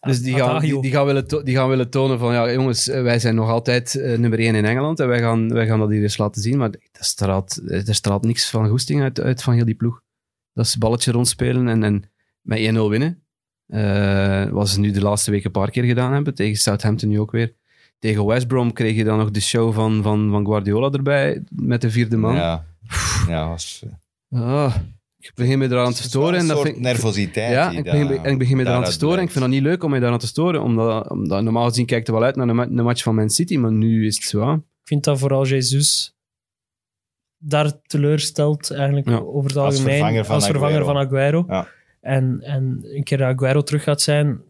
Dus 0.00 0.22
die 0.22 0.34
gaan, 0.34 0.60
die, 0.60 0.80
die 0.80 0.90
gaan, 0.90 1.06
willen, 1.06 1.26
to- 1.26 1.42
die 1.42 1.54
gaan 1.56 1.68
willen 1.68 1.90
tonen 1.90 2.18
van, 2.18 2.32
ja 2.32 2.52
jongens, 2.52 2.88
eh, 2.88 3.02
wij 3.02 3.18
zijn 3.18 3.34
nog 3.34 3.48
altijd 3.48 3.94
nummer 3.94 4.38
1 4.38 4.54
in 4.54 4.64
Engeland 4.64 5.00
en 5.00 5.08
wij 5.08 5.20
gaan, 5.20 5.48
wij 5.52 5.66
gaan 5.66 5.78
dat 5.78 5.90
hier 5.90 6.02
eens 6.02 6.18
laten 6.18 6.42
zien. 6.42 6.58
Maar 6.58 6.70
er 6.70 7.04
straalt, 7.04 7.60
er 7.70 7.94
straalt 7.94 8.22
niks 8.24 8.50
van 8.50 8.68
goesting 8.68 9.02
uit, 9.02 9.20
uit 9.20 9.42
van 9.42 9.54
heel 9.54 9.64
die 9.64 9.74
ploeg. 9.74 10.02
Dat 10.54 10.64
is 10.66 10.78
balletje 10.78 11.12
rondspelen 11.12 11.68
en, 11.68 11.82
en 11.82 12.02
met 12.40 12.58
1-0 12.58 12.62
winnen. 12.88 13.22
Eh, 13.66 14.48
wat 14.50 14.68
ze 14.68 14.80
nu 14.80 14.90
de 14.90 15.00
laatste 15.00 15.30
week 15.30 15.44
een 15.44 15.50
paar 15.50 15.70
keer 15.70 15.84
gedaan 15.84 16.12
hebben. 16.12 16.34
Tegen 16.34 16.56
Southampton 16.56 17.08
nu 17.08 17.20
ook 17.20 17.30
weer. 17.30 17.54
Tegen 17.98 18.26
West 18.26 18.46
Brom 18.46 18.72
kreeg 18.72 18.96
je 18.96 19.04
dan 19.04 19.18
nog 19.18 19.30
de 19.30 19.40
show 19.40 19.74
van, 19.74 20.02
van, 20.02 20.30
van 20.30 20.44
Guardiola 20.46 20.90
erbij 20.90 21.42
met 21.48 21.80
de 21.80 21.90
vierde 21.90 22.16
man. 22.16 22.34
Ja, 22.34 22.64
ja 23.28 23.48
was, 23.48 23.84
Ah, 24.30 24.74
ik 25.18 25.32
begin 25.34 25.58
me 25.58 25.64
eraan 25.64 25.92
te 25.92 26.02
storen. 26.02 26.38
En 26.38 26.46
dat 26.46 26.60
vind 26.62 26.76
ik- 26.76 26.82
nervositeit. 26.82 27.52
ja, 27.52 27.70
ik 27.70 27.84
begin, 27.84 28.06
daar- 28.08 28.24
en 28.24 28.32
ik 28.32 28.38
begin 28.38 28.56
me 28.56 28.62
eraan 28.62 28.84
te 28.84 28.92
storen. 28.92 29.22
Ik 29.22 29.30
vind 29.30 29.40
dat 29.44 29.48
niet 29.52 29.62
leuk 29.62 29.82
om 29.84 29.90
me 29.90 30.00
daaraan 30.00 30.18
te 30.18 30.26
storen, 30.26 30.62
omdat, 30.62 31.10
omdat 31.10 31.42
normaal 31.42 31.68
gezien 31.68 31.86
kijkt 31.86 32.08
er 32.08 32.14
wel 32.14 32.22
uit 32.22 32.36
naar 32.36 32.48
een, 32.48 32.56
ma- 32.56 32.62
een 32.66 32.84
match 32.84 33.02
van 33.02 33.14
Man 33.14 33.30
City, 33.30 33.56
maar 33.56 33.72
nu 33.72 34.06
is 34.06 34.14
het 34.16 34.24
zo. 34.24 34.52
Ik 34.52 34.60
vind 34.84 35.04
dat 35.04 35.18
vooral 35.18 35.46
Jesus 35.46 36.13
daar 37.46 37.82
teleurstelt 37.82 38.70
eigenlijk 38.70 39.08
Ja. 39.08 39.16
over 39.18 39.48
het 39.50 39.58
Als 39.58 39.74
algemeen. 39.74 39.96
vervanger 39.98 40.24
van 40.24 40.34
als 40.34 40.46
vervanger 40.46 40.80
Aguero. 40.80 40.84
van 40.92 40.96
Aguero. 41.06 41.44
Ja. 41.48 41.68
En, 42.00 42.40
en 42.40 42.80
een 42.82 43.02
keer 43.02 43.18
dat 43.18 43.26
Aguero 43.34 43.62
terug 43.62 43.82
gaat 43.82 44.02
zijn, 44.02 44.40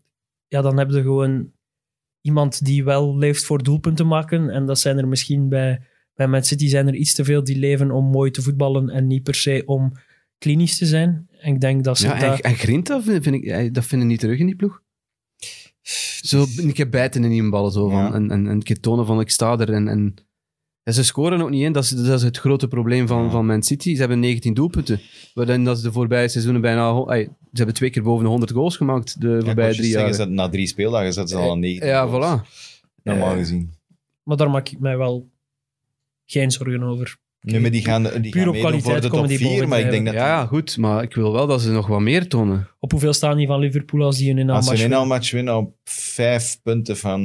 ja, 0.48 0.62
dan 0.62 0.78
heb 0.78 0.90
je 0.90 1.02
gewoon 1.02 1.52
iemand 2.20 2.64
die 2.64 2.84
wel 2.84 3.16
leeft 3.18 3.44
voor 3.44 3.62
doelpunten 3.62 4.06
maken. 4.06 4.50
En 4.50 4.66
dat 4.66 4.78
zijn 4.78 4.98
er 4.98 5.08
misschien 5.08 5.48
bij, 5.48 5.80
bij 6.14 6.26
Man 6.28 6.44
City 6.44 6.68
zijn 6.68 6.86
er 6.86 6.94
iets 6.94 7.14
te 7.14 7.24
veel 7.24 7.44
die 7.44 7.58
leven 7.58 7.90
om 7.90 8.04
mooi 8.04 8.30
te 8.30 8.42
voetballen 8.42 8.88
en 8.90 9.06
niet 9.06 9.22
per 9.22 9.34
se 9.34 9.62
om 9.66 9.92
klinisch 10.38 10.78
te 10.78 10.86
zijn. 10.86 11.28
En 11.40 11.54
ik 11.54 11.60
denk 11.60 11.84
dat 11.84 11.98
ze 11.98 12.06
Ja, 12.06 12.18
dat... 12.18 12.40
en, 12.40 12.50
en 12.50 12.54
Grinta 12.56 13.02
vind, 13.02 13.22
vind 13.22 13.44
ik, 13.44 13.74
dat 13.74 13.84
vinden 13.84 14.08
niet 14.08 14.20
terug 14.20 14.38
in 14.38 14.46
die 14.46 14.56
ploeg. 14.56 14.82
Zo 16.22 16.46
een 16.56 16.72
keer 16.72 16.88
bijten 16.88 17.24
in 17.24 17.30
die 17.30 17.50
ballen 17.50 17.72
zo 17.72 17.88
van, 17.88 17.98
Ja. 17.98 18.12
en, 18.12 18.30
en, 18.30 18.30
en 18.30 18.46
een 18.46 18.62
keer 18.62 18.80
tonen 18.80 19.06
van 19.06 19.20
ik 19.20 19.30
sta 19.30 19.58
er. 19.58 19.72
En, 19.72 19.88
en, 19.88 20.14
en 20.84 20.94
ze 20.94 21.04
scoren 21.04 21.40
ook 21.40 21.50
niet 21.50 21.62
in. 21.62 21.72
Dat 21.72 21.82
is, 21.84 21.88
dat 21.90 22.16
is 22.18 22.22
het 22.22 22.38
grote 22.38 22.68
probleem 22.68 23.06
van, 23.06 23.22
Ja. 23.24 23.30
van 23.30 23.46
Man 23.46 23.62
City. 23.62 23.92
Ze 23.94 23.98
hebben 24.00 24.20
19 24.20 24.54
doelpunten. 24.54 25.00
Waarin 25.34 25.64
dat 25.64 25.76
ze 25.78 25.82
de 25.82 25.92
voorbije 25.92 26.28
seizoenen 26.28 26.60
bijna... 26.60 26.94
ze 27.06 27.28
hebben 27.52 27.74
twee 27.74 27.90
keer 27.90 28.02
boven 28.02 28.24
de 28.24 28.30
100 28.30 28.50
goals 28.52 28.76
gemaakt 28.76 29.20
de 29.20 29.28
Ja, 29.28 29.40
voorbije 29.44 29.74
drie 29.74 29.88
jaar. 29.90 30.00
zeggen, 30.00 30.18
dat 30.18 30.28
na 30.28 30.48
drie 30.48 30.66
speeldagen 30.66 31.12
zat 31.12 31.30
ze 31.30 31.36
al 31.36 31.50
aan 31.50 31.58
negen. 31.60 31.86
Ja, 31.86 32.06
goals. 32.06 32.40
voilà. 32.42 32.48
Normaal 33.02 33.30
Eh, 33.32 33.36
gezien. 33.38 33.72
Maar 34.22 34.36
daar 34.36 34.50
maak 34.50 34.68
ik 34.68 34.78
mij 34.80 34.96
wel 34.96 35.28
geen 36.26 36.50
zorgen 36.50 36.82
over. 36.82 37.16
Nee, 37.40 37.60
maar 37.60 37.70
die 37.70 37.84
gaan, 37.84 38.02
die 38.02 38.30
Puur 38.30 38.40
gaan 38.42 38.48
op 38.48 38.56
kwaliteit 38.58 39.02
de 39.02 39.08
komen 39.08 39.28
top 39.28 39.38
die 39.38 39.48
4, 39.48 39.68
maar 39.68 39.80
ik 39.80 39.90
denk 39.90 40.04
dat 40.04 40.14
Ja, 40.14 40.26
ja, 40.26 40.46
goed. 40.46 40.76
Maar 40.76 41.02
ik 41.02 41.14
wil 41.14 41.32
wel 41.32 41.46
dat 41.46 41.60
ze 41.62 41.70
nog 41.70 41.86
wat 41.86 42.00
meer 42.00 42.28
tonen. 42.28 42.68
Op 42.80 42.90
hoeveel 42.90 43.12
staan 43.12 43.36
die 43.36 43.46
van 43.46 43.58
Liverpool 43.60 44.02
als 44.02 44.16
die 44.16 44.30
een 44.30 44.50
als 44.50 44.64
ze 44.66 44.70
inhaalmatch 44.70 44.70
een 44.70 44.76
winnen? 44.78 44.90
inhaalmatch 44.98 45.30
winnen 45.30 45.56
op 45.56 45.74
vijf 45.84 46.60
punten 46.62 46.96
van, 46.96 47.20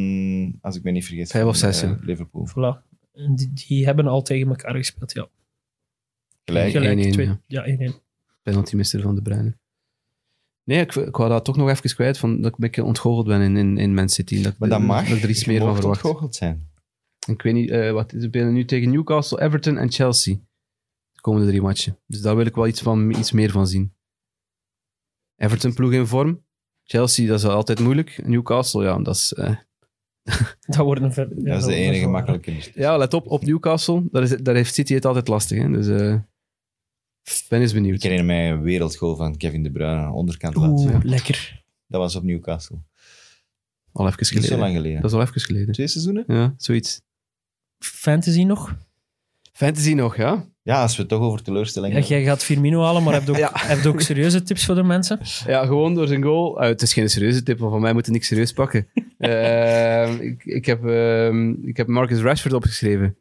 als 0.61 0.75
ik 0.75 0.83
me 0.83 0.91
niet 0.91 1.05
vergis, 1.05 1.31
Vijf 1.31 1.45
of 1.45 1.55
zes, 1.55 1.81
eh, 1.81 1.89
ja. 1.89 1.97
Liverpool. 2.01 2.47
Voilà. 2.49 2.88
Die, 3.35 3.53
die 3.53 3.85
hebben 3.85 4.07
al 4.07 4.21
tegen 4.21 4.47
elkaar 4.49 4.75
gespeeld, 4.75 5.13
ja. 5.13 5.29
Gelijk. 6.45 6.71
Gelijk, 6.71 7.05
1-1, 7.07 7.09
twee- 7.11 7.25
ja. 7.25 7.65
ja, 7.65 7.91
1-1. 7.91 7.93
penaltymister 8.41 9.01
van 9.01 9.15
de 9.15 9.21
Bruyne. 9.21 9.57
Nee, 10.63 10.79
ik, 10.79 10.95
ik 10.95 11.15
wou 11.15 11.29
dat 11.29 11.45
toch 11.45 11.57
nog 11.57 11.69
even 11.69 11.95
kwijt, 11.95 12.17
van, 12.17 12.35
dat 12.35 12.45
ik 12.45 12.51
een 12.53 12.59
beetje 12.59 12.83
ontgoocheld 12.83 13.25
ben 13.27 13.41
in, 13.41 13.57
in, 13.57 13.77
in 13.77 13.93
Man 13.93 14.09
City. 14.09 14.41
Dat, 14.41 14.57
Maar 14.57 14.69
dat 14.69 14.81
mag. 14.81 15.07
Dat 15.07 15.17
ik 15.17 15.23
er 15.23 15.29
iets 15.29 15.45
meer 15.45 15.59
van 15.59 15.75
verwacht. 15.75 16.03
ontgoocheld 16.03 16.35
zijn. 16.35 16.67
Ik 17.27 17.41
weet 17.41 17.53
niet, 17.53 17.69
eh, 17.69 17.91
wat, 17.91 18.11
ze 18.11 18.21
spelen 18.21 18.53
nu 18.53 18.65
tegen 18.65 18.89
Newcastle, 18.91 19.41
Everton 19.41 19.77
en 19.77 19.91
Chelsea. 19.91 20.33
De 21.11 21.21
komende 21.21 21.47
drie 21.47 21.61
matchen. 21.61 21.97
Dus 22.05 22.21
daar 22.21 22.35
wil 22.35 22.45
ik 22.45 22.55
wel 22.55 22.67
iets, 22.67 22.81
van, 22.81 23.09
iets 23.09 23.31
meer 23.31 23.51
van 23.51 23.67
zien. 23.67 23.93
Everton 25.35 25.73
ploeg 25.73 25.91
in 25.91 26.07
vorm. 26.07 26.43
Chelsea, 26.83 27.27
dat 27.27 27.39
is 27.39 27.45
altijd 27.45 27.79
moeilijk. 27.79 28.27
Newcastle, 28.27 28.83
ja, 28.83 28.97
dat 28.99 29.15
is... 29.15 29.33
eh, 29.33 29.55
Dat 30.67 30.75
wordt 30.85 31.01
een 31.01 31.13
ver- 31.13 31.29
ja, 31.37 31.43
dat 31.51 31.59
is 31.59 31.65
de 31.65 31.73
enige 31.75 32.07
makkelijke. 32.07 32.53
ja, 32.75 32.97
let 32.97 33.13
op, 33.13 33.27
op 33.27 33.43
Newcastle. 33.45 34.03
Daar, 34.11 34.23
is, 34.23 34.37
daar 34.37 34.55
heeft 34.55 34.73
City 34.73 34.93
het 34.93 35.05
altijd 35.05 35.27
lastig. 35.27 35.57
Hè? 35.61 35.71
Dus 35.71 35.87
eh, 35.87 36.13
ik 37.23 37.45
ben 37.49 37.61
eens 37.61 37.69
Ik 37.73 37.75
benieuwd. 37.77 38.01
herinner 38.01 38.25
mij 38.25 38.51
een 38.51 38.61
wereldgoal 38.61 39.15
van 39.15 39.37
Kevin 39.37 39.63
De 39.63 39.71
Bruyne 39.71 39.95
aan 39.95 40.11
de 40.11 40.17
onderkant 40.17 40.55
laten. 40.55 40.71
Oeh, 40.71 40.91
Ja. 40.91 40.99
lekker. 41.03 41.63
Dat 41.87 42.01
was 42.01 42.15
op 42.15 42.23
Newcastle. 42.23 42.77
Al 43.91 44.05
even 44.07 44.17
Niet 44.19 44.27
zo 44.27 44.35
geleden. 44.35 44.59
lang 44.59 44.73
geleden. 44.75 45.01
Dat 45.01 45.11
is 45.11 45.17
al 45.17 45.23
even 45.23 45.41
geleden. 45.41 45.73
Twee 45.73 45.87
seizoenen? 45.87 46.23
Ja, 46.27 46.53
zoiets. 46.57 47.01
Fantasy 47.79 48.43
nog? 48.43 48.77
Fantasy 49.51 49.93
nog, 49.93 50.15
ja? 50.17 50.48
Ja, 50.61 50.81
als 50.81 50.95
we 50.95 51.01
het 51.01 51.11
toch 51.11 51.21
over 51.21 51.43
teleurstellingen 51.43 51.97
Ja, 52.01 52.07
jij 52.07 52.23
gaat 52.23 52.43
Firmino 52.43 52.81
halen, 52.83 53.03
maar 53.03 53.13
heb 53.13 53.23
je 53.23 53.31
ook, 53.31 53.37
Ja. 53.47 53.49
heb 53.53 53.81
je 53.81 53.89
ook 53.89 54.01
serieuze 54.01 54.41
tips 54.43 54.65
voor 54.65 54.75
de 54.75 54.83
mensen? 54.83 55.19
Ja, 55.47 55.65
gewoon 55.65 55.95
door 55.95 56.07
zijn 56.07 56.23
goal. 56.23 56.59
Ah, 56.59 56.67
het 56.67 56.81
is 56.81 56.93
geen 56.93 57.09
serieuze 57.09 57.43
tip, 57.43 57.59
maar 57.59 57.69
van 57.69 57.81
mij 57.81 57.93
moet 57.93 58.05
je 58.05 58.11
niks 58.11 58.27
serieus 58.27 58.53
pakken. 58.53 58.87
Ehm, 59.17 60.13
ik, 60.21 60.43
ik, 60.45 60.65
heb, 60.65 60.85
ehm, 60.85 61.49
ik 61.67 61.77
heb 61.77 61.87
Marcus 61.87 62.19
Rashford 62.21 62.53
opgeschreven. 62.53 63.17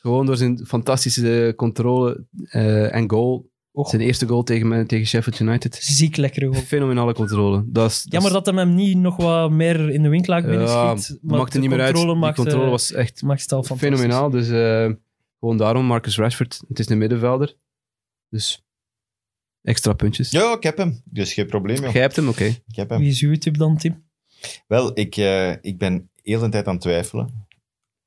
Gewoon 0.00 0.26
door 0.26 0.36
zijn 0.36 0.66
fantastische 0.66 1.52
controle 1.56 2.24
eh, 2.44 2.94
en 2.94 3.10
goal. 3.10 3.48
Zijn 3.72 4.02
eerste 4.02 4.26
goal 4.26 4.42
tegen, 4.42 4.86
tegen 4.86 5.06
Sheffield 5.06 5.40
United. 5.40 5.78
Ziek 5.80 6.16
lekkere 6.16 6.46
goal. 6.46 6.60
Fenomenale 6.60 7.12
controle. 7.14 7.64
Dat 7.66 7.90
is, 7.90 8.02
dat 8.02 8.12
Jammer 8.12 8.30
is- 8.30 8.36
dat 8.36 8.46
hem 8.46 8.56
hem 8.56 8.74
niet 8.74 8.96
nog 8.98 9.16
wat 9.16 9.50
meer 9.50 9.90
in 9.90 10.02
de 10.02 10.08
winklaak 10.08 10.46
binnen 10.46 10.68
schiet. 10.68 11.08
dat 11.22 11.38
maakt 11.38 11.54
er 11.54 11.60
niet 11.60 11.70
meer 11.70 11.80
uit. 11.80 11.92
controle 11.92 12.12
Die 12.12 12.22
maakt, 12.22 12.38
eh, 12.38 12.44
controle 12.44 12.70
was 12.70 12.92
echt 12.92 13.22
fenomenaal. 13.76 14.30
Dus 14.30 14.48
eh, 14.48 14.90
gewoon 15.40 15.56
daarom 15.56 15.84
Marcus 15.84 16.16
Rashford. 16.16 16.60
Het 16.68 16.78
is 16.78 16.88
een 16.88 16.98
middenvelder. 16.98 17.54
Dus 18.28 18.64
Extra 19.62 19.92
puntjes. 19.92 20.30
Ja, 20.30 20.52
ik 20.56 20.62
heb 20.62 20.76
hem. 20.76 21.02
Dus 21.04 21.32
geen 21.32 21.46
probleem, 21.46 21.76
joh. 21.82 21.92
Jij 21.92 22.00
hebt 22.02 22.16
hem, 22.16 22.28
oké. 22.28 22.44
Ik 22.44 22.76
heb 22.76 22.88
hem. 22.90 22.98
Wie 22.98 23.08
is 23.10 23.20
uw 23.20 23.36
tip 23.36 23.56
dan, 23.58 23.76
Tim? 23.76 24.04
Wel, 24.66 24.98
ik, 24.98 25.16
eh, 25.16 25.50
ik 25.60 25.78
ben 25.78 26.10
heel 26.22 26.40
de 26.40 26.48
tijd 26.48 26.66
aan 26.66 26.72
het 26.72 26.82
twijfelen. 26.82 27.46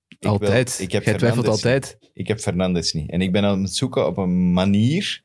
Ik 0.07 0.17
wil- 0.19 0.31
Altijd. 0.31 0.79
ik 0.79 0.91
heb 0.91 1.03
Jij 1.03 1.13
twijfelt 1.17 1.47
altijd. 1.47 1.97
niet. 1.99 2.11
Ik 2.13 2.27
heb 2.27 2.39
Fernandes 2.39 2.93
niet. 2.93 3.09
En 3.09 3.21
ik 3.21 3.31
ben 3.31 3.43
aan 3.43 3.61
het 3.63 3.75
zoeken 3.75 4.07
op 4.07 4.17
een 4.17 4.53
manier 4.53 5.23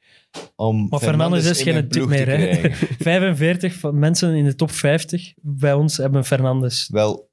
om 0.57 0.89
Maar 0.89 1.01
Fernandes 1.01 1.45
is 1.45 1.63
geen 1.63 1.89
tip 1.89 2.07
meer. 2.07 2.27
Hè? 2.29 2.37
krijgen. 2.37 2.75
45 2.99 3.75
van 3.75 3.99
mensen 3.99 4.35
in 4.35 4.45
de 4.45 4.55
top 4.55 4.71
50 4.71 5.33
bij 5.41 5.73
ons 5.73 5.97
hebben 5.97 6.25
Fernandes. 6.25 6.89
Wel, 6.93 7.31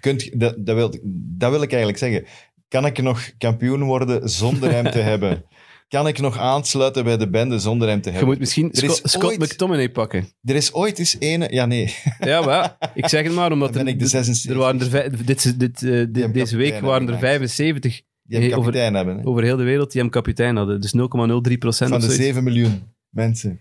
kunt, 0.00 0.40
dat, 0.40 0.66
dat, 0.66 0.76
wil, 0.76 0.94
dat 1.14 1.50
wil 1.50 1.62
ik 1.62 1.70
eigenlijk 1.72 1.98
zeggen. 1.98 2.24
Kan 2.72 2.86
ik 2.86 3.02
nog 3.02 3.30
kampioen 3.38 3.82
worden 3.82 4.28
zonder 4.28 4.70
hem 4.72 4.90
te 4.90 4.98
hebben? 5.10 5.44
Kan 5.88 6.06
ik 6.06 6.18
nog 6.18 6.38
aansluiten 6.38 7.04
bij 7.04 7.16
de 7.16 7.30
bende 7.30 7.58
zonder 7.58 7.88
hem 7.88 8.00
te 8.00 8.08
Je 8.08 8.10
hebben? 8.10 8.30
moet 8.30 8.38
misschien 8.40 8.72
Er 8.72 8.84
is 8.84 9.00
Scott, 9.04 9.24
ooit- 9.24 9.38
McTominay 9.38 9.90
pakken. 9.90 10.28
Er 10.44 10.54
is 10.54 10.72
ooit 10.72 10.98
eens 10.98 11.16
ene... 11.18 11.48
Ja, 11.50 11.66
nee. 11.66 11.94
Ja, 12.18 12.40
maar 12.40 12.76
ik 12.94 13.08
zeg 13.08 13.24
het 13.24 13.34
maar, 13.34 13.52
omdat 13.52 13.72
Dan 13.74 13.84
ben 13.84 13.86
er, 13.86 13.92
ik 13.92 13.98
de 13.98 14.04
er- 14.04 14.10
76. 14.10 14.50
er 14.52 14.58
waren 14.58 14.80
er 15.16 15.26
dit, 15.26 15.60
dit, 15.60 15.82
eh, 15.82 15.90
deze 15.90 16.06
week 16.32 16.32
kapitein 16.32 16.82
waren 16.84 17.02
er 17.02 17.12
hebben 17.12 17.18
75 17.18 17.92
Die 17.92 18.02
hem 18.38 18.40
Nee, 18.40 18.50
over- 18.56 18.62
kapitein 18.64 18.94
hebben. 18.94 19.18
Hè? 19.18 19.26
over 19.26 19.42
heel 19.42 19.56
de 19.56 19.62
wereld 19.62 19.92
die 19.92 20.00
hem 20.00 20.10
kapitein 20.10 20.56
hadden. 20.56 20.80
Dus 20.80 20.92
0,03 20.92 21.58
procent 21.58 21.90
Van 21.90 22.00
de 22.00 22.04
zoiets. 22.06 22.24
7 22.24 22.44
miljoen 22.44 22.82
mensen. 23.08 23.60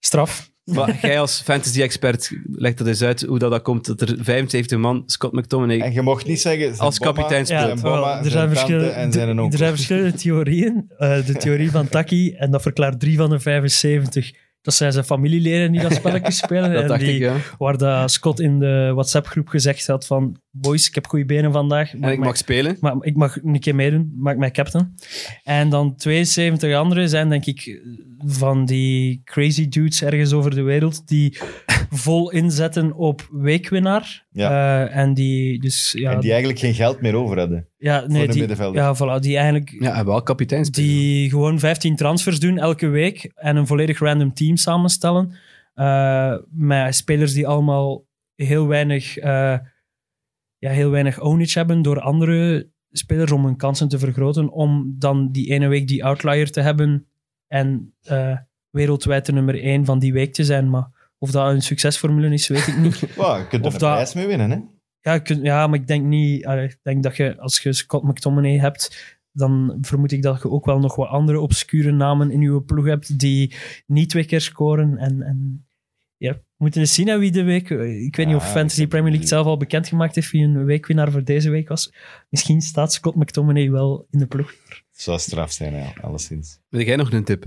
Straf. 0.00 0.52
Maar 0.64 0.98
jij 1.06 1.20
als 1.20 1.40
fantasy-expert, 1.40 2.32
leg 2.52 2.74
dat 2.74 2.86
eens 2.86 3.02
uit 3.02 3.22
hoe 3.22 3.38
dat, 3.38 3.50
dat 3.50 3.62
komt 3.62 3.86
dat 3.86 4.00
er 4.00 4.16
75 4.20 4.78
man 4.78 5.02
Scott 5.06 5.32
McTominay... 5.32 5.80
En 5.80 5.92
je 5.92 6.02
mocht 6.02 6.26
niet 6.26 6.40
zeggen... 6.40 6.66
zijn 6.66 6.78
Als 6.78 6.98
kapitein 6.98 7.46
speelt. 7.46 7.82
bomma, 7.82 8.24
er, 8.24 8.30
zijn 8.30 8.48
verschillende, 8.48 8.88
en 8.88 9.12
zijn 9.12 9.38
er 9.38 9.58
zijn 9.58 9.74
verschillende 9.74 10.12
theorieën. 10.22 10.90
Eh, 10.98 11.26
de 11.26 11.36
theorie 11.36 11.70
van 11.70 11.88
Taki, 11.88 12.34
en 12.34 12.50
dat 12.50 12.62
verklaart 12.62 13.00
drie 13.00 13.16
van 13.16 13.30
de 13.30 13.40
75. 13.40 14.32
Dat 14.64 14.74
zijn 14.74 14.92
zijn 14.92 15.04
familieleden 15.04 15.72
die 15.72 15.80
dat 15.80 15.92
spelletje 16.02 16.32
spelen. 16.32 16.72
Dat 16.72 16.82
en 16.82 16.88
dacht 16.88 17.00
die, 17.00 17.14
ik, 17.14 17.20
ja. 17.20 17.36
Waar 17.58 17.78
dat 17.78 18.10
Scott 18.10 18.40
in 18.40 18.58
de 18.58 18.90
WhatsApp-groep 18.94 19.48
gezegd 19.48 19.86
had 19.86 20.06
van 20.06 20.36
boys, 20.50 20.88
ik 20.88 20.94
heb 20.94 21.06
goede 21.06 21.24
benen 21.24 21.52
vandaag. 21.52 21.90
En 21.90 21.96
ik 21.96 22.04
mij- 22.04 22.16
mag 22.18 22.36
spelen. 22.36 22.76
maar 22.80 22.94
ik 23.00 23.16
mag 23.16 23.42
een 23.42 23.60
keer 23.60 23.74
meedoen, 23.74 24.12
maak 24.16 24.36
mij 24.36 24.50
captain. 24.50 24.94
En 25.42 25.68
dan 25.68 25.96
72 25.96 26.74
anderen 26.74 27.08
zijn, 27.08 27.28
denk 27.28 27.44
ik, 27.46 27.82
van 28.26 28.64
die 28.64 29.20
crazy 29.24 29.68
dudes 29.68 30.02
ergens 30.02 30.32
over 30.32 30.54
de 30.54 30.62
wereld 30.62 31.08
die 31.08 31.38
vol 31.90 32.30
inzetten 32.30 32.92
op 32.94 33.28
weekwinnaar. 33.32 34.23
Ja. 34.36 34.50
Eh, 34.86 34.96
en 34.96 35.14
die, 35.14 35.60
dus, 35.60 35.92
ja, 35.92 36.12
En 36.12 36.20
die 36.20 36.30
eigenlijk 36.30 36.60
geen 36.60 36.74
geld 36.74 37.00
meer 37.00 37.14
over 37.14 37.38
hadden. 37.38 37.68
ja, 37.76 38.04
nee, 38.06 38.26
de 38.26 38.32
die, 38.32 38.72
ja, 38.72 38.96
voilà, 38.96 39.20
die 39.20 39.36
eigenlijk 39.36 39.76
Ja, 39.78 39.94
en 39.98 40.04
wel 40.04 40.22
kapitein 40.22 40.64
spelen. 40.64 40.88
die 40.88 41.30
gewoon 41.30 41.58
15 41.58 41.96
transfers 41.96 42.40
doen 42.40 42.58
elke 42.58 42.86
week 42.86 43.30
en 43.34 43.56
een 43.56 43.66
volledig 43.66 43.98
random 43.98 44.34
team 44.34 44.56
samenstellen. 44.56 45.32
eh, 45.74 46.34
met 46.50 46.94
spelers 46.94 47.32
die 47.32 47.46
allemaal 47.46 48.04
heel 48.34 48.66
weinig, 48.66 49.16
eh, 49.16 49.58
ja, 50.58 50.70
heel 50.70 50.90
weinig 50.90 51.20
ownage 51.20 51.58
hebben 51.58 51.82
door 51.82 52.00
andere 52.00 52.68
spelers 52.90 53.32
om 53.32 53.44
hun 53.44 53.56
kansen 53.56 53.88
te 53.88 53.98
vergroten. 53.98 54.50
Om 54.50 54.94
dan 54.98 55.32
die 55.32 55.50
ene 55.50 55.68
week 55.68 55.88
die 55.88 56.04
outlier 56.04 56.50
te 56.50 56.60
hebben 56.60 57.06
en 57.46 57.94
eh, 58.02 58.36
wereldwijd 58.70 59.26
de 59.26 59.32
nummer 59.32 59.62
1 59.64 59.84
van 59.84 59.98
die 59.98 60.12
week 60.12 60.32
te 60.32 60.44
zijn. 60.44 60.70
Maar 60.70 61.03
of 61.24 61.30
dat 61.30 61.50
een 61.50 61.62
succesformule 61.62 62.32
is, 62.32 62.48
weet 62.48 62.66
ik 62.66 62.76
niet. 62.76 63.00
Wow, 63.16 63.38
je 63.38 63.46
kunt 63.48 63.62
er 63.62 63.66
Of 63.68 63.72
een 63.74 63.80
dat- 63.80 63.92
prijs 63.92 64.14
mee 64.14 64.26
winnen, 64.26 64.50
hè? 64.50 64.58
Ja, 65.00 65.20
ja, 65.42 65.66
maar 65.66 65.78
ik 65.78 65.86
denk 65.86 66.04
niet. 66.04 66.46
allee, 66.46 66.64
Ik 66.64 66.78
denk 66.82 67.02
dat 67.02 67.16
je, 67.16 67.38
als 67.38 67.58
je 67.60 67.72
Scott 67.72 68.04
McTominay 68.04 68.58
hebt, 68.58 69.16
dan 69.32 69.78
vermoed 69.80 70.12
ik 70.12 70.22
dat 70.22 70.42
je 70.42 70.50
ook 70.50 70.64
wel 70.66 70.78
nog 70.78 70.94
wat 70.96 71.08
andere 71.08 71.40
obscure 71.40 71.92
namen 71.92 72.30
in 72.30 72.40
je 72.40 72.62
ploeg 72.62 72.86
hebt 72.86 73.18
die 73.18 73.54
niet 73.86 74.08
twee 74.10 74.24
keer 74.24 74.40
scoren. 74.40 74.96
En, 74.98 75.22
en 75.22 75.66
ja, 76.16 76.32
we 76.32 76.40
moeten 76.56 76.80
eens 76.80 76.94
zien 76.94 77.08
hè, 77.08 77.18
wie 77.18 77.30
de 77.32 77.42
week. 77.42 77.70
Ik 77.70 78.16
weet 78.16 78.26
niet 78.26 78.36
of 78.36 78.50
Fantasy 78.50 78.86
Premier 78.86 79.10
League 79.10 79.28
zelf 79.28 79.46
al 79.46 79.56
bekendgemaakt 79.56 80.14
heeft 80.14 80.30
wie 80.30 80.44
een 80.44 80.64
weekwinnaar 80.64 81.10
voor 81.10 81.24
deze 81.24 81.50
week 81.50 81.68
was. 81.68 81.92
Misschien 82.28 82.60
staat 82.60 82.92
Scott 82.92 83.16
McTominay 83.16 83.70
wel 83.70 84.06
in 84.10 84.18
de 84.18 84.26
ploeg. 84.26 84.52
Zou 84.96 85.18
straf 85.18 85.52
zijn, 85.52 85.74
ja, 85.74 85.92
alleszins. 86.00 86.60
Wil 86.68 86.80
jij 86.80 86.96
nog 86.96 87.12
een 87.12 87.24
tip? 87.24 87.44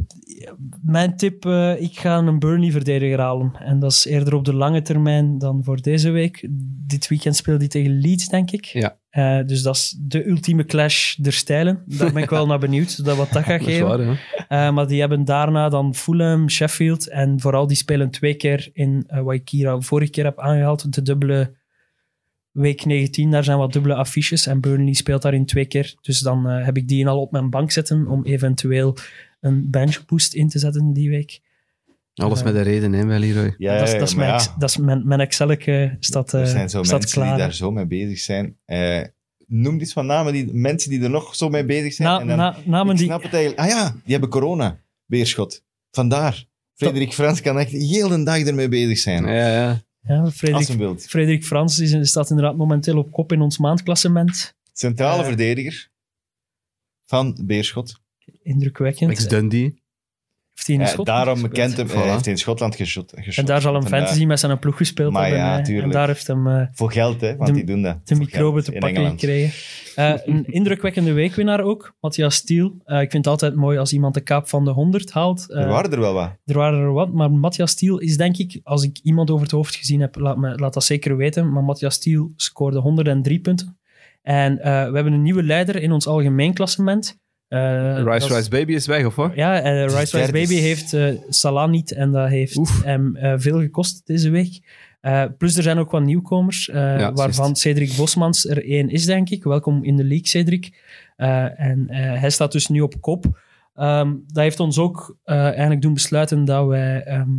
Mijn 0.82 1.18
tip, 1.18 1.46
eh, 1.46 1.82
ik 1.82 2.00
ga 2.00 2.18
een 2.18 2.40
Burnley-verdediger 2.40 3.20
halen. 3.20 3.52
En 3.60 3.80
dat 3.80 3.92
is 3.92 4.06
eerder 4.06 4.34
op 4.34 4.46
de 4.46 4.54
lange 4.54 4.82
termijn 4.82 5.38
dan 5.38 5.64
voor 5.64 5.82
deze 5.82 6.10
week. 6.10 6.48
Dit 6.88 7.08
weekend 7.08 7.36
speelt 7.36 7.60
hij 7.60 7.68
tegen 7.68 8.00
Leeds, 8.00 8.28
denk 8.30 8.52
ik. 8.52 8.66
Ja. 8.66 8.98
Eh, 9.10 9.46
dus 9.46 9.62
dat 9.62 9.76
is 9.76 9.98
de 10.00 10.28
ultieme 10.28 10.66
clash 10.66 11.16
der 11.16 11.34
stijlen. 11.34 11.84
Daar 11.86 12.14
ben 12.14 12.24
ik 12.24 12.30
wel 12.30 12.46
naar 12.46 12.60
benieuwd, 12.60 13.06
dat 13.06 13.18
wat 13.18 13.32
dat 13.32 13.44
gaat 13.44 13.60
Dat 13.60 13.68
is 13.68 13.74
geven. 13.74 13.88
waar, 13.88 14.00
hè? 14.00 14.14
Eh, 14.48 14.74
maar 14.74 14.88
die 14.88 15.00
hebben 15.00 15.26
daarna 15.26 15.70
dan 15.70 15.96
Fulham, 15.96 16.50
Sheffield. 16.50 17.08
En 17.08 17.40
vooral 17.40 17.68
die 17.68 17.78
spelen 17.78 18.10
twee 18.10 18.36
keer 18.36 18.70
in 18.74 19.04
eh 19.08 19.22
wat 19.22 19.34
ik 19.34 19.50
hier 19.50 19.70
al 19.70 19.82
vorige 19.82 20.12
keer 20.12 20.24
heb 20.24 20.40
aangehaald. 20.40 20.94
De 20.94 21.02
dubbele 21.02 21.56
week 22.58 22.86
19, 22.86 23.32
daar 23.32 23.44
zijn 23.44 23.58
wat 23.58 23.74
dubbele 23.74 23.96
affiches. 23.96 24.48
En 24.48 24.60
Burnley 24.60 24.94
speelt 24.94 25.22
daarin 25.22 25.46
twee 25.46 25.66
keer. 25.66 25.96
Dus 26.02 26.20
dan 26.20 26.50
eh, 26.50 26.66
heb 26.66 26.78
ik 26.78 26.88
die 26.88 27.08
al 27.08 27.22
op 27.22 27.32
mijn 27.32 27.50
bank 27.50 27.72
zitten 27.72 28.08
om 28.08 28.26
eventueel 28.26 28.98
een 29.40 29.70
bench 29.70 30.06
boost 30.06 30.34
in 30.34 30.50
te 30.50 30.60
zetten 30.60 30.94
die 30.94 31.10
week. 31.10 31.40
Alles 32.14 32.44
met 32.44 32.56
een 32.56 32.64
reden, 32.64 32.94
hè, 32.94 33.06
wel, 33.06 33.20
Leroy. 33.20 33.56
Ja, 33.58 33.78
dat 33.78 33.88
is, 33.88 33.94
dat 33.94 34.08
is 34.08 34.16
mijn, 34.16 34.30
ja, 34.30 34.56
dat 34.58 34.70
is 34.70 34.78
mijn, 34.78 35.08
mijn 35.08 35.20
Excel-eke 35.20 35.96
staat, 36.00 36.34
eh, 36.34 36.40
er 36.40 36.48
zijn 36.48 36.70
zo 36.70 36.84
staat 36.84 37.00
mensen 37.00 37.22
klaar. 37.22 37.36
die 37.36 37.44
daar 37.44 37.54
zo 37.54 37.72
mee 37.72 37.86
bezig 37.86 38.20
zijn. 38.20 38.58
Eh, 38.66 39.02
noem 39.48 39.80
eens 39.80 39.94
van 39.94 40.06
namen, 40.06 40.34
die, 40.34 40.54
mensen 40.54 40.90
die 40.90 41.04
er 41.04 41.10
nog 41.10 41.36
zo 41.36 41.50
mee 41.50 41.66
bezig 41.66 41.94
zijn. 41.94 42.08
Na, 42.08 42.20
en 42.20 42.28
dan, 42.28 42.38
na- 42.38 42.58
namen 42.66 42.92
ik 42.92 42.98
die... 42.98 43.08
snap 43.08 43.24
het 43.24 43.34
eigenlijk. 43.34 43.62
Ah 43.62 43.78
ja, 43.78 43.92
die 43.92 44.12
hebben 44.12 44.30
corona. 44.30 44.80
Beerschot. 45.06 45.64
Vandaar. 45.92 46.46
Frederik 46.74 47.14
Frans 47.14 47.42
kan 47.42 47.60
echt 47.60 47.72
heel 47.72 48.08
de 48.08 48.24
dag 48.24 48.40
ermee 48.40 48.68
bezig 48.68 48.98
zijn. 48.98 49.26
Ja, 49.26 49.48
ja. 49.48 49.82
Ja, 50.08 50.32
Frederik. 50.32 51.00
Frederik 51.02 51.44
Frans 51.46 51.80
is, 51.80 52.10
staat 52.10 52.30
inderdaad 52.30 52.58
momenteel 52.58 52.98
op 52.98 53.12
kop 53.12 53.32
in 53.32 53.42
ons 53.42 53.58
maandklassement. 53.58 54.56
Centrale 54.74 55.22
Eh. 55.22 55.28
verdediger 55.28 55.90
van 57.06 57.38
Beerschot. 57.46 58.02
Indrukwekkend. 58.44 59.12
Ex 59.12 59.28
Dundee. 59.28 59.82
Heeft 60.58 60.70
hij 60.70 60.76
in 60.78 60.82
Ja, 60.82 60.88
Schotland 60.88 61.18
daarom 61.26 61.34
gespeeld? 61.44 61.54
bekend 61.76 61.78
hem. 61.78 61.88
Voilà. 61.88 62.04
Hij 62.04 62.12
heeft 62.14 62.28
in 62.28 62.38
Schotland 62.38 62.76
geschot. 62.76 63.14
En 63.14 63.46
daar 63.46 63.62
zal 63.62 63.76
een 63.76 63.88
fantasy 63.88 64.26
met 64.26 64.40
zijn 64.40 64.60
ploeg 64.60 64.78
gespeeld 64.78 65.12
Maar 65.14 65.22
hebben. 65.24 65.40
ja, 65.40 65.52
hè. 65.52 65.58
en 65.58 65.64
tuurlijk. 65.64 65.94
daar 65.94 66.08
heeft 66.08 66.28
hem 66.28 66.48
eh, 66.48 66.68
Voor 66.72 66.92
geld, 66.92 67.22
hè, 67.22 67.36
want 67.36 67.48
De- 67.50 67.54
die 67.56 67.64
doen 67.66 67.82
dat. 67.82 68.08
de 68.08 68.16
microben 68.16 68.64
geld 68.64 68.66
te 68.66 68.72
pakken 68.72 68.90
Engeland. 68.90 69.20
gekregen. 69.20 69.52
Eh, 69.96 70.14
een 70.26 70.46
indrukwekkende 70.46 71.14
weekwinnaar 71.14 71.62
ook, 71.62 71.96
Matthias 72.00 72.36
Stiel. 72.36 72.76
Eh, 72.86 73.02
ik 73.02 73.12
vind 73.12 73.26
het 73.26 73.28
altijd 73.34 73.56
mooi 73.56 73.78
als 73.78 73.94
iemand 73.94 74.14
de 74.14 74.22
kaap 74.22 74.48
van 74.48 74.66
de 74.66 74.72
100 74.72 75.12
haalt. 75.12 75.50
Eh, 75.52 75.62
Er 75.62 75.68
waren 75.68 75.92
er 75.92 76.00
wel 76.00 76.14
wat. 76.14 76.32
er 76.46 76.58
waren 76.58 76.80
er 76.80 76.94
wat, 76.94 77.14
maar 77.14 77.32
Matthias 77.32 77.72
Stiel 77.72 77.98
is 77.98 78.18
denk 78.18 78.38
ik, 78.38 78.60
als 78.64 78.84
ik 78.84 79.00
iemand 79.04 79.30
over 79.30 79.44
het 79.44 79.52
hoofd 79.52 79.76
gezien 79.76 80.00
heb, 80.02 80.16
laat, 80.16 80.38
me, 80.38 80.56
laat 80.56 80.74
dat 80.74 80.84
zeker 80.84 81.18
weten. 81.18 81.52
Maar 81.52 81.64
Matthias 81.64 81.94
Stiel 81.94 82.32
scoorde 82.36 82.80
103 82.80 83.40
punten. 83.40 83.78
En 84.22 84.60
eh, 84.60 84.64
we 84.90 84.96
hebben 84.96 85.14
een 85.14 85.22
nieuwe 85.24 85.44
leider 85.44 85.82
in 85.82 85.92
ons 85.92 86.08
algemeen 86.08 86.54
klassement. 86.54 87.20
Eh, 87.48 88.04
Rice 88.04 88.36
Rice 88.36 88.50
Baby 88.50 88.74
is 88.74 88.88
weg, 88.88 89.06
of 89.06 89.16
wat? 89.16 89.32
Ja, 89.36 89.62
eh 89.62 89.84
Rice 89.86 90.18
Rice. 90.18 90.32
Baby 90.32 90.56
heeft 90.56 90.94
eh 90.94 91.08
Salah 91.30 91.70
niet 91.70 91.92
en 91.94 92.12
dat 92.12 92.30
heeft 92.30 92.58
Oef. 92.58 92.84
hem 92.84 93.16
eh, 93.16 93.34
veel 93.38 93.60
gekost 93.60 94.02
deze 94.06 94.30
week. 94.30 94.60
Eh, 95.02 95.24
plus 95.38 95.58
er 95.58 95.64
zijn 95.64 95.78
ook 95.78 95.92
wat 95.92 96.04
nieuwkomers, 96.04 96.70
eh, 96.70 97.10
waarvan. 97.14 97.56
Cedric 97.56 97.96
Bosmans 97.96 98.46
er 98.48 98.70
één 98.70 98.90
is, 98.90 99.06
denk 99.06 99.30
ik. 99.30 99.44
Welkom 99.44 99.84
in 99.84 99.96
de 99.96 100.04
league, 100.04 100.28
Cedric. 100.28 100.82
Eh, 101.16 101.60
en 101.60 101.86
eh, 101.90 102.20
hij 102.20 102.30
staat 102.30 102.52
dus 102.52 102.68
nu 102.68 102.82
op 102.82 103.02
kop. 103.02 103.26
Ehm, 103.76 104.14
dat 104.28 104.44
heeft 104.44 104.60
ons 104.60 104.78
ook 104.78 105.18
eh, 105.24 105.36
eigenlijk 105.44 105.82
doen 105.82 105.94
besluiten 105.94 106.46
dat 106.46 106.68
wij 106.68 107.04
ehm, 107.04 107.30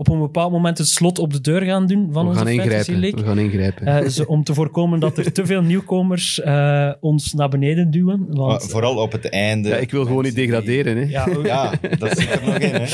op 0.00 0.08
een 0.08 0.18
bepaald 0.20 0.52
moment 0.52 0.78
het 0.78 0.88
slot 0.88 1.18
op 1.18 1.32
de 1.32 1.40
deur 1.40 1.62
gaan 1.62 1.86
doen 1.86 2.08
van 2.12 2.22
We 2.22 2.28
onze 2.28 2.38
gaan 2.44 2.48
ingrijpen. 2.52 2.98
League. 2.98 3.20
We 3.20 3.26
gaan 3.26 3.38
ingrijpen. 3.38 3.86
Eh, 3.86 4.08
zo- 4.08 4.22
om 4.24 4.44
te 4.44 4.54
voorkomen 4.54 5.00
dat 5.00 5.18
er 5.18 5.32
te 5.32 5.46
veel 5.46 5.62
nieuwkomers 5.62 6.40
eh, 6.40 6.90
ons 7.00 7.32
naar 7.32 7.48
beneden 7.48 7.90
duwen. 7.90 8.26
Want, 8.28 8.48
Maar 8.50 8.60
vooral 8.70 8.96
op 8.96 9.12
het 9.12 9.28
einde. 9.28 9.68
ja, 9.68 9.76
ik 9.76 9.90
wil 9.90 10.04
gewoon 10.04 10.22
niet 10.24 10.34
degraderen. 10.34 10.96
Hè. 10.96 11.02
ja, 11.02 11.26
Ja, 11.42 11.72
dat 11.98 12.18
zit 12.18 12.30
er 12.30 12.40
nog 12.44 12.54
in, 12.58 12.70
hè. 12.74 12.86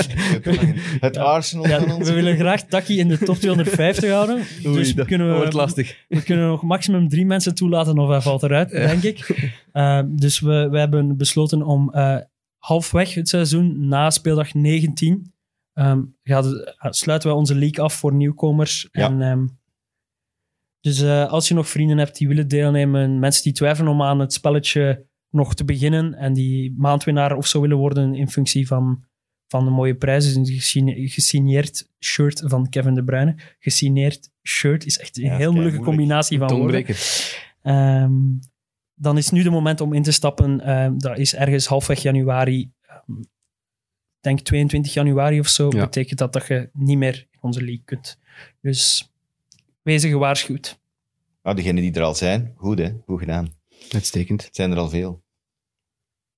Het 1.06 1.14
Ja. 1.14 1.22
Arsenal 1.22 1.66
Ja, 1.68 1.80
van 1.80 1.92
ons. 1.92 2.08
we 2.08 2.14
willen 2.14 2.36
graag 2.36 2.62
Taki 2.62 2.98
in 2.98 3.08
de 3.08 3.18
top 3.18 3.36
250 3.36 4.10
houden. 4.10 4.36
Oei, 4.66 4.74
dus 4.76 4.94
dat 4.94 5.06
kunnen 5.06 5.34
wordt 5.34 5.52
we, 5.52 5.58
lastig. 5.58 5.96
we 6.08 6.22
kunnen 6.22 6.46
nog 6.46 6.62
maximum 6.62 7.08
drie 7.08 7.26
mensen 7.26 7.54
toelaten 7.54 7.98
of 7.98 8.08
hij 8.08 8.20
valt 8.20 8.42
eruit, 8.42 8.70
denk 8.70 9.02
ik. 9.02 9.48
Uh, 9.72 10.00
dus 10.06 10.40
we, 10.40 10.68
we 10.70 10.78
hebben 10.78 11.16
besloten 11.16 11.62
om 11.62 11.92
uh, 11.94 12.16
halfweg 12.58 13.14
het 13.14 13.28
seizoen, 13.28 13.88
na 13.88 14.10
speeldag 14.10 14.54
19, 14.54 15.32
um, 15.78 16.16
gaat, 16.22 16.46
sluiten 16.94 17.30
we 17.30 17.36
onze 17.36 17.54
league 17.54 17.84
af 17.84 17.94
voor 17.94 18.14
nieuwkomers. 18.14 18.88
Ja. 18.92 19.06
En, 19.06 19.22
um, 19.22 19.58
dus 20.80 21.02
uh, 21.02 21.30
als 21.30 21.48
je 21.48 21.54
nog 21.54 21.68
vrienden 21.68 21.98
hebt 21.98 22.18
die 22.18 22.28
willen 22.28 22.48
deelnemen, 22.48 23.18
mensen 23.18 23.42
die 23.42 23.52
twijfelen 23.52 23.92
om 23.92 24.02
aan 24.02 24.18
het 24.20 24.32
spelletje 24.32 25.06
nog 25.30 25.54
te 25.54 25.64
beginnen 25.64 26.14
en 26.14 26.32
die 26.32 26.74
maandwinnaar 26.76 27.36
of 27.36 27.46
zo 27.46 27.60
willen 27.60 27.76
worden 27.76 28.14
in 28.14 28.30
functie 28.30 28.66
van 28.66 29.04
van 29.48 29.64
de 29.64 29.70
mooie 29.70 29.94
prijzen. 29.94 30.40
Een 30.40 31.08
gesigneerd 31.08 31.88
shirt 32.04 32.42
van 32.44 32.68
Kevin 32.68 32.94
De 32.94 33.04
Bruyne. 33.04 33.34
Gesigneerd 33.58 34.30
shirt 34.42 34.86
is 34.86 34.98
echt 34.98 35.16
een 35.16 35.24
Ja, 35.24 35.36
heel 35.36 35.52
moeilijke 35.52 35.78
moeilijk. 35.78 35.84
combinatie 35.84 36.38
van 36.38 36.58
woorden. 36.58 36.84
Ehm, 37.62 38.12
dan 38.94 39.16
is 39.16 39.30
nu 39.30 39.42
de 39.42 39.50
moment 39.50 39.80
om 39.80 39.92
in 39.92 40.02
te 40.02 40.12
stappen. 40.12 40.60
Ehm, 40.60 40.98
dat 40.98 41.18
is 41.18 41.34
ergens 41.34 41.66
halfweg 41.66 42.02
januari. 42.02 42.70
Ehm, 42.80 43.22
denk 44.26 44.40
22 44.40 44.92
januari 44.94 45.40
of 45.40 45.48
zo, 45.48 45.70
Ja. 45.70 45.80
betekent 45.84 46.18
dat 46.18 46.32
dat 46.32 46.46
je 46.46 46.70
niet 46.72 46.98
meer 46.98 47.26
in 47.30 47.38
onze 47.40 47.60
league 47.64 47.82
kunt. 47.84 48.18
Dus 48.60 49.10
wees 49.82 50.04
gewaarschuwd. 50.04 50.78
Nou, 51.42 51.56
degenen 51.56 51.82
die 51.82 51.92
er 51.92 52.02
al 52.02 52.14
zijn, 52.14 52.52
goed 52.56 52.78
hè, 52.78 52.92
goed 53.06 53.18
gedaan. 53.18 53.54
Uitstekend. 53.90 54.44
Het 54.44 54.54
zijn 54.56 54.70
er 54.70 54.78
al 54.78 54.88
veel. 54.88 55.22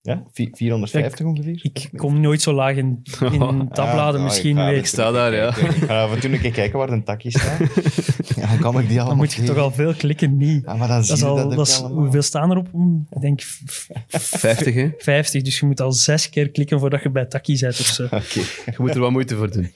Ja, 0.03 0.22
Vi- 0.32 0.51
450 0.53 1.26
ongeveer? 1.26 1.59
Ik 1.62 1.88
kom 1.96 2.20
nooit 2.20 2.42
zo 2.42 2.53
laag 2.53 2.76
in, 2.76 3.03
in 3.32 3.68
tabbladen. 3.72 4.20
Ah, 4.20 4.26
Misschien 4.26 4.59
ik 4.59 4.76
ik. 4.76 4.86
sta 4.86 5.11
daar, 5.11 5.34
ja. 5.34 5.57
Ik 5.82 5.88
af 5.88 6.12
en 6.14 6.20
toe 6.20 6.32
een 6.32 6.40
keer 6.40 6.51
kijken 6.53 6.78
waar 6.78 6.88
een 6.88 7.05
takje 7.05 7.30
staat. 7.30 7.59
ja, 8.36 8.46
dan 8.46 8.59
kan 8.59 8.78
ik 8.80 8.88
die 8.88 8.96
allemaal 8.96 9.07
Dan 9.09 9.16
moet 9.16 9.32
je 9.32 9.40
tegen. 9.40 9.55
toch 9.55 9.62
al 9.64 9.70
veel 9.70 9.94
klikken, 9.94 10.36
niet. 10.36 10.64
Ja, 10.64 10.74
maar 10.74 10.88
dan 10.88 11.05
zie 11.05 11.11
Dat 11.11 11.18
je 11.36 11.42
al, 11.42 11.49
dat 11.55 11.66
is, 11.66 11.76
hoeveel 11.76 12.22
staan 12.22 12.51
erop? 12.51 12.68
Ik 13.11 13.20
denk 13.20 13.42
v- 13.42 13.61
v- 14.09 14.38
50, 14.38 14.74
hè? 14.74 14.90
50, 14.99 15.42
dus 15.42 15.59
je 15.61 15.66
moet 15.66 15.80
al 15.80 15.92
zes 15.92 16.28
keer 16.28 16.51
klikken 16.51 16.78
voordat 16.80 17.03
je 17.03 17.11
bij 17.11 17.26
Taki 17.26 17.57
zit 17.57 17.80
of 17.80 17.86
zo. 17.86 18.05
Oké. 18.05 18.18
Je 18.66 18.74
moet 18.78 18.94
er 18.94 19.01
wat 19.01 19.11
moeite 19.11 19.36
voor 19.36 19.51
doen. 19.51 19.72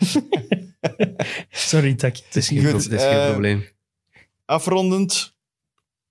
Sorry, 1.51 1.95
Taki. 1.95 2.23
Het 2.27 2.37
is 2.37 2.49
geen, 2.49 2.59
Goed, 2.59 2.69
pro- 2.69 2.79
het 2.79 2.93
is 2.93 3.03
geen 3.03 3.19
eh, 3.19 3.31
probleem. 3.31 3.65
Afrondend. 4.45 5.35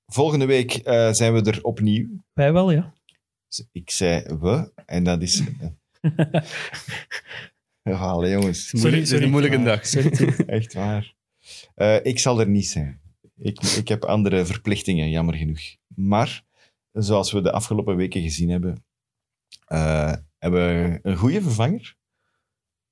Volgende 0.07 0.45
week 0.45 0.73
eh, 0.73 1.11
zijn 1.11 1.33
we 1.33 1.41
er 1.41 1.59
opnieuw. 1.63 2.07
Wij 2.33 2.53
wel, 2.53 2.71
ja. 2.71 2.93
Ik 3.71 3.89
zei 3.89 4.23
we, 4.39 4.71
en 4.85 5.03
dat 5.03 5.21
is... 5.21 5.43
ja, 7.83 7.97
allee, 7.97 8.31
jongens. 8.31 8.73
Is 8.73 9.11
een 9.11 9.29
moeilijke 9.29 9.63
dag. 9.63 9.85
Sorry. 9.85 10.33
Echt 10.57 10.73
waar. 10.73 11.15
Eh, 11.75 12.05
ik 12.05 12.19
zal 12.19 12.39
er 12.39 12.49
niet 12.49 12.67
zijn. 12.67 13.01
Ik, 13.37 13.61
ik 13.61 13.87
heb 13.87 14.03
andere 14.03 14.45
verplichtingen, 14.45 15.09
jammer 15.09 15.35
genoeg. 15.35 15.61
Maar, 15.87 16.43
zoals 16.91 17.31
we 17.31 17.41
de 17.41 17.51
afgelopen 17.51 17.95
weken 17.95 18.21
gezien 18.21 18.49
hebben, 18.49 18.85
eh, 19.65 20.13
hebben 20.37 20.61
we 20.61 20.99
een 21.01 21.17
goede 21.17 21.41
vervanger. 21.41 21.95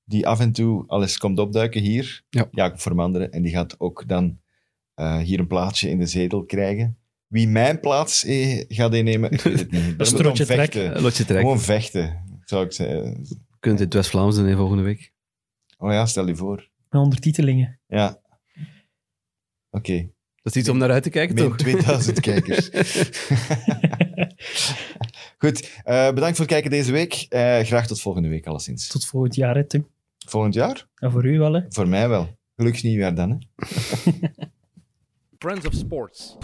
Die 0.04 0.26
af 0.26 0.40
en 0.40 0.52
toe 0.52 0.84
alles 0.86 1.18
komt 1.18 1.38
opduiken 1.38 1.80
hier. 1.80 2.22
Ja. 2.30 2.48
Jacob 2.50 2.80
Vermanderen. 2.80 3.32
En 3.32 3.42
die 3.42 3.52
gaat 3.52 3.80
ook 3.80 4.08
dan 4.08 4.40
eh, 4.94 5.18
hier 5.18 5.38
een 5.38 5.46
plaatsje 5.46 5.88
in 5.88 5.98
de 5.98 6.06
zetel 6.06 6.44
krijgen. 6.44 6.98
Wie 7.30 7.48
mijn 7.48 7.80
plaats 7.80 8.24
eh, 8.24 8.64
gaat 8.68 8.94
innemen, 8.94 9.30
ik 9.30 9.40
weet 9.40 9.58
het 9.58 9.70
niet. 9.70 9.98
Dat 9.98 10.06
strootje 10.06 10.46
trek. 10.46 10.74
Eh, 10.74 11.02
Lotje 11.02 11.24
trek. 11.24 11.40
Gewoon 11.40 11.60
vechten, 11.60 12.24
zou 12.44 12.64
ik 12.64 12.72
zeggen. 12.72 13.20
Je 13.28 13.36
kunt 13.60 13.78
het 13.78 13.94
West-Vlaams 13.94 14.34
doen 14.34 14.46
hè, 14.46 14.56
volgende 14.56 14.82
week. 14.82 15.12
Oh 15.78 15.92
ja, 15.92 16.06
stel 16.06 16.26
je 16.26 16.36
voor. 16.36 16.68
Met 16.88 17.00
ondertitelingen. 17.02 17.80
Ja. 17.86 18.20
Oké. 19.70 20.10
Dat 20.42 20.54
is 20.54 20.60
iets 20.60 20.68
om 20.70 20.78
naar 20.78 20.90
uit 20.90 21.02
te 21.02 21.10
kijken, 21.10 21.34
Min 21.34 21.44
toch? 21.44 21.56
2000 21.66 22.20
kijkers. 22.20 22.70
Goed, 25.38 25.80
eh, 25.84 26.08
bedankt 26.08 26.36
voor 26.36 26.44
het 26.44 26.54
kijken 26.54 26.70
deze 26.70 26.92
week. 26.92 27.26
Eh, 27.28 27.58
graag 27.60 27.86
tot 27.86 28.00
volgende 28.00 28.28
week, 28.28 28.46
alleszins. 28.46 28.88
Tot 28.88 29.06
volgend 29.06 29.34
jaar, 29.34 29.54
hè, 29.54 29.64
Tim. 29.64 29.86
Volgend 30.26 30.54
jaar? 30.54 30.88
En 30.94 31.10
voor 31.10 31.26
u 31.26 31.38
wel, 31.38 31.52
hè. 31.52 31.60
Voor 31.68 31.88
mij 31.88 32.08
wel. 32.08 32.38
Gelukkig 32.56 32.82
nieuwjaar 32.82 33.14
dan, 33.14 33.30
hè. 33.30 33.36
Friends 35.38 35.66
of 35.66 35.74
Sports. 35.74 36.36